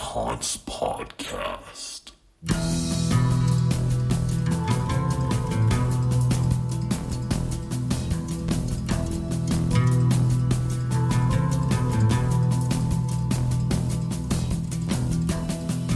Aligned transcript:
Haunts 0.00 0.56
podcast. 0.56 2.12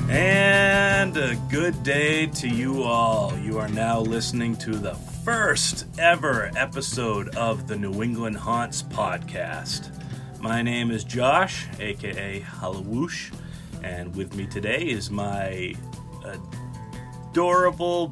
And 0.08 1.16
a 1.16 1.34
good 1.50 1.82
day 1.82 2.26
to 2.26 2.48
you 2.48 2.82
all. 2.82 3.36
You 3.38 3.58
are 3.58 3.68
now 3.68 4.00
listening 4.00 4.54
to 4.58 4.76
the 4.76 4.94
first 5.24 5.86
ever 5.98 6.50
episode 6.56 7.34
of 7.36 7.66
the 7.66 7.76
New 7.76 8.02
England 8.02 8.36
Haunts 8.36 8.82
podcast. 8.82 9.90
My 10.40 10.60
name 10.60 10.90
is 10.90 11.02
Josh, 11.04 11.66
aka 11.80 12.40
Hallowoosh, 12.40 13.32
and 13.84 14.16
with 14.16 14.34
me 14.34 14.46
today 14.46 14.82
is 14.82 15.10
my 15.10 15.74
adorable 17.30 18.10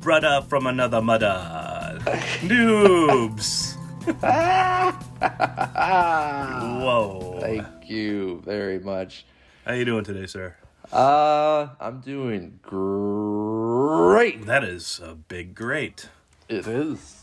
brother 0.00 0.42
from 0.48 0.66
another 0.66 1.00
mother, 1.00 1.98
Nubes. 2.42 3.76
Whoa. 6.82 7.38
Thank 7.40 7.88
you 7.88 8.42
very 8.44 8.80
much. 8.80 9.24
How 9.64 9.72
you 9.72 9.86
doing 9.86 10.04
today, 10.04 10.26
sir? 10.26 10.56
Uh, 10.92 11.68
I'm 11.80 12.00
doing 12.00 12.58
great. 12.60 14.44
That 14.44 14.62
is 14.62 15.00
a 15.02 15.14
big 15.14 15.54
great. 15.54 16.10
It 16.50 16.66
is. 16.66 17.22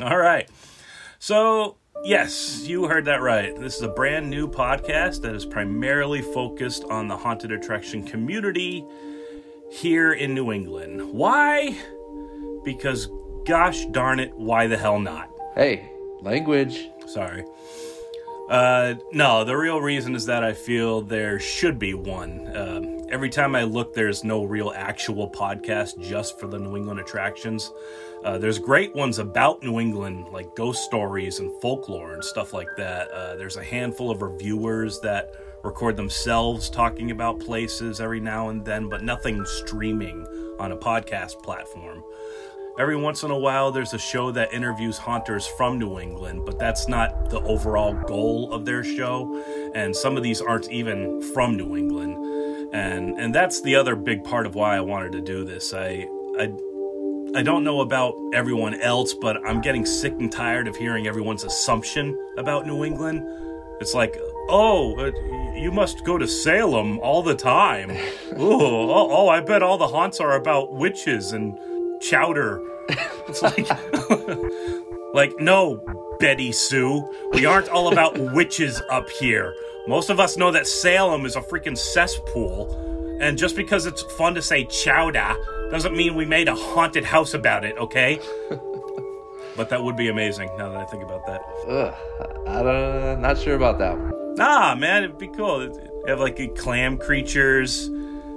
All 0.00 0.16
right. 0.16 0.48
So, 1.18 1.76
yes, 2.04 2.66
you 2.66 2.86
heard 2.86 3.06
that 3.06 3.22
right. 3.22 3.58
This 3.58 3.76
is 3.76 3.82
a 3.82 3.88
brand 3.88 4.28
new 4.28 4.46
podcast 4.46 5.22
that 5.22 5.34
is 5.34 5.44
primarily 5.44 6.22
focused 6.22 6.84
on 6.84 7.08
the 7.08 7.16
haunted 7.16 7.50
attraction 7.50 8.04
community 8.04 8.84
here 9.70 10.12
in 10.12 10.34
New 10.34 10.52
England. 10.52 11.12
Why? 11.12 11.76
Because, 12.64 13.08
gosh 13.46 13.86
darn 13.86 14.20
it, 14.20 14.32
why 14.34 14.66
the 14.66 14.76
hell 14.76 15.00
not? 15.00 15.30
Hey, 15.54 15.90
language. 16.20 16.88
Sorry. 17.06 17.44
Uh, 18.48 18.94
no, 19.12 19.44
the 19.44 19.56
real 19.56 19.80
reason 19.80 20.14
is 20.14 20.26
that 20.26 20.44
I 20.44 20.52
feel 20.52 21.00
there 21.00 21.40
should 21.40 21.78
be 21.78 21.94
one. 21.94 22.54
Um, 22.54 23.03
every 23.14 23.30
time 23.30 23.54
I 23.54 23.62
look, 23.62 23.94
there's 23.94 24.24
no 24.24 24.42
real 24.42 24.72
actual 24.74 25.30
podcast 25.30 26.00
just 26.00 26.40
for 26.40 26.48
the 26.48 26.58
New 26.58 26.76
England 26.76 26.98
attractions. 26.98 27.72
Uh, 28.24 28.38
there's 28.38 28.58
great 28.58 28.92
ones 28.92 29.20
about 29.20 29.62
New 29.62 29.78
England, 29.78 30.26
like 30.32 30.56
ghost 30.56 30.82
stories 30.82 31.38
and 31.38 31.52
folklore 31.62 32.14
and 32.14 32.24
stuff 32.24 32.52
like 32.52 32.66
that. 32.76 33.08
Uh, 33.12 33.36
there's 33.36 33.56
a 33.56 33.62
handful 33.62 34.10
of 34.10 34.20
reviewers 34.20 34.98
that 34.98 35.32
record 35.62 35.96
themselves 35.96 36.68
talking 36.68 37.12
about 37.12 37.38
places 37.38 38.00
every 38.00 38.18
now 38.18 38.48
and 38.48 38.64
then, 38.64 38.88
but 38.88 39.04
nothing 39.04 39.44
streaming 39.46 40.26
on 40.58 40.72
a 40.72 40.76
podcast 40.76 41.40
platform. 41.40 42.02
Every 42.76 42.96
once 42.96 43.22
in 43.22 43.30
a 43.30 43.38
while, 43.38 43.70
there's 43.70 43.94
a 43.94 43.98
show 43.98 44.32
that 44.32 44.52
interviews 44.52 44.98
haunters 44.98 45.46
from 45.46 45.78
New 45.78 46.00
England, 46.00 46.44
but 46.44 46.58
that's 46.58 46.88
not 46.88 47.30
the 47.30 47.40
overall 47.42 47.94
goal 48.08 48.52
of 48.52 48.64
their 48.64 48.82
show. 48.82 49.70
And 49.76 49.94
some 49.94 50.16
of 50.16 50.24
these 50.24 50.40
aren't 50.40 50.68
even 50.72 51.22
from 51.32 51.56
New 51.56 51.76
England, 51.76 52.16
and 52.74 53.18
and 53.20 53.34
that's 53.34 53.60
the 53.62 53.76
other 53.76 53.94
big 53.94 54.24
part 54.24 54.46
of 54.46 54.56
why 54.56 54.76
I 54.76 54.80
wanted 54.80 55.12
to 55.12 55.20
do 55.20 55.44
this. 55.44 55.72
I 55.72 56.08
I 56.38 56.52
I 57.36 57.42
don't 57.42 57.64
know 57.64 57.80
about 57.80 58.14
everyone 58.34 58.74
else, 58.80 59.14
but 59.14 59.36
I'm 59.46 59.60
getting 59.60 59.86
sick 59.86 60.12
and 60.18 60.30
tired 60.30 60.66
of 60.66 60.76
hearing 60.76 61.06
everyone's 61.06 61.44
assumption 61.44 62.18
about 62.36 62.66
New 62.66 62.84
England. 62.84 63.22
It's 63.80 63.94
like, 63.94 64.16
oh, 64.48 64.94
uh, 64.98 65.10
you 65.56 65.70
must 65.72 66.04
go 66.04 66.18
to 66.18 66.28
Salem 66.28 66.98
all 67.00 67.22
the 67.22 67.34
time. 67.34 67.90
Ooh, 68.38 68.60
oh, 68.60 69.08
oh, 69.10 69.28
I 69.28 69.40
bet 69.40 69.62
all 69.62 69.78
the 69.78 69.88
haunts 69.88 70.20
are 70.20 70.36
about 70.36 70.72
witches 70.72 71.32
and 71.32 71.56
chowder. 72.00 72.60
It's 73.28 73.42
like, 73.42 73.68
like 75.14 75.32
no, 75.40 75.80
Betty 76.24 76.52
Sue, 76.52 77.06
we 77.34 77.44
aren't 77.44 77.68
all 77.68 77.92
about 77.92 78.18
witches 78.32 78.80
up 78.88 79.10
here. 79.10 79.54
Most 79.86 80.08
of 80.08 80.18
us 80.18 80.38
know 80.38 80.50
that 80.52 80.66
Salem 80.66 81.26
is 81.26 81.36
a 81.36 81.42
freaking 81.42 81.76
cesspool, 81.76 83.18
and 83.20 83.36
just 83.36 83.54
because 83.56 83.84
it's 83.84 84.00
fun 84.16 84.34
to 84.34 84.40
say 84.40 84.64
chowder 84.64 85.36
doesn't 85.70 85.94
mean 85.94 86.14
we 86.14 86.24
made 86.24 86.48
a 86.48 86.54
haunted 86.54 87.04
house 87.04 87.34
about 87.34 87.62
it. 87.62 87.76
Okay. 87.76 88.18
But 89.56 89.68
that 89.68 89.84
would 89.84 89.94
be 89.94 90.08
amazing 90.08 90.50
now 90.58 90.68
that 90.70 90.78
I 90.78 90.84
think 90.84 91.04
about 91.04 91.26
that. 91.26 91.42
Ugh, 91.68 91.94
I 92.48 92.62
don't. 92.64 93.20
Not 93.20 93.38
sure 93.38 93.54
about 93.54 93.78
that 93.78 93.96
one. 93.96 94.34
Nah, 94.34 94.74
man, 94.74 95.04
it'd 95.04 95.16
be 95.16 95.28
cool. 95.28 95.62
You 95.62 96.04
have 96.08 96.18
like 96.18 96.56
clam 96.56 96.98
creatures 96.98 97.88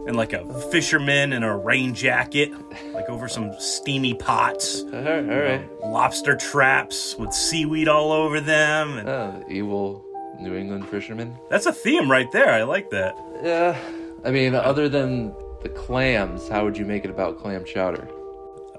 and 0.07 0.15
like 0.15 0.33
a 0.33 0.45
fisherman 0.71 1.33
in 1.33 1.43
a 1.43 1.55
rain 1.57 1.93
jacket, 1.93 2.51
like 2.93 3.09
over 3.09 3.27
some 3.27 3.51
steamy 3.59 4.13
pots. 4.15 4.81
All 4.93 5.01
right, 5.01 5.29
all 5.29 5.39
right. 5.39 5.81
Lobster 5.85 6.35
traps 6.35 7.15
with 7.17 7.33
seaweed 7.33 7.87
all 7.87 8.11
over 8.11 8.39
them. 8.41 8.97
And 8.97 9.09
Uh, 9.09 9.31
evil 9.49 10.03
New 10.39 10.55
England 10.55 10.87
fisherman. 10.87 11.35
that's 11.49 11.65
a 11.65 11.73
theme 11.73 12.09
right 12.09 12.31
there. 12.31 12.49
I 12.51 12.63
like 12.63 12.89
that. 12.91 13.15
Yeah. 13.43 13.77
I 14.23 14.31
mean, 14.31 14.55
other 14.55 14.87
than 14.89 15.33
the 15.61 15.69
clams, 15.69 16.47
how 16.47 16.63
would 16.63 16.77
you 16.77 16.85
make 16.85 17.03
it 17.05 17.09
about 17.11 17.37
clam 17.39 17.63
chowder? 17.65 18.07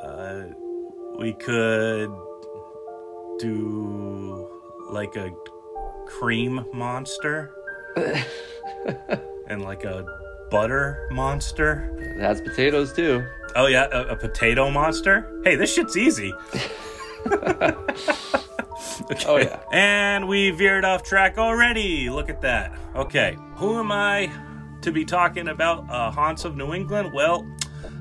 Uh, 0.01 0.45
we 1.19 1.33
could 1.35 2.11
do 3.39 4.49
like 4.91 5.15
a 5.17 5.31
cream 6.07 6.65
monster 6.73 7.51
and 9.49 9.63
like 9.63 9.85
a 9.85 10.05
butter 10.51 11.09
monster. 11.11 11.91
It 11.99 12.21
has 12.21 12.41
potatoes 12.41 12.93
too. 12.93 13.25
Oh 13.57 13.67
yeah, 13.67 13.87
a, 13.93 14.09
a 14.09 14.17
potato 14.17 14.71
monster. 14.71 15.41
Hey, 15.45 15.57
this 15.57 15.73
shit's 15.75 15.97
easy. 15.97 16.33
Okay. 19.11 19.25
Oh, 19.27 19.37
yeah. 19.39 19.61
And 19.73 20.29
we 20.29 20.51
veered 20.51 20.85
off 20.85 21.03
track 21.03 21.39
already. 21.39 22.11
Look 22.11 22.29
at 22.29 22.41
that. 22.43 22.73
Okay, 22.95 23.37
who 23.55 23.79
am 23.79 23.91
I 23.91 24.31
to 24.83 24.93
be 24.93 25.05
talking 25.05 25.49
about 25.49 25.89
uh, 25.91 26.11
haunts 26.11 26.45
of 26.45 26.57
New 26.57 26.75
England? 26.75 27.13
Well, 27.13 27.51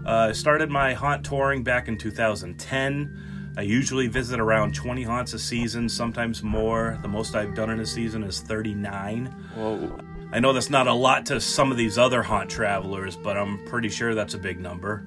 uh, 0.05 0.29
I 0.29 0.31
started 0.33 0.69
my 0.69 0.93
haunt 0.93 1.25
touring 1.25 1.63
back 1.63 1.87
in 1.87 1.97
2010. 1.97 3.53
I 3.57 3.61
usually 3.61 4.07
visit 4.07 4.39
around 4.39 4.75
20 4.75 5.03
haunts 5.03 5.33
a 5.33 5.39
season, 5.39 5.89
sometimes 5.89 6.43
more. 6.43 6.99
The 7.01 7.07
most 7.07 7.35
I've 7.35 7.55
done 7.55 7.69
in 7.71 7.79
a 7.79 7.85
season 7.85 8.23
is 8.23 8.41
39. 8.41 9.25
Whoa. 9.55 9.97
I 10.31 10.39
know 10.39 10.51
that's 10.51 10.69
not 10.69 10.87
a 10.87 10.93
lot 10.93 11.25
to 11.27 11.39
some 11.39 11.71
of 11.71 11.77
these 11.77 11.97
other 11.97 12.21
haunt 12.21 12.49
travelers, 12.49 13.15
but 13.15 13.37
I'm 13.37 13.63
pretty 13.65 13.89
sure 13.89 14.13
that's 14.13 14.33
a 14.33 14.37
big 14.37 14.59
number. 14.59 15.05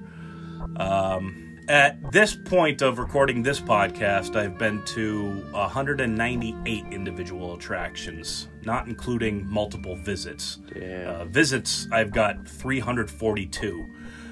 Um, 0.77 1.59
at 1.67 2.11
this 2.11 2.35
point 2.35 2.81
of 2.81 2.97
recording 2.97 3.43
this 3.43 3.61
podcast, 3.61 4.35
I've 4.35 4.57
been 4.57 4.83
to 4.85 5.29
198 5.51 6.85
individual 6.91 7.53
attractions, 7.53 8.47
not 8.63 8.87
including 8.87 9.47
multiple 9.47 9.95
visits. 9.95 10.59
Uh, 10.75 11.25
visits, 11.25 11.87
I've 11.91 12.11
got 12.11 12.47
342. 12.47 13.85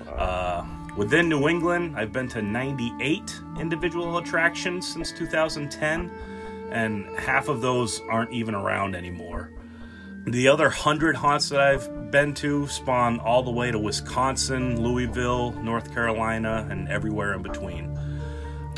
Uh, 0.10 0.66
within 0.98 1.30
New 1.30 1.48
England, 1.48 1.94
I've 1.96 2.12
been 2.12 2.28
to 2.30 2.42
98 2.42 3.40
individual 3.60 4.18
attractions 4.18 4.92
since 4.92 5.12
2010, 5.12 6.12
and 6.72 7.06
half 7.20 7.48
of 7.48 7.62
those 7.62 8.02
aren't 8.10 8.34
even 8.34 8.56
around 8.56 8.96
anymore. 8.96 9.52
The 10.30 10.48
other 10.48 10.70
hundred 10.70 11.16
haunts 11.16 11.50
that 11.50 11.60
I've 11.60 12.12
been 12.12 12.36
to 12.36 12.68
spawn 12.68 13.20
all 13.20 13.42
the 13.42 13.50
way 13.50 13.72
to 13.72 13.80
Wisconsin, 13.80 14.80
Louisville, 14.80 15.54
North 15.54 15.92
Carolina, 15.92 16.68
and 16.70 16.88
everywhere 16.88 17.34
in 17.34 17.42
between. 17.42 17.98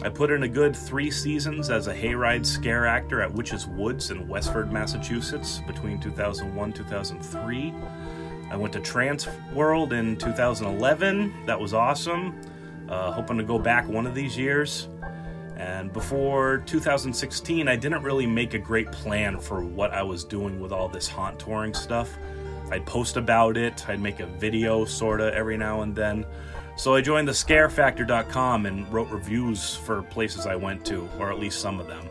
I 0.01 0.07
put 0.07 0.31
in 0.31 0.43
a 0.43 0.47
good 0.47 0.73
three 0.73 1.11
seasons 1.11 1.69
as 1.69 1.87
a 1.87 1.93
hayride 1.93 2.45
scare 2.45 2.85
actor 2.85 3.21
at 3.21 3.33
Witches 3.33 3.67
Woods 3.67 4.11
in 4.11 4.29
Westford, 4.29 4.71
Massachusetts 4.71 5.59
between 5.67 5.99
2001 5.99 6.71
2003. 6.71 7.73
I 8.49 8.55
went 8.55 8.71
to 8.71 8.79
Trans 8.79 9.27
World 9.53 9.91
in 9.91 10.15
2011. 10.15 11.45
That 11.47 11.59
was 11.59 11.73
awesome. 11.73 12.39
Uh, 12.87 13.11
hoping 13.11 13.37
to 13.37 13.43
go 13.43 13.59
back 13.59 13.89
one 13.89 14.07
of 14.07 14.15
these 14.15 14.37
years. 14.37 14.87
And 15.61 15.93
before 15.93 16.63
2016, 16.65 17.67
I 17.67 17.75
didn't 17.75 18.01
really 18.01 18.25
make 18.25 18.55
a 18.55 18.57
great 18.57 18.91
plan 18.91 19.39
for 19.39 19.63
what 19.63 19.91
I 19.91 20.01
was 20.01 20.23
doing 20.23 20.59
with 20.59 20.71
all 20.71 20.89
this 20.89 21.07
haunt 21.07 21.39
touring 21.39 21.75
stuff. 21.75 22.17
I'd 22.71 22.83
post 22.87 23.15
about 23.15 23.57
it, 23.57 23.87
I'd 23.87 24.01
make 24.01 24.21
a 24.21 24.25
video 24.25 24.85
sorta 24.85 25.31
every 25.35 25.57
now 25.57 25.83
and 25.83 25.95
then. 25.95 26.25
So 26.77 26.95
I 26.95 27.01
joined 27.01 27.27
the 27.27 27.33
scarefactor.com 27.33 28.65
and 28.65 28.91
wrote 28.91 29.09
reviews 29.09 29.75
for 29.75 30.01
places 30.01 30.47
I 30.47 30.55
went 30.55 30.83
to, 30.87 31.07
or 31.19 31.31
at 31.31 31.37
least 31.37 31.59
some 31.59 31.79
of 31.79 31.85
them. 31.85 32.09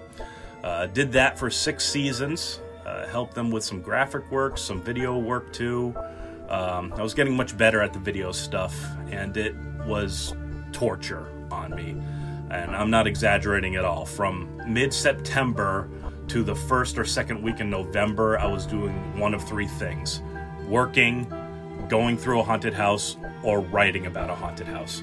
Uh, 0.62 0.87
did 0.87 1.11
that 1.12 1.37
for 1.37 1.50
six 1.50 1.85
seasons, 1.85 2.61
uh, 2.87 3.08
helped 3.08 3.35
them 3.35 3.50
with 3.50 3.64
some 3.64 3.82
graphic 3.82 4.31
work, 4.31 4.58
some 4.58 4.81
video 4.81 5.19
work 5.19 5.53
too. 5.53 5.93
Um, 6.49 6.93
I 6.96 7.03
was 7.03 7.14
getting 7.14 7.35
much 7.35 7.58
better 7.58 7.81
at 7.81 7.93
the 7.93 7.99
video 7.99 8.31
stuff, 8.31 8.81
and 9.11 9.37
it 9.37 9.56
was 9.87 10.35
torture 10.70 11.26
on 11.50 11.75
me. 11.75 11.96
And 12.50 12.75
I'm 12.75 12.91
not 12.91 13.06
exaggerating 13.06 13.76
at 13.76 13.85
all. 13.85 14.05
From 14.05 14.49
mid 14.67 14.93
September 14.93 15.88
to 16.29 16.43
the 16.43 16.55
first 16.55 16.99
or 16.99 17.05
second 17.05 17.43
week 17.43 17.61
in 17.61 17.70
November, 17.70 18.38
I 18.38 18.47
was 18.47 18.67
doing 18.67 18.93
one 19.19 19.35
of 19.35 19.43
three 19.44 19.67
things 19.67 20.23
working, 20.69 21.26
going 21.88 22.17
through 22.17 22.41
a 22.41 22.43
haunted 22.43 22.75
house 22.75 23.17
or 23.43 23.61
writing 23.61 24.06
about 24.06 24.31
a 24.31 24.35
haunted 24.35 24.69
house. 24.69 25.02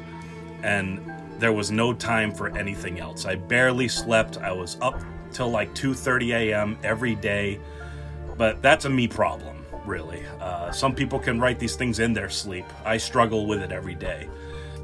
And 0.64 1.02
there 1.40 1.54
was 1.54 1.72
no 1.72 1.94
time 1.94 2.34
for 2.34 2.56
anything 2.58 3.00
else. 3.00 3.26
I 3.26 3.36
barely 3.36 3.88
slept. 3.88 4.38
I 4.38 4.52
was 4.52 4.78
up 4.82 5.02
till 5.32 5.50
like 5.50 5.74
2:30 5.74 6.34
a.m. 6.34 6.78
every 6.84 7.16
day. 7.16 7.60
But 8.38 8.62
that's 8.62 8.86
a 8.86 8.90
me 8.90 9.08
problem, 9.08 9.66
really. 9.86 10.24
Uh, 10.40 10.72
some 10.72 10.94
people 10.94 11.20
can 11.20 11.40
write 11.40 11.60
these 11.60 11.76
things 11.76 12.00
in 12.00 12.14
their 12.14 12.30
sleep. 12.30 12.66
I 12.86 12.98
struggle 12.98 13.48
with 13.48 13.62
it 13.62 13.72
every 13.72 13.96
day. 13.96 14.30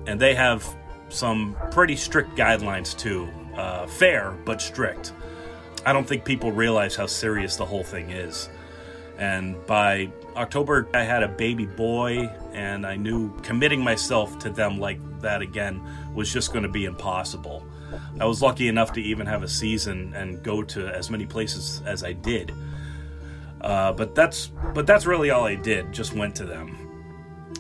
And 0.08 0.20
they 0.20 0.34
have 0.34 0.76
some 1.14 1.56
pretty 1.72 1.96
strict 1.96 2.36
guidelines 2.36 2.98
too. 2.98 3.30
Uh, 3.56 3.86
fair, 3.86 4.32
but 4.46 4.62
strict. 4.62 5.14
I 5.86 5.94
don't 5.94 6.08
think 6.08 6.26
people 6.26 6.52
realize 6.52 6.96
how 6.96 7.06
serious 7.06 7.56
the 7.56 7.66
whole 7.66 7.84
thing 7.84 8.10
is. 8.10 8.50
And 9.18 9.64
by 9.68 10.12
October, 10.36 10.88
I 10.94 11.04
had 11.04 11.24
a 11.24 11.28
baby 11.28 11.66
boy, 11.66 12.30
and 12.54 12.86
I 12.86 12.96
knew 12.96 13.38
committing 13.42 13.84
myself 13.84 14.40
to 14.40 14.50
them 14.50 14.80
like 14.80 15.00
that 15.22 15.42
again 15.42 15.82
was 16.14 16.32
just 16.32 16.52
going 16.52 16.64
to 16.64 16.70
be 16.70 16.86
impossible. 16.86 17.64
I 18.20 18.26
was 18.26 18.42
lucky 18.42 18.68
enough 18.68 18.92
to 18.94 19.02
even 19.02 19.28
have 19.28 19.44
a 19.44 19.48
season 19.48 20.14
and 20.16 20.42
go 20.42 20.64
to 20.64 20.88
as 20.88 21.12
many 21.12 21.26
places 21.26 21.82
as 21.86 22.04
I 22.04 22.14
did. 22.14 22.52
Uh, 23.62 23.94
but 23.94 24.14
that's 24.14 24.48
but 24.74 24.86
that's 24.86 25.06
really 25.06 25.30
all 25.30 25.46
I 25.46 25.56
did. 25.56 25.92
Just 25.94 26.14
went 26.14 26.36
to 26.36 26.46
them, 26.46 26.83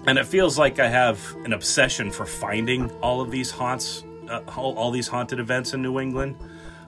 and 0.05 0.17
it 0.17 0.25
feels 0.25 0.57
like 0.57 0.79
I 0.79 0.87
have 0.87 1.19
an 1.45 1.53
obsession 1.53 2.11
for 2.11 2.25
finding 2.25 2.91
all 3.01 3.21
of 3.21 3.31
these 3.31 3.49
haunts, 3.51 4.03
uh, 4.29 4.41
all, 4.57 4.77
all 4.77 4.91
these 4.91 5.07
haunted 5.07 5.39
events 5.39 5.73
in 5.73 5.81
New 5.81 5.99
England. 5.99 6.35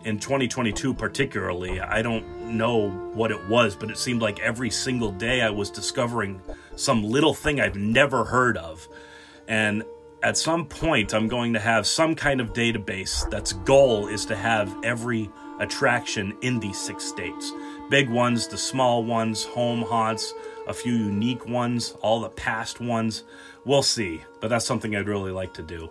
In 0.03 0.19
2022, 0.19 0.93
particularly, 0.93 1.79
I 1.81 2.03
don't 2.03 2.27
know 2.57 2.89
what 2.89 3.31
it 3.31 3.47
was, 3.47 3.75
but 3.75 3.89
it 3.89 3.97
seemed 3.97 4.21
like 4.21 4.39
every 4.39 4.69
single 4.69 5.11
day 5.11 5.41
I 5.41 5.49
was 5.49 5.71
discovering 5.71 6.41
some 6.75 7.03
little 7.03 7.33
thing 7.33 7.59
I've 7.59 7.75
never 7.75 8.23
heard 8.23 8.55
of. 8.57 8.87
And 9.47 9.83
at 10.21 10.37
some 10.37 10.65
point, 10.67 11.13
I'm 11.13 11.27
going 11.27 11.53
to 11.53 11.59
have 11.59 11.87
some 11.87 12.15
kind 12.15 12.39
of 12.39 12.53
database 12.53 13.27
that's 13.31 13.53
goal 13.53 14.07
is 14.07 14.25
to 14.25 14.35
have 14.35 14.75
every 14.83 15.29
attraction 15.59 16.37
in 16.41 16.59
these 16.59 16.77
six 16.77 17.03
states 17.03 17.51
big 17.89 18.09
ones, 18.09 18.47
the 18.47 18.57
small 18.57 19.03
ones, 19.03 19.43
home 19.43 19.81
haunts, 19.83 20.33
a 20.67 20.73
few 20.73 20.93
unique 20.93 21.47
ones, 21.47 21.91
all 22.01 22.21
the 22.21 22.29
past 22.29 22.79
ones. 22.79 23.23
We'll 23.65 23.83
see, 23.83 24.23
but 24.41 24.49
that's 24.49 24.65
something 24.65 24.95
I'd 24.95 25.07
really 25.07 25.31
like 25.31 25.53
to 25.55 25.63
do. 25.63 25.89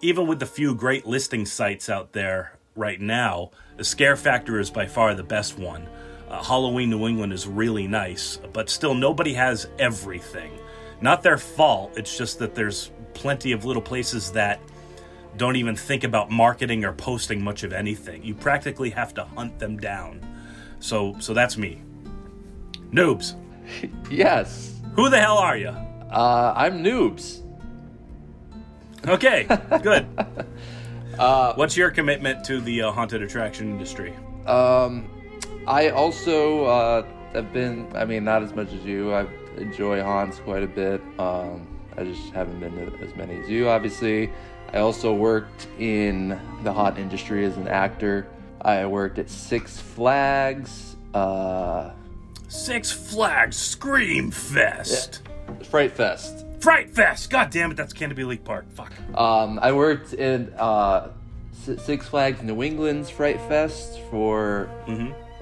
Even 0.00 0.26
with 0.26 0.38
the 0.38 0.46
few 0.46 0.74
great 0.74 1.06
listing 1.06 1.46
sites 1.46 1.88
out 1.88 2.12
there 2.12 2.58
right 2.74 3.00
now, 3.00 3.50
the 3.76 3.84
Scare 3.84 4.16
Factor 4.16 4.60
is 4.60 4.70
by 4.70 4.86
far 4.86 5.14
the 5.14 5.22
best 5.22 5.58
one. 5.58 5.88
Uh, 6.28 6.42
Halloween 6.42 6.90
New 6.90 7.06
England 7.06 7.32
is 7.32 7.46
really 7.46 7.86
nice, 7.86 8.38
but 8.52 8.68
still 8.68 8.94
nobody 8.94 9.34
has 9.34 9.68
everything. 9.78 10.58
Not 11.00 11.22
their 11.22 11.38
fault, 11.38 11.92
it's 11.96 12.16
just 12.16 12.38
that 12.38 12.54
there's 12.54 12.90
plenty 13.14 13.52
of 13.52 13.64
little 13.64 13.82
places 13.82 14.32
that 14.32 14.60
don't 15.36 15.56
even 15.56 15.76
think 15.76 16.04
about 16.04 16.30
marketing 16.30 16.84
or 16.84 16.92
posting 16.92 17.42
much 17.42 17.62
of 17.62 17.72
anything. 17.72 18.22
You 18.22 18.34
practically 18.34 18.90
have 18.90 19.14
to 19.14 19.24
hunt 19.24 19.58
them 19.58 19.78
down. 19.78 20.20
So 20.80 21.16
so 21.18 21.34
that's 21.34 21.56
me. 21.56 21.82
Nubes. 22.92 23.34
Yes. 24.10 24.80
Who 24.94 25.10
the 25.10 25.18
hell 25.18 25.38
are 25.38 25.56
you? 25.56 25.68
Uh, 25.68 26.52
I'm 26.56 26.84
Nubes. 26.84 27.40
Okay, 29.06 29.44
good. 29.82 30.06
Uh, 31.18 31.54
What's 31.54 31.76
your 31.76 31.90
commitment 31.90 32.44
to 32.44 32.60
the 32.60 32.82
uh, 32.82 32.92
haunted 32.92 33.22
attraction 33.22 33.70
industry? 33.70 34.14
Um, 34.46 35.10
I 35.66 35.90
also 35.90 36.64
uh, 36.64 37.06
have 37.32 37.52
been. 37.52 37.88
I 37.94 38.04
mean, 38.04 38.24
not 38.24 38.42
as 38.42 38.54
much 38.54 38.72
as 38.72 38.84
you. 38.84 39.12
I 39.12 39.26
enjoy 39.56 40.02
haunts 40.02 40.38
quite 40.38 40.62
a 40.62 40.66
bit. 40.68 41.00
Um, 41.18 41.66
I 41.96 42.04
just 42.04 42.30
haven't 42.32 42.60
been 42.60 42.74
to 42.74 43.04
as 43.04 43.14
many 43.16 43.40
as 43.40 43.48
you, 43.48 43.68
obviously. 43.68 44.30
I 44.72 44.78
also 44.78 45.14
worked 45.14 45.68
in 45.78 46.38
the 46.62 46.72
haunt 46.72 46.98
industry 46.98 47.44
as 47.44 47.56
an 47.56 47.68
actor. 47.68 48.26
I 48.60 48.86
worked 48.86 49.18
at 49.18 49.30
Six 49.30 49.78
Flags, 49.78 50.96
uh, 51.12 51.90
Six 52.48 52.90
Flags 52.90 53.56
Scream 53.56 54.30
Fest. 54.30 55.22
Fright 55.70 55.92
Fest. 55.92 56.44
Fright 56.60 56.90
Fest. 56.90 57.30
God 57.30 57.50
damn 57.50 57.70
it, 57.70 57.76
that's 57.76 57.92
Canobie 57.92 58.26
Lake 58.26 58.44
Park. 58.44 58.66
Fuck. 58.74 58.92
Um, 59.14 59.58
I 59.60 59.72
worked 59.72 60.14
in 60.14 60.52
uh, 60.58 61.10
Six 61.52 62.06
Flags 62.06 62.42
New 62.42 62.62
England's 62.62 63.10
Fright 63.10 63.40
Fest 63.42 64.00
for 64.10 64.68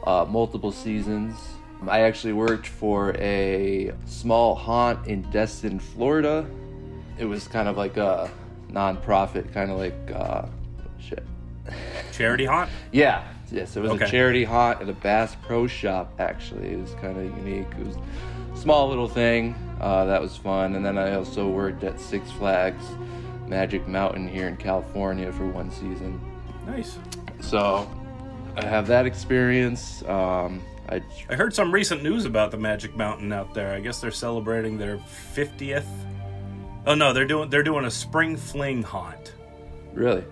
uh, 0.05 0.25
multiple 0.29 0.73
seasons. 0.73 1.37
I 1.89 2.01
actually 2.03 2.33
worked 2.33 2.67
for 2.69 3.15
a 3.17 3.93
small 4.07 4.55
haunt 4.55 5.07
in 5.09 5.23
Destin, 5.31 5.81
Florida. 5.81 6.47
It 7.19 7.25
was 7.25 7.49
kind 7.49 7.69
of 7.69 7.77
like 7.77 7.97
a 7.97 8.31
non-profit, 8.69 9.53
kind 9.53 9.71
of 9.71 9.79
like 9.79 10.13
uh, 10.15 10.47
shit. 10.99 11.25
Charity 12.13 12.45
haunt. 12.45 12.71
Yeah, 12.93 13.32
yes, 13.53 13.77
it 13.77 13.81
was 13.81 13.91
Okay. 13.93 14.05
a 14.05 14.09
charity 14.09 14.45
haunt 14.45 14.81
at 14.83 14.89
a 14.89 14.93
Bass 14.93 15.37
Pro 15.47 15.67
Shop. 15.67 16.13
Actually, 16.19 16.71
it 16.73 16.81
was 16.81 16.93
kind 16.95 17.17
of 17.19 17.25
unique. 17.39 17.67
It 17.79 17.87
was 17.87 17.97
a 17.97 18.57
small 18.57 18.89
little 18.89 19.09
thing 19.09 19.55
uh, 19.81 20.05
that 20.07 20.21
was 20.21 20.37
fun. 20.37 20.75
And 20.75 20.85
then 20.85 20.99
I 20.99 21.15
also 21.15 21.49
worked 21.49 21.85
at 21.85 22.01
Six 22.01 22.31
Flags 22.33 22.85
Magic 23.47 23.87
Mountain 23.87 24.29
here 24.29 24.49
in 24.49 24.57
California 24.57 25.31
for 25.33 25.47
one 25.47 25.71
season. 25.71 26.21
Nice. 26.67 26.99
So 27.41 27.89
I 28.57 28.65
have 28.65 28.87
that 28.89 29.07
experience. 29.07 30.03
Um, 30.05 30.63
I 30.89 31.01
I 31.31 31.35
heard 31.35 31.55
some 31.55 31.73
recent 31.73 32.03
news 32.03 32.25
about 32.25 32.51
the 32.51 32.57
Magic 32.57 32.97
Mountain 32.97 33.33
out 33.33 33.53
there. 33.55 33.73
I 33.75 33.81
guess 33.81 34.01
they're 34.01 34.11
celebrating 34.11 34.79
their 34.79 34.99
50th. 35.35 35.85
Oh 36.87 36.95
no, 36.95 37.13
they're 37.13 37.25
doing 37.27 37.49
they're 37.51 37.63
doing 37.63 37.85
a 37.85 37.91
spring 37.91 38.37
fling 38.37 38.83
haunt 38.83 39.35
really 39.93 40.25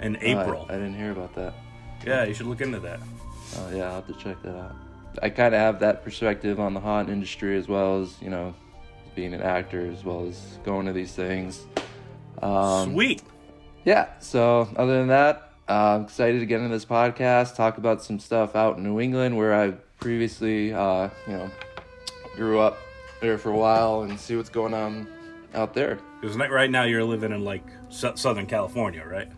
in 0.00 0.16
Oh, 0.16 0.20
I- 0.20 0.42
April. 0.42 0.66
I, 0.68 0.72
didn't 0.74 0.94
hear 0.94 1.10
about 1.12 1.34
that. 1.34 1.54
Yeah, 2.06 2.24
you 2.24 2.34
should 2.34 2.46
look 2.46 2.60
into 2.60 2.80
that. 2.80 3.00
Oh 3.56 3.70
yeah, 3.74 3.86
I'll 3.86 3.94
have 3.96 4.06
to 4.06 4.14
check 4.14 4.40
that 4.42 4.56
out. 4.56 4.74
I 5.22 5.28
kind 5.30 5.54
of 5.54 5.60
have 5.60 5.80
that 5.80 6.04
perspective 6.04 6.60
on 6.60 6.72
the 6.74 6.80
haunt 6.80 7.08
industry 7.10 7.56
as 7.56 7.66
well 7.68 8.00
as 8.00 8.14
you 8.22 8.30
know 8.30 8.54
being 9.14 9.34
an 9.34 9.42
actor 9.42 9.90
as 9.90 10.04
well 10.04 10.26
as 10.26 10.58
going 10.64 10.86
to 10.86 10.92
these 10.92 11.12
things. 11.12 11.66
Um, 12.42 12.92
Sweet. 12.92 13.22
yeah. 13.84 14.08
So 14.20 14.68
other 14.76 14.98
than 14.98 15.08
that, 15.08 15.52
uh, 15.68 15.96
I'm 15.96 16.02
excited 16.04 16.38
to 16.40 16.46
get 16.46 16.60
into 16.60 16.72
this 16.74 16.84
podcast, 16.84 17.56
talk 17.56 17.78
about 17.78 18.02
some 18.02 18.18
stuff 18.18 18.54
out 18.56 18.76
in 18.76 18.84
New 18.84 19.00
England 19.00 19.36
where 19.36 19.54
I 19.54 19.72
previously, 19.98 20.72
uh, 20.72 21.10
you 21.26 21.32
know, 21.34 21.50
grew 22.36 22.60
up 22.60 22.78
there 23.20 23.36
for 23.36 23.50
a 23.50 23.56
while 23.56 24.02
and 24.02 24.18
see 24.18 24.36
what's 24.36 24.48
going 24.48 24.74
on 24.74 25.06
out 25.54 25.74
there. 25.74 25.98
Because 26.20 26.36
right 26.36 26.70
now 26.70 26.84
you're 26.84 27.04
living 27.04 27.32
in 27.32 27.44
like 27.44 27.64
Sou- 27.88 28.16
Southern 28.16 28.46
California, 28.46 29.04
right? 29.04 29.28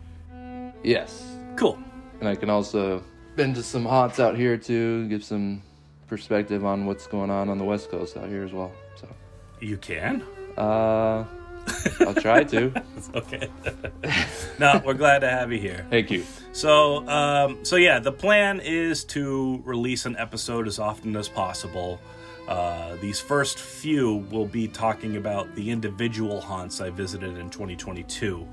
Yes. 0.83 1.35
Cool. 1.55 1.77
And 2.23 2.29
I 2.29 2.35
can 2.35 2.49
also 2.49 3.03
bend 3.35 3.55
to 3.55 3.63
some 3.63 3.83
haunts 3.83 4.17
out 4.17 4.37
here 4.37 4.55
too, 4.55 5.09
give 5.09 5.25
some 5.25 5.61
perspective 6.07 6.63
on 6.63 6.85
what's 6.85 7.05
going 7.05 7.29
on 7.29 7.49
on 7.49 7.57
the 7.57 7.65
West 7.65 7.91
Coast 7.91 8.15
out 8.15 8.29
here 8.29 8.45
as 8.45 8.53
well. 8.53 8.71
So, 8.95 9.09
You 9.59 9.75
can. 9.75 10.23
uh, 10.57 11.25
I'll 11.99 12.15
try 12.15 12.45
to. 12.45 12.71
Okay. 13.13 13.49
no, 14.59 14.81
we're 14.85 14.93
glad 14.93 15.19
to 15.19 15.29
have 15.29 15.51
you 15.51 15.59
here. 15.59 15.85
Thank 15.89 16.11
you. 16.11 16.23
So, 16.53 17.05
um, 17.09 17.65
so 17.65 17.75
yeah, 17.75 17.99
the 17.99 18.13
plan 18.13 18.61
is 18.61 19.03
to 19.15 19.61
release 19.65 20.05
an 20.05 20.15
episode 20.15 20.65
as 20.65 20.79
often 20.79 21.17
as 21.17 21.27
possible. 21.27 21.99
Uh, 22.47 22.95
these 23.01 23.19
first 23.19 23.59
few 23.59 24.25
will 24.31 24.45
be 24.47 24.69
talking 24.69 25.17
about 25.17 25.53
the 25.55 25.69
individual 25.69 26.39
haunts 26.39 26.79
I 26.79 26.89
visited 26.89 27.37
in 27.37 27.49
2022. 27.49 28.47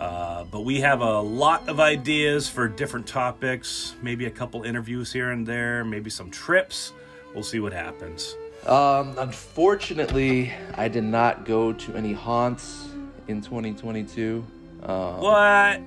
Uh, 0.00 0.44
but 0.44 0.62
we 0.62 0.80
have 0.80 1.02
a 1.02 1.20
lot 1.20 1.68
of 1.68 1.78
ideas 1.78 2.48
for 2.48 2.66
different 2.66 3.06
topics, 3.06 3.94
maybe 4.02 4.24
a 4.24 4.30
couple 4.30 4.62
interviews 4.62 5.12
here 5.12 5.30
and 5.30 5.46
there, 5.46 5.84
maybe 5.84 6.08
some 6.08 6.30
trips. 6.30 6.92
We'll 7.34 7.44
see 7.44 7.60
what 7.60 7.74
happens. 7.74 8.34
Um, 8.66 9.14
unfortunately, 9.18 10.52
I 10.74 10.88
did 10.88 11.04
not 11.04 11.44
go 11.44 11.72
to 11.74 11.94
any 11.94 12.14
haunts 12.14 12.88
in 13.28 13.42
2022. 13.42 14.44
Um, 14.82 15.20
What? 15.20 15.80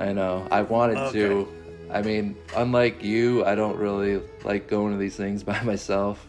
I 0.00 0.12
know. 0.12 0.46
I 0.50 0.62
wanted 0.62 1.12
to. 1.12 1.48
I 1.90 2.02
mean, 2.02 2.36
unlike 2.56 3.02
you, 3.02 3.44
I 3.44 3.54
don't 3.54 3.76
really 3.76 4.20
like 4.44 4.68
going 4.68 4.92
to 4.92 4.98
these 4.98 5.16
things 5.16 5.42
by 5.42 5.62
myself. 5.64 6.26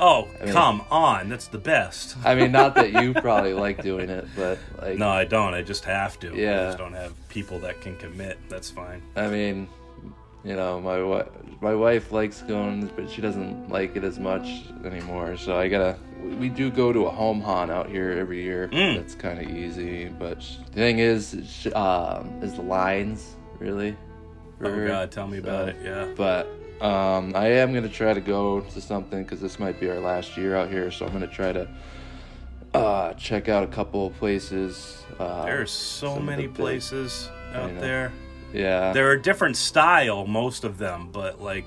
Oh, 0.00 0.28
mean- 0.44 0.52
come 0.52 0.82
on. 0.90 1.28
That's 1.28 1.48
the 1.48 1.58
best. 1.58 2.16
I 2.24 2.34
mean, 2.34 2.52
not 2.52 2.74
that 2.74 2.92
you 2.92 3.14
probably 3.26 3.54
like 3.54 3.82
doing 3.82 4.10
it, 4.10 4.26
but 4.36 4.58
like, 4.80 4.98
No, 4.98 5.08
I 5.08 5.24
don't. 5.24 5.54
I 5.54 5.62
just 5.62 5.84
have 5.84 6.18
to. 6.20 6.32
I 6.32 6.36
Yeah. 6.36 6.64
just 6.66 6.78
don't 6.78 6.92
have 6.94 7.12
people 7.28 7.58
that 7.60 7.80
can 7.80 7.96
commit. 7.96 8.38
That's 8.48 8.70
fine. 8.70 9.00
I 9.16 9.28
mean, 9.28 9.68
you 10.44 10.54
know, 10.54 10.80
my 10.80 10.96
wi- 10.98 11.26
my 11.60 11.74
wife 11.74 12.12
likes 12.12 12.42
going, 12.42 12.86
but 12.94 13.10
she 13.10 13.20
doesn't 13.22 13.70
like 13.70 13.96
it 13.96 14.04
as 14.04 14.18
much 14.18 14.46
anymore. 14.84 15.36
So 15.36 15.56
I 15.58 15.68
gotta. 15.68 15.96
we- 16.22 16.34
We 16.36 16.48
do 16.50 16.70
go 16.70 16.92
to 16.92 17.06
a 17.06 17.10
home 17.10 17.40
haunt 17.40 17.70
out 17.70 17.88
here 17.88 18.10
every 18.12 18.42
year. 18.42 18.68
Mm. 18.72 18.96
That's 18.96 19.14
kind 19.14 19.38
of 19.40 19.48
easy, 19.50 20.06
but 20.08 20.40
the 20.66 20.72
thing 20.72 20.98
is, 20.98 21.66
um, 21.74 22.40
is 22.42 22.54
the 22.54 22.62
lines 22.62 23.36
really. 23.58 23.96
Oh, 24.62 24.86
God. 24.86 25.10
Tell 25.10 25.26
me 25.28 25.38
about 25.38 25.68
it. 25.68 25.76
Yeah. 25.84 26.08
But 26.16 26.48
um, 26.80 27.32
I 27.34 27.48
am 27.48 27.72
gonna 27.72 27.88
try 27.88 28.12
to 28.12 28.20
go 28.20 28.60
to 28.60 28.80
something 28.80 29.22
because 29.22 29.40
this 29.40 29.58
might 29.58 29.80
be 29.80 29.88
our 29.90 30.00
last 30.00 30.36
year 30.36 30.56
out 30.56 30.70
here. 30.70 30.90
So 30.90 31.06
I'm 31.06 31.12
gonna 31.12 31.26
try 31.26 31.52
to 31.52 31.68
uh, 32.74 33.12
check 33.14 33.48
out 33.48 33.62
a 33.64 33.66
couple 33.68 34.06
of 34.06 34.14
places. 34.16 35.02
Uh, 35.18 35.44
There's 35.44 35.70
so 35.70 36.18
many 36.18 36.46
big- 36.46 36.54
places 36.54 37.30
out 37.54 37.72
know. 37.72 37.80
there. 37.80 38.12
Yeah. 38.52 38.92
They're 38.92 39.12
a 39.12 39.20
different 39.22 39.56
style, 39.56 40.26
most 40.26 40.64
of 40.64 40.78
them, 40.78 41.08
but 41.12 41.40
like, 41.42 41.66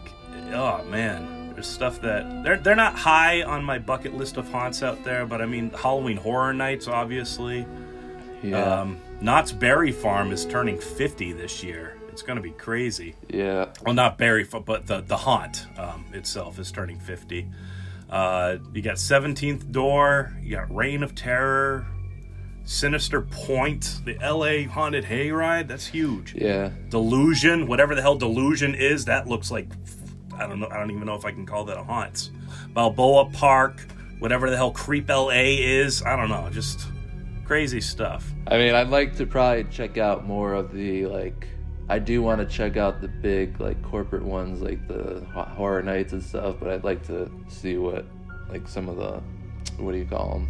oh 0.54 0.84
man, 0.86 1.54
there's 1.54 1.68
stuff 1.68 2.00
that 2.02 2.44
they're 2.44 2.58
they're 2.58 2.76
not 2.76 2.96
high 2.96 3.42
on 3.44 3.64
my 3.64 3.80
bucket 3.80 4.14
list 4.16 4.38
of 4.38 4.50
haunts 4.52 4.82
out 4.84 5.04
there. 5.04 5.26
But 5.26 5.42
I 5.42 5.46
mean, 5.46 5.72
Halloween 5.72 6.18
Horror 6.18 6.54
Nights, 6.54 6.88
obviously. 6.88 7.66
yeah. 8.44 8.82
Um, 8.82 9.00
Knott's 9.22 9.52
Berry 9.52 9.92
Farm 9.92 10.32
is 10.32 10.46
turning 10.46 10.80
50 10.80 11.34
this 11.34 11.62
year. 11.62 11.98
It's 12.20 12.28
going 12.28 12.36
to 12.36 12.44
be 12.44 12.52
crazy. 12.52 13.16
yeah. 13.30 13.68
Well, 13.86 13.94
not 13.94 14.18
Barry, 14.18 14.44
but 14.44 14.86
the 14.86 15.00
the 15.00 15.16
haunt 15.16 15.66
um, 15.78 16.04
itself 16.12 16.60
is 16.60 16.70
turning 16.70 17.00
50. 17.00 17.48
Uh, 18.10 18.58
you 18.74 18.82
got 18.82 18.98
17th 18.98 19.72
Door. 19.72 20.36
You 20.42 20.58
got 20.58 20.76
Reign 20.76 21.02
of 21.02 21.16
Terror. 21.16 21.88
Sinister 22.66 23.22
Pointe, 23.22 24.02
the 24.04 24.16
LA 24.16 24.70
Haunted 24.70 25.06
Hayride, 25.06 25.70
that's 25.70 25.88
huge. 25.88 26.36
Yeah. 26.36 26.72
Delusion, 26.90 27.68
whatever 27.68 27.96
the 27.96 28.02
hell 28.02 28.18
Delusion 28.18 28.76
is, 28.76 29.06
that 29.06 29.28
looks 29.28 29.50
like 29.50 29.70
I 30.38 30.46
don't 30.46 30.60
know. 30.60 30.68
I 30.68 30.78
don't 30.78 30.92
even 30.92 31.06
know 31.06 31.16
if 31.16 31.24
I 31.24 31.32
can 31.32 31.46
call 31.46 31.64
that 31.66 31.78
a 31.78 31.84
haunt. 31.84 32.32
Balboa 32.74 33.30
Park, 33.30 33.80
whatever 34.20 34.50
the 34.50 34.58
hell 34.58 34.72
Creep 34.72 35.08
LA 35.08 35.56
is, 35.56 36.04
I 36.04 36.18
don't 36.18 36.28
know. 36.28 36.50
Just 36.52 36.86
crazy 37.46 37.80
stuff. 37.80 38.30
I 38.46 38.58
mean, 38.58 38.76
I'd 38.76 38.90
like 38.90 39.16
to 39.16 39.26
probably 39.26 39.64
check 39.72 39.98
out 39.98 40.28
more 40.28 40.54
of 40.54 40.74
the 40.74 41.06
like. 41.06 41.48
I 41.90 41.98
do 42.00 42.22
want 42.22 42.40
to 42.40 42.46
check 42.46 42.78
out 42.78 43.02
the 43.02 43.08
big 43.08 43.60
like 43.60 43.82
corporate 43.84 44.24
ones, 44.24 44.62
like 44.62 44.88
the 44.88 45.26
horror 45.34 45.82
nights 45.82 46.14
and 46.14 46.22
stuff. 46.24 46.58
But 46.60 46.70
I'd 46.70 46.84
like 46.84 47.06
to 47.08 47.30
see 47.48 47.78
what 47.78 48.06
like 48.50 48.68
some 48.68 48.88
of 48.88 48.98
the 48.98 49.22
what 49.82 49.92
do 49.94 49.98
you 49.98 50.06
call 50.06 50.34
them? 50.34 50.50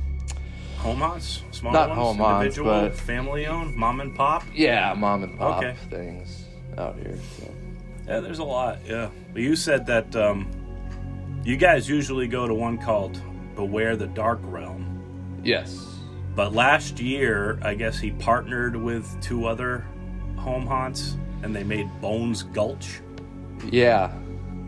Home 0.77 0.99
haunts, 0.99 1.43
small 1.51 1.73
Not 1.73 1.89
ones, 1.89 1.99
home 1.99 2.17
haunts, 2.17 2.57
individual, 2.57 2.89
but- 2.89 2.95
family 2.95 3.47
owned, 3.47 3.75
mom 3.75 3.99
and 4.01 4.15
pop. 4.15 4.43
Yeah, 4.53 4.93
mom 4.93 5.23
and 5.23 5.37
pop 5.37 5.57
Okay. 5.63 5.75
things 5.89 6.45
out 6.77 6.95
here. 6.95 7.17
So. 7.37 7.51
Yeah, 8.07 8.19
there's 8.21 8.39
a 8.39 8.43
lot. 8.43 8.79
Yeah, 8.85 9.09
but 9.33 9.41
you 9.41 9.55
said 9.55 9.85
that 9.87 10.15
um, 10.15 10.49
you 11.43 11.57
guys 11.57 11.87
usually 11.89 12.27
go 12.27 12.47
to 12.47 12.53
one 12.53 12.77
called 12.77 13.21
Beware 13.55 13.95
the 13.97 14.07
Dark 14.07 14.39
Realm. 14.43 15.39
Yes. 15.43 15.85
But 16.35 16.53
last 16.53 16.99
year, 16.99 17.59
I 17.61 17.73
guess 17.75 17.99
he 17.99 18.11
partnered 18.11 18.75
with 18.75 19.05
two 19.21 19.45
other 19.45 19.85
home 20.37 20.65
haunts, 20.65 21.17
and 21.43 21.55
they 21.55 21.63
made 21.63 21.89
Bones 22.01 22.43
Gulch. 22.43 23.01
Yeah. 23.71 24.11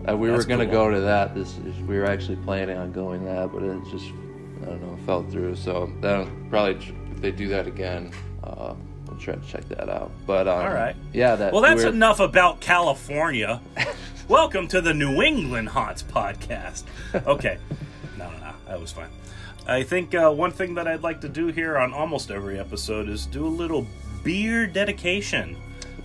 Uh, 0.08 0.18
we 0.18 0.30
That's 0.30 0.44
were 0.46 0.50
gonna 0.50 0.66
cool. 0.66 0.74
go 0.74 0.90
to 0.92 1.00
that. 1.02 1.36
This 1.36 1.56
we 1.88 1.98
were 1.98 2.06
actually 2.06 2.38
planning 2.38 2.78
on 2.78 2.92
going 2.92 3.24
that, 3.26 3.52
but 3.54 3.62
it 3.64 3.78
just 3.92 4.06
I 4.64 4.66
don't 4.66 4.82
know 4.82 4.98
fell 5.06 5.24
through. 5.30 5.56
So 5.56 5.92
then 6.02 6.48
probably 6.50 6.96
if 7.12 7.22
they 7.22 7.32
do 7.32 7.48
that 7.50 7.68
again, 7.68 8.12
uh, 8.44 8.74
we'll 9.08 9.18
try 9.20 9.36
to 9.36 9.48
check 9.48 9.68
that 9.70 9.90
out. 9.90 10.12
But 10.26 10.48
um, 10.48 10.66
All 10.66 10.74
right. 10.74 10.96
Yeah. 11.14 11.36
That. 11.36 11.54
Well, 11.54 11.62
that's 11.62 11.84
we're- 11.84 11.94
enough 11.96 12.20
about 12.20 12.62
California. 12.62 13.62
Welcome 14.28 14.68
to 14.70 14.82
the 14.82 14.94
New 14.94 15.22
England 15.22 15.70
Haunts 15.70 16.04
podcast. 16.04 16.84
Okay. 17.14 17.58
No, 18.18 18.30
no, 18.32 18.38
no. 18.40 18.54
That 18.68 18.80
was 18.80 18.92
fine. 18.92 19.10
I 19.68 19.84
think 19.84 20.16
uh, 20.16 20.32
one 20.32 20.52
thing 20.52 20.74
that 20.76 20.88
I'd 20.88 21.04
like 21.04 21.22
to 21.22 21.30
do 21.30 21.48
here 21.48 21.78
on 21.78 21.94
almost 21.94 22.32
every 22.32 22.58
episode 22.58 23.08
is 23.08 23.28
do 23.28 23.46
a 23.46 23.50
little 23.50 23.86
beer 24.24 24.66
dedication. 24.66 25.56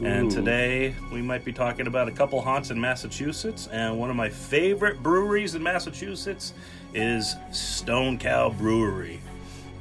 And 0.02 0.30
today 0.30 0.94
we 1.10 1.22
might 1.22 1.44
be 1.44 1.52
talking 1.52 1.86
about 1.86 2.06
a 2.06 2.10
couple 2.10 2.40
haunts 2.42 2.70
in 2.70 2.78
Massachusetts. 2.80 3.66
And 3.72 3.98
one 3.98 4.10
of 4.10 4.16
my 4.16 4.28
favorite 4.28 5.02
breweries 5.02 5.54
in 5.54 5.62
Massachusetts 5.62 6.52
is 6.92 7.34
Stone 7.50 8.18
Cow 8.18 8.50
Brewery. 8.50 9.20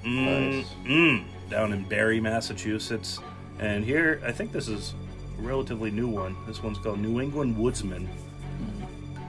Mm, 0.05 0.55
Nice. 0.57 0.73
mm, 0.85 1.23
down 1.49 1.73
in 1.73 1.83
Barre, 1.83 2.19
Massachusetts. 2.21 3.19
And 3.59 3.83
here, 3.83 4.21
I 4.25 4.31
think 4.31 4.51
this 4.53 4.67
is 4.69 4.93
a 5.37 5.41
relatively 5.41 5.91
new 5.91 6.07
one. 6.07 6.35
This 6.47 6.63
one's 6.63 6.77
called 6.77 6.99
New 6.99 7.19
England 7.19 7.57
Woodsman. 7.57 8.07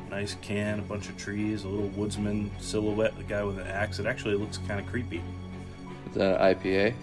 Nice 0.09 0.37
can, 0.41 0.79
a 0.79 0.83
bunch 0.83 1.09
of 1.09 1.17
trees, 1.19 1.65
a 1.65 1.69
little 1.69 1.89
woodsman 1.89 2.51
silhouette, 2.59 3.17
the 3.19 3.25
guy 3.25 3.43
with 3.43 3.59
an 3.59 3.67
axe. 3.67 3.99
It 3.99 4.07
actually 4.07 4.37
looks 4.37 4.59
kind 4.69 4.79
of 4.81 4.87
creepy. 4.87 5.21
Is 6.09 6.15
that 6.15 6.41
an 6.41 6.55
IPA? 6.55 6.95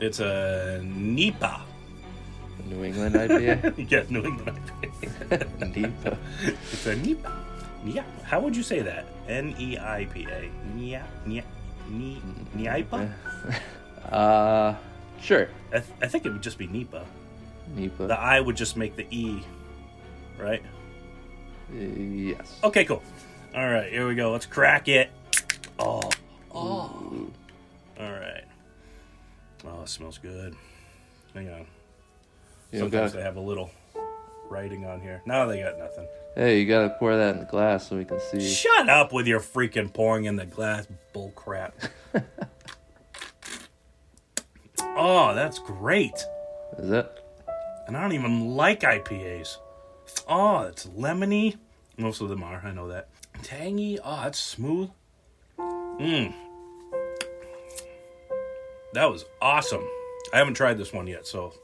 It's 0.00 0.20
a 0.20 0.80
Nipa. 0.84 1.62
A 2.66 2.74
New 2.74 2.84
England 2.84 3.14
IPA? 3.14 3.90
yeah, 3.90 4.02
New 4.10 4.24
England 4.24 4.60
IPA. 4.82 5.76
Nipa. 5.76 6.18
it's 6.42 6.86
a 6.86 6.96
Nipa. 6.96 7.32
Yeah. 7.84 8.04
How 8.24 8.40
would 8.40 8.56
you 8.56 8.62
say 8.62 8.80
that? 8.80 9.06
N 9.28 9.54
E 9.58 9.78
I 9.78 10.06
P 10.12 10.26
A. 10.26 10.50
Nia, 10.74 11.06
nia, 11.26 11.44
ni, 11.88 12.20
Nipa? 12.54 13.08
Uh, 14.10 14.74
sure. 15.20 15.48
I, 15.70 15.78
th- 15.78 15.92
I 16.02 16.08
think 16.08 16.26
it 16.26 16.30
would 16.30 16.42
just 16.42 16.58
be 16.58 16.66
Nipa. 16.66 17.04
Nipa. 17.74 18.06
The 18.06 18.18
I 18.18 18.40
would 18.40 18.56
just 18.56 18.76
make 18.76 18.96
the 18.96 19.06
E, 19.10 19.42
right? 20.38 20.62
Uh, 21.72 21.76
yes. 21.76 22.58
Okay, 22.62 22.84
cool. 22.84 23.02
All 23.54 23.68
right, 23.68 23.90
here 23.90 24.06
we 24.06 24.14
go. 24.14 24.32
Let's 24.32 24.46
crack 24.46 24.88
it. 24.88 25.10
Oh, 25.78 26.08
oh. 26.52 27.30
All 27.98 28.12
right. 28.12 28.44
Oh, 29.66 29.82
it 29.82 29.88
smells 29.88 30.18
good. 30.18 30.54
Hang 31.34 31.50
on. 31.50 31.66
You 32.72 32.80
Sometimes 32.80 33.12
gotta- 33.12 33.16
they 33.18 33.22
have 33.22 33.36
a 33.36 33.40
little 33.40 33.70
writing 34.48 34.84
on 34.86 35.00
here. 35.00 35.22
No, 35.26 35.46
they 35.48 35.60
got 35.60 35.78
nothing. 35.78 36.06
Hey, 36.34 36.60
you 36.60 36.66
gotta 36.66 36.90
pour 36.98 37.16
that 37.16 37.34
in 37.34 37.40
the 37.40 37.46
glass 37.46 37.88
so 37.88 37.96
we 37.96 38.04
can 38.04 38.20
see. 38.20 38.40
Shut 38.46 38.88
up 38.88 39.12
with 39.12 39.26
your 39.26 39.40
freaking 39.40 39.92
pouring 39.92 40.24
in 40.26 40.36
the 40.36 40.44
glass 40.46 40.86
bull 41.12 41.30
crap. 41.34 41.74
oh, 44.80 45.34
that's 45.34 45.58
great. 45.58 46.14
Is 46.78 46.90
it? 46.90 47.10
And 47.86 47.96
I 47.96 48.02
don't 48.02 48.12
even 48.12 48.50
like 48.56 48.80
IPAs. 48.80 49.56
Oh, 50.28 50.60
it's 50.62 50.86
lemony. 50.86 51.56
Most 51.96 52.20
of 52.20 52.28
them 52.28 52.42
are, 52.42 52.60
I 52.64 52.72
know 52.72 52.88
that. 52.88 53.08
Tangy. 53.42 53.98
Oh, 54.04 54.24
it's 54.26 54.38
smooth. 54.40 54.90
Mmm. 55.58 56.34
That 58.92 59.06
was 59.10 59.24
awesome. 59.40 59.84
I 60.32 60.38
haven't 60.38 60.54
tried 60.54 60.78
this 60.78 60.92
one 60.92 61.06
yet, 61.06 61.26
so 61.26 61.54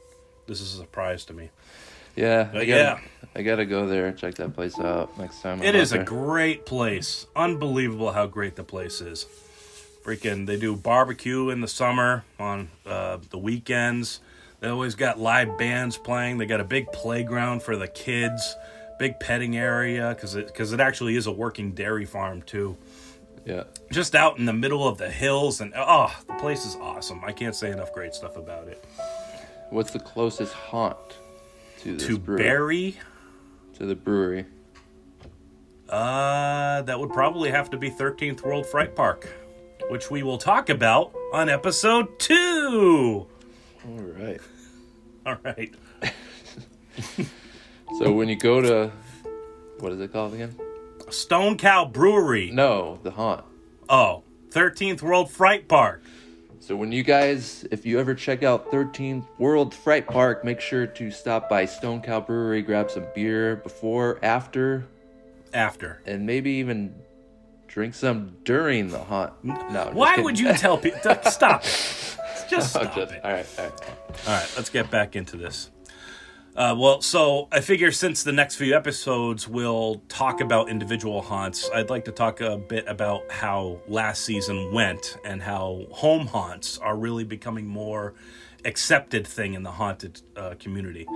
this 0.47 0.61
is 0.61 0.75
a 0.75 0.77
surprise 0.77 1.25
to 1.25 1.33
me. 1.33 1.49
Yeah. 2.15 2.49
I 2.51 2.65
gotta, 2.65 2.67
yeah. 2.67 2.99
I 3.35 3.41
gotta 3.41 3.65
go 3.65 3.87
there 3.87 4.07
and 4.07 4.17
check 4.17 4.35
that 4.35 4.53
place 4.53 4.79
out 4.79 5.17
next 5.17 5.41
time. 5.41 5.59
I'm 5.59 5.65
It 5.65 5.75
is 5.75 5.91
a 5.91 6.03
great 6.03 6.65
place. 6.65 7.25
Unbelievable 7.35 8.11
how 8.11 8.27
great 8.27 8.55
the 8.55 8.63
place 8.63 9.01
is. 9.01 9.25
Freaking, 10.03 10.45
they 10.45 10.57
do 10.57 10.75
barbecue 10.75 11.49
in 11.49 11.61
the 11.61 11.67
summer 11.67 12.25
on 12.37 12.69
uh, 12.85 13.17
the 13.29 13.37
weekends. 13.37 14.19
They 14.59 14.67
always 14.69 14.95
got 14.95 15.19
live 15.19 15.57
bands 15.57 15.97
playing. 15.97 16.37
They 16.37 16.45
got 16.45 16.59
a 16.59 16.65
big 16.65 16.91
playground 16.91 17.63
for 17.63 17.75
the 17.75 17.87
kids, 17.87 18.55
big 18.99 19.19
petting 19.19 19.57
area 19.57 20.13
because 20.15 20.35
it 20.35 20.47
because 20.47 20.71
it 20.71 20.79
actually 20.79 21.15
is 21.15 21.25
a 21.25 21.31
working 21.31 21.71
dairy 21.71 22.05
farm 22.05 22.41
too. 22.41 22.77
Yeah. 23.45 23.63
Just 23.91 24.15
out 24.15 24.37
in 24.39 24.45
the 24.45 24.53
middle 24.53 24.87
of 24.87 24.97
the 24.97 25.09
hills, 25.09 25.59
and 25.59 25.73
oh, 25.75 26.15
the 26.27 26.33
place 26.35 26.65
is 26.65 26.75
awesome. 26.77 27.23
I 27.25 27.33
can't 27.33 27.55
say 27.55 27.71
enough 27.71 27.93
great 27.93 28.13
stuff 28.13 28.37
about 28.37 28.67
it. 28.67 28.83
What's 29.73 29.89
the 29.89 29.99
closest 29.99 30.53
haunt 30.53 30.95
to 31.79 31.93
this 31.97 32.05
to 32.05 32.19
brewery? 32.19 32.91
Barre, 32.91 32.93
To 33.79 33.85
the 33.87 33.95
brewery. 33.95 34.45
Uh, 35.89 36.83
that 36.83 36.99
would 36.99 37.09
probably 37.11 37.49
have 37.49 37.71
to 37.71 37.77
be 37.77 37.89
13th 37.89 38.43
World 38.43 38.67
Fright 38.67 38.95
Park, 38.95 39.27
which 39.89 40.11
we 40.11 40.21
will 40.21 40.37
talk 40.37 40.69
about 40.69 41.11
on 41.33 41.49
episode 41.49 42.19
two. 42.19 43.25
All 43.87 43.97
right. 43.97 44.39
All 45.25 45.37
right. 45.43 45.73
So 47.99 48.11
when 48.11 48.27
you 48.27 48.35
go 48.35 48.59
to, 48.59 48.91
what 49.79 49.91
is 49.91 49.99
it 49.99 50.11
called 50.11 50.33
again? 50.33 50.55
Stone 51.09 51.59
Cow 51.59 51.85
Brewery. 51.85 52.49
No, 52.51 52.97
the 53.03 53.11
haunt. 53.11 53.43
Oh, 53.87 54.23
13th 54.49 55.03
World 55.03 55.29
Fright 55.29 55.67
Park. 55.67 56.01
So 56.65 56.77
when 56.77 56.93
you 56.93 57.03
guys, 57.03 57.65
if 57.71 57.85
you 57.85 57.99
ever 57.99 58.15
check 58.15 58.41
out 58.41 58.71
13th 58.71 59.25
World 59.37 59.73
Fright 59.73 60.07
Park, 60.07 60.45
make 60.45 60.61
sure 60.61 60.87
to 60.87 61.11
stop 61.11 61.49
by 61.49 61.65
Stone 61.65 62.03
Cow 62.03 62.21
Brewery, 62.21 62.61
grab 62.61 62.89
some 62.89 63.05
beer 63.13 63.57
before, 63.57 64.17
after, 64.23 64.87
After. 65.53 66.01
and 66.05 66.25
maybe 66.25 66.51
even 66.51 66.95
drink 67.67 67.93
some 67.95 68.37
during 68.45 68.87
the 68.87 68.99
haunt. 68.99 69.33
No. 69.43 69.89
Why 69.91 70.15
would 70.19 70.39
you 70.39 70.53
tell 70.53 70.77
people? 70.85 71.17
Stop 71.29 71.65
it. 71.65 72.17
Just 72.49 72.69
stop 72.69 72.95
just- 72.95 73.11
it. 73.11 73.25
all 73.25 73.31
right, 73.31 73.45
all 73.59 73.65
right. 73.65 73.81
All 74.27 74.33
right, 74.33 74.53
let's 74.55 74.69
get 74.69 74.89
back 74.89 75.17
into 75.17 75.35
this. 75.35 75.69
Uh, 76.55 76.75
well, 76.77 77.01
so 77.01 77.47
I 77.51 77.61
figure 77.61 77.91
since 77.91 78.21
the 78.21 78.31
next 78.31 78.57
few 78.57 78.75
episodes 78.75 79.47
we'll 79.47 80.03
talk 80.07 80.39
about 80.39 80.69
individual 80.69 81.23
haunts, 81.23 81.67
I'd 81.73 81.89
like 81.89 82.05
to 82.05 82.11
talk 82.11 82.41
a 82.41 82.57
bit 82.57 82.87
about 82.87 83.31
how 83.31 83.81
last 83.87 84.23
season 84.23 84.71
went 84.71 85.17
and 85.25 85.41
how 85.41 85.87
home 85.89 86.27
haunts 86.27 86.77
are 86.77 86.95
really 86.95 87.23
becoming 87.23 87.65
more 87.65 88.13
accepted 88.65 89.25
thing 89.25 89.55
in 89.55 89.63
the 89.63 89.71
haunted 89.71 90.21
uh, 90.35 90.53
community. 90.59 91.07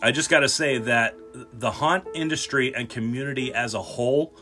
I 0.00 0.12
just 0.12 0.30
got 0.30 0.40
to 0.40 0.48
say 0.48 0.78
that 0.78 1.14
the 1.52 1.72
haunt 1.72 2.04
industry 2.14 2.74
and 2.74 2.88
community 2.88 3.52
as 3.52 3.74
a 3.74 3.82
whole 3.82 4.34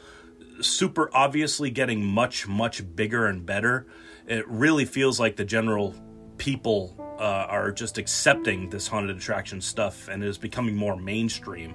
super 0.61 1.11
obviously 1.12 1.71
getting 1.71 2.04
much, 2.04 2.47
much 2.47 2.85
bigger 2.95 3.26
and 3.26 3.45
better. 3.45 3.88
It 4.28 4.47
really 4.47 4.85
feels 4.85 5.18
like 5.18 5.35
the 5.35 5.45
general 5.45 5.97
people 6.37 7.07
uh, 7.18 7.46
are 7.48 7.72
just 7.72 7.98
accepting 7.98 8.70
this 8.70 8.87
haunted 8.87 9.16
attraction 9.16 9.60
stuff 9.60 10.08
and 10.08 10.22
it 10.22 10.28
is 10.28 10.38
becoming 10.38 10.76
more 10.76 10.96
mainstream. 10.96 11.75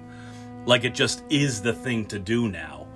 Like 0.66 0.84
it 0.84 0.94
just 0.94 1.24
is 1.28 1.60
the 1.60 1.72
thing 1.72 2.06
to 2.06 2.18
do 2.18 2.48
now. 2.48 2.86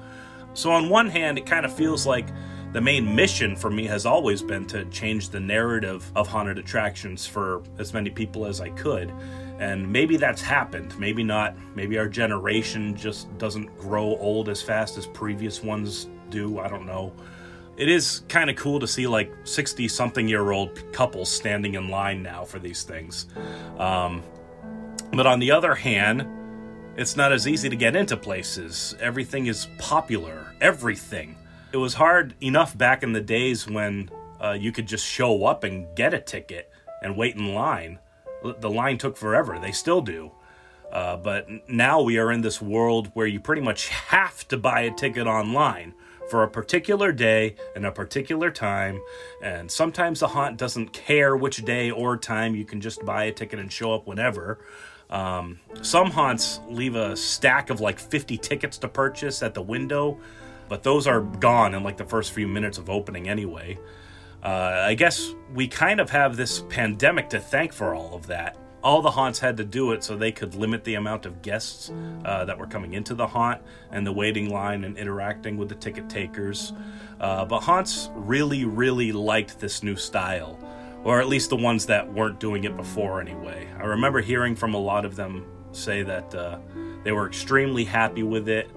So, 0.55 0.73
on 0.73 0.88
one 0.88 1.09
hand, 1.09 1.38
it 1.38 1.47
kind 1.47 1.64
of 1.64 1.73
feels 1.73 2.07
like 2.07 2.26
the 2.73 2.81
main 2.81 3.14
mission 3.14 3.57
for 3.57 3.71
me 3.71 3.87
has 3.87 4.05
always 4.05 4.43
been 4.43 4.67
to 4.67 4.85
change 4.87 5.31
the 5.31 5.40
narrative 5.40 6.11
of 6.17 6.26
haunted 6.26 6.59
attractions 6.59 7.26
for 7.26 7.62
as 7.78 7.95
many 7.95 8.11
people 8.11 8.45
as 8.45 8.61
I 8.61 8.71
could. 8.71 9.12
And 9.59 9.90
maybe 9.90 10.17
that's 10.17 10.43
happened, 10.43 10.99
maybe 10.99 11.23
not. 11.25 11.57
Maybe 11.75 11.99
our 11.99 12.09
generation 12.09 12.97
just 12.97 13.37
doesn't 13.38 13.76
grow 13.78 14.17
old 14.17 14.49
as 14.49 14.61
fast 14.61 14.99
as 14.99 15.07
previous 15.07 15.62
ones 15.62 16.09
do. 16.31 16.59
I 16.59 16.69
don't 16.69 16.87
know. 16.87 17.12
It 17.78 17.88
is 17.88 18.23
kind 18.28 18.50
of 18.50 18.56
cool 18.56 18.80
to 18.80 18.87
see 18.87 19.06
like 19.06 19.32
60 19.44 19.88
something 19.88 20.28
year 20.28 20.50
old 20.50 20.92
couples 20.92 21.30
standing 21.30 21.75
in 21.75 21.88
line 21.88 22.23
now 22.23 22.44
for 22.44 22.58
these 22.58 22.82
things. 22.82 23.26
Um, 23.78 24.23
but 25.12 25.26
on 25.26 25.38
the 25.38 25.52
other 25.52 25.75
hand, 25.75 26.26
it's 26.97 27.16
not 27.16 27.32
as 27.32 27.47
easy 27.47 27.68
to 27.68 27.76
get 27.76 27.94
into 27.94 28.16
places. 28.16 28.97
Everything 29.00 29.47
is 29.47 29.68
popular. 29.78 30.52
Everything. 30.61 31.37
It 31.73 31.76
was 31.76 31.94
hard 31.94 32.35
enough 32.42 32.76
back 32.76 33.02
in 33.02 33.12
the 33.12 33.20
days 33.20 33.68
when 33.68 34.11
uh, 34.42 34.56
you 34.58 34.73
could 34.73 34.88
just 34.88 35.06
show 35.06 35.47
up 35.47 35.62
and 35.62 35.87
get 35.94 36.12
a 36.12 36.20
ticket 36.20 36.70
and 37.02 37.16
wait 37.16 37.37
in 37.37 37.54
line 37.54 38.00
the 38.42 38.70
line 38.70 38.99
took 38.99 39.16
forever. 39.16 39.58
They 39.61 39.73
still 39.73 40.00
do. 40.00 40.32
Uh, 40.92 41.16
but 41.16 41.49
now 41.68 42.00
we 42.00 42.18
are 42.18 42.32
in 42.32 42.40
this 42.40 42.62
world 42.62 43.11
where 43.14 43.26
you 43.26 43.40
pretty 43.40 43.62
much 43.62 43.88
have 44.08 44.47
to 44.49 44.56
buy 44.56 44.82
a 44.82 44.94
ticket 44.94 45.26
online 45.26 45.94
for 46.30 46.42
a 46.42 46.49
particular 46.49 47.12
day 47.12 47.56
and 47.75 47.87
a 47.87 47.92
particular 47.92 48.50
time. 48.50 49.00
And 49.42 49.70
sometimes 49.70 50.20
the 50.20 50.28
haunt 50.28 50.56
doesn't 50.56 50.92
care 50.92 51.37
which 51.37 51.64
day 51.64 51.90
or 51.90 52.16
time. 52.16 52.54
You 52.54 52.64
can 52.64 52.80
just 52.80 53.04
buy 53.04 53.25
a 53.25 53.32
ticket 53.32 53.58
and 53.58 53.73
show 53.73 53.94
up 53.94 54.06
whenever. 54.06 54.58
Um, 55.11 55.58
some 55.82 56.11
haunts 56.11 56.61
leave 56.68 56.94
a 56.94 57.16
stack 57.16 57.70
of 57.70 57.80
like 57.80 57.99
50 57.99 58.37
tickets 58.38 58.78
to 58.78 58.88
purchase 58.88 59.42
at 59.42 59.54
the 59.54 59.62
window, 59.62 60.18
but 60.68 60.82
those 60.82 61.06
are 61.06 61.20
gone 61.20 61.75
in 61.75 61.82
like 61.82 61.97
the 61.97 62.04
first 62.04 62.32
few 62.32 62.47
minutes 62.47 62.78
of 62.78 62.90
opening 62.90 63.28
anyway. 63.28 63.78
Uh, 64.42 64.85
I 64.87 64.94
guess 64.94 65.35
we 65.54 65.66
kind 65.66 65.99
of 66.00 66.11
have 66.11 66.37
this 66.37 66.62
pandemic 66.68 67.30
to 67.30 67.40
thank 67.40 67.73
for 67.73 67.94
all 67.94 68.14
of 68.14 68.26
that. 68.26 68.56
All 68.82 69.02
the 69.02 69.11
haunts 69.11 69.40
had 69.40 69.56
to 69.56 69.64
do 69.64 69.92
it 69.92 70.04
so 70.04 70.16
they 70.16 70.30
could 70.30 70.54
limit 70.54 70.85
the 70.85 70.94
amount 70.94 71.26
of 71.26 71.42
guests 71.42 71.90
uh, 72.25 72.44
that 72.44 72.58
were 72.58 72.66
coming 72.66 72.94
into 72.94 73.14
the 73.14 73.26
haunt 73.26 73.61
and 73.90 74.06
the 74.06 74.12
waiting 74.12 74.50
line 74.50 74.85
and 74.85 74.97
interacting 74.97 75.56
with 75.56 75.68
the 75.68 75.75
ticket 75.75 76.08
takers. 76.08 76.73
Uh, 77.20 77.44
but 77.44 77.61
haunts 77.61 78.11
really, 78.14 78.64
really 78.64 79.11
liked 79.11 79.58
this 79.58 79.82
new 79.82 79.97
style, 79.97 80.58
or 81.02 81.20
at 81.20 81.28
least 81.28 81.50
the 81.50 81.56
ones 81.56 81.87
that 81.87 82.12
weren't 82.12 82.38
doing 82.38 82.64
it 82.64 82.76
before 82.76 83.20
anyway. 83.20 83.68
I 83.76 83.85
remember 83.85 84.20
hearing 84.20 84.54
from 84.54 84.75
a 84.75 84.80
lot 84.80 85.04
of 85.04 85.16
them 85.16 85.44
say 85.73 86.02
that 86.02 86.35
uh, 86.35 86.58
they 87.02 87.12
were 87.12 87.26
extremely 87.26 87.85
happy 87.85 88.23
with 88.23 88.49
it. 88.49 88.70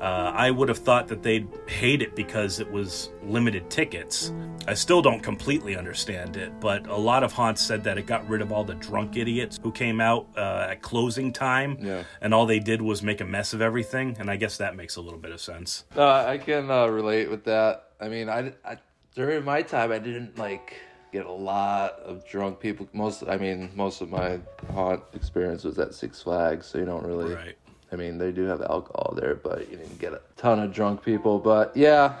Uh, 0.00 0.32
I 0.34 0.50
would 0.50 0.68
have 0.68 0.78
thought 0.78 1.08
that 1.08 1.22
they'd 1.22 1.48
hate 1.66 2.02
it 2.02 2.14
because 2.14 2.60
it 2.60 2.70
was 2.70 3.10
limited 3.22 3.70
tickets. 3.70 4.32
I 4.66 4.74
still 4.74 5.02
don't 5.02 5.22
completely 5.22 5.76
understand 5.76 6.36
it, 6.36 6.58
but 6.60 6.86
a 6.86 6.96
lot 6.96 7.22
of 7.22 7.32
haunts 7.32 7.62
said 7.62 7.84
that 7.84 7.98
it 7.98 8.06
got 8.06 8.28
rid 8.28 8.40
of 8.42 8.52
all 8.52 8.64
the 8.64 8.74
drunk 8.74 9.16
idiots 9.16 9.58
who 9.62 9.70
came 9.72 10.00
out 10.00 10.26
uh, 10.36 10.68
at 10.70 10.82
closing 10.82 11.32
time, 11.32 11.78
Yeah. 11.80 12.04
and 12.20 12.32
all 12.34 12.46
they 12.46 12.58
did 12.60 12.80
was 12.82 13.02
make 13.02 13.20
a 13.20 13.24
mess 13.26 13.52
of 13.54 13.60
everything. 13.60 14.16
And 14.18 14.30
I 14.30 14.36
guess 14.36 14.56
that 14.58 14.76
makes 14.76 14.96
a 14.96 15.00
little 15.00 15.18
bit 15.18 15.32
of 15.32 15.40
sense. 15.40 15.84
Uh, 15.96 16.24
I 16.26 16.38
can 16.38 16.70
uh, 16.70 16.86
relate 16.86 17.30
with 17.30 17.44
that. 17.44 17.90
I 18.00 18.08
mean, 18.08 18.28
I, 18.28 18.52
I 18.64 18.78
during 19.14 19.44
my 19.44 19.62
time, 19.62 19.92
I 19.92 19.98
didn't 19.98 20.38
like 20.38 20.74
get 21.12 21.26
a 21.26 21.32
lot 21.32 21.92
of 22.00 22.26
drunk 22.26 22.58
people. 22.58 22.88
Most, 22.92 23.22
I 23.28 23.36
mean, 23.36 23.70
most 23.74 24.00
of 24.00 24.10
my 24.10 24.40
haunt 24.72 25.02
experience 25.14 25.62
was 25.64 25.78
at 25.78 25.94
Six 25.94 26.20
Flags, 26.22 26.66
so 26.66 26.78
you 26.78 26.84
don't 26.84 27.04
really. 27.06 27.32
Right. 27.34 27.54
I 27.94 27.96
mean, 27.96 28.18
they 28.18 28.32
do 28.32 28.42
have 28.46 28.60
alcohol 28.60 29.14
there, 29.16 29.36
but 29.36 29.70
you 29.70 29.76
didn't 29.76 29.98
get 30.00 30.12
a 30.12 30.20
ton 30.36 30.58
of 30.58 30.72
drunk 30.72 31.04
people. 31.04 31.38
But 31.38 31.76
yeah, 31.76 32.16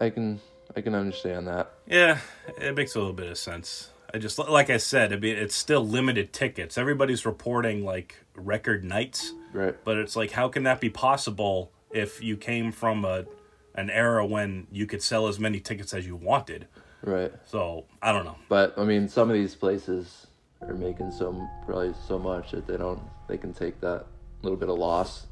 I 0.00 0.08
can 0.10 0.40
I 0.74 0.80
can 0.80 0.94
understand 0.94 1.46
that. 1.46 1.70
Yeah, 1.86 2.18
it 2.58 2.74
makes 2.74 2.94
a 2.94 2.98
little 2.98 3.12
bit 3.12 3.30
of 3.30 3.36
sense. 3.36 3.90
I 4.14 4.18
just 4.18 4.38
like 4.38 4.70
I 4.70 4.78
said, 4.78 5.12
I 5.12 5.16
mean, 5.16 5.36
it's 5.36 5.54
still 5.54 5.86
limited 5.86 6.32
tickets. 6.32 6.78
Everybody's 6.78 7.26
reporting 7.26 7.84
like 7.84 8.16
record 8.34 8.82
nights, 8.82 9.34
Right. 9.52 9.76
but 9.84 9.98
it's 9.98 10.16
like 10.16 10.30
how 10.32 10.48
can 10.48 10.62
that 10.62 10.80
be 10.80 10.88
possible 10.90 11.70
if 11.90 12.22
you 12.22 12.36
came 12.38 12.72
from 12.72 13.04
a 13.04 13.26
an 13.74 13.90
era 13.90 14.24
when 14.26 14.66
you 14.72 14.86
could 14.86 15.02
sell 15.02 15.28
as 15.28 15.38
many 15.38 15.60
tickets 15.60 15.92
as 15.92 16.06
you 16.06 16.16
wanted? 16.16 16.66
Right. 17.02 17.32
So 17.44 17.84
I 18.02 18.12
don't 18.12 18.24
know. 18.24 18.36
But 18.48 18.72
I 18.78 18.84
mean, 18.84 19.06
some 19.06 19.28
of 19.28 19.34
these 19.34 19.54
places 19.54 20.26
are 20.62 20.74
making 20.74 21.12
so 21.12 21.46
probably 21.66 21.92
so 22.08 22.18
much 22.18 22.52
that 22.52 22.66
they 22.66 22.78
don't 22.78 23.00
they 23.28 23.36
can 23.38 23.52
take 23.52 23.80
that 23.82 24.06
little 24.42 24.58
bit 24.58 24.68
of 24.68 24.78
loss. 24.78 25.26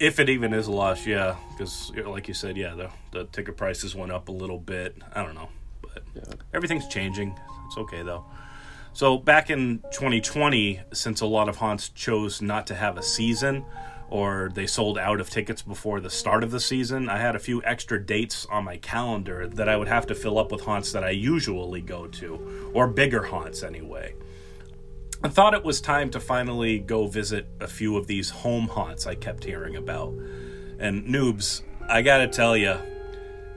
If 0.00 0.18
it 0.18 0.28
even 0.28 0.52
is 0.52 0.66
a 0.66 0.72
loss, 0.72 1.06
yeah, 1.06 1.36
because 1.52 1.92
like 2.04 2.26
you 2.28 2.34
said, 2.34 2.56
yeah, 2.56 2.74
the 2.74 2.90
the 3.12 3.24
ticket 3.26 3.56
prices 3.56 3.94
went 3.94 4.10
up 4.12 4.28
a 4.28 4.32
little 4.32 4.58
bit. 4.58 4.96
I 5.14 5.22
don't 5.22 5.34
know, 5.34 5.48
but 5.80 6.02
Yeah. 6.14 6.22
everything's 6.52 6.88
changing. 6.88 7.38
It's 7.66 7.76
okay 7.78 8.02
though. 8.02 8.24
So 8.92 9.18
back 9.18 9.50
in 9.50 9.80
2020, 9.92 10.80
since 10.92 11.20
a 11.20 11.26
lot 11.26 11.48
of 11.48 11.56
haunts 11.56 11.88
chose 11.88 12.40
not 12.42 12.66
to 12.68 12.74
have 12.74 12.96
a 12.96 13.02
season, 13.02 13.64
or 14.10 14.50
they 14.54 14.66
sold 14.66 14.98
out 14.98 15.20
of 15.20 15.30
tickets 15.30 15.62
before 15.62 16.00
the 16.00 16.10
start 16.10 16.44
of 16.44 16.50
the 16.52 16.60
season, 16.60 17.08
I 17.08 17.18
had 17.18 17.34
a 17.34 17.40
few 17.40 17.62
extra 17.64 18.04
dates 18.04 18.46
on 18.50 18.64
my 18.64 18.76
calendar 18.76 19.48
that 19.48 19.68
I 19.68 19.76
would 19.76 19.88
have 19.88 20.06
to 20.08 20.14
fill 20.14 20.38
up 20.38 20.52
with 20.52 20.60
haunts 20.62 20.92
that 20.92 21.02
I 21.02 21.10
usually 21.10 21.80
go 21.80 22.06
to, 22.06 22.70
or 22.74 22.86
bigger 22.86 23.22
haunts 23.24 23.62
anyway. 23.64 24.14
I 25.24 25.28
thought 25.28 25.54
it 25.54 25.64
was 25.64 25.80
time 25.80 26.10
to 26.10 26.20
finally 26.20 26.78
go 26.78 27.06
visit 27.06 27.46
a 27.58 27.66
few 27.66 27.96
of 27.96 28.06
these 28.06 28.28
home 28.28 28.68
haunts 28.68 29.06
I 29.06 29.14
kept 29.14 29.42
hearing 29.42 29.74
about. 29.74 30.12
And 30.78 31.06
Nubes, 31.06 31.62
I 31.88 32.02
gotta 32.02 32.28
tell 32.28 32.54
you, 32.54 32.76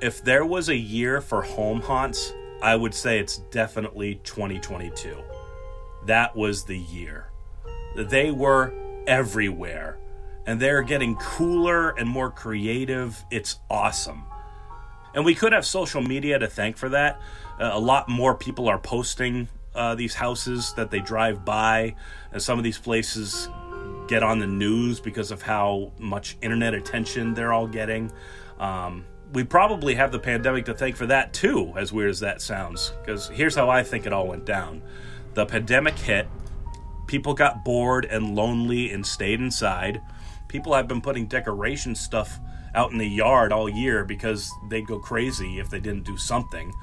if 0.02 0.24
there 0.24 0.46
was 0.46 0.70
a 0.70 0.78
year 0.78 1.20
for 1.20 1.42
home 1.42 1.82
haunts, 1.82 2.32
I 2.62 2.78
would 2.78 2.94
say 2.94 3.20
it's 3.20 3.40
definitely 3.52 4.16
2022. 4.24 5.18
That 6.06 6.38
was 6.38 6.64
the 6.64 6.78
year. 6.78 7.32
They 7.98 8.32
were 8.32 8.74
everywhere, 9.06 9.98
and 10.46 10.62
they're 10.62 10.84
getting 10.84 11.18
cooler 11.18 11.90
and 11.90 12.08
more 12.08 12.32
creative. 12.32 13.26
It's 13.30 13.60
awesome. 13.70 14.24
And 15.14 15.26
we 15.26 15.36
could 15.36 15.52
have 15.52 15.66
social 15.66 16.02
media 16.02 16.40
to 16.40 16.48
thank 16.48 16.78
for 16.78 16.88
that. 16.88 17.20
Uh, 17.60 17.72
a 17.74 17.80
lot 17.80 18.08
more 18.08 18.36
people 18.36 18.70
are 18.70 18.80
posting 18.80 19.50
uh, 19.78 19.96
these 19.96 20.16
houses 20.16 20.74
that 20.74 20.92
they 20.92 21.00
drive 21.00 21.46
by, 21.46 21.96
and 22.32 22.42
some 22.42 22.58
of 22.58 22.64
these 22.64 22.78
places 22.78 23.48
get 24.08 24.24
on 24.24 24.40
the 24.40 24.48
news 24.48 25.00
because 25.00 25.32
of 25.32 25.42
how 25.42 25.92
much 26.00 26.38
internet 26.42 26.74
attention 26.74 27.34
they're 27.34 27.54
all 27.54 27.68
getting. 27.68 28.12
Um, 28.60 29.06
we 29.34 29.44
probably 29.44 29.96
have 29.96 30.12
the 30.12 30.20
pandemic 30.20 30.66
to 30.66 30.74
thank 30.74 30.96
for 30.96 31.06
that 31.08 31.34
too, 31.34 31.74
as 31.78 31.92
weird 31.92 32.10
as 32.10 32.22
that 32.22 32.42
sounds. 32.42 32.94
Because 33.02 33.28
here's 33.30 33.56
how 33.56 33.70
I 33.70 33.84
think 33.84 34.06
it 34.06 34.14
all 34.14 34.28
went 34.28 34.46
down 34.46 34.82
the 35.34 35.46
pandemic 35.46 36.00
hit, 36.00 36.28
people 37.06 37.36
got 37.36 37.64
bored 37.64 38.06
and 38.06 38.36
lonely 38.36 38.92
and 38.92 39.06
stayed 39.06 39.40
inside. 39.40 40.02
People 40.48 40.74
have 40.74 40.88
been 40.88 41.02
putting 41.02 41.28
decoration 41.28 41.94
stuff 41.94 42.40
out 42.74 42.92
in 42.92 42.98
the 42.98 43.08
yard 43.08 43.52
all 43.52 43.70
year 43.70 44.04
because 44.04 44.52
they'd 44.70 44.88
go 44.88 44.98
crazy 44.98 45.60
if 45.60 45.70
they 45.70 45.80
didn't 45.80 46.06
do 46.06 46.18
something. 46.18 46.74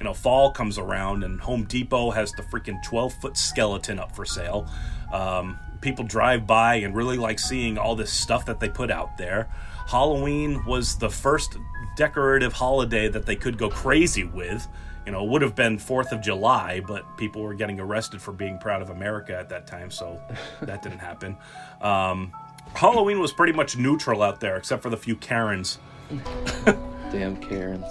You 0.00 0.04
know, 0.04 0.14
fall 0.14 0.50
comes 0.50 0.78
around 0.78 1.24
and 1.24 1.38
Home 1.42 1.64
Depot 1.64 2.10
has 2.10 2.32
the 2.32 2.42
freaking 2.42 2.82
12 2.82 3.12
foot 3.12 3.36
skeleton 3.36 3.98
up 3.98 4.16
for 4.16 4.24
sale. 4.24 4.66
Um, 5.12 5.58
people 5.82 6.06
drive 6.06 6.46
by 6.46 6.76
and 6.76 6.96
really 6.96 7.18
like 7.18 7.38
seeing 7.38 7.76
all 7.76 7.94
this 7.94 8.10
stuff 8.10 8.46
that 8.46 8.60
they 8.60 8.70
put 8.70 8.90
out 8.90 9.18
there. 9.18 9.50
Halloween 9.86 10.64
was 10.64 10.96
the 10.96 11.10
first 11.10 11.58
decorative 11.96 12.54
holiday 12.54 13.08
that 13.08 13.26
they 13.26 13.36
could 13.36 13.58
go 13.58 13.68
crazy 13.68 14.24
with. 14.24 14.66
You 15.04 15.12
know, 15.12 15.22
it 15.22 15.28
would 15.28 15.42
have 15.42 15.54
been 15.54 15.76
4th 15.76 16.12
of 16.12 16.22
July, 16.22 16.80
but 16.80 17.04
people 17.18 17.42
were 17.42 17.52
getting 17.52 17.78
arrested 17.78 18.22
for 18.22 18.32
being 18.32 18.56
proud 18.56 18.80
of 18.80 18.88
America 18.88 19.36
at 19.36 19.50
that 19.50 19.66
time, 19.66 19.90
so 19.90 20.18
that 20.62 20.80
didn't 20.80 21.00
happen. 21.00 21.36
Um, 21.82 22.32
Halloween 22.74 23.20
was 23.20 23.34
pretty 23.34 23.52
much 23.52 23.76
neutral 23.76 24.22
out 24.22 24.40
there, 24.40 24.56
except 24.56 24.82
for 24.82 24.88
the 24.88 24.96
few 24.96 25.16
Karens. 25.16 25.78
Damn 27.10 27.36
Karens. 27.36 27.84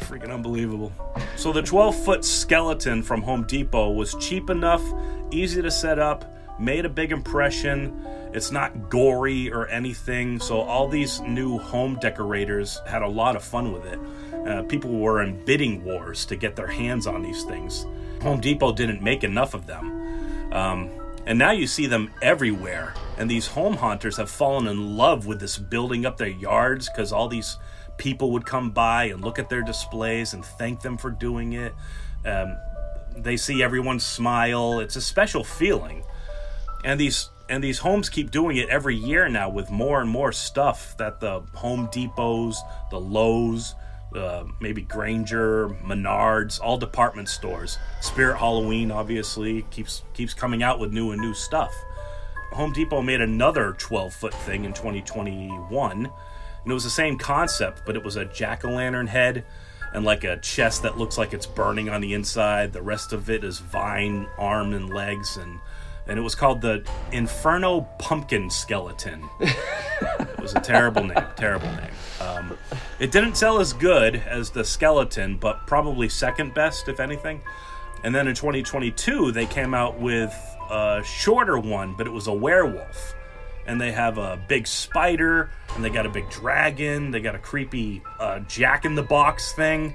Freaking 0.00 0.32
unbelievable. 0.32 0.92
So 1.36 1.52
the 1.52 1.62
12 1.62 2.04
foot 2.04 2.24
skeleton 2.24 3.02
from 3.02 3.22
Home 3.22 3.44
Depot 3.44 3.90
was 3.90 4.14
cheap 4.20 4.48
enough, 4.48 4.82
easy 5.30 5.60
to 5.60 5.70
set 5.70 5.98
up, 5.98 6.24
made 6.60 6.84
a 6.84 6.88
big 6.88 7.10
impression. 7.10 8.06
It's 8.32 8.52
not 8.52 8.88
gory 8.88 9.52
or 9.52 9.66
anything, 9.68 10.38
so 10.38 10.60
all 10.60 10.86
these 10.88 11.20
new 11.20 11.58
home 11.58 11.98
decorators 12.00 12.80
had 12.86 13.02
a 13.02 13.08
lot 13.08 13.34
of 13.34 13.42
fun 13.42 13.72
with 13.72 13.84
it. 13.86 13.98
Uh, 14.46 14.62
people 14.62 14.90
were 14.90 15.22
in 15.22 15.44
bidding 15.44 15.84
wars 15.84 16.24
to 16.26 16.36
get 16.36 16.54
their 16.54 16.68
hands 16.68 17.06
on 17.08 17.22
these 17.22 17.42
things. 17.42 17.86
Home 18.22 18.40
Depot 18.40 18.72
didn't 18.72 19.02
make 19.02 19.24
enough 19.24 19.54
of 19.54 19.66
them. 19.66 20.52
Um, 20.52 20.90
and 21.26 21.38
now 21.38 21.50
you 21.50 21.66
see 21.66 21.86
them 21.86 22.10
everywhere. 22.22 22.94
And 23.18 23.30
these 23.30 23.48
home 23.48 23.76
haunters 23.76 24.16
have 24.16 24.30
fallen 24.30 24.66
in 24.66 24.96
love 24.96 25.26
with 25.26 25.40
this 25.40 25.58
building 25.58 26.06
up 26.06 26.16
their 26.16 26.28
yards 26.28 26.88
because 26.88 27.12
all 27.12 27.28
these 27.28 27.56
people 28.00 28.30
would 28.32 28.46
come 28.46 28.70
by 28.70 29.04
and 29.04 29.20
look 29.20 29.38
at 29.38 29.50
their 29.50 29.60
displays 29.60 30.32
and 30.32 30.42
thank 30.42 30.80
them 30.80 30.96
for 30.96 31.10
doing 31.10 31.52
it. 31.52 31.74
Um, 32.24 32.56
they 33.14 33.36
see 33.36 33.62
everyone 33.62 34.00
smile. 34.00 34.80
It's 34.80 34.96
a 34.96 35.02
special 35.02 35.44
feeling, 35.44 36.02
and 36.82 36.98
these 36.98 37.28
and 37.48 37.62
these 37.62 37.78
homes 37.78 38.08
keep 38.08 38.30
doing 38.30 38.56
it 38.56 38.68
every 38.70 38.96
year 38.96 39.28
now 39.28 39.50
with 39.50 39.70
more 39.70 40.00
and 40.00 40.08
more 40.08 40.32
stuff 40.32 40.96
that 40.96 41.20
the 41.20 41.40
Home 41.54 41.88
Depots, 41.88 42.56
the 42.90 43.00
Lowe's, 43.00 43.74
uh, 44.14 44.44
maybe 44.60 44.82
Grainger, 44.82 45.68
Menards, 45.84 46.60
all 46.60 46.78
department 46.78 47.28
stores. 47.28 47.76
Spirit 48.00 48.38
Halloween 48.38 48.90
obviously 48.90 49.62
keeps 49.70 50.02
keeps 50.14 50.32
coming 50.32 50.62
out 50.62 50.78
with 50.78 50.92
new 50.92 51.10
and 51.10 51.20
new 51.20 51.34
stuff. 51.34 51.72
Home 52.52 52.72
Depot 52.72 53.02
made 53.02 53.20
another 53.20 53.74
12 53.78 54.14
foot 54.14 54.34
thing 54.34 54.64
in 54.64 54.72
2021, 54.72 56.10
and 56.62 56.70
it 56.70 56.74
was 56.74 56.84
the 56.84 56.90
same 56.90 57.18
concept, 57.18 57.82
but 57.86 57.96
it 57.96 58.04
was 58.04 58.16
a 58.16 58.24
jack 58.26 58.64
o' 58.64 58.70
lantern 58.70 59.06
head 59.06 59.44
and 59.92 60.04
like 60.04 60.24
a 60.24 60.36
chest 60.38 60.82
that 60.82 60.98
looks 60.98 61.18
like 61.18 61.32
it's 61.32 61.46
burning 61.46 61.88
on 61.88 62.00
the 62.00 62.14
inside. 62.14 62.72
The 62.72 62.82
rest 62.82 63.12
of 63.12 63.28
it 63.28 63.44
is 63.44 63.58
vine 63.58 64.28
arm 64.38 64.72
and 64.72 64.92
legs 64.92 65.36
and 65.36 65.60
and 66.06 66.18
it 66.18 66.22
was 66.22 66.34
called 66.34 66.60
the 66.60 66.82
Inferno 67.12 67.82
Pumpkin 67.98 68.50
Skeleton. 68.50 69.28
it 69.40 70.40
was 70.40 70.54
a 70.54 70.60
terrible 70.60 71.04
name, 71.04 71.24
terrible 71.36 71.68
name. 71.68 71.90
Um, 72.20 72.58
it 72.98 73.12
didn't 73.12 73.36
sell 73.36 73.60
as 73.60 73.72
good 73.72 74.16
as 74.16 74.50
the 74.50 74.64
skeleton, 74.64 75.36
but 75.36 75.66
probably 75.68 76.08
second 76.08 76.52
best, 76.52 76.88
if 76.88 76.98
anything. 76.98 77.40
And 78.02 78.12
then 78.12 78.26
in 78.26 78.34
2022, 78.34 79.30
they 79.30 79.46
came 79.46 79.72
out 79.72 80.00
with 80.00 80.34
a 80.68 81.00
shorter 81.04 81.58
one, 81.58 81.94
but 81.96 82.08
it 82.08 82.12
was 82.12 82.26
a 82.26 82.32
werewolf. 82.32 83.14
And 83.66 83.80
they 83.80 83.92
have 83.92 84.18
a 84.18 84.40
big 84.48 84.66
spider, 84.66 85.50
and 85.74 85.84
they 85.84 85.90
got 85.90 86.06
a 86.06 86.10
big 86.10 86.28
dragon, 86.30 87.10
they 87.10 87.20
got 87.20 87.34
a 87.34 87.38
creepy 87.38 88.02
uh, 88.18 88.40
jack 88.40 88.84
in 88.84 88.94
the 88.94 89.02
box 89.02 89.52
thing 89.52 89.94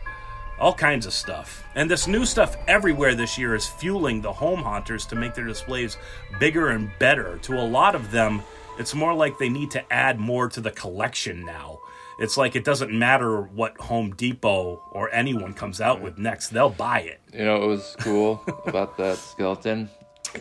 all 0.59 0.73
kinds 0.73 1.05
of 1.05 1.13
stuff. 1.13 1.65
And 1.75 1.89
this 1.89 2.07
new 2.07 2.25
stuff 2.25 2.55
everywhere 2.67 3.15
this 3.15 3.37
year 3.37 3.55
is 3.55 3.67
fueling 3.67 4.21
the 4.21 4.31
home 4.31 4.61
haunters 4.61 5.05
to 5.07 5.15
make 5.15 5.33
their 5.33 5.45
displays 5.45 5.97
bigger 6.39 6.69
and 6.69 6.89
better. 6.99 7.37
To 7.43 7.59
a 7.59 7.65
lot 7.65 7.95
of 7.95 8.11
them, 8.11 8.41
it's 8.79 8.93
more 8.93 9.13
like 9.13 9.37
they 9.37 9.49
need 9.49 9.71
to 9.71 9.93
add 9.93 10.19
more 10.19 10.49
to 10.49 10.61
the 10.61 10.71
collection 10.71 11.45
now. 11.45 11.79
It's 12.17 12.37
like 12.37 12.55
it 12.55 12.63
doesn't 12.63 12.97
matter 12.97 13.41
what 13.41 13.77
Home 13.77 14.15
Depot 14.15 14.81
or 14.91 15.13
anyone 15.13 15.53
comes 15.53 15.81
out 15.81 16.01
with 16.01 16.17
next, 16.17 16.49
they'll 16.49 16.69
buy 16.69 17.01
it. 17.01 17.19
You 17.33 17.43
know 17.43 17.61
it 17.63 17.67
was 17.67 17.95
cool 17.99 18.41
about 18.65 18.97
that 18.97 19.17
skeleton? 19.17 19.89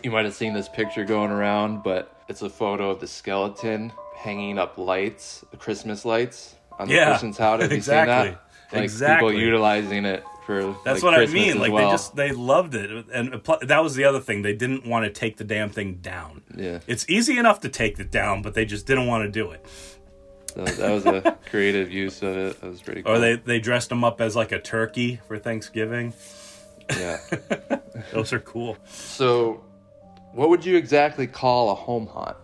You 0.03 0.11
might 0.11 0.25
have 0.25 0.33
seen 0.35 0.53
this 0.53 0.69
picture 0.69 1.03
going 1.03 1.31
around, 1.31 1.83
but 1.83 2.11
it's 2.27 2.41
a 2.41 2.49
photo 2.49 2.89
of 2.91 2.99
the 2.99 3.07
skeleton 3.07 3.91
hanging 4.15 4.57
up 4.57 4.77
lights, 4.77 5.43
Christmas 5.59 6.05
lights 6.05 6.55
on 6.79 6.87
the 6.87 6.95
Yeah, 6.95 7.13
person's 7.13 7.37
house. 7.37 7.61
Have 7.61 7.71
you 7.71 7.77
exactly. 7.77 8.13
seen 8.29 8.33
that? 8.33 8.73
Like 8.73 8.83
Exactly. 8.83 9.29
people 9.33 9.41
utilizing 9.43 10.05
it 10.05 10.23
for 10.45 10.75
That's 10.83 11.01
like, 11.01 11.03
what 11.03 11.15
Christmas 11.15 11.41
I 11.41 11.45
mean. 11.47 11.59
Like 11.59 11.71
well. 11.71 11.87
they 11.89 11.93
just 11.93 12.15
they 12.15 12.31
loved 12.31 12.75
it, 12.75 13.05
and 13.13 13.41
that 13.61 13.79
was 13.83 13.95
the 13.95 14.03
other 14.05 14.19
thing. 14.19 14.41
They 14.41 14.53
didn't 14.55 14.85
want 14.85 15.05
to 15.05 15.11
take 15.11 15.37
the 15.37 15.43
damn 15.43 15.69
thing 15.69 15.95
down. 16.01 16.41
Yeah. 16.55 16.79
it's 16.87 17.07
easy 17.09 17.37
enough 17.37 17.61
to 17.61 17.69
take 17.69 17.99
it 17.99 18.11
down, 18.11 18.41
but 18.41 18.53
they 18.53 18.65
just 18.65 18.85
didn't 18.87 19.07
want 19.07 19.23
to 19.25 19.31
do 19.31 19.51
it. 19.51 19.65
So 20.53 20.63
that 20.65 20.91
was 20.91 21.05
a 21.05 21.37
creative 21.49 21.91
use 21.91 22.21
of 22.21 22.35
it. 22.37 22.61
That 22.61 22.69
was 22.69 22.81
pretty 22.81 23.03
cool. 23.03 23.13
Or 23.13 23.19
they 23.19 23.35
they 23.35 23.59
dressed 23.59 23.91
him 23.91 24.03
up 24.03 24.19
as 24.21 24.35
like 24.35 24.51
a 24.51 24.59
turkey 24.59 25.19
for 25.27 25.37
Thanksgiving. 25.37 26.13
Yeah. 26.89 27.17
Those 28.13 28.31
are 28.33 28.39
cool. 28.39 28.77
So, 28.87 29.63
what 30.35 30.49
would 30.49 30.65
you 30.65 30.75
exactly 30.75 31.27
call 31.27 31.71
a 31.71 31.75
home 31.75 32.07
haunt? 32.07 32.35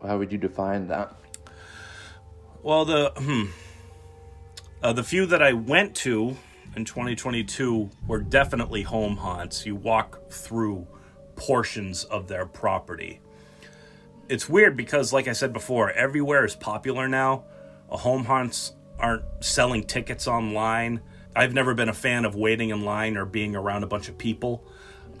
How 0.00 0.16
would 0.16 0.30
you 0.30 0.38
define 0.38 0.86
that? 0.88 1.14
Well, 2.62 2.84
the 2.84 3.12
hmm, 3.16 3.46
uh, 4.82 4.92
the 4.92 5.02
few 5.02 5.26
that 5.26 5.42
I 5.42 5.52
went 5.52 5.96
to 5.96 6.36
in 6.76 6.84
2022 6.84 7.90
were 8.06 8.20
definitely 8.20 8.82
home 8.82 9.16
haunts. 9.16 9.66
You 9.66 9.74
walk 9.74 10.30
through 10.30 10.86
portions 11.34 12.04
of 12.04 12.28
their 12.28 12.46
property. 12.46 13.20
It's 14.28 14.48
weird 14.48 14.76
because, 14.76 15.12
like 15.12 15.26
I 15.26 15.32
said 15.32 15.52
before, 15.52 15.90
everywhere 15.90 16.44
is 16.44 16.54
popular 16.54 17.08
now. 17.08 17.44
Uh, 17.90 17.96
home 17.96 18.24
haunts 18.24 18.72
aren't 19.00 19.24
selling 19.40 19.82
tickets 19.82 20.28
online. 20.28 21.00
I've 21.34 21.54
never 21.54 21.74
been 21.74 21.88
a 21.88 21.94
fan 21.94 22.24
of 22.24 22.36
waiting 22.36 22.70
in 22.70 22.84
line 22.84 23.16
or 23.16 23.24
being 23.24 23.56
around 23.56 23.82
a 23.82 23.88
bunch 23.88 24.08
of 24.08 24.16
people. 24.16 24.64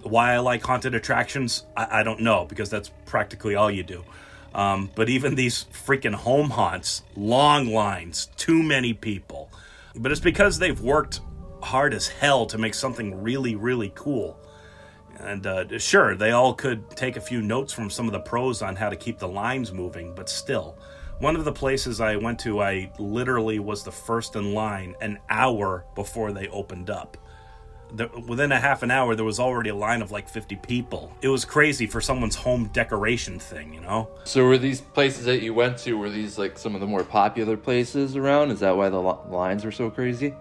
Why 0.02 0.34
I 0.34 0.38
like 0.38 0.62
haunted 0.62 0.94
attractions, 0.94 1.66
I, 1.76 2.00
I 2.00 2.02
don't 2.02 2.20
know 2.20 2.44
because 2.44 2.70
that's 2.70 2.90
practically 3.06 3.54
all 3.54 3.70
you 3.70 3.82
do. 3.82 4.04
Um, 4.54 4.90
but 4.94 5.08
even 5.08 5.34
these 5.34 5.64
freaking 5.72 6.14
home 6.14 6.50
haunts, 6.50 7.02
long 7.16 7.68
lines, 7.68 8.28
too 8.36 8.62
many 8.62 8.92
people. 8.92 9.50
But 9.94 10.12
it's 10.12 10.20
because 10.20 10.58
they've 10.58 10.80
worked 10.80 11.20
hard 11.62 11.94
as 11.94 12.08
hell 12.08 12.46
to 12.46 12.58
make 12.58 12.74
something 12.74 13.22
really, 13.22 13.54
really 13.54 13.92
cool. 13.94 14.38
And 15.18 15.46
uh, 15.46 15.78
sure, 15.78 16.14
they 16.16 16.32
all 16.32 16.54
could 16.54 16.90
take 16.90 17.16
a 17.16 17.20
few 17.20 17.40
notes 17.40 17.72
from 17.72 17.90
some 17.90 18.06
of 18.06 18.12
the 18.12 18.20
pros 18.20 18.62
on 18.62 18.76
how 18.76 18.88
to 18.88 18.96
keep 18.96 19.18
the 19.18 19.28
lines 19.28 19.72
moving, 19.72 20.14
but 20.14 20.28
still. 20.28 20.76
One 21.18 21.36
of 21.36 21.44
the 21.44 21.52
places 21.52 22.00
I 22.00 22.16
went 22.16 22.40
to, 22.40 22.60
I 22.60 22.90
literally 22.98 23.60
was 23.60 23.84
the 23.84 23.92
first 23.92 24.34
in 24.34 24.54
line 24.54 24.96
an 25.00 25.18
hour 25.30 25.84
before 25.94 26.32
they 26.32 26.48
opened 26.48 26.90
up. 26.90 27.16
The, 27.94 28.08
within 28.26 28.52
a 28.52 28.58
half 28.58 28.82
an 28.82 28.90
hour, 28.90 29.14
there 29.14 29.24
was 29.24 29.38
already 29.38 29.68
a 29.68 29.74
line 29.74 30.00
of 30.00 30.10
like 30.10 30.28
50 30.28 30.56
people. 30.56 31.12
It 31.20 31.28
was 31.28 31.44
crazy 31.44 31.86
for 31.86 32.00
someone's 32.00 32.36
home 32.36 32.70
decoration 32.72 33.38
thing, 33.38 33.74
you 33.74 33.80
know? 33.82 34.08
So, 34.24 34.44
were 34.44 34.56
these 34.56 34.80
places 34.80 35.26
that 35.26 35.42
you 35.42 35.52
went 35.52 35.76
to, 35.78 35.98
were 35.98 36.08
these 36.08 36.38
like 36.38 36.58
some 36.58 36.74
of 36.74 36.80
the 36.80 36.86
more 36.86 37.04
popular 37.04 37.56
places 37.56 38.16
around? 38.16 38.50
Is 38.50 38.60
that 38.60 38.76
why 38.76 38.88
the 38.88 39.00
li- 39.00 39.18
lines 39.28 39.64
were 39.64 39.72
so 39.72 39.90
crazy? 39.90 40.34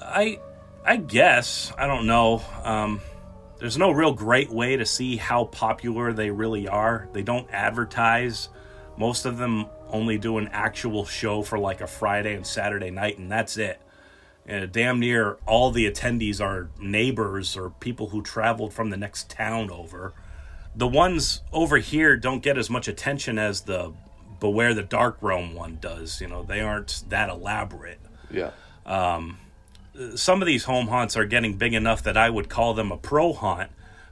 I 0.00 0.38
I 0.84 0.96
guess 0.96 1.72
I 1.76 1.86
don't 1.88 2.06
know. 2.06 2.42
Um, 2.62 3.00
there's 3.58 3.78
no 3.78 3.90
real 3.90 4.12
great 4.12 4.50
way 4.50 4.76
to 4.76 4.86
see 4.86 5.16
how 5.16 5.46
popular 5.46 6.12
they 6.12 6.30
really 6.30 6.68
are. 6.68 7.08
They 7.12 7.22
don't 7.22 7.50
advertise. 7.50 8.48
Most 8.96 9.24
of 9.24 9.38
them 9.38 9.66
only 9.88 10.18
do 10.18 10.38
an 10.38 10.48
actual 10.52 11.04
show 11.04 11.42
for 11.42 11.58
like 11.58 11.80
a 11.80 11.86
Friday 11.86 12.34
and 12.34 12.46
Saturday 12.46 12.90
night, 12.90 13.18
and 13.18 13.30
that's 13.30 13.56
it. 13.56 13.80
Uh, 14.48 14.66
damn 14.66 15.00
near 15.00 15.38
all 15.44 15.70
the 15.72 15.90
attendees 15.90 16.40
are 16.40 16.68
neighbors 16.80 17.56
or 17.56 17.70
people 17.70 18.10
who 18.10 18.22
traveled 18.22 18.72
from 18.72 18.90
the 18.90 18.96
next 18.96 19.28
town 19.28 19.70
over. 19.70 20.12
The 20.74 20.86
ones 20.86 21.42
over 21.52 21.78
here 21.78 22.16
don't 22.16 22.42
get 22.42 22.56
as 22.56 22.70
much 22.70 22.86
attention 22.86 23.38
as 23.38 23.62
the 23.62 23.92
Beware 24.38 24.74
the 24.74 24.82
Dark 24.82 25.16
Realm 25.20 25.54
one 25.54 25.78
does. 25.80 26.20
You 26.20 26.28
know, 26.28 26.42
they 26.42 26.60
aren't 26.60 27.04
that 27.08 27.28
elaborate 27.30 27.98
Yeah. 28.30 28.50
some 30.14 30.42
of 30.42 30.46
these 30.46 30.64
home 30.64 30.88
haunts 30.88 31.16
are 31.16 31.24
getting 31.24 31.54
big 31.56 31.72
enough 31.74 32.02
that 32.02 32.16
I 32.16 32.28
would 32.28 32.48
call 32.48 32.74
them 32.74 32.92
a 32.92 32.96
pro 32.98 33.32
haunt, 33.32 33.70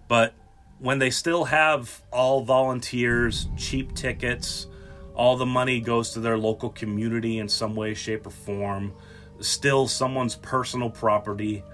but 0.08 0.32
when 0.78 0.98
they 0.98 1.10
still 1.10 1.44
have 1.44 2.02
all 2.10 2.42
volunteers, 2.42 3.46
cheap 3.56 3.94
tickets, 3.94 4.66
all 5.14 5.36
the 5.36 5.46
money 5.46 5.80
goes 5.80 6.10
to 6.12 6.20
their 6.20 6.36
local 6.38 6.70
community 6.70 7.38
in 7.38 7.48
some 7.48 7.76
way, 7.76 7.94
shape, 7.94 8.26
or 8.26 8.30
form, 8.30 8.92
still 9.46 9.88
someone's 9.88 10.36
personal 10.36 10.90
property, 10.90 11.64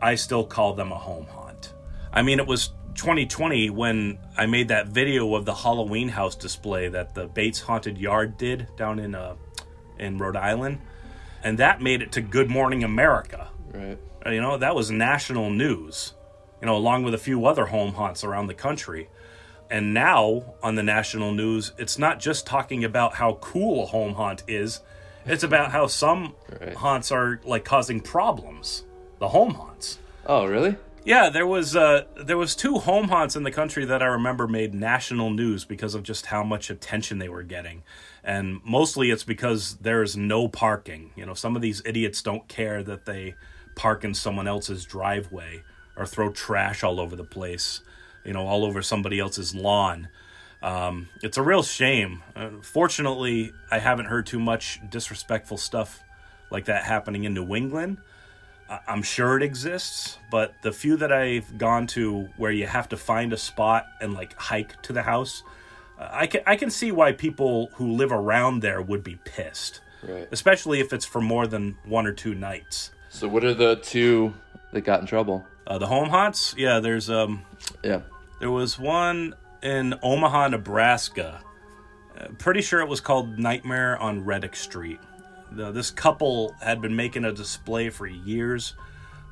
I 0.00 0.14
still 0.14 0.44
call 0.44 0.74
them 0.74 0.92
a 0.92 0.98
home 0.98 1.26
haunt. 1.26 1.74
I 2.12 2.22
mean, 2.22 2.38
it 2.38 2.46
was 2.46 2.68
2020 2.94 3.70
when 3.70 4.18
I 4.36 4.46
made 4.46 4.68
that 4.68 4.88
video 4.88 5.34
of 5.34 5.44
the 5.44 5.54
Halloween 5.54 6.08
house 6.08 6.34
display 6.34 6.88
that 6.88 7.14
the 7.14 7.26
Bates 7.26 7.60
Haunted 7.60 7.98
Yard 7.98 8.36
did 8.36 8.68
down 8.76 8.98
in 8.98 9.14
uh, 9.14 9.36
in 9.98 10.18
Rhode 10.18 10.36
Island, 10.36 10.80
and 11.42 11.58
that 11.58 11.80
made 11.80 12.02
it 12.02 12.12
to 12.12 12.20
Good 12.20 12.50
Morning 12.50 12.84
America. 12.84 13.48
Right. 13.72 13.98
Uh, 14.24 14.30
You 14.30 14.40
know, 14.40 14.56
that 14.58 14.74
was 14.74 14.90
national 14.90 15.50
news, 15.50 16.14
you 16.60 16.66
know, 16.66 16.76
along 16.76 17.04
with 17.04 17.14
a 17.14 17.18
few 17.18 17.46
other 17.46 17.66
home 17.66 17.94
haunts 17.94 18.24
around 18.24 18.46
the 18.46 18.54
country. 18.54 19.08
And 19.70 19.92
now 19.92 20.54
on 20.62 20.76
the 20.76 20.82
national 20.82 21.32
news, 21.32 21.72
it's 21.76 21.98
not 21.98 22.20
just 22.20 22.46
talking 22.46 22.84
about 22.84 23.14
how 23.14 23.34
cool 23.34 23.84
a 23.84 23.86
home 23.86 24.14
haunt 24.14 24.42
is, 24.48 24.80
it's 25.28 25.42
about 25.44 25.70
how 25.70 25.86
some 25.86 26.34
Right. 26.60 26.74
haunts 26.74 27.12
are 27.12 27.40
like 27.44 27.64
causing 27.64 28.00
problems. 28.00 28.84
The 29.18 29.28
home 29.28 29.54
haunts. 29.54 29.98
Oh, 30.26 30.46
really? 30.46 30.76
Yeah, 31.04 31.30
there 31.30 31.46
was 31.46 31.74
uh, 31.74 32.04
there 32.22 32.36
was 32.36 32.54
two 32.54 32.78
home 32.78 33.08
haunts 33.08 33.34
in 33.36 33.42
the 33.42 33.50
country 33.50 33.84
that 33.86 34.02
I 34.02 34.06
remember 34.06 34.46
made 34.46 34.74
national 34.74 35.30
news 35.30 35.64
because 35.64 35.94
of 35.94 36.02
just 36.02 36.26
how 36.26 36.42
much 36.42 36.68
attention 36.70 37.18
they 37.18 37.28
were 37.30 37.42
getting, 37.42 37.82
and 38.22 38.60
mostly 38.64 39.10
it's 39.10 39.24
because 39.24 39.76
there's 39.76 40.16
no 40.16 40.48
parking. 40.48 41.10
You 41.16 41.24
know, 41.24 41.34
some 41.34 41.56
of 41.56 41.62
these 41.62 41.80
idiots 41.86 42.20
don't 42.20 42.46
care 42.48 42.82
that 42.82 43.06
they 43.06 43.34
park 43.74 44.04
in 44.04 44.12
someone 44.12 44.46
else's 44.48 44.84
driveway 44.84 45.62
or 45.96 46.04
throw 46.04 46.30
trash 46.30 46.82
all 46.82 47.00
over 47.00 47.16
the 47.16 47.24
place. 47.24 47.80
You 48.24 48.34
know, 48.34 48.46
all 48.46 48.64
over 48.64 48.82
somebody 48.82 49.18
else's 49.18 49.54
lawn. 49.54 50.08
Um, 50.62 51.08
it's 51.22 51.36
a 51.38 51.42
real 51.42 51.62
shame. 51.62 52.22
Uh, 52.34 52.50
fortunately, 52.62 53.52
I 53.70 53.78
haven't 53.78 54.06
heard 54.06 54.26
too 54.26 54.40
much 54.40 54.80
disrespectful 54.90 55.56
stuff 55.56 56.02
like 56.50 56.64
that 56.64 56.84
happening 56.84 57.24
in 57.24 57.34
New 57.34 57.54
England. 57.54 57.98
I- 58.68 58.80
I'm 58.88 59.02
sure 59.02 59.36
it 59.36 59.42
exists, 59.42 60.18
but 60.30 60.54
the 60.62 60.72
few 60.72 60.96
that 60.96 61.12
I've 61.12 61.58
gone 61.58 61.86
to 61.88 62.28
where 62.36 62.50
you 62.50 62.66
have 62.66 62.88
to 62.90 62.96
find 62.96 63.32
a 63.32 63.36
spot 63.36 63.86
and 64.00 64.14
like 64.14 64.34
hike 64.36 64.80
to 64.82 64.92
the 64.92 65.02
house, 65.02 65.42
uh, 65.98 66.08
I 66.10 66.26
can 66.26 66.40
I 66.46 66.56
can 66.56 66.70
see 66.70 66.90
why 66.92 67.12
people 67.12 67.70
who 67.74 67.92
live 67.92 68.12
around 68.12 68.60
there 68.60 68.82
would 68.82 69.02
be 69.04 69.16
pissed. 69.24 69.80
Right. 70.00 70.28
especially 70.30 70.78
if 70.78 70.92
it's 70.92 71.04
for 71.04 71.20
more 71.20 71.48
than 71.48 71.76
one 71.84 72.06
or 72.06 72.12
two 72.12 72.32
nights. 72.32 72.92
So 73.08 73.26
what 73.26 73.42
are 73.42 73.52
the 73.52 73.74
two 73.74 74.32
that 74.72 74.82
got 74.82 75.00
in 75.00 75.06
trouble? 75.08 75.44
Uh, 75.66 75.78
the 75.78 75.88
home 75.88 76.08
haunts, 76.08 76.54
yeah, 76.56 76.78
there's 76.78 77.10
um, 77.10 77.42
Yeah. 77.82 78.02
there 78.38 78.52
was 78.52 78.78
one 78.78 79.34
in 79.62 79.94
Omaha, 80.02 80.48
Nebraska. 80.48 81.40
Uh, 82.18 82.28
pretty 82.38 82.60
sure 82.60 82.80
it 82.80 82.88
was 82.88 83.00
called 83.00 83.38
Nightmare 83.38 83.98
on 83.98 84.24
Reddick 84.24 84.56
Street. 84.56 85.00
The, 85.52 85.70
this 85.70 85.90
couple 85.90 86.54
had 86.60 86.80
been 86.80 86.94
making 86.94 87.24
a 87.24 87.32
display 87.32 87.90
for 87.90 88.06
years, 88.06 88.74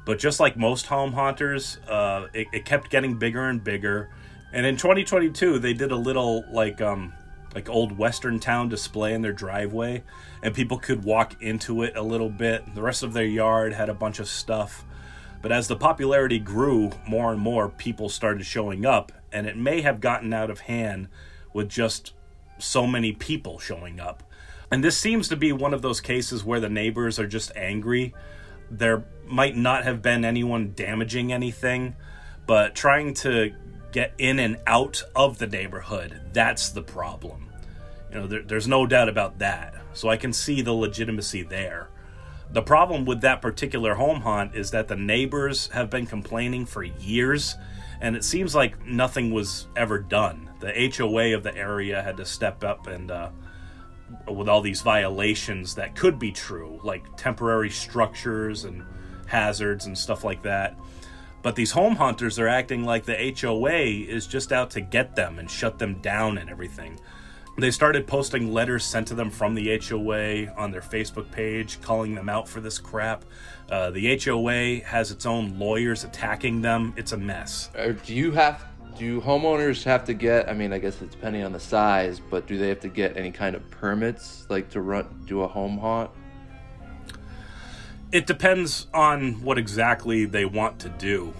but 0.04 0.18
just 0.18 0.40
like 0.40 0.56
most 0.56 0.86
home 0.86 1.12
haunters, 1.12 1.78
uh, 1.88 2.28
it, 2.32 2.46
it 2.52 2.64
kept 2.64 2.90
getting 2.90 3.18
bigger 3.18 3.48
and 3.48 3.62
bigger. 3.62 4.10
And 4.52 4.64
in 4.64 4.76
2022, 4.76 5.58
they 5.58 5.74
did 5.74 5.90
a 5.90 5.96
little 5.96 6.44
like 6.50 6.80
um, 6.80 7.12
like 7.54 7.68
old 7.68 7.96
western 7.96 8.38
town 8.38 8.68
display 8.68 9.14
in 9.14 9.22
their 9.22 9.32
driveway, 9.32 10.02
and 10.42 10.54
people 10.54 10.78
could 10.78 11.04
walk 11.04 11.42
into 11.42 11.82
it 11.82 11.96
a 11.96 12.02
little 12.02 12.30
bit. 12.30 12.74
The 12.74 12.82
rest 12.82 13.02
of 13.02 13.12
their 13.12 13.24
yard 13.24 13.72
had 13.72 13.88
a 13.88 13.94
bunch 13.94 14.20
of 14.20 14.28
stuff. 14.28 14.84
But 15.42 15.52
as 15.52 15.68
the 15.68 15.76
popularity 15.76 16.38
grew, 16.38 16.92
more 17.06 17.32
and 17.32 17.40
more 17.40 17.68
people 17.68 18.08
started 18.08 18.44
showing 18.44 18.84
up, 18.84 19.12
and 19.32 19.46
it 19.46 19.56
may 19.56 19.80
have 19.80 20.00
gotten 20.00 20.32
out 20.32 20.50
of 20.50 20.60
hand 20.60 21.08
with 21.52 21.68
just 21.68 22.12
so 22.58 22.86
many 22.86 23.12
people 23.12 23.58
showing 23.58 24.00
up. 24.00 24.22
And 24.70 24.82
this 24.82 24.96
seems 24.96 25.28
to 25.28 25.36
be 25.36 25.52
one 25.52 25.74
of 25.74 25.82
those 25.82 26.00
cases 26.00 26.44
where 26.44 26.60
the 26.60 26.68
neighbors 26.68 27.18
are 27.18 27.26
just 27.26 27.52
angry. 27.54 28.14
There 28.70 29.04
might 29.26 29.56
not 29.56 29.84
have 29.84 30.02
been 30.02 30.24
anyone 30.24 30.72
damaging 30.74 31.32
anything, 31.32 31.94
but 32.46 32.74
trying 32.74 33.14
to 33.14 33.54
get 33.92 34.12
in 34.18 34.38
and 34.38 34.58
out 34.66 35.02
of 35.14 35.38
the 35.38 35.46
neighborhood, 35.46 36.20
that's 36.32 36.70
the 36.70 36.82
problem. 36.82 37.50
You 38.10 38.18
know, 38.18 38.26
there, 38.26 38.42
there's 38.42 38.68
no 38.68 38.86
doubt 38.86 39.08
about 39.08 39.38
that. 39.38 39.74
So 39.94 40.08
I 40.08 40.16
can 40.16 40.32
see 40.32 40.60
the 40.60 40.72
legitimacy 40.72 41.42
there. 41.42 41.88
The 42.50 42.62
problem 42.62 43.04
with 43.04 43.22
that 43.22 43.42
particular 43.42 43.94
home 43.94 44.20
haunt 44.20 44.54
is 44.54 44.70
that 44.70 44.88
the 44.88 44.96
neighbors 44.96 45.68
have 45.68 45.90
been 45.90 46.06
complaining 46.06 46.66
for 46.66 46.82
years, 46.82 47.56
and 48.00 48.16
it 48.16 48.24
seems 48.24 48.54
like 48.54 48.84
nothing 48.86 49.32
was 49.32 49.66
ever 49.76 49.98
done. 49.98 50.50
The 50.60 50.92
HOA 50.96 51.34
of 51.34 51.42
the 51.42 51.56
area 51.56 52.02
had 52.02 52.16
to 52.18 52.24
step 52.24 52.64
up 52.64 52.86
and, 52.86 53.10
uh, 53.10 53.30
with 54.28 54.48
all 54.48 54.60
these 54.60 54.82
violations 54.82 55.74
that 55.74 55.96
could 55.96 56.18
be 56.18 56.32
true, 56.32 56.80
like 56.82 57.16
temporary 57.16 57.70
structures 57.70 58.64
and 58.64 58.84
hazards 59.26 59.86
and 59.86 59.96
stuff 59.96 60.24
like 60.24 60.42
that. 60.42 60.78
But 61.42 61.54
these 61.54 61.70
home 61.72 61.96
haunters 61.96 62.38
are 62.38 62.48
acting 62.48 62.84
like 62.84 63.04
the 63.04 63.34
HOA 63.40 63.70
is 64.08 64.26
just 64.26 64.52
out 64.52 64.70
to 64.70 64.80
get 64.80 65.14
them 65.14 65.38
and 65.38 65.50
shut 65.50 65.78
them 65.78 66.00
down 66.00 66.38
and 66.38 66.50
everything. 66.50 66.98
They 67.58 67.70
started 67.70 68.06
posting 68.06 68.52
letters 68.52 68.84
sent 68.84 69.08
to 69.08 69.14
them 69.14 69.30
from 69.30 69.54
the 69.54 69.78
HOA 69.78 70.52
on 70.58 70.70
their 70.70 70.82
Facebook 70.82 71.30
page, 71.30 71.80
calling 71.80 72.14
them 72.14 72.28
out 72.28 72.46
for 72.46 72.60
this 72.60 72.78
crap. 72.78 73.24
Uh, 73.70 73.90
the 73.90 74.18
HOA 74.18 74.84
has 74.84 75.10
its 75.10 75.24
own 75.24 75.58
lawyers 75.58 76.04
attacking 76.04 76.60
them. 76.60 76.92
It's 76.98 77.12
a 77.12 77.16
mess. 77.16 77.70
Or 77.74 77.94
do 77.94 78.14
you 78.14 78.30
have 78.32 78.62
do 78.98 79.20
homeowners 79.20 79.84
have 79.84 80.04
to 80.04 80.14
get? 80.14 80.48
I 80.48 80.54
mean, 80.54 80.72
I 80.72 80.78
guess 80.78 81.00
it's 81.00 81.14
depending 81.14 81.44
on 81.44 81.52
the 81.52 81.60
size, 81.60 82.20
but 82.20 82.46
do 82.46 82.58
they 82.58 82.68
have 82.68 82.80
to 82.80 82.88
get 82.88 83.16
any 83.16 83.30
kind 83.30 83.56
of 83.56 83.68
permits, 83.70 84.46
like 84.50 84.68
to 84.70 84.82
run 84.82 85.06
do 85.26 85.40
a 85.40 85.48
home 85.48 85.78
haunt? 85.78 86.10
It 88.12 88.26
depends 88.26 88.86
on 88.92 89.42
what 89.42 89.58
exactly 89.58 90.26
they 90.26 90.44
want 90.44 90.78
to 90.80 90.88
do. 90.90 91.32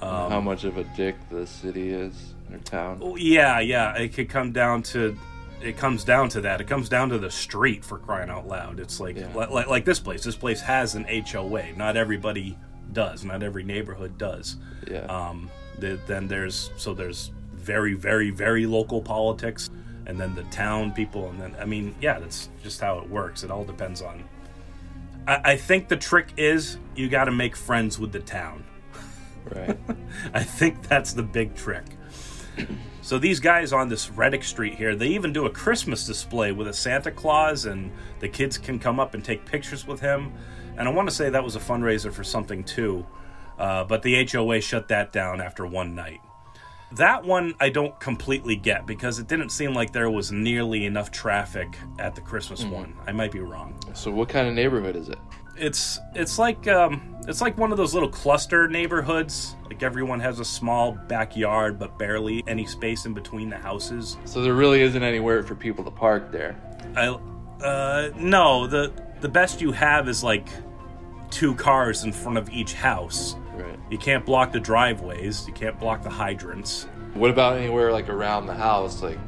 How 0.00 0.40
much 0.40 0.64
of 0.64 0.76
a 0.76 0.84
dick 0.96 1.16
the 1.30 1.46
city 1.46 1.90
is 1.90 2.34
or 2.52 2.58
town? 2.58 3.14
Yeah, 3.16 3.60
yeah, 3.60 3.96
it 3.96 4.12
could 4.12 4.28
come 4.28 4.52
down 4.52 4.82
to 4.84 5.16
it 5.66 5.76
comes 5.76 6.04
down 6.04 6.28
to 6.30 6.40
that. 6.42 6.60
It 6.60 6.66
comes 6.66 6.88
down 6.88 7.08
to 7.10 7.18
the 7.18 7.30
street 7.30 7.84
for 7.84 7.98
crying 7.98 8.30
out 8.30 8.46
loud. 8.46 8.80
It's 8.80 9.00
like 9.00 9.16
Yeah. 9.16 9.28
li- 9.34 9.46
like, 9.50 9.66
like 9.68 9.84
this 9.84 9.98
place. 9.98 10.22
This 10.24 10.36
place 10.36 10.60
has 10.60 10.94
an 10.94 11.04
HOA. 11.08 11.72
Not 11.76 11.96
everybody 11.96 12.56
does. 12.92 13.24
Not 13.24 13.42
every 13.42 13.64
neighborhood 13.64 14.16
does. 14.18 14.56
Yeah. 14.90 15.00
Um, 15.06 15.50
the, 15.78 15.98
then 16.06 16.28
there's 16.28 16.70
so 16.76 16.94
there's 16.94 17.32
very 17.54 17.94
very 17.94 18.30
very 18.30 18.66
local 18.66 19.02
politics, 19.02 19.68
and 20.06 20.18
then 20.20 20.34
the 20.34 20.44
town 20.44 20.92
people, 20.92 21.28
and 21.28 21.40
then 21.40 21.56
I 21.60 21.64
mean 21.64 21.94
yeah, 22.00 22.18
that's 22.18 22.48
just 22.62 22.80
how 22.80 22.98
it 22.98 23.10
works. 23.10 23.42
It 23.42 23.50
all 23.50 23.64
depends 23.64 24.00
on. 24.02 24.24
I, 25.26 25.52
I 25.52 25.56
think 25.56 25.88
the 25.88 25.96
trick 25.96 26.28
is 26.36 26.78
you 26.94 27.08
got 27.08 27.24
to 27.24 27.32
make 27.32 27.56
friends 27.56 27.98
with 27.98 28.12
the 28.12 28.20
town. 28.20 28.64
right. 29.54 29.76
I 30.34 30.42
think 30.44 30.86
that's 30.88 31.12
the 31.12 31.22
big 31.24 31.54
trick. 31.56 31.84
So 33.06 33.20
these 33.20 33.38
guys 33.38 33.72
on 33.72 33.88
this 33.88 34.10
Reddick 34.10 34.42
Street 34.42 34.74
here, 34.74 34.96
they 34.96 35.06
even 35.06 35.32
do 35.32 35.46
a 35.46 35.50
Christmas 35.50 36.04
display 36.04 36.50
with 36.50 36.66
a 36.66 36.72
Santa 36.72 37.12
Claus, 37.12 37.64
and 37.64 37.92
the 38.18 38.28
kids 38.28 38.58
can 38.58 38.80
come 38.80 38.98
up 38.98 39.14
and 39.14 39.24
take 39.24 39.44
pictures 39.44 39.86
with 39.86 40.00
him. 40.00 40.32
And 40.76 40.88
I 40.88 40.90
want 40.90 41.08
to 41.08 41.14
say 41.14 41.30
that 41.30 41.44
was 41.44 41.54
a 41.54 41.60
fundraiser 41.60 42.12
for 42.12 42.24
something 42.24 42.64
too, 42.64 43.06
uh, 43.60 43.84
but 43.84 44.02
the 44.02 44.26
HOA 44.26 44.60
shut 44.60 44.88
that 44.88 45.12
down 45.12 45.40
after 45.40 45.64
one 45.64 45.94
night. 45.94 46.20
That 46.96 47.24
one 47.24 47.54
I 47.60 47.68
don't 47.68 47.96
completely 48.00 48.56
get 48.56 48.88
because 48.88 49.20
it 49.20 49.28
didn't 49.28 49.50
seem 49.50 49.72
like 49.72 49.92
there 49.92 50.10
was 50.10 50.32
nearly 50.32 50.84
enough 50.84 51.12
traffic 51.12 51.78
at 52.00 52.16
the 52.16 52.22
Christmas 52.22 52.64
one. 52.64 52.96
I 53.06 53.12
might 53.12 53.30
be 53.30 53.38
wrong 53.38 53.78
So 53.94 54.10
what 54.10 54.28
kind 54.28 54.48
of 54.48 54.54
neighborhood 54.54 54.96
is 54.96 55.10
it? 55.10 55.18
It's 55.58 56.00
it's 56.14 56.38
like 56.38 56.66
um, 56.68 57.16
it's 57.26 57.40
like 57.40 57.56
one 57.58 57.72
of 57.72 57.78
those 57.78 57.94
little 57.94 58.08
cluster 58.08 58.68
neighborhoods. 58.68 59.56
Like 59.64 59.82
everyone 59.82 60.20
has 60.20 60.40
a 60.40 60.44
small 60.44 60.92
backyard, 60.92 61.78
but 61.78 61.98
barely 61.98 62.44
any 62.46 62.66
space 62.66 63.06
in 63.06 63.14
between 63.14 63.50
the 63.50 63.56
houses. 63.56 64.16
So 64.24 64.42
there 64.42 64.54
really 64.54 64.82
isn't 64.82 65.02
anywhere 65.02 65.42
for 65.42 65.54
people 65.54 65.84
to 65.84 65.90
park 65.90 66.30
there. 66.30 66.56
I 66.96 67.08
uh, 67.62 68.10
no 68.16 68.66
the 68.66 68.92
the 69.20 69.28
best 69.28 69.60
you 69.60 69.72
have 69.72 70.08
is 70.08 70.22
like 70.22 70.48
two 71.30 71.54
cars 71.54 72.04
in 72.04 72.12
front 72.12 72.38
of 72.38 72.48
each 72.50 72.74
house. 72.74 73.36
Right. 73.54 73.78
You 73.90 73.98
can't 73.98 74.24
block 74.24 74.52
the 74.52 74.60
driveways. 74.60 75.46
You 75.46 75.54
can't 75.54 75.78
block 75.78 76.02
the 76.02 76.10
hydrants. 76.10 76.86
What 77.14 77.30
about 77.30 77.56
anywhere 77.56 77.92
like 77.92 78.08
around 78.08 78.46
the 78.46 78.54
house, 78.54 79.02
like 79.02 79.18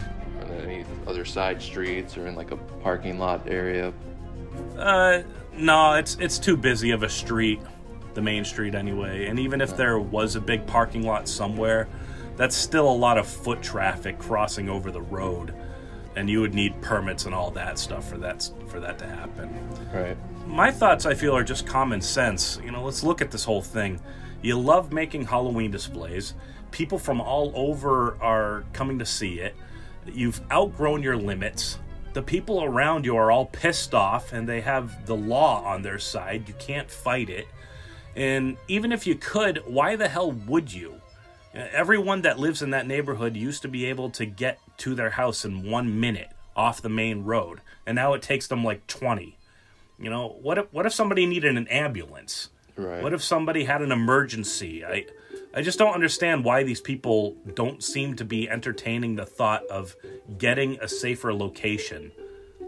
on 0.43 0.51
any 0.51 0.85
other 1.07 1.25
side 1.25 1.61
streets 1.61 2.17
or 2.17 2.27
in 2.27 2.35
like 2.35 2.51
a 2.51 2.57
parking 2.57 3.19
lot 3.19 3.49
area? 3.49 3.93
Uh, 4.77 5.23
no, 5.59 5.95
it's 5.95 6.17
it's 6.21 6.39
too 6.39 6.57
busy 6.57 6.91
of 6.91 7.03
a 7.03 7.09
street, 7.09 7.61
the 8.15 8.23
main 8.23 8.45
street 8.45 8.75
anyway. 8.75 9.27
And 9.27 9.39
even 9.39 9.61
if 9.61 9.77
there 9.77 9.99
was 9.99 10.37
a 10.37 10.41
big 10.41 10.67
parking 10.67 11.03
lot 11.03 11.29
somewhere, 11.29 11.89
that's 12.37 12.57
still 12.57 12.89
a 12.89 12.95
lot 12.95 13.19
of 13.19 13.27
foot 13.27 13.63
traffic 13.63 14.19
crossing 14.19 14.69
over 14.69 14.91
the 14.91 15.03
road, 15.03 15.55
and 16.17 16.31
you 16.31 16.41
would 16.41 16.55
need 16.55 16.81
permits 16.81 17.27
and 17.27 17.35
all 17.35 17.51
that 17.53 17.79
stuff 17.79 18.09
for 18.09 18.19
that 18.19 18.49
for 18.69 18.81
that 18.81 18.99
to 18.99 19.07
happen. 19.07 19.51
Right. 19.93 20.17
My 20.47 20.71
thoughts, 20.71 21.05
I 21.05 21.15
feel, 21.15 21.37
are 21.37 21.45
just 21.45 21.67
common 21.67 22.01
sense. 22.01 22.59
You 22.65 22.71
know, 22.71 22.83
let's 22.83 23.03
look 23.03 23.21
at 23.21 23.31
this 23.31 23.45
whole 23.45 23.63
thing. 23.63 24.01
You 24.41 24.59
love 24.59 24.93
making 24.93 25.27
Halloween 25.27 25.71
displays. 25.71 26.35
People 26.71 26.99
from 26.99 27.21
all 27.21 27.53
over 27.55 28.17
are 28.23 28.65
coming 28.73 28.99
to 28.99 29.07
see 29.07 29.41
it. 29.41 29.55
You've 30.07 30.41
outgrown 30.51 31.03
your 31.03 31.17
limits. 31.17 31.79
The 32.15 32.23
people 32.23 32.65
around 32.65 33.05
you 33.05 33.17
are 33.17 33.31
all 33.31 33.47
pissed 33.47 33.95
off 33.95 34.33
and 34.33 34.49
they 34.49 34.61
have 34.61 35.07
the 35.07 35.17
law 35.17 35.63
on 35.65 35.83
their 35.83 35.99
side. 35.99 36.49
You 36.49 36.55
can't 36.59 36.91
fight 36.91 37.31
it. 37.31 37.47
And 38.17 38.57
even 38.67 38.91
if 38.91 39.07
you 39.07 39.15
could, 39.15 39.63
why 39.67 39.95
the 39.95 40.09
hell 40.09 40.33
would 40.33 40.73
you? 40.73 41.01
Everyone 41.55 42.23
that 42.23 42.39
lives 42.39 42.63
in 42.63 42.71
that 42.71 42.87
neighborhood 42.87 43.37
used 43.37 43.63
to 43.63 43.69
be 43.69 43.85
able 43.87 44.11
to 44.11 44.27
get 44.27 44.59
to 44.79 44.95
their 44.95 45.11
house 45.11 45.45
in 45.45 45.69
one 45.71 45.99
minute 46.01 46.31
off 46.57 46.83
the 46.83 46.89
main 46.89 47.25
road, 47.25 47.61
and 47.87 47.95
now 47.95 48.13
it 48.15 48.23
takes 48.23 48.49
them 48.49 48.65
like 48.65 48.87
20. 48.87 49.37
You 49.99 50.11
know, 50.11 50.37
what 50.43 50.59
if 50.59 50.73
what 50.73 50.87
if 50.87 50.93
somebody 50.93 51.27
needed 51.27 51.57
an 51.57 51.69
ambulance? 51.69 52.51
Right. 52.77 53.03
What 53.03 53.13
if 53.13 53.23
somebody 53.23 53.65
had 53.65 53.83
an 53.83 53.91
emergency? 53.91 54.85
I 54.85 55.07
I 55.55 55.63
just 55.63 55.79
don't 55.79 55.95
understand 55.95 56.45
why 56.45 56.63
these 56.63 56.81
people 56.81 57.37
don't 57.55 57.83
seem 57.83 58.17
to 58.17 58.25
be 58.25 58.49
entertaining 58.49 59.17
the 59.17 59.25
thought 59.27 59.65
of 59.67 59.97
getting 60.37 60.79
a 60.81 60.89
safer 60.89 61.33
location 61.33 62.13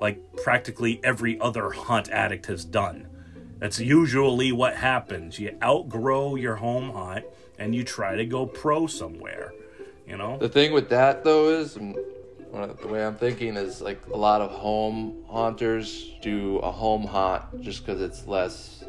like 0.00 0.18
practically 0.36 0.98
every 1.04 1.38
other 1.40 1.70
hunt 1.70 2.08
addict 2.08 2.46
has 2.46 2.64
done. 2.64 3.06
That's 3.58 3.78
usually 3.78 4.50
what 4.52 4.76
happens. 4.76 5.38
You 5.38 5.56
outgrow 5.62 6.36
your 6.36 6.56
home 6.56 6.90
haunt 6.90 7.26
and 7.58 7.74
you 7.74 7.84
try 7.84 8.16
to 8.16 8.24
go 8.24 8.46
pro 8.46 8.86
somewhere. 8.86 9.52
You 10.06 10.16
know? 10.16 10.38
The 10.38 10.48
thing 10.48 10.72
with 10.72 10.88
that 10.88 11.22
though 11.22 11.50
is, 11.50 11.76
one 11.78 12.70
of- 12.70 12.80
the 12.80 12.88
way 12.88 13.04
I'm 13.04 13.16
thinking 13.16 13.56
is 13.56 13.82
like 13.82 14.00
a 14.06 14.16
lot 14.16 14.40
of 14.40 14.50
home 14.50 15.22
haunters 15.28 16.12
do 16.22 16.58
a 16.58 16.70
home 16.72 17.04
haunt 17.04 17.60
just 17.60 17.84
because 17.84 18.00
it's 18.00 18.26
less, 18.26 18.82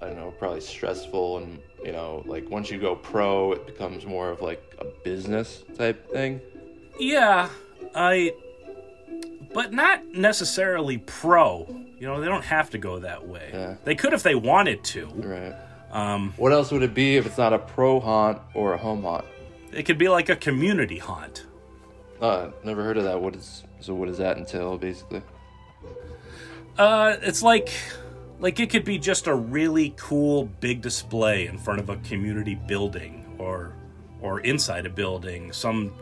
I 0.00 0.06
don't 0.06 0.16
know, 0.16 0.34
probably 0.38 0.60
stressful 0.60 1.38
and 1.38 1.60
you 1.84 1.92
know, 1.92 2.22
like 2.26 2.48
once 2.50 2.70
you 2.70 2.78
go 2.78 2.94
pro, 2.94 3.52
it 3.52 3.66
becomes 3.66 4.04
more 4.06 4.30
of 4.30 4.40
like 4.40 4.62
a 4.78 4.84
business 4.84 5.62
type 5.76 6.10
thing. 6.10 6.40
Yeah, 6.98 7.48
I. 7.94 8.32
But 9.54 9.72
not 9.72 10.06
necessarily 10.14 10.98
pro. 10.98 11.66
You 11.98 12.06
know, 12.06 12.20
they 12.20 12.26
don't 12.26 12.44
have 12.44 12.70
to 12.70 12.78
go 12.78 13.00
that 13.00 13.26
way. 13.28 13.50
Yeah. 13.52 13.76
They 13.84 13.94
could 13.94 14.12
if 14.14 14.22
they 14.22 14.34
wanted 14.34 14.82
to. 14.84 15.06
Right. 15.14 15.54
Um, 15.90 16.32
What 16.38 16.52
else 16.52 16.70
would 16.72 16.82
it 16.82 16.94
be 16.94 17.16
if 17.18 17.26
it's 17.26 17.36
not 17.36 17.52
a 17.52 17.58
pro 17.58 18.00
haunt 18.00 18.40
or 18.54 18.72
a 18.72 18.78
home 18.78 19.02
haunt? 19.02 19.26
it 19.72 19.84
could 19.84 19.98
be 19.98 20.08
like 20.08 20.28
a 20.28 20.36
community 20.36 20.98
haunt. 20.98 21.44
Uh, 22.20 22.50
never 22.64 22.82
heard 22.84 22.96
of 22.96 23.04
that. 23.04 23.20
What 23.20 23.34
is 23.36 23.64
so? 23.80 23.94
What 23.94 24.06
does 24.08 24.18
that 24.18 24.38
entail, 24.38 24.78
basically? 24.78 25.22
Uh, 26.78 27.16
it's 27.22 27.42
like 27.42 27.70
like 28.42 28.58
it 28.58 28.70
could 28.70 28.84
be 28.84 28.98
just 28.98 29.28
a 29.28 29.34
really 29.34 29.94
cool 29.96 30.46
big 30.60 30.82
display 30.82 31.46
in 31.46 31.56
front 31.56 31.78
of 31.78 31.88
a 31.88 31.96
community 31.98 32.56
building 32.56 33.24
or 33.38 33.72
or 34.20 34.40
inside 34.40 34.84
a 34.84 34.90
building, 34.90 35.52
some 35.52 35.92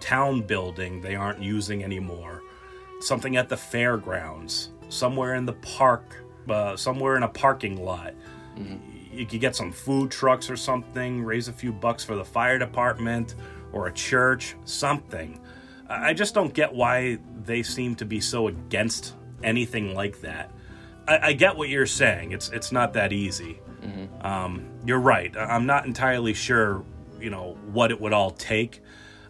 town 0.00 0.42
building 0.42 1.00
they 1.00 1.14
aren't 1.14 1.42
using 1.42 1.82
anymore, 1.82 2.42
something 3.00 3.36
at 3.36 3.48
the 3.48 3.56
fairgrounds, 3.56 4.70
somewhere 4.88 5.34
in 5.34 5.46
the 5.46 5.54
park, 5.54 6.22
uh, 6.48 6.76
somewhere 6.76 7.16
in 7.16 7.22
a 7.22 7.28
parking 7.28 7.82
lot. 7.84 8.14
You 9.12 9.26
could 9.26 9.40
get 9.40 9.56
some 9.56 9.72
food 9.72 10.10
trucks 10.10 10.50
or 10.50 10.56
something, 10.56 11.24
raise 11.24 11.48
a 11.48 11.52
few 11.52 11.72
bucks 11.72 12.04
for 12.04 12.16
the 12.16 12.24
fire 12.24 12.58
department 12.58 13.34
or 13.72 13.86
a 13.86 13.92
church, 13.92 14.56
something. 14.64 15.40
I 15.88 16.14
just 16.14 16.34
don't 16.34 16.52
get 16.54 16.72
why 16.72 17.18
they 17.44 17.62
seem 17.62 17.94
to 17.96 18.04
be 18.04 18.20
so 18.20 18.48
against 18.48 19.14
anything 19.42 19.94
like 19.94 20.20
that. 20.20 20.50
I, 21.06 21.18
I 21.28 21.32
get 21.32 21.56
what 21.56 21.68
you're 21.68 21.86
saying. 21.86 22.32
It's 22.32 22.50
it's 22.50 22.72
not 22.72 22.92
that 22.94 23.12
easy. 23.12 23.60
Um, 24.22 24.64
you're 24.86 24.98
right. 25.00 25.36
I'm 25.36 25.66
not 25.66 25.84
entirely 25.84 26.32
sure, 26.32 26.82
you 27.20 27.28
know, 27.28 27.58
what 27.70 27.90
it 27.90 28.00
would 28.00 28.14
all 28.14 28.30
take. 28.30 28.80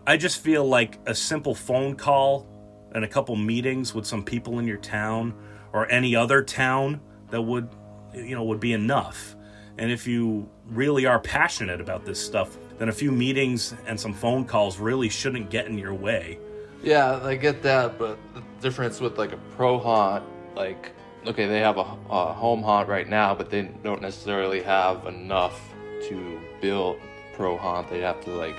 I 0.07 0.17
just 0.17 0.41
feel 0.41 0.65
like 0.65 0.99
a 1.07 1.15
simple 1.15 1.57
phone 1.57 1.97
call 1.97 2.47
and 2.93 3.05
a 3.05 3.09
couple 3.09 3.35
meetings 3.35 3.93
with 3.93 4.07
some 4.07 4.23
people 4.23 4.61
in 4.61 4.69
your 4.69 4.77
town 4.77 5.35
or 5.73 5.91
any 5.91 6.15
other 6.15 6.45
town 6.45 7.01
that 7.31 7.43
would, 7.43 7.69
you 8.15 8.37
know, 8.37 8.45
would 8.45 8.61
be 8.61 8.73
enough. 8.73 9.35
And 9.77 9.91
if 9.91 10.07
you 10.07 10.49
really 10.67 11.05
are 11.05 11.19
passionate 11.19 11.81
about 11.81 12.05
this 12.05 12.25
stuff, 12.25 12.57
then 12.79 12.89
a 12.89 12.93
few 12.93 13.11
meetings 13.11 13.75
and 13.89 13.99
some 13.99 14.15
phone 14.15 14.45
calls 14.45 14.79
really 14.79 15.09
shouldn't 15.09 15.51
get 15.51 15.67
in 15.67 15.77
your 15.77 15.95
way. 15.95 16.39
Yeah, 16.85 17.19
I 17.25 17.35
get 17.35 17.61
that, 17.63 17.99
but 17.99 18.19
the 18.35 18.43
difference 18.61 19.01
with 19.01 19.19
like 19.19 19.33
a 19.33 19.39
pro 19.57 19.79
haunt, 19.79 20.23
like, 20.55 20.93
okay, 21.27 21.47
they 21.47 21.61
have 21.61 21.77
a, 21.79 21.97
a 22.11 22.33
home 22.33 22.63
haunt 22.63 22.89
right 22.89 23.09
now, 23.09 23.35
but 23.35 23.51
they 23.51 23.63
don't 23.83 24.03
necessarily 24.03 24.63
have 24.63 25.07
enough 25.07 25.61
to 26.09 26.41
build 26.61 26.99
pro 27.35 27.57
haunt. 27.57 27.89
They 27.89 28.01
have 28.01 28.21
to 28.25 28.31
like, 28.31 28.57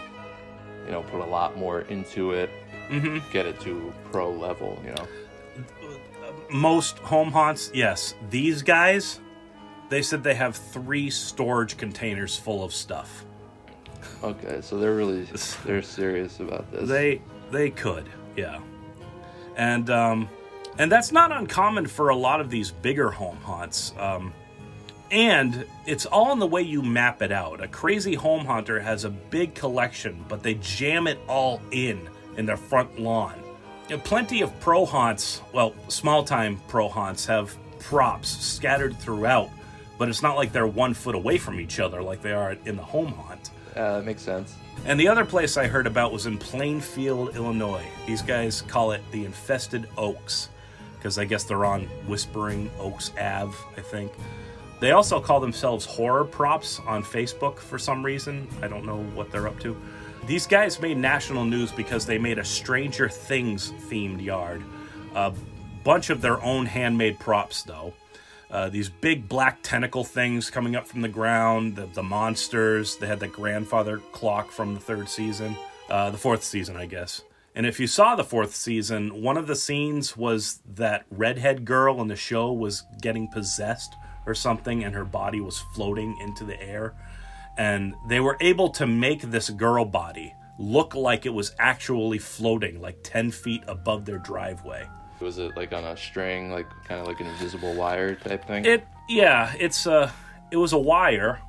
you 0.85 0.91
know, 0.91 1.03
put 1.03 1.21
a 1.21 1.25
lot 1.25 1.57
more 1.57 1.81
into 1.81 2.31
it, 2.31 2.49
Mm-hmm. 2.89 3.17
get 3.31 3.47
it 3.47 3.59
to 3.61 3.91
pro 4.11 4.31
level. 4.31 4.79
You 4.85 4.91
know. 4.91 5.07
most 6.51 6.99
home 6.99 7.31
haunts, 7.31 7.71
yes. 7.73 8.13
These 8.29 8.61
guys, 8.61 9.19
they 9.89 10.01
said 10.03 10.23
they 10.23 10.35
have 10.35 10.55
three 10.55 11.09
storage 11.09 11.77
containers 11.77 12.37
full 12.37 12.63
of 12.63 12.73
stuff. 12.73 13.25
Okay, 14.23 14.59
so 14.61 14.77
they're 14.77 14.95
really 14.95 15.23
they're 15.65 15.81
serious 15.81 16.39
about 16.39 16.71
this. 16.71 16.87
They 16.87 17.21
they 17.51 17.69
could, 17.71 18.07
yeah. 18.35 18.59
And 19.55 19.89
um 19.89 20.29
and 20.77 20.91
that's 20.91 21.11
not 21.11 21.31
uncommon 21.31 21.87
for 21.87 22.09
a 22.09 22.15
lot 22.15 22.41
of 22.41 22.49
these 22.49 22.71
bigger 22.71 23.09
home 23.09 23.37
haunts. 23.37 23.93
Um 23.97 24.33
and 25.11 25.65
it's 25.85 26.05
all 26.07 26.31
in 26.33 26.39
the 26.39 26.47
way 26.47 26.61
you 26.63 26.81
map 26.81 27.21
it 27.21 27.31
out. 27.31 27.63
A 27.63 27.67
crazy 27.67 28.15
home 28.15 28.43
haunter 28.43 28.79
has 28.79 29.05
a 29.05 29.09
big 29.09 29.53
collection, 29.53 30.25
but 30.27 30.41
they 30.41 30.55
jam 30.55 31.07
it 31.07 31.19
all 31.27 31.61
in 31.71 32.09
in 32.37 32.45
their 32.45 32.57
front 32.57 32.99
lawn. 32.99 33.35
You 33.87 33.97
know, 33.97 34.01
plenty 34.03 34.41
of 34.41 34.59
pro 34.59 34.83
haunts, 34.83 35.41
well, 35.53 35.75
small 35.89 36.23
time 36.23 36.59
pro 36.67 36.89
haunts 36.89 37.25
have 37.27 37.55
props 37.79 38.29
scattered 38.29 38.97
throughout, 38.97 39.51
but 39.99 40.09
it's 40.09 40.23
not 40.23 40.35
like 40.35 40.51
they're 40.51 40.65
one 40.65 40.95
foot 40.95 41.13
away 41.13 41.37
from 41.37 41.59
each 41.59 41.79
other 41.79 42.01
like 42.01 42.21
they 42.21 42.33
are 42.33 42.57
in 42.65 42.75
the 42.75 42.83
home 42.83 43.13
haunt. 43.13 43.51
yeah, 43.75 43.93
that 43.93 44.05
makes 44.05 44.23
sense. 44.23 44.55
And 44.85 44.99
the 44.99 45.07
other 45.07 45.23
place 45.23 45.55
I 45.55 45.67
heard 45.67 45.85
about 45.87 46.11
was 46.11 46.25
in 46.25 46.37
Plainfield, 46.37 47.35
Illinois. 47.35 47.85
These 48.07 48.23
guys 48.23 48.63
call 48.63 48.91
it 48.91 49.01
the 49.11 49.23
Infested 49.23 49.87
Oaks 49.97 50.49
because 51.05 51.19
I 51.19 51.25
guess 51.25 51.43
they're 51.43 51.65
on 51.65 51.83
Whispering 52.07 52.67
Oaks 52.79 53.11
Ave, 53.11 53.55
I 53.77 53.81
think. 53.81 54.11
They 54.79 54.89
also 54.89 55.21
call 55.21 55.39
themselves 55.39 55.85
horror 55.85 56.25
props 56.25 56.79
on 56.87 57.03
Facebook 57.03 57.59
for 57.59 57.77
some 57.77 58.03
reason. 58.03 58.47
I 58.63 58.67
don't 58.67 58.87
know 58.87 59.03
what 59.13 59.29
they're 59.29 59.47
up 59.47 59.59
to. 59.59 59.79
These 60.25 60.47
guys 60.47 60.81
made 60.81 60.97
national 60.97 61.45
news 61.45 61.71
because 61.71 62.07
they 62.07 62.17
made 62.17 62.39
a 62.39 62.43
Stranger 62.43 63.07
Things 63.07 63.71
themed 63.87 64.19
yard. 64.19 64.63
A 65.13 65.31
bunch 65.83 66.09
of 66.09 66.21
their 66.21 66.41
own 66.41 66.65
handmade 66.65 67.19
props, 67.19 67.61
though. 67.61 67.93
Uh, 68.49 68.69
these 68.69 68.89
big 68.89 69.29
black 69.29 69.59
tentacle 69.61 70.03
things 70.03 70.49
coming 70.49 70.75
up 70.75 70.87
from 70.87 71.01
the 71.01 71.07
ground, 71.07 71.75
the, 71.75 71.85
the 71.85 72.01
monsters. 72.01 72.95
They 72.95 73.05
had 73.05 73.19
the 73.19 73.27
grandfather 73.27 73.99
clock 74.11 74.49
from 74.49 74.73
the 74.73 74.79
third 74.79 75.07
season, 75.07 75.55
uh, 75.87 76.09
the 76.09 76.17
fourth 76.17 76.43
season, 76.43 76.75
I 76.75 76.87
guess. 76.87 77.21
And 77.55 77.65
if 77.65 77.79
you 77.79 77.87
saw 77.87 78.15
the 78.15 78.23
fourth 78.23 78.53
season, 78.53 79.21
one 79.21 79.37
of 79.37 79.47
the 79.47 79.55
scenes 79.55 80.17
was 80.17 80.59
that 80.75 81.05
redhead 81.09 81.63
girl 81.63 82.01
in 82.01 82.09
the 82.09 82.15
show 82.15 82.51
was 82.51 82.83
getting 83.01 83.29
possessed 83.29 83.95
or 84.25 84.35
something, 84.35 84.83
and 84.83 84.93
her 84.93 85.05
body 85.05 85.39
was 85.39 85.59
floating 85.73 86.17
into 86.19 86.43
the 86.43 86.61
air. 86.61 86.93
And 87.57 87.95
they 88.09 88.19
were 88.19 88.35
able 88.41 88.69
to 88.71 88.85
make 88.85 89.21
this 89.21 89.49
girl 89.49 89.85
body 89.85 90.33
look 90.59 90.95
like 90.95 91.25
it 91.25 91.33
was 91.33 91.55
actually 91.57 92.19
floating, 92.19 92.81
like 92.81 92.97
10 93.03 93.31
feet 93.31 93.63
above 93.67 94.03
their 94.03 94.17
driveway. 94.17 94.85
Was 95.21 95.37
it 95.37 95.55
like 95.55 95.71
on 95.71 95.85
a 95.85 95.95
string, 95.95 96.51
like 96.51 96.67
kind 96.85 96.99
of 96.99 97.07
like 97.07 97.21
an 97.21 97.27
invisible 97.27 97.73
wire 97.73 98.15
type 98.15 98.45
thing? 98.45 98.65
It 98.65 98.85
yeah, 99.07 99.53
it's 99.57 99.85
a 99.85 100.13
it 100.51 100.57
was 100.57 100.73
a 100.73 100.77
wire, 100.77 101.41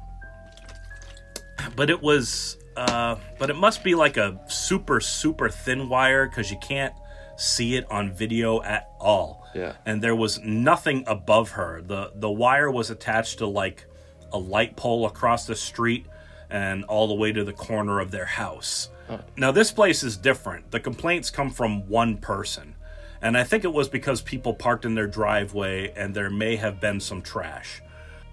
but 1.75 1.90
it 1.90 2.01
was 2.01 2.59
uh, 2.77 3.17
but 3.39 3.51
it 3.51 3.57
must 3.57 3.83
be 3.83 3.95
like 3.95 4.17
a 4.17 4.39
super 4.49 5.01
super 5.01 5.49
thin 5.49 5.89
wire 5.89 6.29
because 6.29 6.51
you 6.51 6.59
can't 6.59 6.95
see 7.37 7.77
it 7.77 7.91
on 7.91 8.12
video 8.12 8.62
at 8.62 8.91
all. 9.01 9.45
Yeah. 9.55 9.73
and 9.87 10.03
there 10.03 10.15
was 10.15 10.39
nothing 10.41 11.05
above 11.07 11.51
her. 11.53 11.81
the 11.81 12.12
The 12.15 12.31
wire 12.31 12.71
was 12.71 12.91
attached 12.91 13.39
to 13.39 13.47
like 13.47 13.87
a 14.33 14.39
light 14.39 14.77
pole 14.77 15.07
across 15.07 15.47
the 15.47 15.57
street 15.57 16.07
and 16.51 16.85
all 16.85 17.09
the 17.09 17.15
way 17.15 17.33
to 17.33 17.43
the 17.43 17.53
corner 17.55 18.01
of 18.01 18.11
their 18.11 18.27
house. 18.27 18.91
Now 19.37 19.53
this 19.53 19.73
place 19.73 20.03
is 20.03 20.17
different. 20.17 20.71
The 20.73 20.81
complaints 20.81 21.31
come 21.31 21.51
from 21.51 21.89
one 21.89 22.19
person. 22.19 22.75
And 23.23 23.37
I 23.37 23.45
think 23.45 23.65
it 23.65 23.73
was 23.73 23.89
because 23.89 24.21
people 24.21 24.53
parked 24.53 24.85
in 24.85 24.95
their 24.95 25.07
driveway 25.07 25.93
and 25.97 26.15
there 26.15 26.29
may 26.31 26.57
have 26.57 26.81
been 26.81 27.01
some 27.01 27.23
trash. 27.23 27.81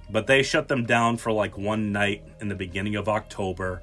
But 0.09 0.27
they 0.27 0.43
shut 0.43 0.67
them 0.67 0.85
down 0.85 1.17
for 1.17 1.31
like 1.31 1.57
one 1.57 1.91
night 1.91 2.23
in 2.41 2.49
the 2.49 2.55
beginning 2.55 2.95
of 2.95 3.07
October. 3.07 3.81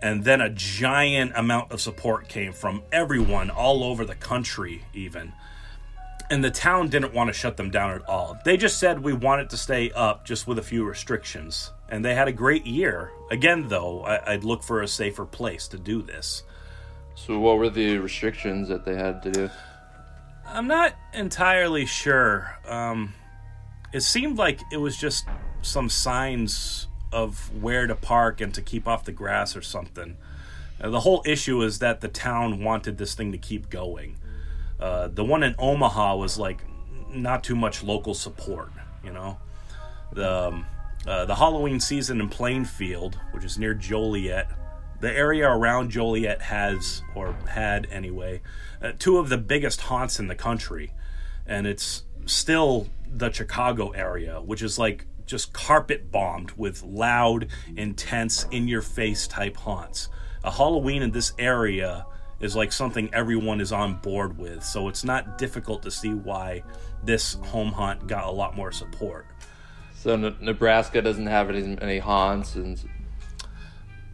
And 0.00 0.22
then 0.24 0.40
a 0.40 0.48
giant 0.50 1.32
amount 1.34 1.72
of 1.72 1.80
support 1.80 2.28
came 2.28 2.52
from 2.52 2.82
everyone 2.92 3.50
all 3.50 3.82
over 3.82 4.04
the 4.04 4.14
country, 4.14 4.84
even. 4.94 5.32
And 6.30 6.44
the 6.44 6.50
town 6.50 6.88
didn't 6.88 7.14
want 7.14 7.28
to 7.28 7.32
shut 7.32 7.56
them 7.56 7.70
down 7.70 7.90
at 7.92 8.06
all. 8.08 8.38
They 8.44 8.56
just 8.56 8.78
said 8.78 9.02
we 9.02 9.12
want 9.12 9.40
it 9.40 9.50
to 9.50 9.56
stay 9.56 9.90
up, 9.92 10.24
just 10.24 10.46
with 10.46 10.58
a 10.58 10.62
few 10.62 10.84
restrictions. 10.84 11.72
And 11.88 12.04
they 12.04 12.14
had 12.14 12.28
a 12.28 12.32
great 12.32 12.66
year. 12.66 13.10
Again, 13.30 13.68
though, 13.68 14.04
I- 14.04 14.34
I'd 14.34 14.44
look 14.44 14.62
for 14.62 14.82
a 14.82 14.88
safer 14.88 15.24
place 15.24 15.66
to 15.68 15.78
do 15.78 16.02
this. 16.02 16.42
So 17.14 17.38
what 17.38 17.58
were 17.58 17.70
the 17.70 17.98
restrictions 17.98 18.68
that 18.68 18.84
they 18.84 18.94
had 18.94 19.22
to 19.22 19.30
do? 19.32 19.50
I'm 20.46 20.68
not 20.68 20.94
entirely 21.12 21.86
sure. 21.86 22.56
Um, 22.66 23.14
it 23.92 24.00
seemed 24.00 24.38
like 24.38 24.60
it 24.70 24.76
was 24.76 24.96
just 24.96 25.26
some 25.62 25.88
signs 25.88 26.87
of 27.12 27.50
where 27.62 27.86
to 27.86 27.94
park 27.94 28.40
and 28.40 28.52
to 28.54 28.62
keep 28.62 28.86
off 28.86 29.04
the 29.04 29.12
grass 29.12 29.56
or 29.56 29.62
something. 29.62 30.16
Uh, 30.80 30.90
the 30.90 31.00
whole 31.00 31.22
issue 31.26 31.62
is 31.62 31.78
that 31.78 32.00
the 32.00 32.08
town 32.08 32.62
wanted 32.62 32.98
this 32.98 33.14
thing 33.14 33.32
to 33.32 33.38
keep 33.38 33.70
going. 33.70 34.16
Uh, 34.78 35.08
the 35.08 35.24
one 35.24 35.42
in 35.42 35.54
Omaha 35.58 36.16
was 36.16 36.38
like 36.38 36.62
not 37.10 37.42
too 37.42 37.56
much 37.56 37.82
local 37.82 38.14
support, 38.14 38.70
you 39.02 39.12
know. 39.12 39.38
The 40.12 40.48
um, 40.48 40.66
uh, 41.06 41.24
the 41.24 41.36
Halloween 41.36 41.80
season 41.80 42.20
in 42.20 42.28
Plainfield, 42.28 43.18
which 43.32 43.44
is 43.44 43.56
near 43.58 43.72
Joliet, 43.72 44.48
the 45.00 45.12
area 45.12 45.48
around 45.48 45.90
Joliet 45.90 46.42
has, 46.42 47.02
or 47.14 47.34
had 47.48 47.86
anyway, 47.90 48.40
uh, 48.82 48.92
two 48.98 49.18
of 49.18 49.28
the 49.28 49.38
biggest 49.38 49.82
haunts 49.82 50.18
in 50.18 50.26
the 50.26 50.34
country. 50.34 50.92
And 51.46 51.66
it's 51.66 52.04
still 52.26 52.88
the 53.06 53.32
Chicago 53.32 53.90
area, 53.90 54.40
which 54.40 54.60
is 54.60 54.78
like 54.78 55.06
just 55.28 55.52
carpet 55.52 56.10
bombed 56.10 56.50
with 56.52 56.82
loud, 56.82 57.48
intense, 57.76 58.46
in 58.50 58.66
your 58.66 58.82
face 58.82 59.28
type 59.28 59.56
haunts. 59.56 60.08
A 60.42 60.50
Halloween 60.50 61.02
in 61.02 61.12
this 61.12 61.32
area 61.38 62.06
is 62.40 62.56
like 62.56 62.72
something 62.72 63.10
everyone 63.12 63.60
is 63.60 63.70
on 63.70 63.94
board 63.96 64.38
with, 64.38 64.64
so 64.64 64.88
it's 64.88 65.04
not 65.04 65.38
difficult 65.38 65.82
to 65.82 65.90
see 65.90 66.14
why 66.14 66.62
this 67.04 67.34
home 67.34 67.70
haunt 67.70 68.06
got 68.06 68.24
a 68.24 68.30
lot 68.30 68.56
more 68.56 68.72
support. 68.72 69.26
So 69.94 70.16
Ne- 70.16 70.36
Nebraska 70.40 71.02
doesn't 71.02 71.26
have 71.26 71.50
any, 71.50 71.76
any 71.80 71.98
haunts, 71.98 72.54
and 72.54 72.80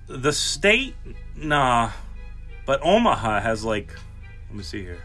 The 0.06 0.32
state, 0.32 0.96
nah, 1.36 1.92
but 2.66 2.80
Omaha 2.82 3.40
has 3.40 3.64
like, 3.64 3.94
let 4.48 4.56
me 4.56 4.62
see 4.62 4.82
here, 4.82 5.02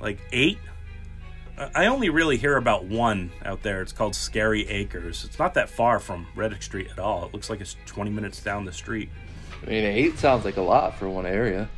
like 0.00 0.20
eight. 0.32 0.58
I- 1.74 1.86
only 1.86 2.08
really 2.10 2.36
hear 2.36 2.56
about 2.56 2.84
one 2.84 3.30
out 3.44 3.62
there. 3.62 3.80
It's 3.82 3.92
called 3.92 4.14
Scary 4.14 4.66
Acres. 4.68 5.24
It's 5.24 5.38
not 5.38 5.54
that 5.54 5.68
far 5.68 5.98
from 5.98 6.26
Reddick 6.34 6.62
Street 6.62 6.88
at 6.90 6.98
all. 6.98 7.26
It 7.26 7.32
looks 7.34 7.50
like 7.50 7.60
it's 7.60 7.76
20 7.86 8.10
minutes 8.10 8.40
down 8.40 8.64
the 8.64 8.72
street. 8.72 9.08
I 9.62 9.66
mean, 9.66 9.84
eight 9.84 10.18
sounds 10.18 10.44
like 10.44 10.56
a 10.56 10.62
lot 10.62 10.96
for 10.98 11.08
one 11.08 11.26
area. 11.26 11.68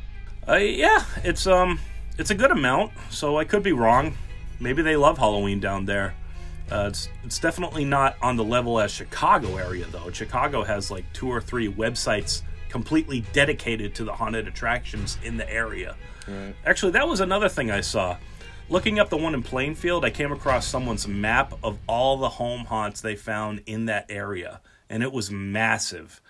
Uh, 0.47 0.55
yeah, 0.55 1.03
it's 1.23 1.47
um, 1.47 1.79
it's 2.17 2.29
a 2.29 2.35
good 2.35 2.51
amount. 2.51 2.91
So 3.09 3.37
I 3.37 3.43
could 3.45 3.63
be 3.63 3.71
wrong. 3.73 4.15
maybe 4.59 4.81
they 4.81 4.95
love 4.95 5.17
Halloween 5.17 5.59
down 5.59 5.85
there. 5.85 6.13
Uh, 6.71 6.85
it's 6.89 7.09
it's 7.23 7.39
definitely 7.39 7.83
not 7.85 8.15
on 8.21 8.37
the 8.37 8.43
level 8.43 8.79
as 8.79 8.91
Chicago 8.91 9.57
area 9.57 9.85
though. 9.91 10.09
Chicago 10.11 10.63
has 10.63 10.89
like 10.91 11.05
two 11.13 11.27
or 11.27 11.41
three 11.41 11.71
websites 11.71 12.43
completely 12.69 13.21
dedicated 13.33 13.93
to 13.95 14.03
the 14.05 14.13
haunted 14.13 14.47
attractions 14.47 15.17
in 15.23 15.37
the 15.37 15.51
area. 15.51 15.95
Right. 16.27 16.55
Actually, 16.65 16.93
that 16.93 17.07
was 17.07 17.19
another 17.19 17.49
thing 17.49 17.69
I 17.71 17.81
saw. 17.81 18.15
Looking 18.71 18.99
up 18.99 19.09
the 19.09 19.17
one 19.17 19.33
in 19.33 19.43
Plainfield, 19.43 20.05
I 20.05 20.11
came 20.11 20.31
across 20.31 20.65
someone's 20.65 21.05
map 21.05 21.55
of 21.61 21.77
all 21.87 22.15
the 22.15 22.29
home 22.29 22.63
haunts 22.63 23.01
they 23.01 23.17
found 23.17 23.61
in 23.65 23.87
that 23.87 24.05
area, 24.07 24.61
and 24.89 25.03
it 25.03 25.11
was 25.11 25.29
massive. 25.29 26.21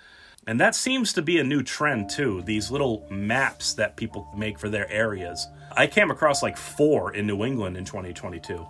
And 0.48 0.60
that 0.60 0.74
seems 0.74 1.14
to 1.14 1.22
be 1.22 1.38
a 1.38 1.44
new 1.44 1.62
trend 1.62 2.10
too, 2.10 2.42
these 2.42 2.72
little 2.72 3.06
maps 3.12 3.74
that 3.76 3.96
people 3.96 4.28
make 4.36 4.58
for 4.58 4.70
their 4.70 4.92
areas. 4.92 5.48
I 5.78 5.86
came 5.86 6.10
across 6.10 6.42
like 6.42 6.58
four 6.58 7.14
in 7.14 7.28
New 7.28 7.46
England 7.46 7.78
in 7.78 7.86
2022. 7.86 8.66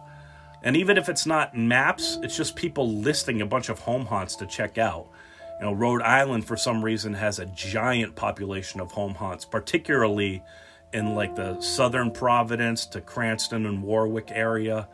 And 0.63 0.75
even 0.75 0.97
if 0.97 1.07
it's 1.07 1.25
not 1.25 1.55
maps, 1.55 2.19
it's 2.21 2.35
just 2.35 2.57
people 2.57 2.91
listing 2.91 3.41
a 3.41 3.45
bunch 3.45 3.69
of 3.69 3.79
home 3.79 4.05
haunts 4.05 4.35
to 4.35 4.45
check 4.47 4.77
out. 4.79 5.07
You 5.61 5.67
know, 5.67 5.71
Rhode 5.71 6.01
Island 6.01 6.43
for 6.43 6.57
some 6.57 6.83
reason 6.83 7.13
has 7.13 7.39
a 7.39 7.45
giant 7.45 8.17
population 8.17 8.81
of 8.81 8.91
home 8.91 9.15
haunts, 9.15 9.45
particularly 9.45 10.43
in 10.93 11.15
like 11.15 11.35
the 11.35 11.59
southern 11.61 12.11
Providence 12.11 12.85
to 12.87 13.01
Cranston 13.01 13.65
and 13.65 13.83
Warwick 13.83 14.31
area. 14.31 14.87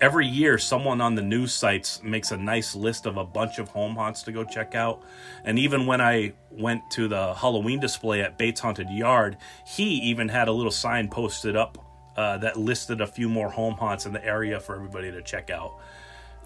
Every 0.00 0.26
year, 0.26 0.58
someone 0.58 1.00
on 1.00 1.14
the 1.14 1.22
news 1.22 1.52
sites 1.52 2.02
makes 2.02 2.32
a 2.32 2.36
nice 2.36 2.74
list 2.74 3.06
of 3.06 3.16
a 3.16 3.24
bunch 3.24 3.58
of 3.58 3.68
home 3.68 3.94
haunts 3.94 4.22
to 4.24 4.32
go 4.32 4.44
check 4.44 4.74
out. 4.74 5.02
And 5.44 5.58
even 5.58 5.86
when 5.86 6.00
I 6.00 6.32
went 6.50 6.90
to 6.92 7.08
the 7.08 7.34
Halloween 7.34 7.80
display 7.80 8.20
at 8.20 8.36
Bates 8.36 8.60
Haunted 8.60 8.90
Yard, 8.90 9.36
he 9.66 9.84
even 9.84 10.28
had 10.28 10.48
a 10.48 10.52
little 10.52 10.72
sign 10.72 11.08
posted 11.08 11.56
up 11.56 11.78
uh, 12.16 12.38
that 12.38 12.56
listed 12.58 13.00
a 13.00 13.06
few 13.06 13.28
more 13.28 13.50
home 13.50 13.74
haunts 13.74 14.04
in 14.04 14.12
the 14.12 14.24
area 14.24 14.60
for 14.60 14.74
everybody 14.74 15.10
to 15.12 15.22
check 15.22 15.48
out. 15.50 15.78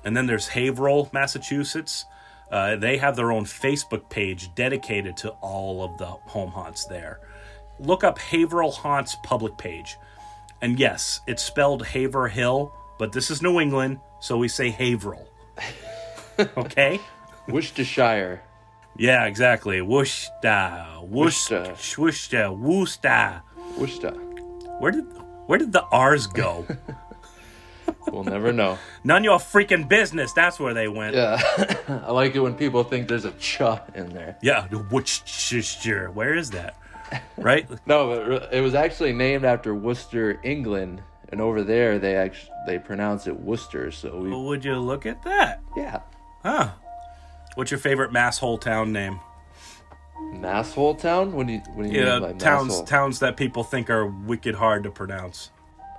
And 0.04 0.16
then 0.16 0.26
there's 0.26 0.48
Haverhill, 0.48 1.08
Massachusetts. 1.12 2.04
Uh, 2.50 2.76
they 2.76 2.96
have 2.98 3.16
their 3.16 3.32
own 3.32 3.44
Facebook 3.44 4.08
page 4.08 4.54
dedicated 4.54 5.16
to 5.18 5.30
all 5.40 5.82
of 5.82 5.98
the 5.98 6.06
home 6.06 6.50
haunts 6.50 6.86
there. 6.86 7.20
Look 7.78 8.04
up 8.04 8.18
Haverhill 8.18 8.72
Haunts 8.72 9.16
public 9.22 9.56
page. 9.56 9.96
And 10.60 10.78
yes, 10.78 11.20
it's 11.26 11.42
spelled 11.42 11.86
Haverhill, 11.86 12.72
but 12.98 13.12
this 13.12 13.30
is 13.30 13.42
New 13.42 13.60
England, 13.60 14.00
so 14.20 14.36
we 14.36 14.48
say 14.48 14.70
Haverhill. 14.70 15.28
okay? 16.56 17.00
Worcestershire. 17.46 18.42
Yeah, 18.96 19.26
exactly. 19.26 19.80
Worcester, 19.80 20.86
Worcester, 21.02 21.74
Worcester, 21.96 22.52
Worcester. 22.52 23.42
Worcester. 23.78 24.10
Where 24.80 24.92
did 24.92 25.04
where 25.46 25.58
did 25.58 25.72
the 25.72 25.84
R's 25.84 26.26
go? 26.26 26.66
We'll 28.12 28.24
never 28.24 28.52
know. 28.52 28.78
None 29.04 29.18
of 29.18 29.24
your 29.24 29.38
freaking 29.38 29.88
business. 29.88 30.32
That's 30.32 30.58
where 30.58 30.74
they 30.74 30.88
went. 30.88 31.14
Yeah. 31.14 31.40
I 32.06 32.12
like 32.12 32.34
it 32.34 32.40
when 32.40 32.54
people 32.54 32.84
think 32.84 33.08
there's 33.08 33.24
a 33.24 33.32
ch 33.32 33.60
in 33.94 34.10
there. 34.10 34.36
Yeah, 34.42 34.66
the 34.70 34.78
Worcestershire. 34.78 36.10
Where 36.10 36.34
is 36.34 36.50
that? 36.50 36.76
Right? 37.36 37.68
No, 37.86 38.08
but 38.08 38.52
it 38.52 38.60
was 38.60 38.74
actually 38.74 39.12
named 39.12 39.44
after 39.44 39.74
Worcester, 39.74 40.40
England, 40.42 41.02
and 41.30 41.40
over 41.40 41.62
there 41.62 41.98
they 41.98 42.16
actually 42.16 42.52
they 42.66 42.78
pronounce 42.78 43.26
it 43.26 43.38
Worcester. 43.38 43.90
So 43.90 44.18
we, 44.18 44.30
Well, 44.30 44.44
would 44.44 44.64
you 44.64 44.76
look 44.78 45.06
at 45.06 45.22
that? 45.22 45.62
yeah, 45.76 46.00
Huh. 46.42 46.70
What's 47.54 47.70
your 47.70 47.78
favorite 47.80 48.12
masshole 48.12 48.60
town 48.60 48.92
name? 48.92 49.18
Masshole 50.34 50.98
Town. 50.98 51.32
What 51.32 51.46
do 51.46 51.54
you 51.54 51.60
what 51.74 51.84
do 51.84 51.88
you 51.92 52.00
Yeah, 52.04 52.18
mean 52.18 52.20
by 52.20 52.32
towns 52.34 52.72
masshole? 52.72 52.86
towns 52.86 53.18
that 53.20 53.36
people 53.36 53.64
think 53.64 53.88
are 53.88 54.06
wicked 54.06 54.54
hard 54.54 54.82
to 54.84 54.90
pronounce. 54.90 55.50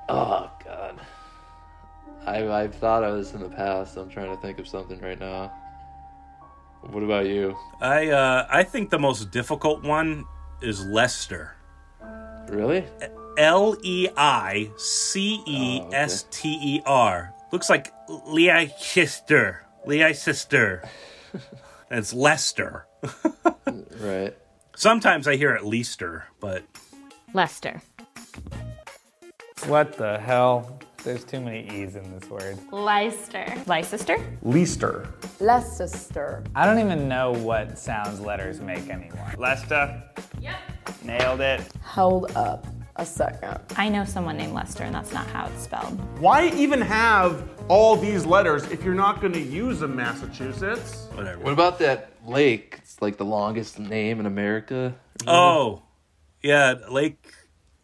Oh 0.07 0.49
God, 0.63 0.99
I 2.25 2.47
I've 2.47 2.75
thought 2.75 3.03
of 3.03 3.17
this 3.17 3.33
in 3.33 3.41
the 3.41 3.49
past. 3.49 3.97
I'm 3.97 4.09
trying 4.09 4.33
to 4.35 4.41
think 4.41 4.59
of 4.59 4.67
something 4.67 4.99
right 5.01 5.19
now. 5.19 5.51
What 6.81 7.03
about 7.03 7.25
you? 7.25 7.57
I 7.81 8.09
uh 8.09 8.45
I 8.49 8.63
think 8.63 8.89
the 8.89 8.99
most 8.99 9.31
difficult 9.31 9.83
one 9.83 10.25
is 10.61 10.85
Lester. 10.85 11.55
Really? 12.47 12.85
L 13.37 13.77
E 13.83 14.07
I 14.17 14.69
C 14.77 15.41
E 15.45 15.81
S 15.93 16.25
T 16.31 16.59
E 16.61 16.81
R. 16.85 17.33
Looks 17.51 17.69
like 17.69 17.91
Leicester. 18.07 19.65
Leicester. 19.85 20.83
And 21.33 21.41
it's 21.99 22.13
Lester. 22.13 22.85
Right. 23.99 24.35
Sometimes 24.75 25.27
I 25.27 25.35
hear 25.35 25.53
it 25.53 25.65
Leicester, 25.65 26.25
but 26.39 26.63
Lester. 27.33 27.81
What 29.67 29.97
the 29.97 30.17
hell? 30.19 30.79
There's 31.03 31.23
too 31.23 31.39
many 31.39 31.65
E's 31.69 31.95
in 31.95 32.19
this 32.19 32.29
word. 32.29 32.57
Leicester. 32.71 33.45
Leicester? 33.65 34.17
Leicester. 34.41 35.07
Leicester. 35.39 36.43
I 36.55 36.65
don't 36.65 36.79
even 36.79 37.07
know 37.07 37.31
what 37.31 37.77
sounds 37.79 38.19
letters 38.19 38.59
make 38.59 38.89
anymore. 38.89 39.33
Lester? 39.37 40.03
Yep. 40.41 40.55
Nailed 41.03 41.41
it. 41.41 41.61
Hold 41.83 42.35
up 42.35 42.67
a 42.97 43.05
second. 43.05 43.59
I 43.77 43.87
know 43.87 44.03
someone 44.03 44.35
named 44.37 44.53
Lester, 44.53 44.83
and 44.83 44.93
that's 44.93 45.13
not 45.13 45.25
how 45.27 45.45
it's 45.47 45.63
spelled. 45.63 45.97
Why 46.19 46.49
even 46.49 46.81
have 46.81 47.47
all 47.69 47.95
these 47.95 48.25
letters 48.25 48.63
if 48.69 48.83
you're 48.83 48.93
not 48.93 49.21
going 49.21 49.33
to 49.33 49.39
use 49.39 49.79
them, 49.79 49.95
Massachusetts? 49.95 51.07
whatever. 51.13 51.39
What 51.41 51.53
about 51.53 51.79
that 51.79 52.11
lake? 52.25 52.75
It's 52.79 53.01
like 53.01 53.17
the 53.17 53.25
longest 53.25 53.79
name 53.79 54.19
in 54.19 54.25
America. 54.25 54.93
Oh, 55.25 55.83
yeah, 56.43 56.75
Lake 56.89 57.33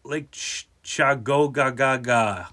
Lake 0.04 0.30
Ch- 0.30 0.68
Chagogagaga. 0.84 2.48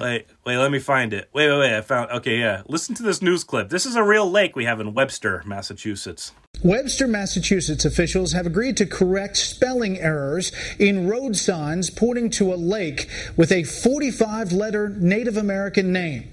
Wait, 0.00 0.26
wait, 0.44 0.56
let 0.56 0.70
me 0.70 0.78
find 0.78 1.12
it. 1.12 1.28
Wait, 1.32 1.48
wait, 1.48 1.58
wait. 1.58 1.76
I 1.76 1.80
found. 1.80 2.10
Okay, 2.10 2.38
yeah. 2.38 2.62
Listen 2.68 2.94
to 2.96 3.02
this 3.02 3.22
news 3.22 3.44
clip. 3.44 3.68
This 3.68 3.86
is 3.86 3.96
a 3.96 4.02
real 4.02 4.30
lake 4.30 4.56
we 4.56 4.64
have 4.64 4.80
in 4.80 4.94
Webster, 4.94 5.42
Massachusetts. 5.46 6.32
Webster, 6.62 7.06
Massachusetts 7.06 7.84
officials 7.84 8.32
have 8.32 8.46
agreed 8.46 8.76
to 8.78 8.86
correct 8.86 9.36
spelling 9.36 9.98
errors 9.98 10.50
in 10.78 11.08
road 11.08 11.36
signs 11.36 11.90
pointing 11.90 12.30
to 12.30 12.52
a 12.52 12.56
lake 12.56 13.08
with 13.36 13.52
a 13.52 13.62
45 13.62 14.52
letter 14.52 14.88
Native 14.88 15.36
American 15.36 15.92
name. 15.92 16.32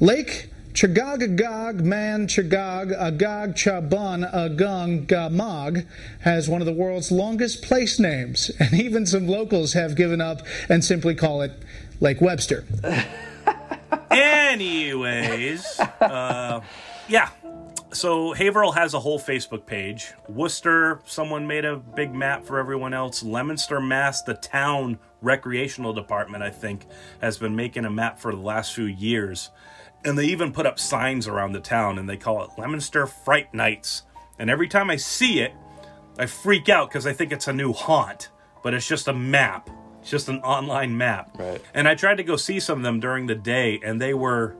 Lake 0.00 0.50
Chagagagag 0.76 1.80
Man 1.80 2.26
Chagag 2.26 2.92
Agag 2.92 3.54
Agung 3.54 5.06
Gamag 5.06 5.86
has 6.20 6.50
one 6.50 6.60
of 6.60 6.66
the 6.66 6.72
world's 6.74 7.10
longest 7.10 7.62
place 7.62 7.98
names, 7.98 8.50
and 8.60 8.74
even 8.74 9.06
some 9.06 9.26
locals 9.26 9.72
have 9.72 9.96
given 9.96 10.20
up 10.20 10.42
and 10.68 10.84
simply 10.84 11.14
call 11.14 11.40
it 11.40 11.52
Lake 12.00 12.20
Webster. 12.20 12.64
Anyways, 14.10 15.80
uh, 16.00 16.60
yeah. 17.08 17.30
So 17.92 18.32
Haverhill 18.32 18.72
has 18.72 18.94
a 18.94 19.00
whole 19.00 19.18
Facebook 19.18 19.64
page. 19.64 20.12
Worcester, 20.28 21.00
someone 21.06 21.46
made 21.46 21.64
a 21.64 21.76
big 21.76 22.14
map 22.14 22.44
for 22.44 22.58
everyone 22.58 22.92
else. 22.92 23.22
Leominster, 23.22 23.80
Mass, 23.80 24.22
the 24.22 24.34
town 24.34 24.98
recreational 25.22 25.92
department, 25.92 26.42
I 26.42 26.50
think, 26.50 26.86
has 27.20 27.38
been 27.38 27.56
making 27.56 27.84
a 27.84 27.90
map 27.90 28.18
for 28.18 28.32
the 28.32 28.40
last 28.40 28.74
few 28.74 28.84
years. 28.84 29.50
And 30.04 30.18
they 30.18 30.26
even 30.26 30.52
put 30.52 30.66
up 30.66 30.78
signs 30.78 31.26
around 31.26 31.52
the 31.52 31.60
town 31.60 31.98
and 31.98 32.08
they 32.08 32.16
call 32.16 32.42
it 32.44 32.50
Leominster 32.58 33.06
Fright 33.06 33.52
Nights. 33.54 34.02
And 34.38 34.50
every 34.50 34.68
time 34.68 34.90
I 34.90 34.96
see 34.96 35.40
it, 35.40 35.54
I 36.18 36.26
freak 36.26 36.68
out 36.68 36.88
because 36.88 37.06
I 37.06 37.12
think 37.12 37.32
it's 37.32 37.48
a 37.48 37.52
new 37.52 37.72
haunt, 37.72 38.30
but 38.62 38.74
it's 38.74 38.86
just 38.86 39.08
a 39.08 39.12
map. 39.12 39.70
It's 40.06 40.12
just 40.12 40.28
an 40.28 40.38
online 40.42 40.96
map. 40.96 41.36
Right. 41.36 41.60
And 41.74 41.88
I 41.88 41.96
tried 41.96 42.18
to 42.18 42.22
go 42.22 42.36
see 42.36 42.60
some 42.60 42.78
of 42.78 42.84
them 42.84 43.00
during 43.00 43.26
the 43.26 43.34
day, 43.34 43.80
and 43.82 44.00
they 44.00 44.14
were 44.14 44.54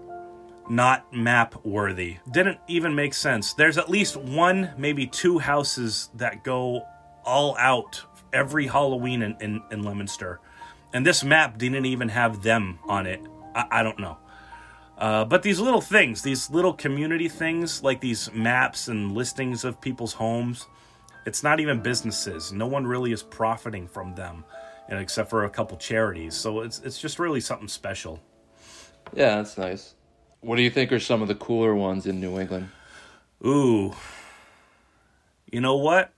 not 0.68 1.12
map 1.12 1.64
worthy. 1.64 2.16
Didn't 2.32 2.58
even 2.66 2.96
make 2.96 3.14
sense. 3.14 3.54
There's 3.54 3.78
at 3.78 3.88
least 3.88 4.16
one, 4.16 4.72
maybe 4.76 5.06
two 5.06 5.38
houses 5.38 6.10
that 6.14 6.42
go 6.42 6.84
all 7.24 7.56
out 7.58 8.02
every 8.32 8.66
Halloween 8.66 9.22
in, 9.22 9.36
in, 9.40 9.62
in 9.70 9.84
Leominster. 9.84 10.40
And 10.92 11.06
this 11.06 11.22
map 11.22 11.58
didn't 11.58 11.86
even 11.86 12.08
have 12.08 12.42
them 12.42 12.80
on 12.88 13.06
it. 13.06 13.20
I, 13.54 13.66
I 13.70 13.82
don't 13.84 14.00
know. 14.00 14.16
Uh, 14.98 15.26
but 15.26 15.44
these 15.44 15.60
little 15.60 15.80
things, 15.80 16.22
these 16.22 16.50
little 16.50 16.72
community 16.72 17.28
things, 17.28 17.84
like 17.84 18.00
these 18.00 18.32
maps 18.32 18.88
and 18.88 19.12
listings 19.12 19.62
of 19.62 19.80
people's 19.80 20.14
homes, 20.14 20.66
it's 21.24 21.44
not 21.44 21.60
even 21.60 21.80
businesses. 21.80 22.52
No 22.52 22.66
one 22.66 22.84
really 22.84 23.12
is 23.12 23.22
profiting 23.22 23.86
from 23.86 24.16
them, 24.16 24.44
you 24.88 24.94
know, 24.94 25.00
except 25.00 25.30
for 25.30 25.44
a 25.44 25.50
couple 25.50 25.76
charities. 25.76 26.34
So 26.34 26.60
it's 26.60 26.80
it's 26.80 26.98
just 26.98 27.18
really 27.18 27.40
something 27.40 27.68
special. 27.68 28.20
Yeah, 29.14 29.36
that's 29.36 29.56
nice. 29.58 29.94
What 30.40 30.56
do 30.56 30.62
you 30.62 30.70
think 30.70 30.92
are 30.92 31.00
some 31.00 31.22
of 31.22 31.28
the 31.28 31.34
cooler 31.34 31.74
ones 31.74 32.06
in 32.06 32.20
New 32.20 32.38
England? 32.38 32.68
Ooh. 33.44 33.94
You 35.50 35.60
know 35.60 35.76
what? 35.76 36.12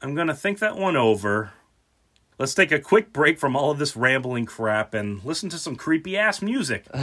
I'm 0.00 0.14
going 0.14 0.26
to 0.26 0.34
think 0.34 0.58
that 0.58 0.76
one 0.76 0.96
over. 0.96 1.52
Let's 2.38 2.54
take 2.54 2.72
a 2.72 2.80
quick 2.80 3.12
break 3.12 3.38
from 3.38 3.56
all 3.56 3.70
of 3.70 3.78
this 3.78 3.96
rambling 3.96 4.44
crap 4.44 4.92
and 4.92 5.24
listen 5.24 5.48
to 5.50 5.58
some 5.58 5.76
creepy 5.76 6.16
ass 6.16 6.42
music. 6.42 6.86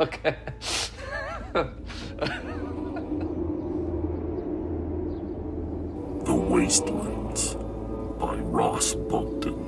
Okay. 0.00 0.36
The 6.24 6.34
Wastelands 6.34 7.54
by 8.18 8.36
Ross 8.36 8.94
Bugden. 8.94 9.59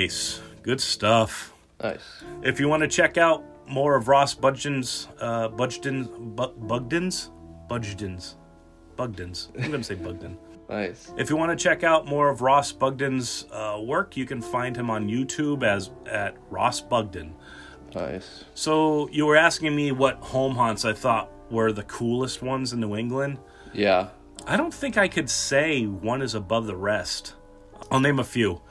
Nice. 0.00 0.40
Good 0.62 0.80
stuff. 0.80 1.52
Nice. 1.82 2.22
If 2.42 2.58
you 2.58 2.68
want 2.68 2.82
to 2.82 2.88
check 2.88 3.18
out 3.18 3.44
more 3.68 3.96
of 3.96 4.08
Ross 4.08 4.32
Budgen's, 4.34 5.08
uh, 5.20 5.48
Budgen's, 5.48 6.08
Bu- 6.08 6.54
Bugden's, 6.56 7.30
Budgen's, 7.68 8.36
Bugden's. 8.96 9.48
I'm 9.56 9.68
going 9.70 9.80
to 9.80 9.84
say 9.84 9.94
Bugden. 9.94 10.38
Nice. 10.70 11.12
If 11.18 11.30
you 11.30 11.36
want 11.36 11.50
to 11.50 11.60
check 11.60 11.82
out 11.82 12.06
more 12.06 12.28
of 12.28 12.42
Ross 12.42 12.70
Bugden's 12.70 13.44
uh, 13.50 13.80
work, 13.82 14.16
you 14.16 14.24
can 14.24 14.40
find 14.40 14.76
him 14.76 14.88
on 14.88 15.08
YouTube 15.08 15.64
as 15.64 15.90
at 16.06 16.36
Ross 16.48 16.80
Bugden. 16.80 17.34
Nice. 17.92 18.44
So 18.54 19.08
you 19.08 19.26
were 19.26 19.34
asking 19.34 19.74
me 19.74 19.90
what 19.90 20.18
home 20.18 20.54
haunts 20.54 20.84
I 20.84 20.92
thought 20.92 21.28
were 21.50 21.72
the 21.72 21.82
coolest 21.82 22.40
ones 22.40 22.72
in 22.72 22.78
New 22.78 22.94
England. 22.94 23.38
Yeah. 23.72 24.10
I 24.46 24.56
don't 24.56 24.72
think 24.72 24.96
I 24.96 25.08
could 25.08 25.28
say 25.28 25.86
one 25.86 26.22
is 26.22 26.36
above 26.36 26.66
the 26.68 26.76
rest. 26.76 27.34
I'll 27.90 27.98
name 27.98 28.20
a 28.20 28.24
few. 28.24 28.62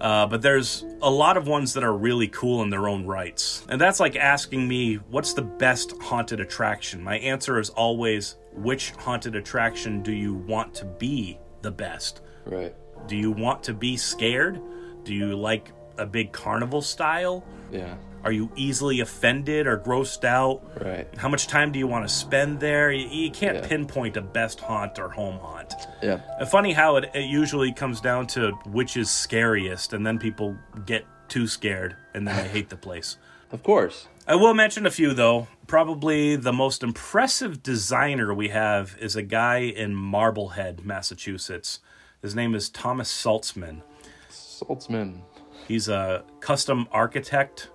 Uh, 0.00 0.26
but 0.26 0.40
there's 0.40 0.84
a 1.02 1.10
lot 1.10 1.36
of 1.36 1.46
ones 1.46 1.74
that 1.74 1.84
are 1.84 1.92
really 1.92 2.28
cool 2.28 2.62
in 2.62 2.70
their 2.70 2.88
own 2.88 3.06
rights. 3.06 3.66
And 3.68 3.80
that's 3.80 4.00
like 4.00 4.16
asking 4.16 4.66
me, 4.66 4.94
what's 5.10 5.34
the 5.34 5.42
best 5.42 5.92
haunted 6.00 6.40
attraction? 6.40 7.02
My 7.02 7.18
answer 7.18 7.58
is 7.58 7.68
always, 7.70 8.36
which 8.54 8.92
haunted 8.92 9.36
attraction 9.36 10.02
do 10.02 10.12
you 10.12 10.34
want 10.34 10.74
to 10.74 10.86
be 10.86 11.38
the 11.60 11.70
best? 11.70 12.22
Right. 12.46 12.74
Do 13.06 13.16
you 13.16 13.30
want 13.30 13.62
to 13.64 13.74
be 13.74 13.96
scared? 13.96 14.60
Do 15.04 15.14
you 15.14 15.36
like 15.36 15.70
a 15.98 16.06
big 16.06 16.32
carnival 16.32 16.80
style? 16.80 17.44
Yeah. 17.70 17.96
Are 18.24 18.32
you 18.32 18.50
easily 18.54 19.00
offended 19.00 19.66
or 19.66 19.78
grossed 19.78 20.24
out? 20.24 20.62
Right. 20.84 21.08
How 21.16 21.28
much 21.28 21.46
time 21.46 21.72
do 21.72 21.78
you 21.78 21.86
want 21.86 22.06
to 22.06 22.12
spend 22.14 22.60
there? 22.60 22.90
You, 22.92 23.06
you 23.08 23.30
can't 23.30 23.56
Yeah. 23.58 23.66
pinpoint 23.66 24.16
a 24.16 24.20
best 24.20 24.60
haunt 24.60 24.98
or 24.98 25.08
home 25.08 25.38
haunt. 25.38 25.72
Yeah. 26.02 26.20
Uh, 26.38 26.44
Funny 26.46 26.72
how 26.72 26.96
it, 26.96 27.10
it 27.14 27.24
usually 27.30 27.72
comes 27.72 28.00
down 28.00 28.26
to 28.28 28.50
which 28.66 28.96
is 28.96 29.10
scariest, 29.10 29.92
and 29.94 30.06
then 30.06 30.18
people 30.18 30.56
get 30.84 31.06
too 31.28 31.46
scared 31.46 31.96
and 32.12 32.26
then 32.26 32.36
they 32.36 32.48
hate 32.48 32.68
the 32.68 32.76
place. 32.76 33.16
Of 33.52 33.64
course. 33.64 34.06
I 34.28 34.36
will 34.36 34.54
mention 34.54 34.86
a 34.86 34.92
few 34.92 35.12
though. 35.12 35.48
Probably 35.66 36.36
the 36.36 36.52
most 36.52 36.84
impressive 36.84 37.64
designer 37.64 38.32
we 38.32 38.50
have 38.50 38.96
is 39.00 39.16
a 39.16 39.22
guy 39.22 39.56
in 39.58 39.92
Marblehead, 39.96 40.84
Massachusetts. 40.84 41.80
His 42.22 42.32
name 42.36 42.54
is 42.54 42.68
Thomas 42.68 43.10
Saltzman. 43.10 43.82
Saltzman. 44.30 45.22
He's 45.66 45.88
a 45.88 46.22
custom 46.38 46.86
architect. 46.92 47.70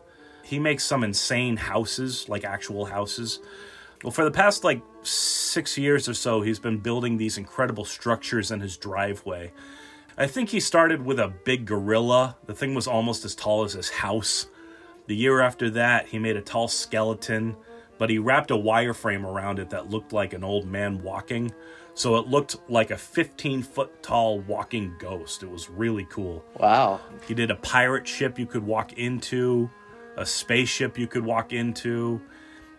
He 0.46 0.60
makes 0.60 0.84
some 0.84 1.04
insane 1.04 1.58
houses, 1.58 2.30
like 2.30 2.46
actual 2.46 2.86
houses. 2.86 3.40
Well, 4.04 4.12
for 4.12 4.24
the 4.24 4.30
past 4.30 4.64
like 4.64 4.80
six 5.02 5.76
years 5.76 6.08
or 6.08 6.14
so, 6.14 6.42
he's 6.42 6.60
been 6.60 6.78
building 6.78 7.18
these 7.18 7.40
incredible 7.40 7.84
structures 7.84 8.52
in 8.52 8.60
his 8.60 8.78
driveway. 8.78 9.52
I 10.20 10.28
think 10.28 10.50
he 10.50 10.60
started 10.60 11.04
with 11.04 11.20
a 11.20 11.34
big 11.46 11.66
gorilla. 11.66 12.38
The 12.46 12.54
thing 12.54 12.76
was 12.76 12.86
almost 12.86 13.26
as 13.26 13.34
tall 13.34 13.64
as 13.64 13.74
his 13.74 13.90
house. 13.90 14.46
The 15.08 15.16
year 15.16 15.42
after 15.42 15.72
that, 15.72 16.10
he 16.10 16.20
made 16.20 16.38
a 16.38 16.42
tall 16.42 16.68
skeleton, 16.68 17.56
but 17.98 18.12
he 18.12 18.20
wrapped 18.20 18.52
a 18.52 18.56
wireframe 18.56 19.26
around 19.26 19.58
it 19.58 19.72
that 19.72 19.90
looked 19.90 20.14
like 20.14 20.34
an 20.34 20.44
old 20.44 20.68
man 20.68 21.02
walking. 21.02 21.52
So 21.96 22.18
it 22.18 22.28
looked 22.28 22.58
like 22.70 22.92
a 22.92 22.98
15 22.98 23.64
foot 23.64 24.04
tall 24.04 24.42
walking 24.42 24.94
ghost. 25.00 25.42
It 25.42 25.50
was 25.50 25.72
really 25.72 26.06
cool. 26.12 26.46
Wow. 26.60 27.00
He 27.28 27.34
did 27.34 27.50
a 27.50 27.56
pirate 27.56 28.08
ship 28.08 28.38
you 28.38 28.46
could 28.46 28.64
walk 28.64 28.94
into, 28.94 29.72
a 30.18 30.26
spaceship 30.26 30.98
you 30.98 31.08
could 31.08 31.26
walk 31.26 31.54
into. 31.54 32.22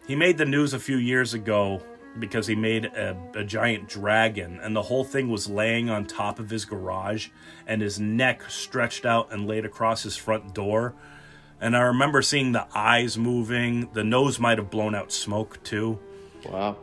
He 0.07 0.15
made 0.15 0.39
the 0.39 0.45
news 0.45 0.73
a 0.73 0.79
few 0.79 0.97
years 0.97 1.35
ago 1.35 1.83
because 2.19 2.47
he 2.47 2.55
made 2.55 2.87
a, 2.87 3.17
a 3.35 3.45
giant 3.45 3.89
dragon, 3.89 4.59
and 4.63 4.75
the 4.75 4.83
whole 4.83 5.05
thing 5.05 5.29
was 5.29 5.49
laying 5.49 5.91
on 5.91 6.07
top 6.07 6.39
of 6.39 6.51
his 6.51 6.65
garage, 6.65 7.29
and 7.67 7.83
his 7.83 8.01
neck 8.01 8.43
stretched 8.49 9.05
out 9.05 9.33
and 9.33 9.47
laid 9.47 9.65
across 9.65 10.03
his 10.03 10.17
front 10.17 10.55
door. 10.55 10.95
And 11.61 11.77
I 11.77 11.81
remember 11.81 12.23
seeing 12.23 12.53
the 12.53 12.67
eyes 12.75 13.17
moving, 13.17 13.91
the 13.93 14.05
nose 14.05 14.39
might 14.39 14.59
have 14.59 14.71
blown 14.71 14.95
out 14.95 15.13
smoke 15.13 15.63
too. 15.63 15.99
Wow. 16.45 16.77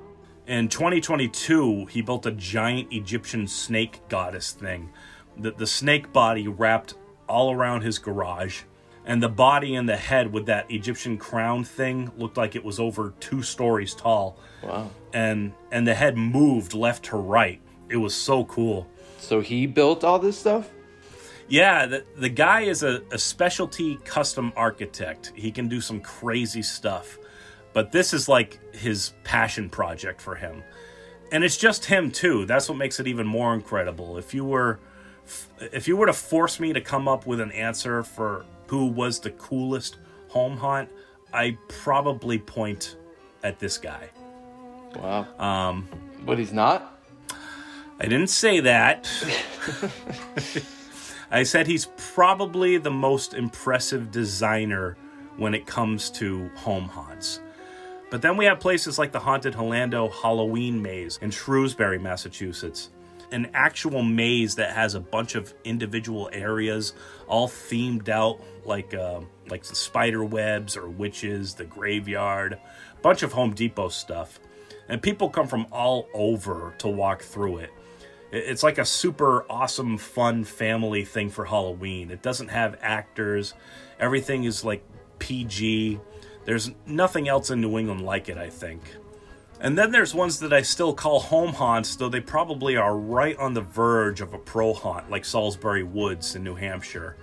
In 0.45 0.68
2022, 0.68 1.86
he 1.86 2.01
built 2.01 2.26
a 2.26 2.32
giant 2.32 2.91
Egyptian 2.91 3.47
snake 3.47 4.01
goddess 4.10 4.51
thing. 4.51 4.91
The, 5.38 5.51
the 5.51 5.68
snake 5.68 6.12
body 6.12 6.47
wrapped 6.47 6.95
all 7.30 7.54
around 7.54 7.82
his 7.82 7.97
garage, 7.97 8.64
and 9.06 9.22
the 9.22 9.30
body 9.30 9.76
and 9.76 9.88
the 9.88 9.97
head 9.97 10.32
with 10.32 10.45
that 10.45 10.70
Egyptian 10.72 11.18
crown 11.18 11.64
thing 11.64 12.12
looked 12.18 12.38
like 12.38 12.56
it 12.56 12.64
was 12.64 12.80
over 12.80 13.14
two 13.20 13.41
stories 13.41 13.93
tall. 13.93 14.38
Wow. 14.62 14.89
And 15.14 15.54
and 15.72 15.88
the 15.88 15.93
head 15.93 16.18
moved 16.18 16.74
left 16.74 17.06
to 17.06 17.18
right. 17.18 17.62
It 17.89 17.97
was 17.97 18.16
so 18.16 18.45
cool. 18.45 18.88
So 19.20 19.41
he 19.41 19.68
built 19.68 20.04
all 20.04 20.20
this 20.20 20.38
stuff? 20.38 20.70
Yeah, 21.47 21.86
the, 21.86 22.06
the 22.18 22.30
guy 22.30 22.62
is 22.62 22.84
a, 22.84 23.01
a 23.12 23.18
specialty 23.18 23.97
custom 24.06 24.54
architect. 24.56 25.34
He 25.36 25.51
can 25.51 25.68
do 25.68 25.82
some 25.82 25.99
crazy 25.99 26.62
stuff. 26.62 27.20
But 27.74 27.91
this 27.91 28.14
is 28.14 28.30
like 28.30 28.60
his 28.74 29.14
passion 29.24 29.70
project 29.70 30.22
for 30.22 30.36
him. 30.36 30.64
And 31.32 31.43
it's 31.43 31.58
just 31.58 31.86
him 31.86 32.12
too. 32.12 32.45
That's 32.45 32.70
what 32.70 32.78
makes 32.78 32.99
it 32.99 33.08
even 33.08 33.28
more 33.28 33.54
incredible. 33.54 34.18
If 34.18 34.34
you 34.34 34.45
were 34.45 34.80
if 35.60 35.88
you 35.88 35.95
were 35.95 36.06
to 36.06 36.14
force 36.14 36.60
me 36.60 36.74
to 36.74 36.82
come 36.82 37.08
up 37.08 37.26
with 37.26 37.39
an 37.39 37.51
answer 37.51 38.04
for 38.04 38.45
who 38.74 38.88
was 38.88 39.19
the 39.19 39.30
coolest 39.30 39.97
home 40.30 40.57
haunt, 40.57 40.89
I 41.32 41.59
probably 41.67 42.39
point 42.39 42.97
at 43.43 43.59
this 43.59 43.78
guy. 43.78 44.09
Wow. 44.95 45.28
Um, 45.38 45.88
but 46.26 46.39
he's 46.39 46.51
not? 46.51 46.99
I 47.99 48.05
didn't 48.05 48.32
say 48.32 48.61
that. 48.61 49.07
I 51.30 51.43
said 51.43 51.67
he's 51.67 51.86
probably 52.15 52.78
the 52.78 52.89
most 52.89 53.36
impressive 53.36 54.09
designer 54.09 54.97
when 55.38 55.53
it 55.53 55.67
comes 55.67 56.09
to 56.11 56.49
home 56.55 56.86
haunts. 56.86 57.41
But 58.09 58.24
then 58.24 58.38
we 58.38 58.45
have 58.45 58.59
places 58.59 58.97
like 58.97 59.11
the 59.11 59.19
Haunted 59.19 59.53
Holando 59.53 60.11
Halloween 60.11 60.82
Maze 60.82 61.19
in 61.21 61.30
Shrewsbury, 61.30 61.99
Massachusetts. 61.99 62.89
An 63.34 63.49
actual 63.53 64.03
maze 64.03 64.55
that 64.55 64.71
has 64.71 64.93
a 64.93 64.99
bunch 64.99 65.34
of 65.36 65.53
individual 65.63 66.29
areas, 66.31 66.93
all 67.27 67.47
themed 67.49 68.07
out 68.07 68.39
like 68.63 68.93
uh, 68.93 69.21
like 69.49 69.65
spider 69.65 70.23
webs 70.23 70.77
or 70.77 70.88
witches, 70.88 71.55
the 71.55 71.65
graveyard, 71.65 72.53
a 72.53 73.01
bunch 73.01 73.23
of 73.23 73.34
Home 73.34 73.53
Depot 73.53 73.89
stuff, 73.89 74.39
and 74.88 75.01
people 75.01 75.29
come 75.29 75.47
from 75.47 75.65
all 75.71 76.07
over 76.13 76.75
to 76.77 76.88
walk 76.88 77.23
through 77.23 77.57
it. 77.57 77.71
It's 78.31 78.63
like 78.63 78.77
a 78.77 78.86
super 78.86 79.45
awesome, 79.49 79.97
fun 79.97 80.43
family 80.43 81.05
thing 81.05 81.29
for 81.29 81.45
Halloween. 81.45 82.09
It 82.09 82.23
doesn't 82.23 82.47
have 82.47 82.77
actors. 82.81 83.53
Everything 83.99 84.43
is 84.45 84.63
like 84.63 84.84
PG. 85.19 85.99
There's 86.45 86.71
nothing 86.88 87.27
else 87.27 87.51
in 87.51 87.61
New 87.61 87.77
England 87.77 88.01
like 88.01 88.29
it, 88.29 88.38
I 88.38 88.49
think. 88.49 88.81
And 89.64 89.78
then 89.78 89.91
there's 89.91 90.14
ones 90.14 90.39
that 90.39 90.51
I 90.51 90.61
still 90.61 90.93
call 90.93 91.22
home 91.22 91.53
haunts, 91.53 91.95
though 91.95 92.09
they 92.09 92.20
probably 92.20 92.76
are 92.76 92.97
right 92.97 93.38
on 93.38 93.53
the 93.53 93.61
verge 93.61 94.20
of 94.20 94.34
a 94.34 94.38
pro 94.38 94.74
haunt, 94.74 95.09
like 95.09 95.24
Salisbury 95.24 95.84
Woods 95.84 96.36
in 96.36 96.43
New 96.43 96.55
Hampshire. 96.55 97.16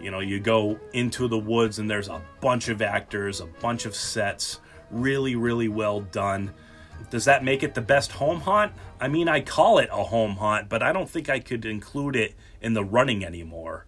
You 0.00 0.10
know, 0.10 0.20
you 0.20 0.40
go 0.40 0.80
into 0.94 1.28
the 1.28 1.38
woods 1.38 1.78
and 1.78 1.90
there's 1.90 2.08
a 2.08 2.22
bunch 2.40 2.70
of 2.70 2.80
actors, 2.80 3.42
a 3.42 3.46
bunch 3.46 3.84
of 3.84 3.94
sets, 3.94 4.60
really, 4.90 5.36
really 5.36 5.68
well 5.68 6.00
done. 6.00 6.54
Does 7.10 7.26
that 7.26 7.44
make 7.44 7.62
it 7.62 7.74
the 7.74 7.82
best 7.82 8.12
home 8.12 8.40
haunt? 8.40 8.72
I 8.98 9.08
mean, 9.08 9.28
I 9.28 9.42
call 9.42 9.76
it 9.76 9.90
a 9.92 10.04
home 10.04 10.36
haunt, 10.36 10.70
but 10.70 10.82
I 10.82 10.94
don't 10.94 11.10
think 11.10 11.28
I 11.28 11.40
could 11.40 11.66
include 11.66 12.16
it 12.16 12.34
in 12.62 12.72
the 12.72 12.82
running 12.82 13.22
anymore. 13.22 13.84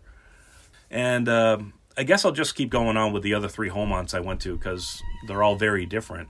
And 0.90 1.26
uh, 1.26 1.56
I 1.96 2.02
guess 2.02 2.26
I'll 2.26 2.32
just 2.32 2.54
keep 2.54 2.68
going 2.68 2.98
on 2.98 3.14
with 3.14 3.22
the 3.22 3.32
other 3.32 3.48
three 3.48 3.70
home 3.70 3.88
haunts 3.88 4.12
I 4.12 4.20
went 4.20 4.42
to 4.42 4.54
because 4.54 5.02
they're 5.26 5.42
all 5.42 5.56
very 5.56 5.86
different. 5.86 6.28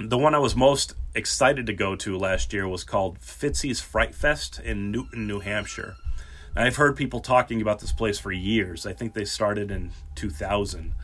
The 0.00 0.16
one 0.16 0.32
I 0.32 0.38
was 0.38 0.54
most 0.54 0.94
excited 1.12 1.66
to 1.66 1.72
go 1.72 1.96
to 1.96 2.16
last 2.16 2.52
year 2.52 2.68
was 2.68 2.84
called 2.84 3.18
Fitzy's 3.18 3.80
Fright 3.80 4.14
Fest 4.14 4.60
in 4.60 4.92
Newton, 4.92 5.26
New 5.26 5.40
Hampshire. 5.40 5.96
Now, 6.54 6.62
I've 6.62 6.76
heard 6.76 6.94
people 6.94 7.18
talking 7.18 7.60
about 7.60 7.80
this 7.80 7.90
place 7.90 8.16
for 8.16 8.30
years. 8.30 8.86
I 8.86 8.92
think 8.92 9.14
they 9.14 9.24
started 9.24 9.72
in 9.72 9.90
2000, 10.14 10.94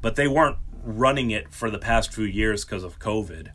but 0.00 0.14
they 0.14 0.28
weren't 0.28 0.58
running 0.84 1.32
it 1.32 1.52
for 1.52 1.70
the 1.70 1.78
past 1.80 2.14
few 2.14 2.24
years 2.24 2.64
because 2.64 2.84
of 2.84 3.00
COVID. 3.00 3.50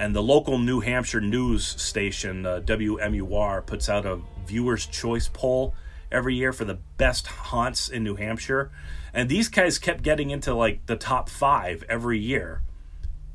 And 0.00 0.16
the 0.16 0.22
local 0.22 0.58
New 0.58 0.80
Hampshire 0.80 1.20
news 1.20 1.64
station, 1.64 2.44
uh, 2.44 2.60
WMUR, 2.64 3.64
puts 3.64 3.88
out 3.88 4.04
a 4.04 4.18
viewer's 4.46 4.84
choice 4.84 5.28
poll 5.32 5.74
every 6.10 6.34
year 6.34 6.52
for 6.52 6.64
the 6.64 6.80
best 6.96 7.28
haunts 7.28 7.88
in 7.88 8.02
New 8.02 8.16
Hampshire. 8.16 8.72
And 9.12 9.28
these 9.28 9.48
guys 9.48 9.78
kept 9.78 10.02
getting 10.02 10.30
into 10.30 10.54
like 10.54 10.86
the 10.86 10.96
top 10.96 11.28
five 11.28 11.84
every 11.88 12.18
year. 12.18 12.62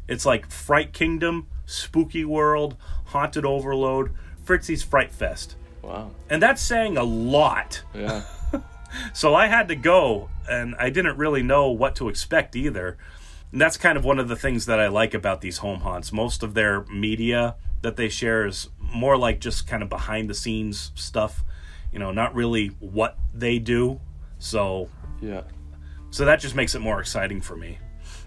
It's 0.09 0.25
like 0.25 0.49
Fright 0.49 0.91
Kingdom, 0.91 1.47
Spooky 1.65 2.25
World, 2.25 2.75
Haunted 3.05 3.45
Overload, 3.45 4.11
Fitzy's 4.45 4.83
Fright 4.83 5.11
Fest. 5.11 5.55
Wow. 5.81 6.11
And 6.29 6.41
that's 6.41 6.61
saying 6.61 6.97
a 6.97 7.03
lot. 7.03 7.83
Yeah. 7.93 8.23
So 9.13 9.35
I 9.35 9.47
had 9.47 9.67
to 9.67 9.75
go, 9.75 10.29
and 10.49 10.75
I 10.79 10.89
didn't 10.89 11.17
really 11.17 11.43
know 11.43 11.69
what 11.69 11.95
to 11.97 12.09
expect 12.09 12.55
either. 12.55 12.97
And 13.51 13.61
that's 13.61 13.77
kind 13.77 13.97
of 13.97 14.05
one 14.05 14.19
of 14.19 14.27
the 14.27 14.35
things 14.35 14.65
that 14.65 14.79
I 14.79 14.87
like 14.87 15.13
about 15.13 15.41
these 15.41 15.59
home 15.59 15.81
haunts. 15.81 16.11
Most 16.11 16.43
of 16.43 16.53
their 16.53 16.85
media 16.85 17.55
that 17.81 17.95
they 17.95 18.09
share 18.09 18.45
is 18.45 18.69
more 18.79 19.17
like 19.17 19.39
just 19.39 19.67
kind 19.67 19.81
of 19.83 19.89
behind 19.89 20.29
the 20.29 20.33
scenes 20.33 20.91
stuff, 20.95 21.43
you 21.91 21.99
know, 21.99 22.11
not 22.11 22.33
really 22.35 22.67
what 22.79 23.17
they 23.33 23.59
do. 23.59 23.99
So 24.37 24.89
Yeah. 25.21 25.43
So 26.11 26.25
that 26.25 26.39
just 26.39 26.55
makes 26.55 26.73
it 26.73 26.79
more 26.79 26.99
exciting 26.99 27.41
for 27.41 27.55
me. 27.55 27.77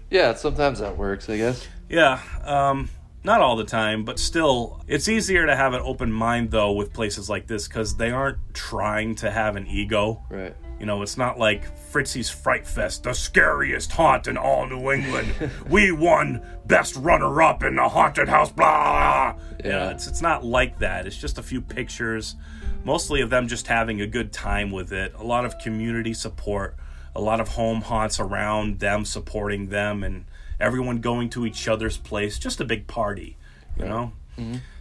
Yeah, 0.09 0.33
sometimes 0.33 0.79
that 0.79 0.97
works, 0.97 1.29
I 1.29 1.37
guess. 1.37 1.67
Yeah, 1.89 2.21
um, 2.43 2.89
not 3.23 3.41
all 3.41 3.55
the 3.55 3.63
time, 3.63 4.03
but 4.03 4.19
still, 4.19 4.83
it's 4.87 5.07
easier 5.07 5.45
to 5.45 5.55
have 5.55 5.73
an 5.73 5.81
open 5.83 6.11
mind 6.11 6.51
though 6.51 6.71
with 6.73 6.93
places 6.93 7.29
like 7.29 7.47
this 7.47 7.67
because 7.67 7.95
they 7.95 8.11
aren't 8.11 8.37
trying 8.53 9.15
to 9.15 9.31
have 9.31 9.55
an 9.55 9.67
ego. 9.67 10.23
Right. 10.29 10.55
You 10.79 10.85
know, 10.87 11.01
it's 11.01 11.17
not 11.17 11.39
like 11.39 11.63
Fitzy's 11.93 12.29
Fright 12.29 12.67
Fest, 12.67 13.03
the 13.03 13.13
scariest 13.13 13.91
haunt 13.93 14.27
in 14.27 14.37
all 14.37 14.67
New 14.67 14.91
England. 14.91 15.33
we 15.69 15.91
won 15.93 16.45
best 16.65 16.95
runner 16.97 17.41
up 17.41 17.63
in 17.63 17.75
the 17.77 17.87
haunted 17.87 18.27
house, 18.27 18.51
blah. 18.51 19.35
Yeah. 19.63 19.69
Yeah. 19.69 19.89
it's, 19.91 20.07
it's 20.07 20.21
not 20.21 20.43
like 20.43 20.79
that. 20.79 21.07
It's 21.07 21.15
just 21.17 21.37
a 21.37 21.43
few 21.43 21.61
pictures, 21.61 22.35
mostly 22.83 23.21
of 23.21 23.29
them 23.29 23.47
just 23.47 23.67
having 23.67 24.01
a 24.01 24.07
good 24.07 24.33
time 24.33 24.71
with 24.71 24.91
it. 24.91 25.13
A 25.15 25.23
lot 25.23 25.45
of 25.45 25.57
community 25.59 26.13
support, 26.13 26.75
a 27.15 27.21
lot 27.21 27.39
of 27.39 27.49
home 27.49 27.81
haunts 27.81 28.19
around 28.19 28.79
them 28.79 29.05
supporting 29.05 29.69
them, 29.69 30.03
and 30.03 30.25
everyone 30.59 30.99
going 30.99 31.29
to 31.31 31.45
each 31.45 31.67
other's 31.67 31.97
place. 31.97 32.39
Just 32.39 32.59
a 32.59 32.65
big 32.65 32.87
party, 32.87 33.37
you 33.77 33.85
know? 33.85 34.13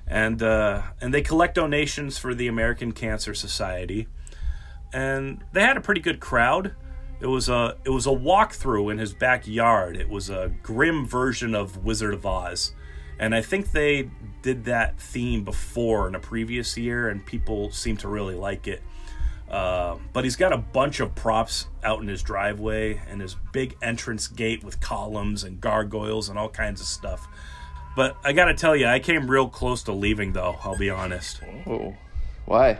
And, 0.07 0.43
uh, 0.43 0.83
and 1.01 1.12
they 1.14 1.22
collect 1.22 1.55
donations 1.55 2.18
for 2.18 2.35
the 2.35 2.49
American 2.49 2.93
Cancer 2.93 3.35
Society 3.35 4.09
and 4.93 5.43
they 5.53 5.62
had 5.62 5.76
a 5.76 5.80
pretty 5.80 6.01
good 6.01 6.20
crowd. 6.20 6.74
It 7.20 7.26
was 7.26 7.49
a 7.49 7.76
it 7.85 7.91
was 7.91 8.07
a 8.07 8.11
walkthrough 8.11 8.91
in 8.91 8.99
his 8.99 9.12
backyard. 9.12 9.97
It 9.97 10.09
was 10.09 10.28
a 10.28 10.53
grim 10.62 11.07
version 11.07 11.55
of 11.55 11.85
Wizard 11.85 12.14
of 12.14 12.26
Oz, 12.26 12.72
and 13.18 13.35
I 13.35 13.43
think 13.43 13.72
they 13.72 14.11
did 14.43 14.64
that 14.64 14.99
theme 14.99 15.45
before 15.45 16.09
in 16.09 16.14
a 16.14 16.20
previous 16.20 16.76
year, 16.76 17.09
and 17.09 17.24
people 17.24 17.70
seemed 17.70 18.01
to 18.01 18.09
really 18.09 18.35
like 18.35 18.66
it. 18.66 18.83
Uh, 19.53 19.98
but 20.14 20.24
he's 20.24 20.36
got 20.36 20.53
a 20.53 20.57
bunch 20.57 20.98
of 21.00 21.14
props 21.14 21.66
out 21.84 22.00
in 22.00 22.09
his 22.09 22.22
driveway 22.22 22.98
and 23.09 23.20
his 23.20 23.36
big 23.53 23.76
entrance 23.82 24.26
gate 24.26 24.64
with 24.64 24.80
columns 24.80 25.44
and 25.44 25.61
gargoyles 25.61 26.30
and 26.30 26.38
all 26.38 26.48
kinds 26.48 26.80
of 26.80 26.86
stuff. 26.86 27.28
But 27.94 28.16
I 28.24 28.32
gotta 28.32 28.55
tell 28.55 28.74
you, 28.74 28.86
I 28.86 28.98
came 28.98 29.30
real 29.30 29.48
close 29.48 29.82
to 29.82 29.92
leaving, 29.92 30.32
though. 30.32 30.57
I'll 30.64 30.78
be 30.78 30.88
honest 30.88 31.40
Oh. 31.66 31.94
Why? 32.46 32.78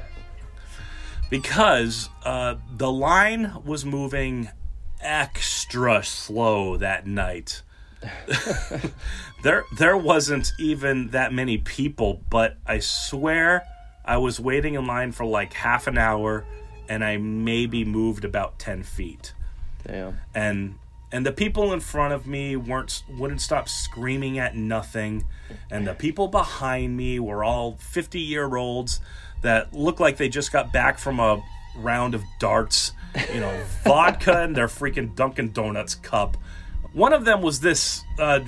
because 1.30 2.10
uh, 2.24 2.56
the 2.76 2.90
line 2.92 3.52
was 3.64 3.86
moving 3.86 4.50
extra 5.00 6.02
slow 6.04 6.76
that 6.76 7.06
night. 7.06 7.62
there, 9.42 9.64
there 9.78 9.96
wasn't 9.96 10.52
even 10.58 11.08
that 11.08 11.32
many 11.32 11.56
people, 11.56 12.20
but 12.28 12.58
I 12.66 12.80
swear 12.80 13.62
I 14.04 14.18
was 14.18 14.40
waiting 14.40 14.74
in 14.74 14.86
line 14.86 15.12
for 15.12 15.24
like 15.24 15.54
half 15.54 15.86
an 15.86 15.96
hour, 15.96 16.44
and 16.89 17.05
I 17.05 17.16
maybe 17.16 17.85
moved 17.85 18.24
about 18.24 18.59
ten 18.59 18.83
feet. 18.83 19.33
Damn. 19.87 20.18
and 20.35 20.78
and 21.11 21.26
the 21.26 21.33
people 21.33 21.72
in 21.72 21.80
front 21.80 22.14
of 22.14 22.26
me 22.26 22.57
weren't 22.57 23.03
wouldn't 23.18 23.41
stop 23.41 23.68
screaming 23.68 24.39
at 24.39 24.55
nothing. 24.57 25.24
And 25.70 25.87
the 25.87 25.95
people 25.95 26.28
behind 26.28 26.97
me 26.97 27.18
were 27.18 27.45
all 27.45 27.72
50 27.76 28.18
year 28.20 28.57
olds 28.57 29.01
that 29.43 29.74
looked 29.74 30.01
like 30.01 30.16
they 30.16 30.28
just 30.30 30.53
got 30.53 30.72
back 30.72 30.99
from 30.99 31.20
a 31.20 31.43
round 31.76 32.14
of 32.14 32.22
darts 32.39 32.93
you 33.35 33.41
know 33.41 33.61
vodka 33.85 34.43
in 34.45 34.53
their 34.55 34.68
freaking 34.68 35.14
dunkin 35.14 35.53
donuts 35.53 35.95
cup. 35.97 36.37
One 36.95 37.12
of 37.12 37.24
them 37.24 37.43
was 37.43 37.61
this 37.61 38.03
uh, 38.18 38.41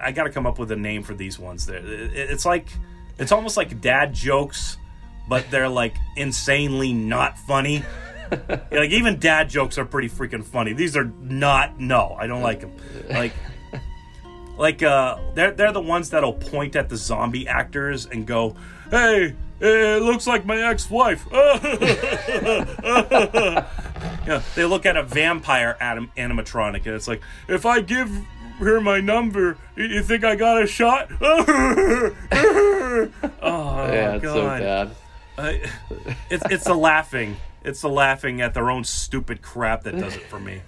i 0.00 0.12
gotta 0.12 0.30
come 0.30 0.46
up 0.46 0.58
with 0.58 0.70
a 0.70 0.76
name 0.76 1.02
for 1.02 1.14
these 1.14 1.38
ones. 1.38 1.66
There 1.66 1.76
It- 1.78 2.12
it's 2.14 2.46
like 2.46 2.68
it's 3.18 3.32
almost 3.32 3.56
like 3.56 3.80
dad 3.80 4.14
jokes 4.14 4.76
but 5.30 5.50
they're 5.50 5.68
like 5.68 5.96
insanely 6.16 6.92
not 6.92 7.38
funny 7.38 7.82
like 8.70 8.90
even 8.90 9.18
dad 9.18 9.48
jokes 9.48 9.78
are 9.78 9.84
pretty 9.84 10.08
freaking 10.08 10.44
funny. 10.44 10.72
These 10.72 10.96
are 10.96 11.10
not. 11.20 11.78
No, 11.80 12.16
I 12.18 12.26
don't 12.26 12.42
like 12.42 12.60
them. 12.60 12.72
Like, 13.08 13.32
like 14.56 14.82
uh, 14.82 15.18
they're 15.34 15.52
they're 15.52 15.72
the 15.72 15.80
ones 15.80 16.10
that'll 16.10 16.34
point 16.34 16.76
at 16.76 16.88
the 16.88 16.96
zombie 16.96 17.48
actors 17.48 18.06
and 18.06 18.26
go, 18.26 18.54
"Hey, 18.90 19.34
it 19.60 20.02
looks 20.02 20.26
like 20.26 20.46
my 20.46 20.58
ex-wife." 20.62 21.26
yeah, 21.32 21.62
they 24.54 24.64
look 24.64 24.86
at 24.86 24.96
a 24.96 25.02
vampire 25.02 25.76
anim- 25.80 26.12
animatronic 26.16 26.86
and 26.86 26.94
it's 26.94 27.08
like, 27.08 27.22
if 27.48 27.66
I 27.66 27.80
give 27.80 28.10
her 28.60 28.80
my 28.80 29.00
number, 29.00 29.56
you- 29.76 30.02
think 30.02 30.22
I 30.24 30.36
got 30.36 30.62
a 30.62 30.66
shot? 30.66 31.10
oh 31.20 32.14
yeah, 33.42 34.14
it's 34.14 34.24
so 34.24 34.44
bad. 34.46 34.90
I, 35.38 35.62
it's 36.30 36.44
it's 36.50 36.64
the 36.64 36.74
laughing. 36.74 37.36
It's 37.64 37.80
the 37.82 37.88
laughing 37.88 38.40
at 38.40 38.54
their 38.54 38.70
own 38.70 38.84
stupid 38.84 39.42
crap 39.42 39.84
that 39.84 39.98
does 39.98 40.16
it 40.16 40.22
for 40.22 40.40
me. 40.40 40.62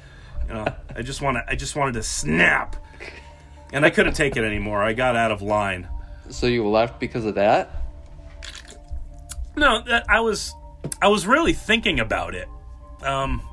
You 0.49 0.55
know, 0.55 0.67
I 0.95 1.03
just 1.03 1.23
want 1.23 1.37
to. 1.39 1.45
I 1.49 1.55
just 1.55 1.77
wanted 1.77 1.95
to 1.95 2.03
snap, 2.03 2.77
and 3.73 3.85
I 3.85 3.91
couldn't 3.91 4.15
take 4.15 4.37
it 4.37 4.45
anymore. 4.45 4.83
I 4.83 4.93
got 4.93 5.17
out 5.17 5.31
of 5.31 5.43
line. 5.43 5.89
So 6.31 6.47
you 6.47 6.67
left 6.67 7.01
because 7.01 7.25
of 7.25 7.35
that? 7.35 7.71
No, 9.57 9.83
that, 9.83 10.09
I 10.09 10.21
was, 10.21 10.55
I 11.01 11.09
was 11.09 11.27
really 11.27 11.53
thinking 11.53 12.01
about 12.01 12.35
it. 12.35 12.49
Um, 13.03 13.47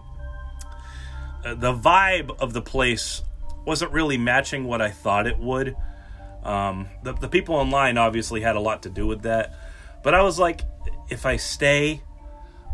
uh, 1.44 1.56
the 1.56 1.74
vibe 1.74 2.40
of 2.40 2.54
the 2.54 2.62
place 2.62 3.22
wasn't 3.66 3.92
really 3.92 4.18
matching 4.18 4.66
what 4.66 4.82
I 4.82 4.92
thought 4.92 5.28
it 5.28 5.38
would. 5.40 5.76
Um, 6.44 6.88
the 7.04 7.14
the 7.14 7.28
people 7.28 7.56
online 7.56 7.98
obviously 7.98 8.42
had 8.42 8.56
a 8.56 8.62
lot 8.62 8.84
to 8.84 8.90
do 8.90 9.06
with 9.06 9.24
that, 9.24 9.54
but 10.04 10.14
I 10.14 10.22
was 10.22 10.40
like, 10.40 10.62
if 11.10 11.26
I 11.26 11.38
stay, 11.38 12.02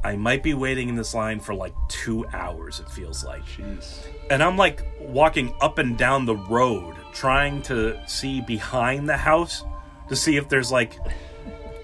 I 0.04 0.16
might 0.16 0.44
be 0.44 0.54
waiting 0.54 0.90
in 0.90 0.96
this 0.96 1.14
line 1.14 1.40
for 1.40 1.54
like 1.54 1.74
two 1.88 2.26
hours. 2.34 2.80
It 2.80 2.90
feels 2.90 3.24
like. 3.24 3.44
Jeez. 3.46 4.00
and 4.30 4.44
I'm 4.44 4.58
like 4.58 4.84
walking 5.00 5.54
up 5.62 5.78
and 5.78 5.98
down 5.98 6.26
the 6.26 6.36
road 6.36 6.96
trying 7.14 7.62
to 7.64 7.98
see 8.08 8.42
behind 8.42 9.08
the 9.08 9.18
house 9.18 9.64
to 10.10 10.16
see 10.16 10.36
if 10.38 10.50
there's 10.50 10.72
like 10.72 10.98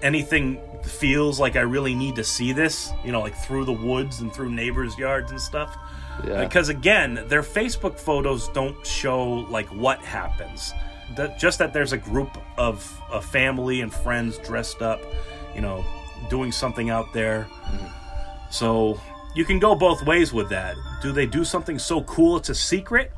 anything 0.02 0.60
feels 0.84 1.40
like 1.40 1.56
I 1.56 1.60
really 1.60 1.94
need 1.94 2.16
to 2.16 2.24
see 2.24 2.52
this, 2.52 2.92
you 3.04 3.12
know, 3.12 3.20
like 3.20 3.36
through 3.36 3.64
the 3.64 3.72
woods 3.72 4.20
and 4.20 4.32
through 4.32 4.50
neighbors' 4.50 4.96
yards 4.98 5.30
and 5.30 5.40
stuff. 5.40 5.76
Yeah. 6.26 6.44
Because 6.44 6.68
again, 6.68 7.24
their 7.28 7.42
Facebook 7.42 7.98
photos 7.98 8.48
don't 8.48 8.86
show 8.86 9.46
like 9.48 9.66
what 9.68 10.00
happens. 10.00 10.72
That 11.16 11.38
just 11.38 11.58
that 11.58 11.72
there's 11.72 11.92
a 11.92 11.98
group 11.98 12.36
of 12.56 13.00
a 13.10 13.20
family 13.20 13.80
and 13.80 13.92
friends 13.92 14.38
dressed 14.38 14.82
up, 14.82 15.00
you 15.54 15.60
know, 15.60 15.84
doing 16.28 16.52
something 16.52 16.90
out 16.90 17.12
there. 17.12 17.48
So 18.50 19.00
you 19.34 19.44
can 19.44 19.58
go 19.58 19.74
both 19.74 20.04
ways 20.04 20.32
with 20.32 20.50
that. 20.50 20.76
Do 21.00 21.12
they 21.12 21.26
do 21.26 21.44
something 21.44 21.78
so 21.78 22.02
cool 22.02 22.36
it's 22.36 22.48
a 22.48 22.54
secret? 22.54 23.12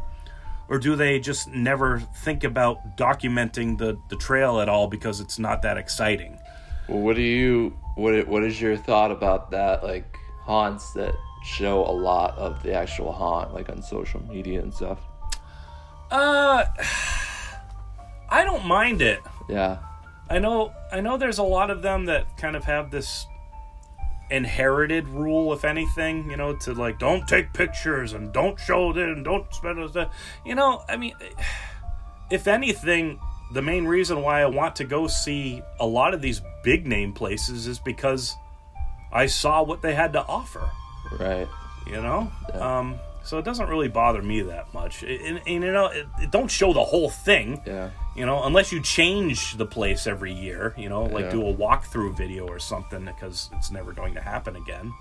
Or 0.69 0.79
do 0.79 0.97
they 0.97 1.21
just 1.21 1.49
never 1.49 2.01
think 2.01 2.45
about 2.45 2.97
documenting 2.97 3.77
the, 3.77 3.99
the 4.09 4.17
trail 4.17 4.61
at 4.61 4.69
all 4.69 4.89
because 4.89 5.21
it's 5.21 5.39
not 5.39 5.61
that 5.63 5.77
exciting? 5.77 6.39
Well, 6.89 7.01
what 7.01 7.17
do 7.17 7.23
you 7.23 7.77
what 7.97 8.27
what 8.27 8.45
is 8.45 8.61
your 8.61 8.77
thought 8.77 9.11
about 9.11 9.51
that? 9.51 9.83
Like 9.83 10.17
haunts 10.41 10.93
that 10.93 11.15
show 11.45 11.85
a 11.85 11.93
lot 11.93 12.37
of 12.39 12.63
the 12.63 12.73
actual 12.73 13.13
haunt, 13.13 13.53
like 13.53 13.69
on 13.69 13.83
social 13.83 14.23
media 14.23 14.63
and 14.63 14.73
stuff. 14.73 15.01
Uh 16.11 16.65
I 18.31 18.43
don't 18.45 18.65
mind 18.65 19.03
it. 19.03 19.21
Yeah. 19.49 19.79
I 20.31 20.39
know 20.39 20.73
I 20.93 21.01
know 21.01 21.17
there's 21.17 21.39
a 21.39 21.43
lot 21.45 21.71
of 21.71 21.83
them 21.83 22.07
that 22.07 22.37
kind 22.37 22.57
of 22.57 22.65
have 22.65 22.91
this 22.91 23.27
inherited 24.31 25.07
rule 25.09 25.53
if 25.53 25.65
anything, 25.65 26.31
you 26.31 26.37
know, 26.37 26.55
to 26.57 26.73
like 26.73 26.99
don't 26.99 27.27
take 27.29 27.53
pictures 27.53 28.15
and 28.15 28.33
don't 28.33 28.59
show 28.59 28.91
it 28.91 28.97
and 28.99 29.25
don't 29.25 29.53
spend 29.53 29.79
it. 29.79 30.09
You 30.45 30.55
know, 30.55 30.83
I 30.89 30.97
mean 30.97 31.15
if 32.31 32.47
anything 32.47 33.19
the 33.53 33.63
main 33.63 33.85
reason 33.85 34.23
why 34.23 34.41
I 34.41 34.47
want 34.47 34.75
to 34.77 34.85
go 34.85 35.07
see 35.07 35.63
a 35.79 35.87
lot 35.87 36.15
of 36.15 36.23
these 36.23 36.41
big 36.65 36.87
name 36.87 37.13
places 37.13 37.67
is 37.67 37.79
because 37.79 38.35
I 39.13 39.27
saw 39.27 39.63
what 39.63 39.83
they 39.83 39.95
had 39.95 40.13
to 40.15 40.23
offer 40.25 40.69
Right. 41.21 41.47
you 41.87 42.01
know 42.01 42.33
um 42.55 42.99
so 43.23 43.39
it 43.39 43.45
doesn't 43.45 43.69
really 43.69 43.89
bother 43.89 44.23
me 44.23 44.41
that 44.41 44.73
much 44.73 45.03
and, 45.03 45.39
and, 45.47 45.63
you 45.63 45.71
know 45.73 45.87
it, 45.87 46.07
it 46.19 46.31
don't 46.31 46.51
show 46.51 46.73
the 46.73 46.83
whole 46.83 47.11
thing 47.11 47.61
Yeah. 47.67 47.91
You 48.17 48.25
know 48.27 48.45
unless 48.45 48.71
you 48.73 48.81
change 48.81 49.57
the 49.57 49.67
place 49.67 50.07
every 50.07 50.33
year 50.33 50.75
you 50.77 50.89
know 50.89 51.03
like 51.05 51.25
Yeah. 51.27 51.31
do 51.33 51.47
a 51.49 51.55
walkthrough 51.55 52.17
video 52.17 52.47
or 52.47 52.59
something 52.59 53.05
because 53.05 53.51
it's 53.55 53.71
never 53.71 53.93
going 53.93 54.15
to 54.15 54.21
happen 54.21 54.57
again 54.57 54.93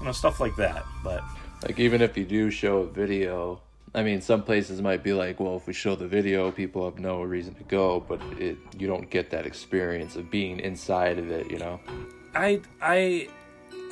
you 0.00 0.06
know 0.06 0.12
stuff 0.12 0.40
like 0.40 0.56
that 0.56 0.84
but 1.04 1.22
Like 1.62 1.78
even 1.78 2.02
if 2.02 2.16
you 2.16 2.24
do 2.24 2.50
show 2.50 2.78
a 2.78 2.86
video, 2.86 3.60
I 3.94 4.02
mean, 4.02 4.20
some 4.20 4.42
places 4.42 4.82
might 4.82 5.02
be 5.02 5.14
like, 5.14 5.40
well, 5.40 5.56
if 5.56 5.66
we 5.66 5.72
show 5.72 5.96
the 5.96 6.06
video, 6.06 6.50
people 6.52 6.84
have 6.84 6.98
no 6.98 7.22
reason 7.22 7.54
to 7.54 7.64
go, 7.64 8.04
but 8.06 8.20
it 8.38 8.58
you 8.78 8.86
don't 8.86 9.08
get 9.08 9.30
that 9.30 9.46
experience 9.46 10.16
of 10.16 10.30
being 10.30 10.60
inside 10.60 11.18
of 11.18 11.30
it, 11.30 11.50
you 11.50 11.58
know. 11.58 11.80
i 12.34 12.60
i 12.82 13.26